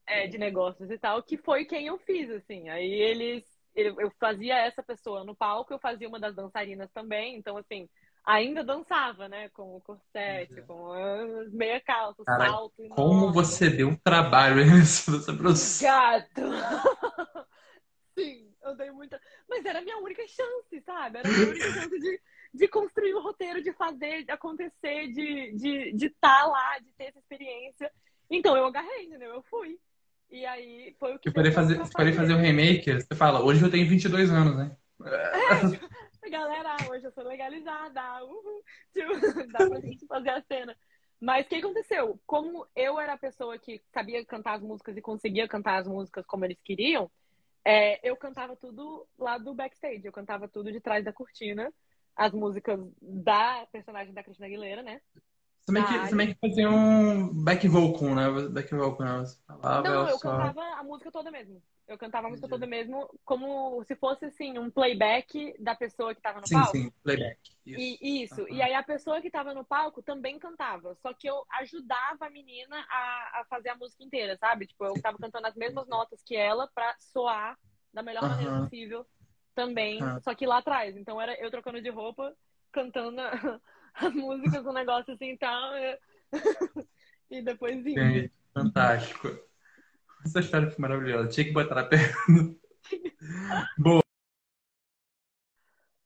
é, 0.06 0.26
de 0.26 0.36
negócios 0.36 0.90
e 0.90 0.98
tal, 0.98 1.22
que 1.22 1.38
foi 1.38 1.64
quem 1.64 1.86
eu 1.86 1.98
fiz, 1.98 2.30
assim. 2.30 2.68
Aí 2.68 2.92
eles 2.92 3.42
eu 3.74 4.10
fazia 4.20 4.58
essa 4.58 4.82
pessoa 4.82 5.24
no 5.24 5.34
palco, 5.34 5.72
eu 5.72 5.78
fazia 5.78 6.06
uma 6.06 6.20
das 6.20 6.36
dançarinas 6.36 6.90
também, 6.92 7.36
então 7.36 7.56
assim, 7.56 7.88
ainda 8.24 8.62
dançava, 8.64 9.28
né? 9.28 9.48
Com 9.50 9.76
o 9.76 9.80
corsete, 9.80 10.60
uhum. 10.60 10.66
com 10.66 10.92
as 10.92 11.52
meia 11.52 11.80
calça, 11.80 12.22
Cara, 12.24 12.46
salto. 12.46 12.88
Como 12.90 13.26
nossa. 13.26 13.32
você 13.32 13.70
deu 13.70 13.88
um 13.88 13.96
trabalho 13.96 14.56
nessa 14.66 15.32
produção? 15.34 15.88
Gato! 15.88 16.42
Sim, 18.18 18.52
eu 18.62 18.76
dei 18.76 18.90
muita. 18.90 19.20
Mas 19.48 19.64
era 19.64 19.78
a 19.78 19.82
minha 19.82 19.98
única 19.98 20.22
chance, 20.28 20.80
sabe? 20.84 21.18
Era 21.18 21.28
a 21.28 21.32
minha 21.32 21.48
única 21.48 21.70
chance 21.70 21.98
de, 21.98 22.20
de 22.54 22.68
construir 22.68 23.14
o 23.14 23.22
roteiro, 23.22 23.62
de 23.62 23.72
fazer, 23.72 24.24
de 24.24 24.30
acontecer, 24.30 25.08
de 25.12 25.22
estar 25.22 25.56
de, 25.56 25.92
de 25.92 26.10
tá 26.20 26.46
lá, 26.46 26.78
de 26.78 26.92
ter 26.92 27.04
essa 27.04 27.18
experiência. 27.18 27.90
Então 28.30 28.56
eu 28.56 28.66
agarrei, 28.66 29.06
entendeu? 29.06 29.30
Eu 29.34 29.42
fui. 29.42 29.78
E 30.30 30.46
aí 30.46 30.94
foi 30.98 31.14
o 31.14 31.18
que. 31.18 31.28
Eu 31.28 31.32
poder 31.32 31.52
fazer, 31.52 31.78
poder 31.90 32.12
fazer 32.14 32.32
o 32.32 32.38
remake, 32.38 32.92
você 32.92 33.14
fala, 33.14 33.44
hoje 33.44 33.62
eu 33.62 33.70
tenho 33.70 33.86
22 33.88 34.30
anos, 34.30 34.56
né? 34.56 34.76
É, 35.04 36.11
galera, 36.30 36.76
hoje 36.90 37.04
eu 37.04 37.12
sou 37.12 37.24
legalizada. 37.24 38.24
Uhul. 38.24 38.62
Tipo, 38.92 39.12
dá 39.52 39.68
pra 39.68 39.80
gente 39.80 40.06
fazer 40.06 40.30
a 40.30 40.42
cena. 40.42 40.76
Mas 41.20 41.46
o 41.46 41.48
que 41.48 41.56
aconteceu? 41.56 42.20
Como 42.26 42.66
eu 42.74 42.98
era 42.98 43.12
a 43.12 43.18
pessoa 43.18 43.58
que 43.58 43.80
sabia 43.92 44.24
cantar 44.24 44.54
as 44.54 44.62
músicas 44.62 44.96
e 44.96 45.00
conseguia 45.00 45.46
cantar 45.46 45.78
as 45.78 45.86
músicas 45.86 46.26
como 46.26 46.44
eles 46.44 46.60
queriam, 46.64 47.10
é, 47.64 48.00
eu 48.06 48.16
cantava 48.16 48.56
tudo 48.56 49.06
lá 49.18 49.38
do 49.38 49.54
backstage. 49.54 50.04
Eu 50.04 50.12
cantava 50.12 50.48
tudo 50.48 50.72
de 50.72 50.80
trás 50.80 51.04
da 51.04 51.12
cortina. 51.12 51.72
As 52.16 52.32
músicas 52.32 52.78
da 53.00 53.66
personagem 53.70 54.12
da 54.12 54.22
Cristina 54.22 54.46
Aguilera, 54.46 54.82
né? 54.82 55.00
Também 55.64 55.84
que, 55.84 56.08
também 56.08 56.34
que 56.34 56.40
fazia 56.40 56.68
um 56.68 57.44
back 57.44 57.68
vocal, 57.68 58.14
né? 58.14 58.28
Back 58.50 58.74
vocal, 58.74 59.06
né? 59.06 59.18
Você 59.20 59.38
falava, 59.46 59.88
não, 59.88 60.08
eu 60.08 60.18
só... 60.18 60.30
cantava 60.30 60.60
a 60.60 60.82
música 60.82 61.12
toda 61.12 61.30
mesmo. 61.30 61.62
Eu 61.92 61.98
cantava 61.98 62.26
a 62.26 62.30
música 62.30 62.48
toda 62.48 62.66
mesmo 62.66 63.08
como 63.24 63.84
se 63.84 63.94
fosse, 63.94 64.24
assim, 64.24 64.58
um 64.58 64.70
playback 64.70 65.54
da 65.60 65.74
pessoa 65.74 66.14
que 66.14 66.20
estava 66.20 66.40
no 66.40 66.46
sim, 66.46 66.54
palco. 66.54 66.72
Sim, 66.72 66.90
playback. 67.02 67.38
Isso. 67.66 67.80
E, 67.80 68.22
isso. 68.22 68.42
Uhum. 68.42 68.48
E 68.48 68.62
aí 68.62 68.74
a 68.74 68.82
pessoa 68.82 69.20
que 69.20 69.26
estava 69.26 69.52
no 69.52 69.64
palco 69.64 70.02
também 70.02 70.38
cantava. 70.38 70.94
Só 70.96 71.12
que 71.12 71.28
eu 71.28 71.44
ajudava 71.60 72.26
a 72.26 72.30
menina 72.30 72.76
a, 72.88 73.40
a 73.40 73.44
fazer 73.48 73.68
a 73.68 73.76
música 73.76 74.02
inteira, 74.02 74.36
sabe? 74.38 74.66
Tipo, 74.66 74.86
eu 74.86 74.94
estava 74.94 75.18
cantando 75.18 75.46
as 75.46 75.54
mesmas 75.54 75.86
notas 75.86 76.22
que 76.22 76.34
ela 76.34 76.66
pra 76.74 76.96
soar 76.98 77.58
da 77.92 78.02
melhor 78.02 78.22
uhum. 78.22 78.28
maneira 78.30 78.58
possível 78.60 79.06
também. 79.54 80.02
Uhum. 80.02 80.20
Só 80.22 80.34
que 80.34 80.46
lá 80.46 80.58
atrás. 80.58 80.96
Então 80.96 81.20
era 81.20 81.38
eu 81.38 81.50
trocando 81.50 81.82
de 81.82 81.90
roupa, 81.90 82.34
cantando 82.72 83.20
as 83.94 84.14
músicas, 84.14 84.66
um 84.66 84.72
negócio 84.72 85.12
assim 85.12 85.32
e 85.32 85.38
tal. 85.38 85.72
e 87.30 87.42
depois 87.42 87.86
indo. 87.86 88.30
Fantástico. 88.54 89.28
Essa 90.24 90.40
história 90.40 90.70
foi 90.70 90.80
maravilhosa. 90.80 91.28
Tinha 91.28 91.44
que 91.44 91.52
botar 91.52 91.78
a 91.80 91.84
perna. 91.84 92.54
Boa. 93.78 94.02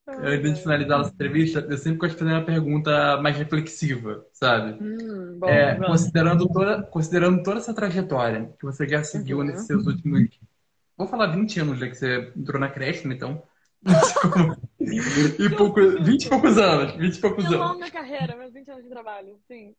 Antes 0.07 0.55
de 0.55 0.61
finalizar 0.61 1.01
essa 1.01 1.09
entrevista, 1.09 1.59
eu 1.59 1.77
sempre 1.77 1.99
gosto 1.99 2.13
de 2.13 2.19
fazer 2.19 2.31
uma 2.31 2.45
pergunta 2.45 3.17
mais 3.21 3.37
reflexiva, 3.37 4.25
sabe? 4.31 4.81
Hum, 4.81 5.37
bom, 5.37 5.47
é, 5.47 5.75
considerando, 5.75 6.47
toda, 6.47 6.81
considerando 6.83 7.43
toda 7.43 7.57
essa 7.57 7.73
trajetória 7.73 8.53
que 8.57 8.65
você 8.65 8.87
já 8.87 9.03
seguiu 9.03 9.39
uhum. 9.39 9.43
nesses 9.43 9.67
seus 9.67 9.85
últimos. 9.85 10.29
Vou 10.97 11.07
falar 11.07 11.27
20 11.27 11.59
anos, 11.59 11.79
já 11.79 11.87
que 11.87 11.95
você 11.95 12.33
entrou 12.35 12.59
na 12.59 12.69
creche, 12.69 13.07
né? 13.07 13.15
então. 13.15 13.43
e 14.79 15.49
pouco, 15.55 15.79
20 16.01 16.25
e 16.25 16.29
poucos 16.29 16.57
anos. 16.57 16.95
20 16.95 17.15
e 17.15 17.21
poucos 17.21 17.45
Minha 17.45 17.57
anos. 17.57 17.71
longa 17.73 17.91
carreira, 17.91 18.35
meus 18.35 18.53
20 18.53 18.71
anos 18.71 18.83
de 18.83 18.89
trabalho, 18.89 19.37
sim. 19.47 19.75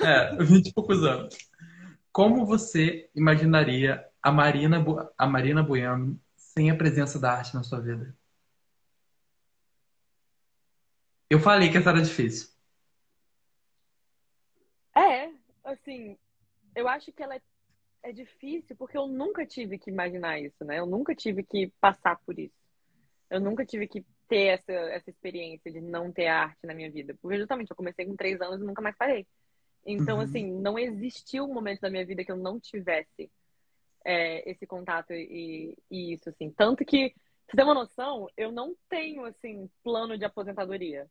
É, 0.00 0.36
20 0.44 0.68
e 0.68 0.72
poucos 0.74 1.02
anos. 1.04 1.34
Como 2.18 2.44
você 2.44 3.08
imaginaria 3.14 4.04
a 4.20 4.32
Marina, 4.32 4.84
a 5.16 5.24
Marina 5.24 5.62
Bueno 5.62 6.20
sem 6.34 6.68
a 6.68 6.76
presença 6.76 7.16
da 7.16 7.32
arte 7.32 7.54
na 7.54 7.62
sua 7.62 7.80
vida? 7.80 8.12
Eu 11.30 11.38
falei 11.38 11.70
que 11.70 11.78
essa 11.78 11.90
era 11.90 12.02
difícil. 12.02 12.48
É, 14.96 15.30
assim, 15.62 16.18
eu 16.74 16.88
acho 16.88 17.12
que 17.12 17.22
ela 17.22 17.36
é, 17.36 17.42
é 18.02 18.10
difícil 18.10 18.74
porque 18.74 18.98
eu 18.98 19.06
nunca 19.06 19.46
tive 19.46 19.78
que 19.78 19.88
imaginar 19.88 20.40
isso, 20.40 20.64
né? 20.64 20.80
Eu 20.80 20.86
nunca 20.86 21.14
tive 21.14 21.44
que 21.44 21.72
passar 21.80 22.18
por 22.26 22.36
isso. 22.36 22.58
Eu 23.30 23.38
nunca 23.38 23.64
tive 23.64 23.86
que 23.86 24.04
ter 24.26 24.58
essa, 24.58 24.72
essa 24.72 25.08
experiência 25.08 25.70
de 25.70 25.80
não 25.80 26.10
ter 26.10 26.26
arte 26.26 26.66
na 26.66 26.74
minha 26.74 26.90
vida. 26.90 27.16
Porque 27.22 27.38
justamente 27.38 27.70
eu 27.70 27.76
comecei 27.76 28.04
com 28.04 28.16
três 28.16 28.40
anos 28.40 28.60
e 28.60 28.64
nunca 28.64 28.82
mais 28.82 28.96
parei. 28.96 29.24
Então, 29.84 30.18
uhum. 30.18 30.22
assim, 30.22 30.50
não 30.50 30.78
existiu 30.78 31.44
um 31.44 31.54
momento 31.54 31.80
da 31.80 31.90
minha 31.90 32.04
vida 32.04 32.24
que 32.24 32.30
eu 32.30 32.36
não 32.36 32.60
tivesse 32.60 33.30
é, 34.04 34.48
esse 34.50 34.66
contato 34.66 35.12
e, 35.12 35.76
e, 35.90 36.12
isso, 36.12 36.28
assim. 36.28 36.50
Tanto 36.50 36.84
que, 36.84 37.14
você 37.46 37.56
tem 37.56 37.64
uma 37.64 37.74
noção, 37.74 38.28
eu 38.36 38.52
não 38.52 38.76
tenho, 38.88 39.24
assim, 39.24 39.70
plano 39.82 40.18
de 40.18 40.24
aposentadoria. 40.24 41.04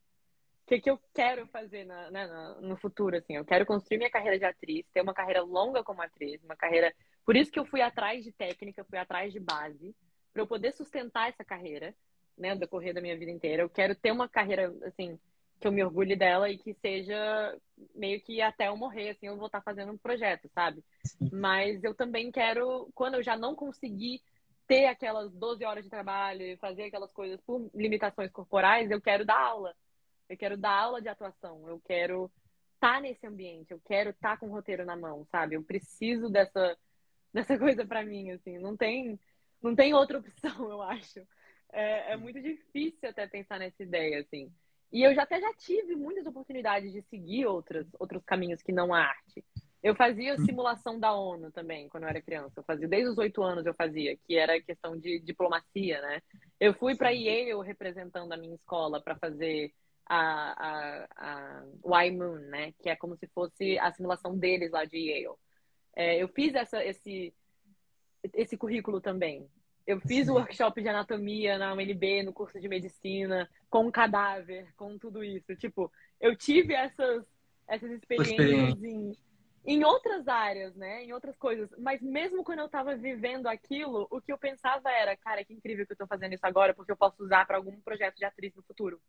O 0.64 0.68
que, 0.68 0.82
que 0.82 0.90
eu 0.90 1.00
quero 1.14 1.48
fazer 1.48 1.86
na, 1.86 2.12
né, 2.12 2.28
no 2.62 2.78
futuro, 2.78 3.16
assim? 3.16 3.36
Eu 3.36 3.46
quero 3.46 3.66
construir 3.66 3.98
minha 3.98 4.12
carreira 4.12 4.38
de 4.38 4.46
atriz, 4.46 4.86
ter 4.94 5.02
uma 5.02 5.14
carreira 5.14 5.42
longa 5.42 5.84
como 5.84 6.02
atriz, 6.02 6.44
uma 6.44 6.56
carreira... 6.56 6.94
Por 7.26 7.36
isso 7.36 7.52
que 7.52 7.60
eu 7.60 7.66
fui 7.66 7.82
atrás 7.82 8.24
de 8.24 8.32
técnica, 8.32 8.84
fui 8.84 8.98
atrás 8.98 9.34
de 9.34 9.40
base, 9.40 9.96
para 10.34 10.42
eu 10.42 10.48
poder 10.48 10.72
sustentar 10.74 11.30
essa 11.30 11.44
carreira, 11.44 11.96
né, 12.38 12.54
no 12.54 12.60
decorrer 12.60 12.94
da 12.94 13.02
minha 13.02 13.18
vida 13.18 13.32
inteira. 13.32 13.64
Eu 13.64 13.70
quero 13.70 13.96
ter 13.96 14.12
uma 14.12 14.30
carreira, 14.30 14.74
assim, 14.86 15.18
que 15.60 15.68
eu 15.68 15.72
me 15.72 15.84
orgulhe 15.84 16.16
dela 16.16 16.50
e 16.50 16.58
que 16.58 16.74
seja 16.76 17.58
meio 17.96 18.22
que 18.22 18.42
até 18.42 18.68
eu 18.68 18.78
morrer, 18.78 19.10
assim, 19.10 19.28
eu 19.28 19.38
vou 19.38 19.48
estar 19.48 19.62
fazendo 19.62 19.92
um 19.92 19.98
projeto, 19.98 20.50
sabe? 20.54 20.84
Mas 21.32 21.84
eu 21.84 21.96
também 21.96 22.32
quero, 22.32 22.90
quando 22.94 23.16
eu 23.16 23.24
já 23.24 23.36
não 23.36 23.56
conseguir 23.56 24.22
ter 24.68 24.86
aquelas 24.86 25.32
12 25.34 25.64
horas 25.64 25.84
de 25.84 25.90
trabalho 25.90 26.42
e 26.42 26.58
fazer 26.58 26.84
aquelas 26.84 27.12
coisas 27.12 27.40
por 27.42 27.70
limitações 27.74 28.32
corporais, 28.32 28.92
eu 28.92 29.02
quero 29.02 29.26
dar 29.26 29.40
aula. 29.40 29.74
Eu 30.30 30.38
quero 30.38 30.58
dar 30.58 30.78
aula 30.78 31.02
de 31.02 31.08
atuação, 31.08 31.68
eu 31.68 31.80
quero 31.80 32.30
estar 32.76 32.96
tá 32.96 33.02
nesse 33.02 33.26
ambiente, 33.26 33.72
eu 33.72 33.80
quero 33.80 34.10
estar 34.10 34.32
tá 34.32 34.38
com 34.38 34.48
o 34.48 34.52
roteiro 34.52 34.86
na 34.86 34.96
mão, 34.96 35.26
sabe? 35.32 35.56
Eu 35.56 35.64
preciso 35.64 36.30
dessa 36.30 36.78
dessa 37.34 37.58
coisa 37.58 37.86
para 37.86 38.04
mim, 38.04 38.32
assim, 38.32 38.58
não 38.58 38.76
tem 38.76 39.20
não 39.62 39.76
tem 39.76 39.94
outra 39.94 40.20
opção, 40.20 40.70
eu 40.70 40.82
acho. 40.82 41.26
É, 41.72 42.14
é 42.14 42.18
muito 42.18 42.42
difícil 42.42 43.10
até 43.10 43.26
pensar 43.28 43.60
nessa 43.60 43.82
ideia, 43.82 44.20
assim. 44.20 44.52
E 44.92 45.04
eu 45.04 45.14
já 45.14 45.24
até 45.24 45.40
já 45.40 45.54
tive 45.54 45.96
muitas 45.96 46.26
oportunidades 46.26 46.92
de 46.92 47.02
seguir 47.04 47.46
outros, 47.46 47.86
outros 48.00 48.24
caminhos 48.24 48.62
que 48.62 48.72
não 48.72 48.94
a 48.94 49.00
arte. 49.00 49.44
Eu 49.84 49.96
fazia 49.96 50.34
hum. 50.34 50.46
simulação 50.46 51.00
da 51.00 51.14
ONU 51.14 51.52
também, 51.52 51.88
quando 51.90 52.04
eu 52.04 52.10
era 52.10 52.22
criança. 52.22 52.60
Eu 52.60 52.64
fazia, 52.64 52.88
desde 52.88 53.10
os 53.10 53.18
oito 53.18 53.44
anos 53.44 53.66
eu 53.66 53.74
fazia, 53.74 54.18
que 54.18 54.36
era 54.36 54.62
questão 54.62 54.98
de 54.98 55.20
diplomacia, 55.20 56.02
né? 56.02 56.22
Eu 56.60 56.74
fui 56.74 56.96
para 56.96 57.10
Yale 57.12 57.64
representando 57.64 58.32
a 58.32 58.38
minha 58.38 58.56
escola 58.56 59.02
para 59.02 59.16
fazer 59.18 59.72
a, 60.06 61.06
a, 61.16 61.64
a 61.94 62.06
Y-Moon, 62.06 62.40
né? 62.50 62.74
Que 62.82 62.90
é 62.90 62.96
como 62.96 63.16
se 63.18 63.28
fosse 63.28 63.78
a 63.80 63.92
simulação 63.92 64.38
deles 64.38 64.72
lá 64.72 64.86
de 64.86 64.98
Yale. 64.98 65.36
É, 65.96 66.22
eu 66.22 66.28
fiz 66.30 66.56
essa, 66.56 66.84
esse, 66.84 67.34
esse 68.34 68.58
currículo 68.58 69.00
também. 69.00 69.48
Eu 69.88 70.02
fiz 70.02 70.28
o 70.28 70.34
workshop 70.34 70.82
de 70.82 70.90
anatomia 70.90 71.58
na 71.58 71.74
UNB, 71.74 72.22
no 72.24 72.34
curso 72.34 72.60
de 72.60 72.68
medicina, 72.68 73.50
com 73.70 73.88
um 73.88 73.92
cadáver, 73.92 74.68
com 74.76 74.98
tudo 74.98 75.24
isso. 75.24 75.56
Tipo, 75.56 75.90
eu 76.20 76.36
tive 76.36 76.74
essas, 76.74 77.26
essas 77.66 77.90
experiências 77.92 78.84
em, 78.84 79.16
em 79.66 79.86
outras 79.86 80.28
áreas, 80.28 80.76
né? 80.76 81.06
Em 81.06 81.14
outras 81.14 81.38
coisas. 81.38 81.70
Mas 81.78 82.02
mesmo 82.02 82.44
quando 82.44 82.60
eu 82.60 82.68
tava 82.68 82.98
vivendo 82.98 83.48
aquilo, 83.48 84.06
o 84.12 84.20
que 84.20 84.34
eu 84.34 84.38
pensava 84.38 84.92
era, 84.92 85.16
cara, 85.16 85.46
que 85.46 85.54
incrível 85.54 85.88
que 85.88 85.94
eu 85.94 85.98
tô 85.98 86.06
fazendo 86.06 86.34
isso 86.34 86.46
agora, 86.46 86.74
porque 86.74 86.92
eu 86.92 86.98
posso 86.98 87.24
usar 87.24 87.48
para 87.48 87.56
algum 87.56 87.80
projeto 87.80 88.18
de 88.18 88.26
atriz 88.26 88.54
no 88.56 88.64
futuro. 88.64 89.00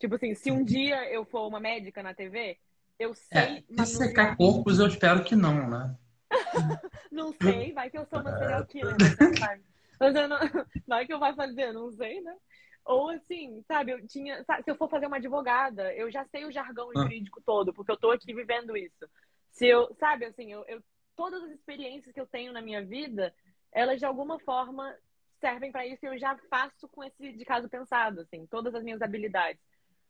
Tipo 0.00 0.14
assim, 0.14 0.34
se 0.34 0.50
um 0.50 0.64
dia 0.64 1.12
eu 1.12 1.26
for 1.26 1.46
uma 1.46 1.60
médica 1.60 2.02
na 2.02 2.14
TV, 2.14 2.56
eu 2.98 3.14
sei. 3.14 3.64
É, 3.78 3.84
se 3.84 3.96
secar 3.96 4.34
corpos, 4.34 4.78
eu 4.78 4.86
espero 4.86 5.22
que 5.22 5.36
não, 5.36 5.68
né? 5.68 5.94
não 7.12 7.34
sei, 7.34 7.72
vai 7.74 7.90
que 7.90 7.98
eu 7.98 8.06
sou 8.06 8.20
uma 8.20 8.36
serial 8.38 8.66
killer, 8.66 8.96
né? 8.98 8.98
sabe? 9.38 9.73
Mas 9.98 10.14
eu 10.14 10.28
não. 10.28 10.38
Vai 10.86 11.06
que 11.06 11.12
eu 11.12 11.18
vou 11.18 11.34
fazer, 11.34 11.72
não 11.72 11.90
sei, 11.92 12.20
né? 12.20 12.36
Ou 12.84 13.08
assim, 13.10 13.62
sabe, 13.66 13.92
eu 13.92 14.06
tinha. 14.06 14.44
Sabe, 14.44 14.62
se 14.62 14.70
eu 14.70 14.76
for 14.76 14.90
fazer 14.90 15.06
uma 15.06 15.16
advogada, 15.16 15.92
eu 15.94 16.10
já 16.10 16.24
sei 16.26 16.44
o 16.44 16.52
jargão 16.52 16.90
ah. 16.96 17.02
jurídico 17.02 17.40
todo, 17.44 17.72
porque 17.72 17.90
eu 17.90 17.96
tô 17.96 18.10
aqui 18.10 18.34
vivendo 18.34 18.76
isso. 18.76 19.08
Se 19.50 19.66
eu, 19.66 19.94
sabe, 19.94 20.26
assim, 20.26 20.52
eu, 20.52 20.64
eu 20.66 20.82
todas 21.16 21.42
as 21.44 21.50
experiências 21.50 22.12
que 22.12 22.20
eu 22.20 22.26
tenho 22.26 22.52
na 22.52 22.60
minha 22.60 22.84
vida, 22.84 23.34
elas 23.72 23.98
de 23.98 24.04
alguma 24.04 24.38
forma 24.40 24.94
servem 25.40 25.70
para 25.70 25.86
isso 25.86 26.04
e 26.04 26.08
eu 26.08 26.18
já 26.18 26.36
faço 26.48 26.88
com 26.88 27.04
esse 27.04 27.32
de 27.32 27.44
caso 27.44 27.68
pensado, 27.68 28.20
assim, 28.20 28.46
todas 28.46 28.74
as 28.74 28.82
minhas 28.82 29.02
habilidades. 29.02 29.62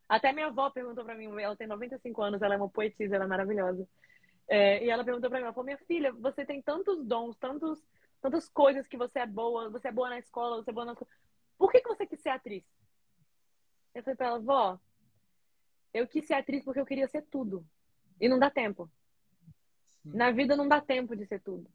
Até 0.09 0.33
minha 0.33 0.47
avó 0.47 0.71
perguntou 0.71 1.05
para 1.05 1.15
mim, 1.15 1.27
ela 1.41 1.57
tem 1.57 1.67
95 1.67 2.23
anos, 2.23 2.43
ela 2.43 2.55
é 2.55 2.57
uma 2.57 2.69
poetisa, 2.69 3.17
ela 3.17 3.25
é 3.25 3.29
maravilhosa. 3.29 3.87
É, 4.47 4.85
e 4.85 4.91
ela 4.91 5.05
perguntou 5.05 5.31
para 5.31 5.39
mim, 5.39 5.45
ela 5.45 5.55
falou, 5.55 5.65
minha 5.65 5.79
filha, 5.79 6.13
você 6.13 6.45
tem 6.45 6.61
tantos 6.61 7.05
dons, 7.05 7.37
tantos 7.39 7.83
tantas 8.25 8.49
coisas 8.49 8.89
que 8.89 8.97
você 8.97 9.19
é 9.19 9.27
boa, 9.27 9.69
você 9.69 9.89
é 9.89 9.93
boa 9.93 10.09
na 10.09 10.19
escola, 10.19 10.57
você 10.57 10.71
é 10.71 10.73
boa 10.73 10.87
na. 10.87 10.97
Por 11.59 11.71
que, 11.71 11.83
que 11.83 11.89
você 11.89 12.07
quis 12.07 12.19
ser 12.23 12.31
atriz? 12.31 12.65
Eu 13.95 14.03
falei 14.03 14.17
pra 14.17 14.27
ela, 14.29 14.39
vó, 14.39 14.81
eu 15.93 16.09
quis 16.09 16.27
ser 16.27 16.33
atriz 16.33 16.65
porque 16.65 16.81
eu 16.81 16.87
queria 16.87 17.07
ser 17.07 17.21
tudo. 17.31 17.63
E 18.19 18.27
não 18.27 18.39
dá 18.39 18.49
tempo. 18.49 18.91
Na 20.03 20.31
vida 20.31 20.57
não 20.57 20.67
dá 20.67 20.81
tempo 20.81 21.15
de 21.15 21.27
ser 21.27 21.43
tudo. 21.43 21.71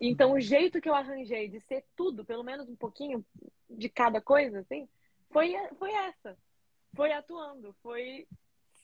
Então, 0.00 0.32
o 0.32 0.40
jeito 0.40 0.80
que 0.80 0.88
eu 0.88 0.94
arranjei 0.94 1.48
de 1.48 1.60
ser 1.60 1.84
tudo, 1.94 2.24
pelo 2.24 2.42
menos 2.42 2.66
um 2.66 2.74
pouquinho 2.74 3.22
de 3.68 3.90
cada 3.90 4.22
coisa, 4.22 4.60
assim, 4.60 4.88
foi, 5.30 5.54
foi 5.78 5.92
essa. 5.92 6.34
Foi 6.94 7.12
atuando, 7.12 7.76
foi 7.82 8.26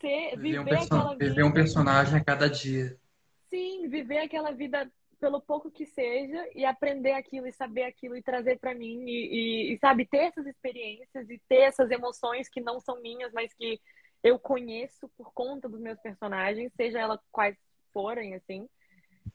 ser, 0.01 0.37
viver, 0.37 0.65
viver 0.65 0.79
um 0.79 0.83
aquela 0.83 1.13
vida. 1.13 1.25
Viver 1.25 1.45
um 1.45 1.53
personagem 1.53 2.19
a 2.19 2.25
cada 2.25 2.49
dia. 2.49 3.01
Sim, 3.49 3.89
viver 3.89 4.19
aquela 4.19 4.51
vida 4.53 4.91
pelo 5.19 5.41
pouco 5.41 5.71
que 5.71 5.85
seja, 5.85 6.49
e 6.55 6.65
aprender 6.65 7.13
aquilo 7.13 7.47
e 7.47 7.53
saber 7.53 7.85
aquilo 7.85 8.17
e 8.17 8.23
trazer 8.23 8.59
para 8.59 8.75
mim 8.75 9.05
e, 9.05 9.11
e, 9.11 9.75
e, 9.75 9.79
sabe, 9.79 10.07
ter 10.07 10.25
essas 10.25 10.47
experiências 10.47 11.29
e 11.29 11.41
ter 11.49 11.63
essas 11.63 11.91
emoções 11.91 12.49
que 12.49 12.61
não 12.61 12.81
são 12.81 13.01
minhas, 13.01 13.33
mas 13.33 13.53
que 13.53 13.81
eu 14.23 14.39
conheço 14.39 15.09
por 15.17 15.33
conta 15.33 15.69
dos 15.69 15.81
meus 15.81 15.99
personagens, 16.01 16.73
seja 16.75 17.01
ela 17.01 17.21
quais 17.31 17.57
forem, 17.93 18.35
assim. 18.35 18.69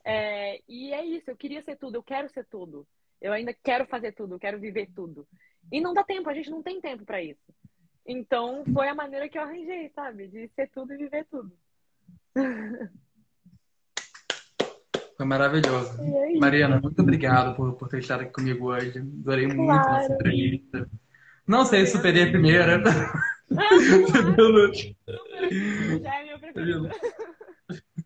É, 0.03 0.61
e 0.68 0.93
é 0.93 1.05
isso, 1.05 1.30
eu 1.30 1.38
queria 1.38 1.61
ser 1.61 1.77
tudo, 1.77 1.95
eu 1.95 2.03
quero 2.03 2.30
ser 2.30 2.45
tudo. 2.45 2.88
Eu 3.22 3.31
ainda 3.31 3.53
quero 3.53 3.85
fazer 3.85 4.11
tudo, 4.14 4.35
eu 4.35 4.39
quero 4.39 4.60
viver 4.60 4.89
tudo. 4.93 5.27
E 5.72 5.80
não 5.80 5.93
dá 5.93 6.03
tempo, 6.03 6.30
a 6.30 6.34
gente 6.34 6.49
não 6.49 6.61
tem 6.61 6.81
tempo 6.81 7.05
para 7.05 7.22
isso. 7.22 7.53
Então, 8.05 8.65
foi 8.73 8.89
a 8.89 8.95
maneira 8.95 9.30
que 9.30 9.38
eu 9.38 9.41
arranjei, 9.41 9.89
sabe? 9.89 10.27
De 10.27 10.47
ser 10.49 10.69
tudo 10.69 10.93
e 10.93 10.97
viver 10.97 11.26
tudo. 11.26 11.57
Foi 15.15 15.26
maravilhoso. 15.26 15.98
Mariana, 16.40 16.80
muito 16.81 17.02
obrigado 17.02 17.56
por, 17.56 17.73
por 17.73 17.88
ter 17.88 17.99
estado 17.99 18.22
aqui 18.22 18.31
comigo 18.31 18.68
hoje. 18.68 18.99
Adorei 18.99 19.45
claro. 19.45 19.61
muito 19.61 19.88
essa 19.90 20.14
entrevista. 20.14 20.90
Não 21.48 21.65
sei, 21.65 21.85
superei 21.85 22.23
a 22.23 22.30
primeira. 22.30 22.81
Já 26.02 26.15
é. 26.15 26.34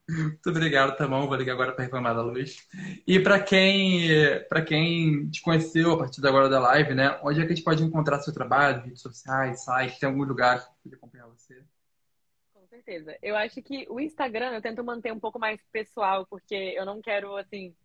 Muito 0.09 0.49
obrigado, 0.49 0.95
tá 0.95 1.05
bom? 1.07 1.27
Vou 1.27 1.35
ligar 1.35 1.53
agora 1.53 1.73
para 1.73 1.83
reclamar 1.83 2.15
da 2.15 2.21
luz. 2.21 2.65
E 3.05 3.19
para 3.19 3.39
quem, 3.39 4.09
para 4.47 4.61
quem 4.61 5.29
te 5.29 5.41
conheceu 5.41 5.91
a 5.91 5.97
partir 5.97 6.21
da 6.21 6.29
agora 6.29 6.47
da 6.47 6.59
live, 6.59 6.93
né? 6.93 7.19
Onde 7.23 7.41
é 7.41 7.45
que 7.45 7.51
a 7.51 7.55
gente 7.55 7.63
pode 7.63 7.83
encontrar 7.83 8.19
seu 8.19 8.33
trabalho, 8.33 8.83
redes 8.83 9.01
sociais, 9.01 9.65
sites, 9.65 9.99
tem 9.99 10.07
algum 10.07 10.23
lugar 10.23 10.65
que 10.81 10.95
acompanhar 10.95 11.27
você? 11.27 11.61
Certeza. 12.87 13.17
Eu 13.21 13.35
acho 13.35 13.61
que 13.61 13.85
o 13.89 13.99
Instagram 13.99 14.53
eu 14.53 14.61
tento 14.61 14.81
manter 14.81 15.11
um 15.11 15.19
pouco 15.19 15.37
mais 15.37 15.59
pessoal, 15.73 16.25
porque 16.25 16.55
eu 16.55 16.85
não 16.85 17.01
quero, 17.01 17.35
assim, 17.35 17.75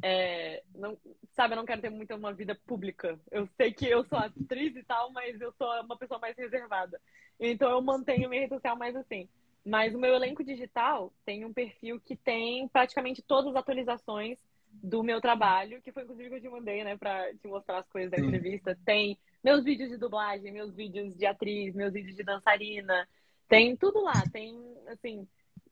é, 0.00 0.62
não, 0.76 0.96
sabe, 1.32 1.54
eu 1.54 1.56
não 1.56 1.64
quero 1.64 1.80
ter 1.80 1.90
muito 1.90 2.14
uma 2.14 2.32
vida 2.32 2.56
pública. 2.64 3.18
Eu 3.32 3.48
sei 3.56 3.72
que 3.72 3.86
eu 3.86 4.04
sou 4.04 4.16
atriz 4.16 4.76
e 4.76 4.84
tal, 4.84 5.10
mas 5.10 5.40
eu 5.40 5.52
sou 5.58 5.68
uma 5.82 5.98
pessoa 5.98 6.20
mais 6.20 6.36
reservada. 6.38 7.00
Então 7.40 7.68
eu 7.68 7.82
mantenho 7.82 8.28
minha 8.28 8.42
rede 8.42 8.54
social 8.54 8.76
mais 8.78 8.94
assim. 8.94 9.28
Mas 9.66 9.92
o 9.92 9.98
meu 9.98 10.14
elenco 10.14 10.44
digital 10.44 11.12
tem 11.24 11.44
um 11.44 11.52
perfil 11.52 11.98
que 11.98 12.14
tem 12.14 12.68
praticamente 12.68 13.22
todas 13.22 13.50
as 13.50 13.56
atualizações 13.56 14.38
do 14.70 15.02
meu 15.02 15.20
trabalho, 15.20 15.82
que 15.82 15.90
foi 15.90 16.04
inclusive 16.04 16.28
que 16.28 16.36
eu 16.36 16.40
te 16.42 16.48
mandei, 16.48 16.84
né, 16.84 16.96
pra 16.96 17.32
te 17.34 17.48
mostrar 17.48 17.78
as 17.78 17.88
coisas 17.88 18.10
da 18.10 18.18
entrevista. 18.18 18.78
Tem 18.84 19.18
meus 19.42 19.64
vídeos 19.64 19.90
de 19.90 19.96
dublagem, 19.96 20.52
meus 20.52 20.72
vídeos 20.74 21.16
de 21.16 21.26
atriz, 21.26 21.74
meus 21.74 21.92
vídeos 21.92 22.16
de 22.16 22.22
dançarina. 22.22 23.08
Tem 23.48 23.76
tudo 23.76 24.02
lá. 24.02 24.22
Tem, 24.32 24.58
assim, 24.88 25.26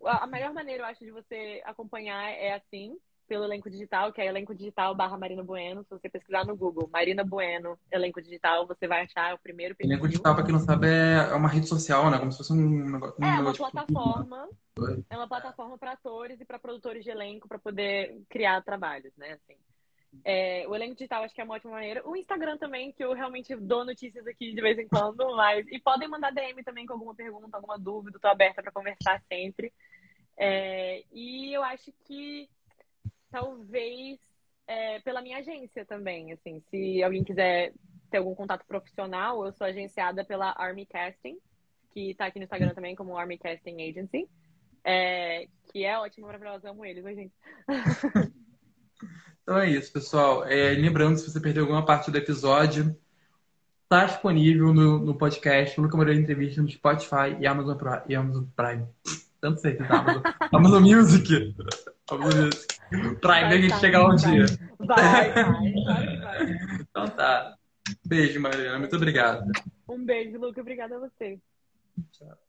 a 0.05 0.27
melhor 0.27 0.53
maneira, 0.53 0.83
eu 0.83 0.87
acho, 0.87 1.05
de 1.05 1.11
você 1.11 1.63
acompanhar 1.65 2.31
é 2.31 2.55
assim 2.55 2.97
pelo 3.29 3.45
elenco 3.45 3.71
digital, 3.71 4.13
que 4.13 4.21
é 4.21 4.27
elenco 4.27 4.55
digital 4.55 4.95
barra 4.95 5.17
Marina 5.17 5.43
Bueno. 5.43 5.83
Se 5.85 5.91
você 5.91 6.09
pesquisar 6.09 6.45
no 6.45 6.55
Google, 6.55 6.91
Marina 6.93 7.25
Bueno, 7.25 7.79
elenco 7.91 8.21
digital, 8.21 8.67
você 8.67 8.87
vai 8.87 9.05
achar 9.05 9.35
o 9.35 9.39
primeiro 9.39 9.75
perfil. 9.75 9.93
Elenco 9.93 10.09
digital, 10.09 10.35
para 10.35 10.45
quem 10.45 10.53
não 10.53 10.61
sabe, 10.61 10.89
é 10.89 11.35
uma 11.35 11.49
rede 11.49 11.67
social, 11.67 12.11
né? 12.11 12.19
Como 12.19 12.31
se 12.31 12.39
fosse 12.39 12.53
um 12.53 12.91
negócio. 12.91 13.17
Um 13.19 13.25
é 13.25 13.41
uma 13.41 13.55
plataforma. 13.55 14.49
É 15.09 15.17
uma 15.17 15.29
plataforma 15.29 15.79
para 15.79 15.93
atores 15.93 16.41
e 16.41 16.45
para 16.45 16.59
produtores 16.59 17.05
de 17.05 17.11
elenco 17.11 17.49
para 17.49 17.59
poder 17.59 18.21
criar 18.29 18.63
trabalhos, 18.63 19.13
né? 19.17 19.33
Assim. 19.33 19.57
É, 20.25 20.67
o 20.69 20.75
elenco 20.75 20.95
digital 20.95 21.25
acho 21.25 21.35
que 21.35 21.41
é 21.41 21.45
uma 21.45 21.55
ótima 21.55 21.73
maneira. 21.73 22.07
O 22.07 22.17
Instagram 22.17 22.59
também, 22.59 22.93
que 22.93 23.03
eu 23.03 23.13
realmente 23.13 23.55
dou 23.57 23.85
notícias 23.85 24.27
aqui 24.27 24.55
de 24.55 24.61
vez 24.61 24.79
em 24.79 24.87
quando, 24.87 25.35
mas. 25.37 25.67
E 25.69 25.81
podem 25.81 26.09
mandar 26.09 26.33
DM 26.33 26.63
também 26.63 26.87
com 26.87 26.93
alguma 26.93 27.15
pergunta, 27.15 27.57
alguma 27.57 27.79
dúvida, 27.79 28.17
estou 28.17 28.31
aberta 28.31 28.63
para 28.63 28.73
conversar 28.73 29.23
sempre. 29.29 29.73
É, 30.37 31.03
e 31.13 31.53
eu 31.53 31.63
acho 31.63 31.93
que 32.05 32.49
talvez 33.31 34.21
é, 34.67 35.01
pela 35.01 35.23
minha 35.23 35.39
agência 35.39 35.85
também, 35.85 36.33
assim, 36.33 36.61
se 36.71 37.03
alguém 37.03 37.25
quiser 37.25 37.73
ter 38.11 38.19
algum 38.19 38.35
contato 38.35 38.67
profissional, 38.67 39.45
eu 39.45 39.53
sou 39.53 39.67
agenciada 39.67 40.25
pela 40.25 40.55
Army 40.57 40.87
Casting, 40.87 41.39
que 41.93 42.11
está 42.11 42.27
aqui 42.27 42.39
no 42.39 42.45
Instagram 42.45 42.75
também 42.75 42.95
como 42.95 43.17
Army 43.17 43.39
Casting 43.39 43.83
Agency, 43.83 44.29
é, 44.85 45.47
que 45.71 45.85
é 45.85 45.99
ótimo, 45.99 46.27
maravilhoso, 46.27 46.67
amo 46.69 46.85
eles, 46.85 47.05
oi 47.05 47.15
gente. 47.15 47.35
então 49.43 49.59
é 49.59 49.71
isso, 49.71 49.93
pessoal. 49.93 50.45
É, 50.45 50.73
lembrando, 50.73 51.19
se 51.19 51.31
você 51.31 51.41
perdeu 51.41 51.65
alguma 51.65 51.85
parte 51.85 52.11
do 52.11 52.19
episódio, 52.19 52.97
está 53.85 54.07
disponível 54.07 54.73
no, 54.73 54.99
no 54.99 55.15
podcast, 55.15 55.81
no 55.81 55.89
Câmara 55.89 56.15
Entrevista, 56.15 56.63
no 56.63 56.71
Spotify 56.71 57.37
e 57.39 57.47
Amazon, 57.47 57.77
e 58.09 58.15
Amazon 58.15 58.45
Prime. 58.57 58.87
Tanto 59.41 59.61
sei 59.61 59.77
que 59.77 59.85
tá 59.85 59.99
Amazon, 59.99 60.23
Amazon 60.53 60.83
Music. 60.83 61.55
Amazon 62.09 62.45
Music. 62.45 62.81
Prime, 63.21 63.45
a 63.45 63.61
gente 63.61 63.79
chegar 63.79 64.09
um 64.09 64.15
dia. 64.15 64.47
Vai, 64.79 65.33
vai, 65.33 65.53
vai, 65.85 66.17
vai. 66.19 66.59
Então 66.81 67.09
tá. 67.09 67.57
Beijo, 68.07 68.41
Mariana. 68.41 68.79
Muito 68.79 68.97
obrigado. 68.97 69.51
Um 69.89 70.05
beijo, 70.05 70.39
Luca. 70.39 70.61
Obrigada 70.61 70.97
a 70.97 71.01
você. 71.01 71.39
Tchau. 72.13 72.42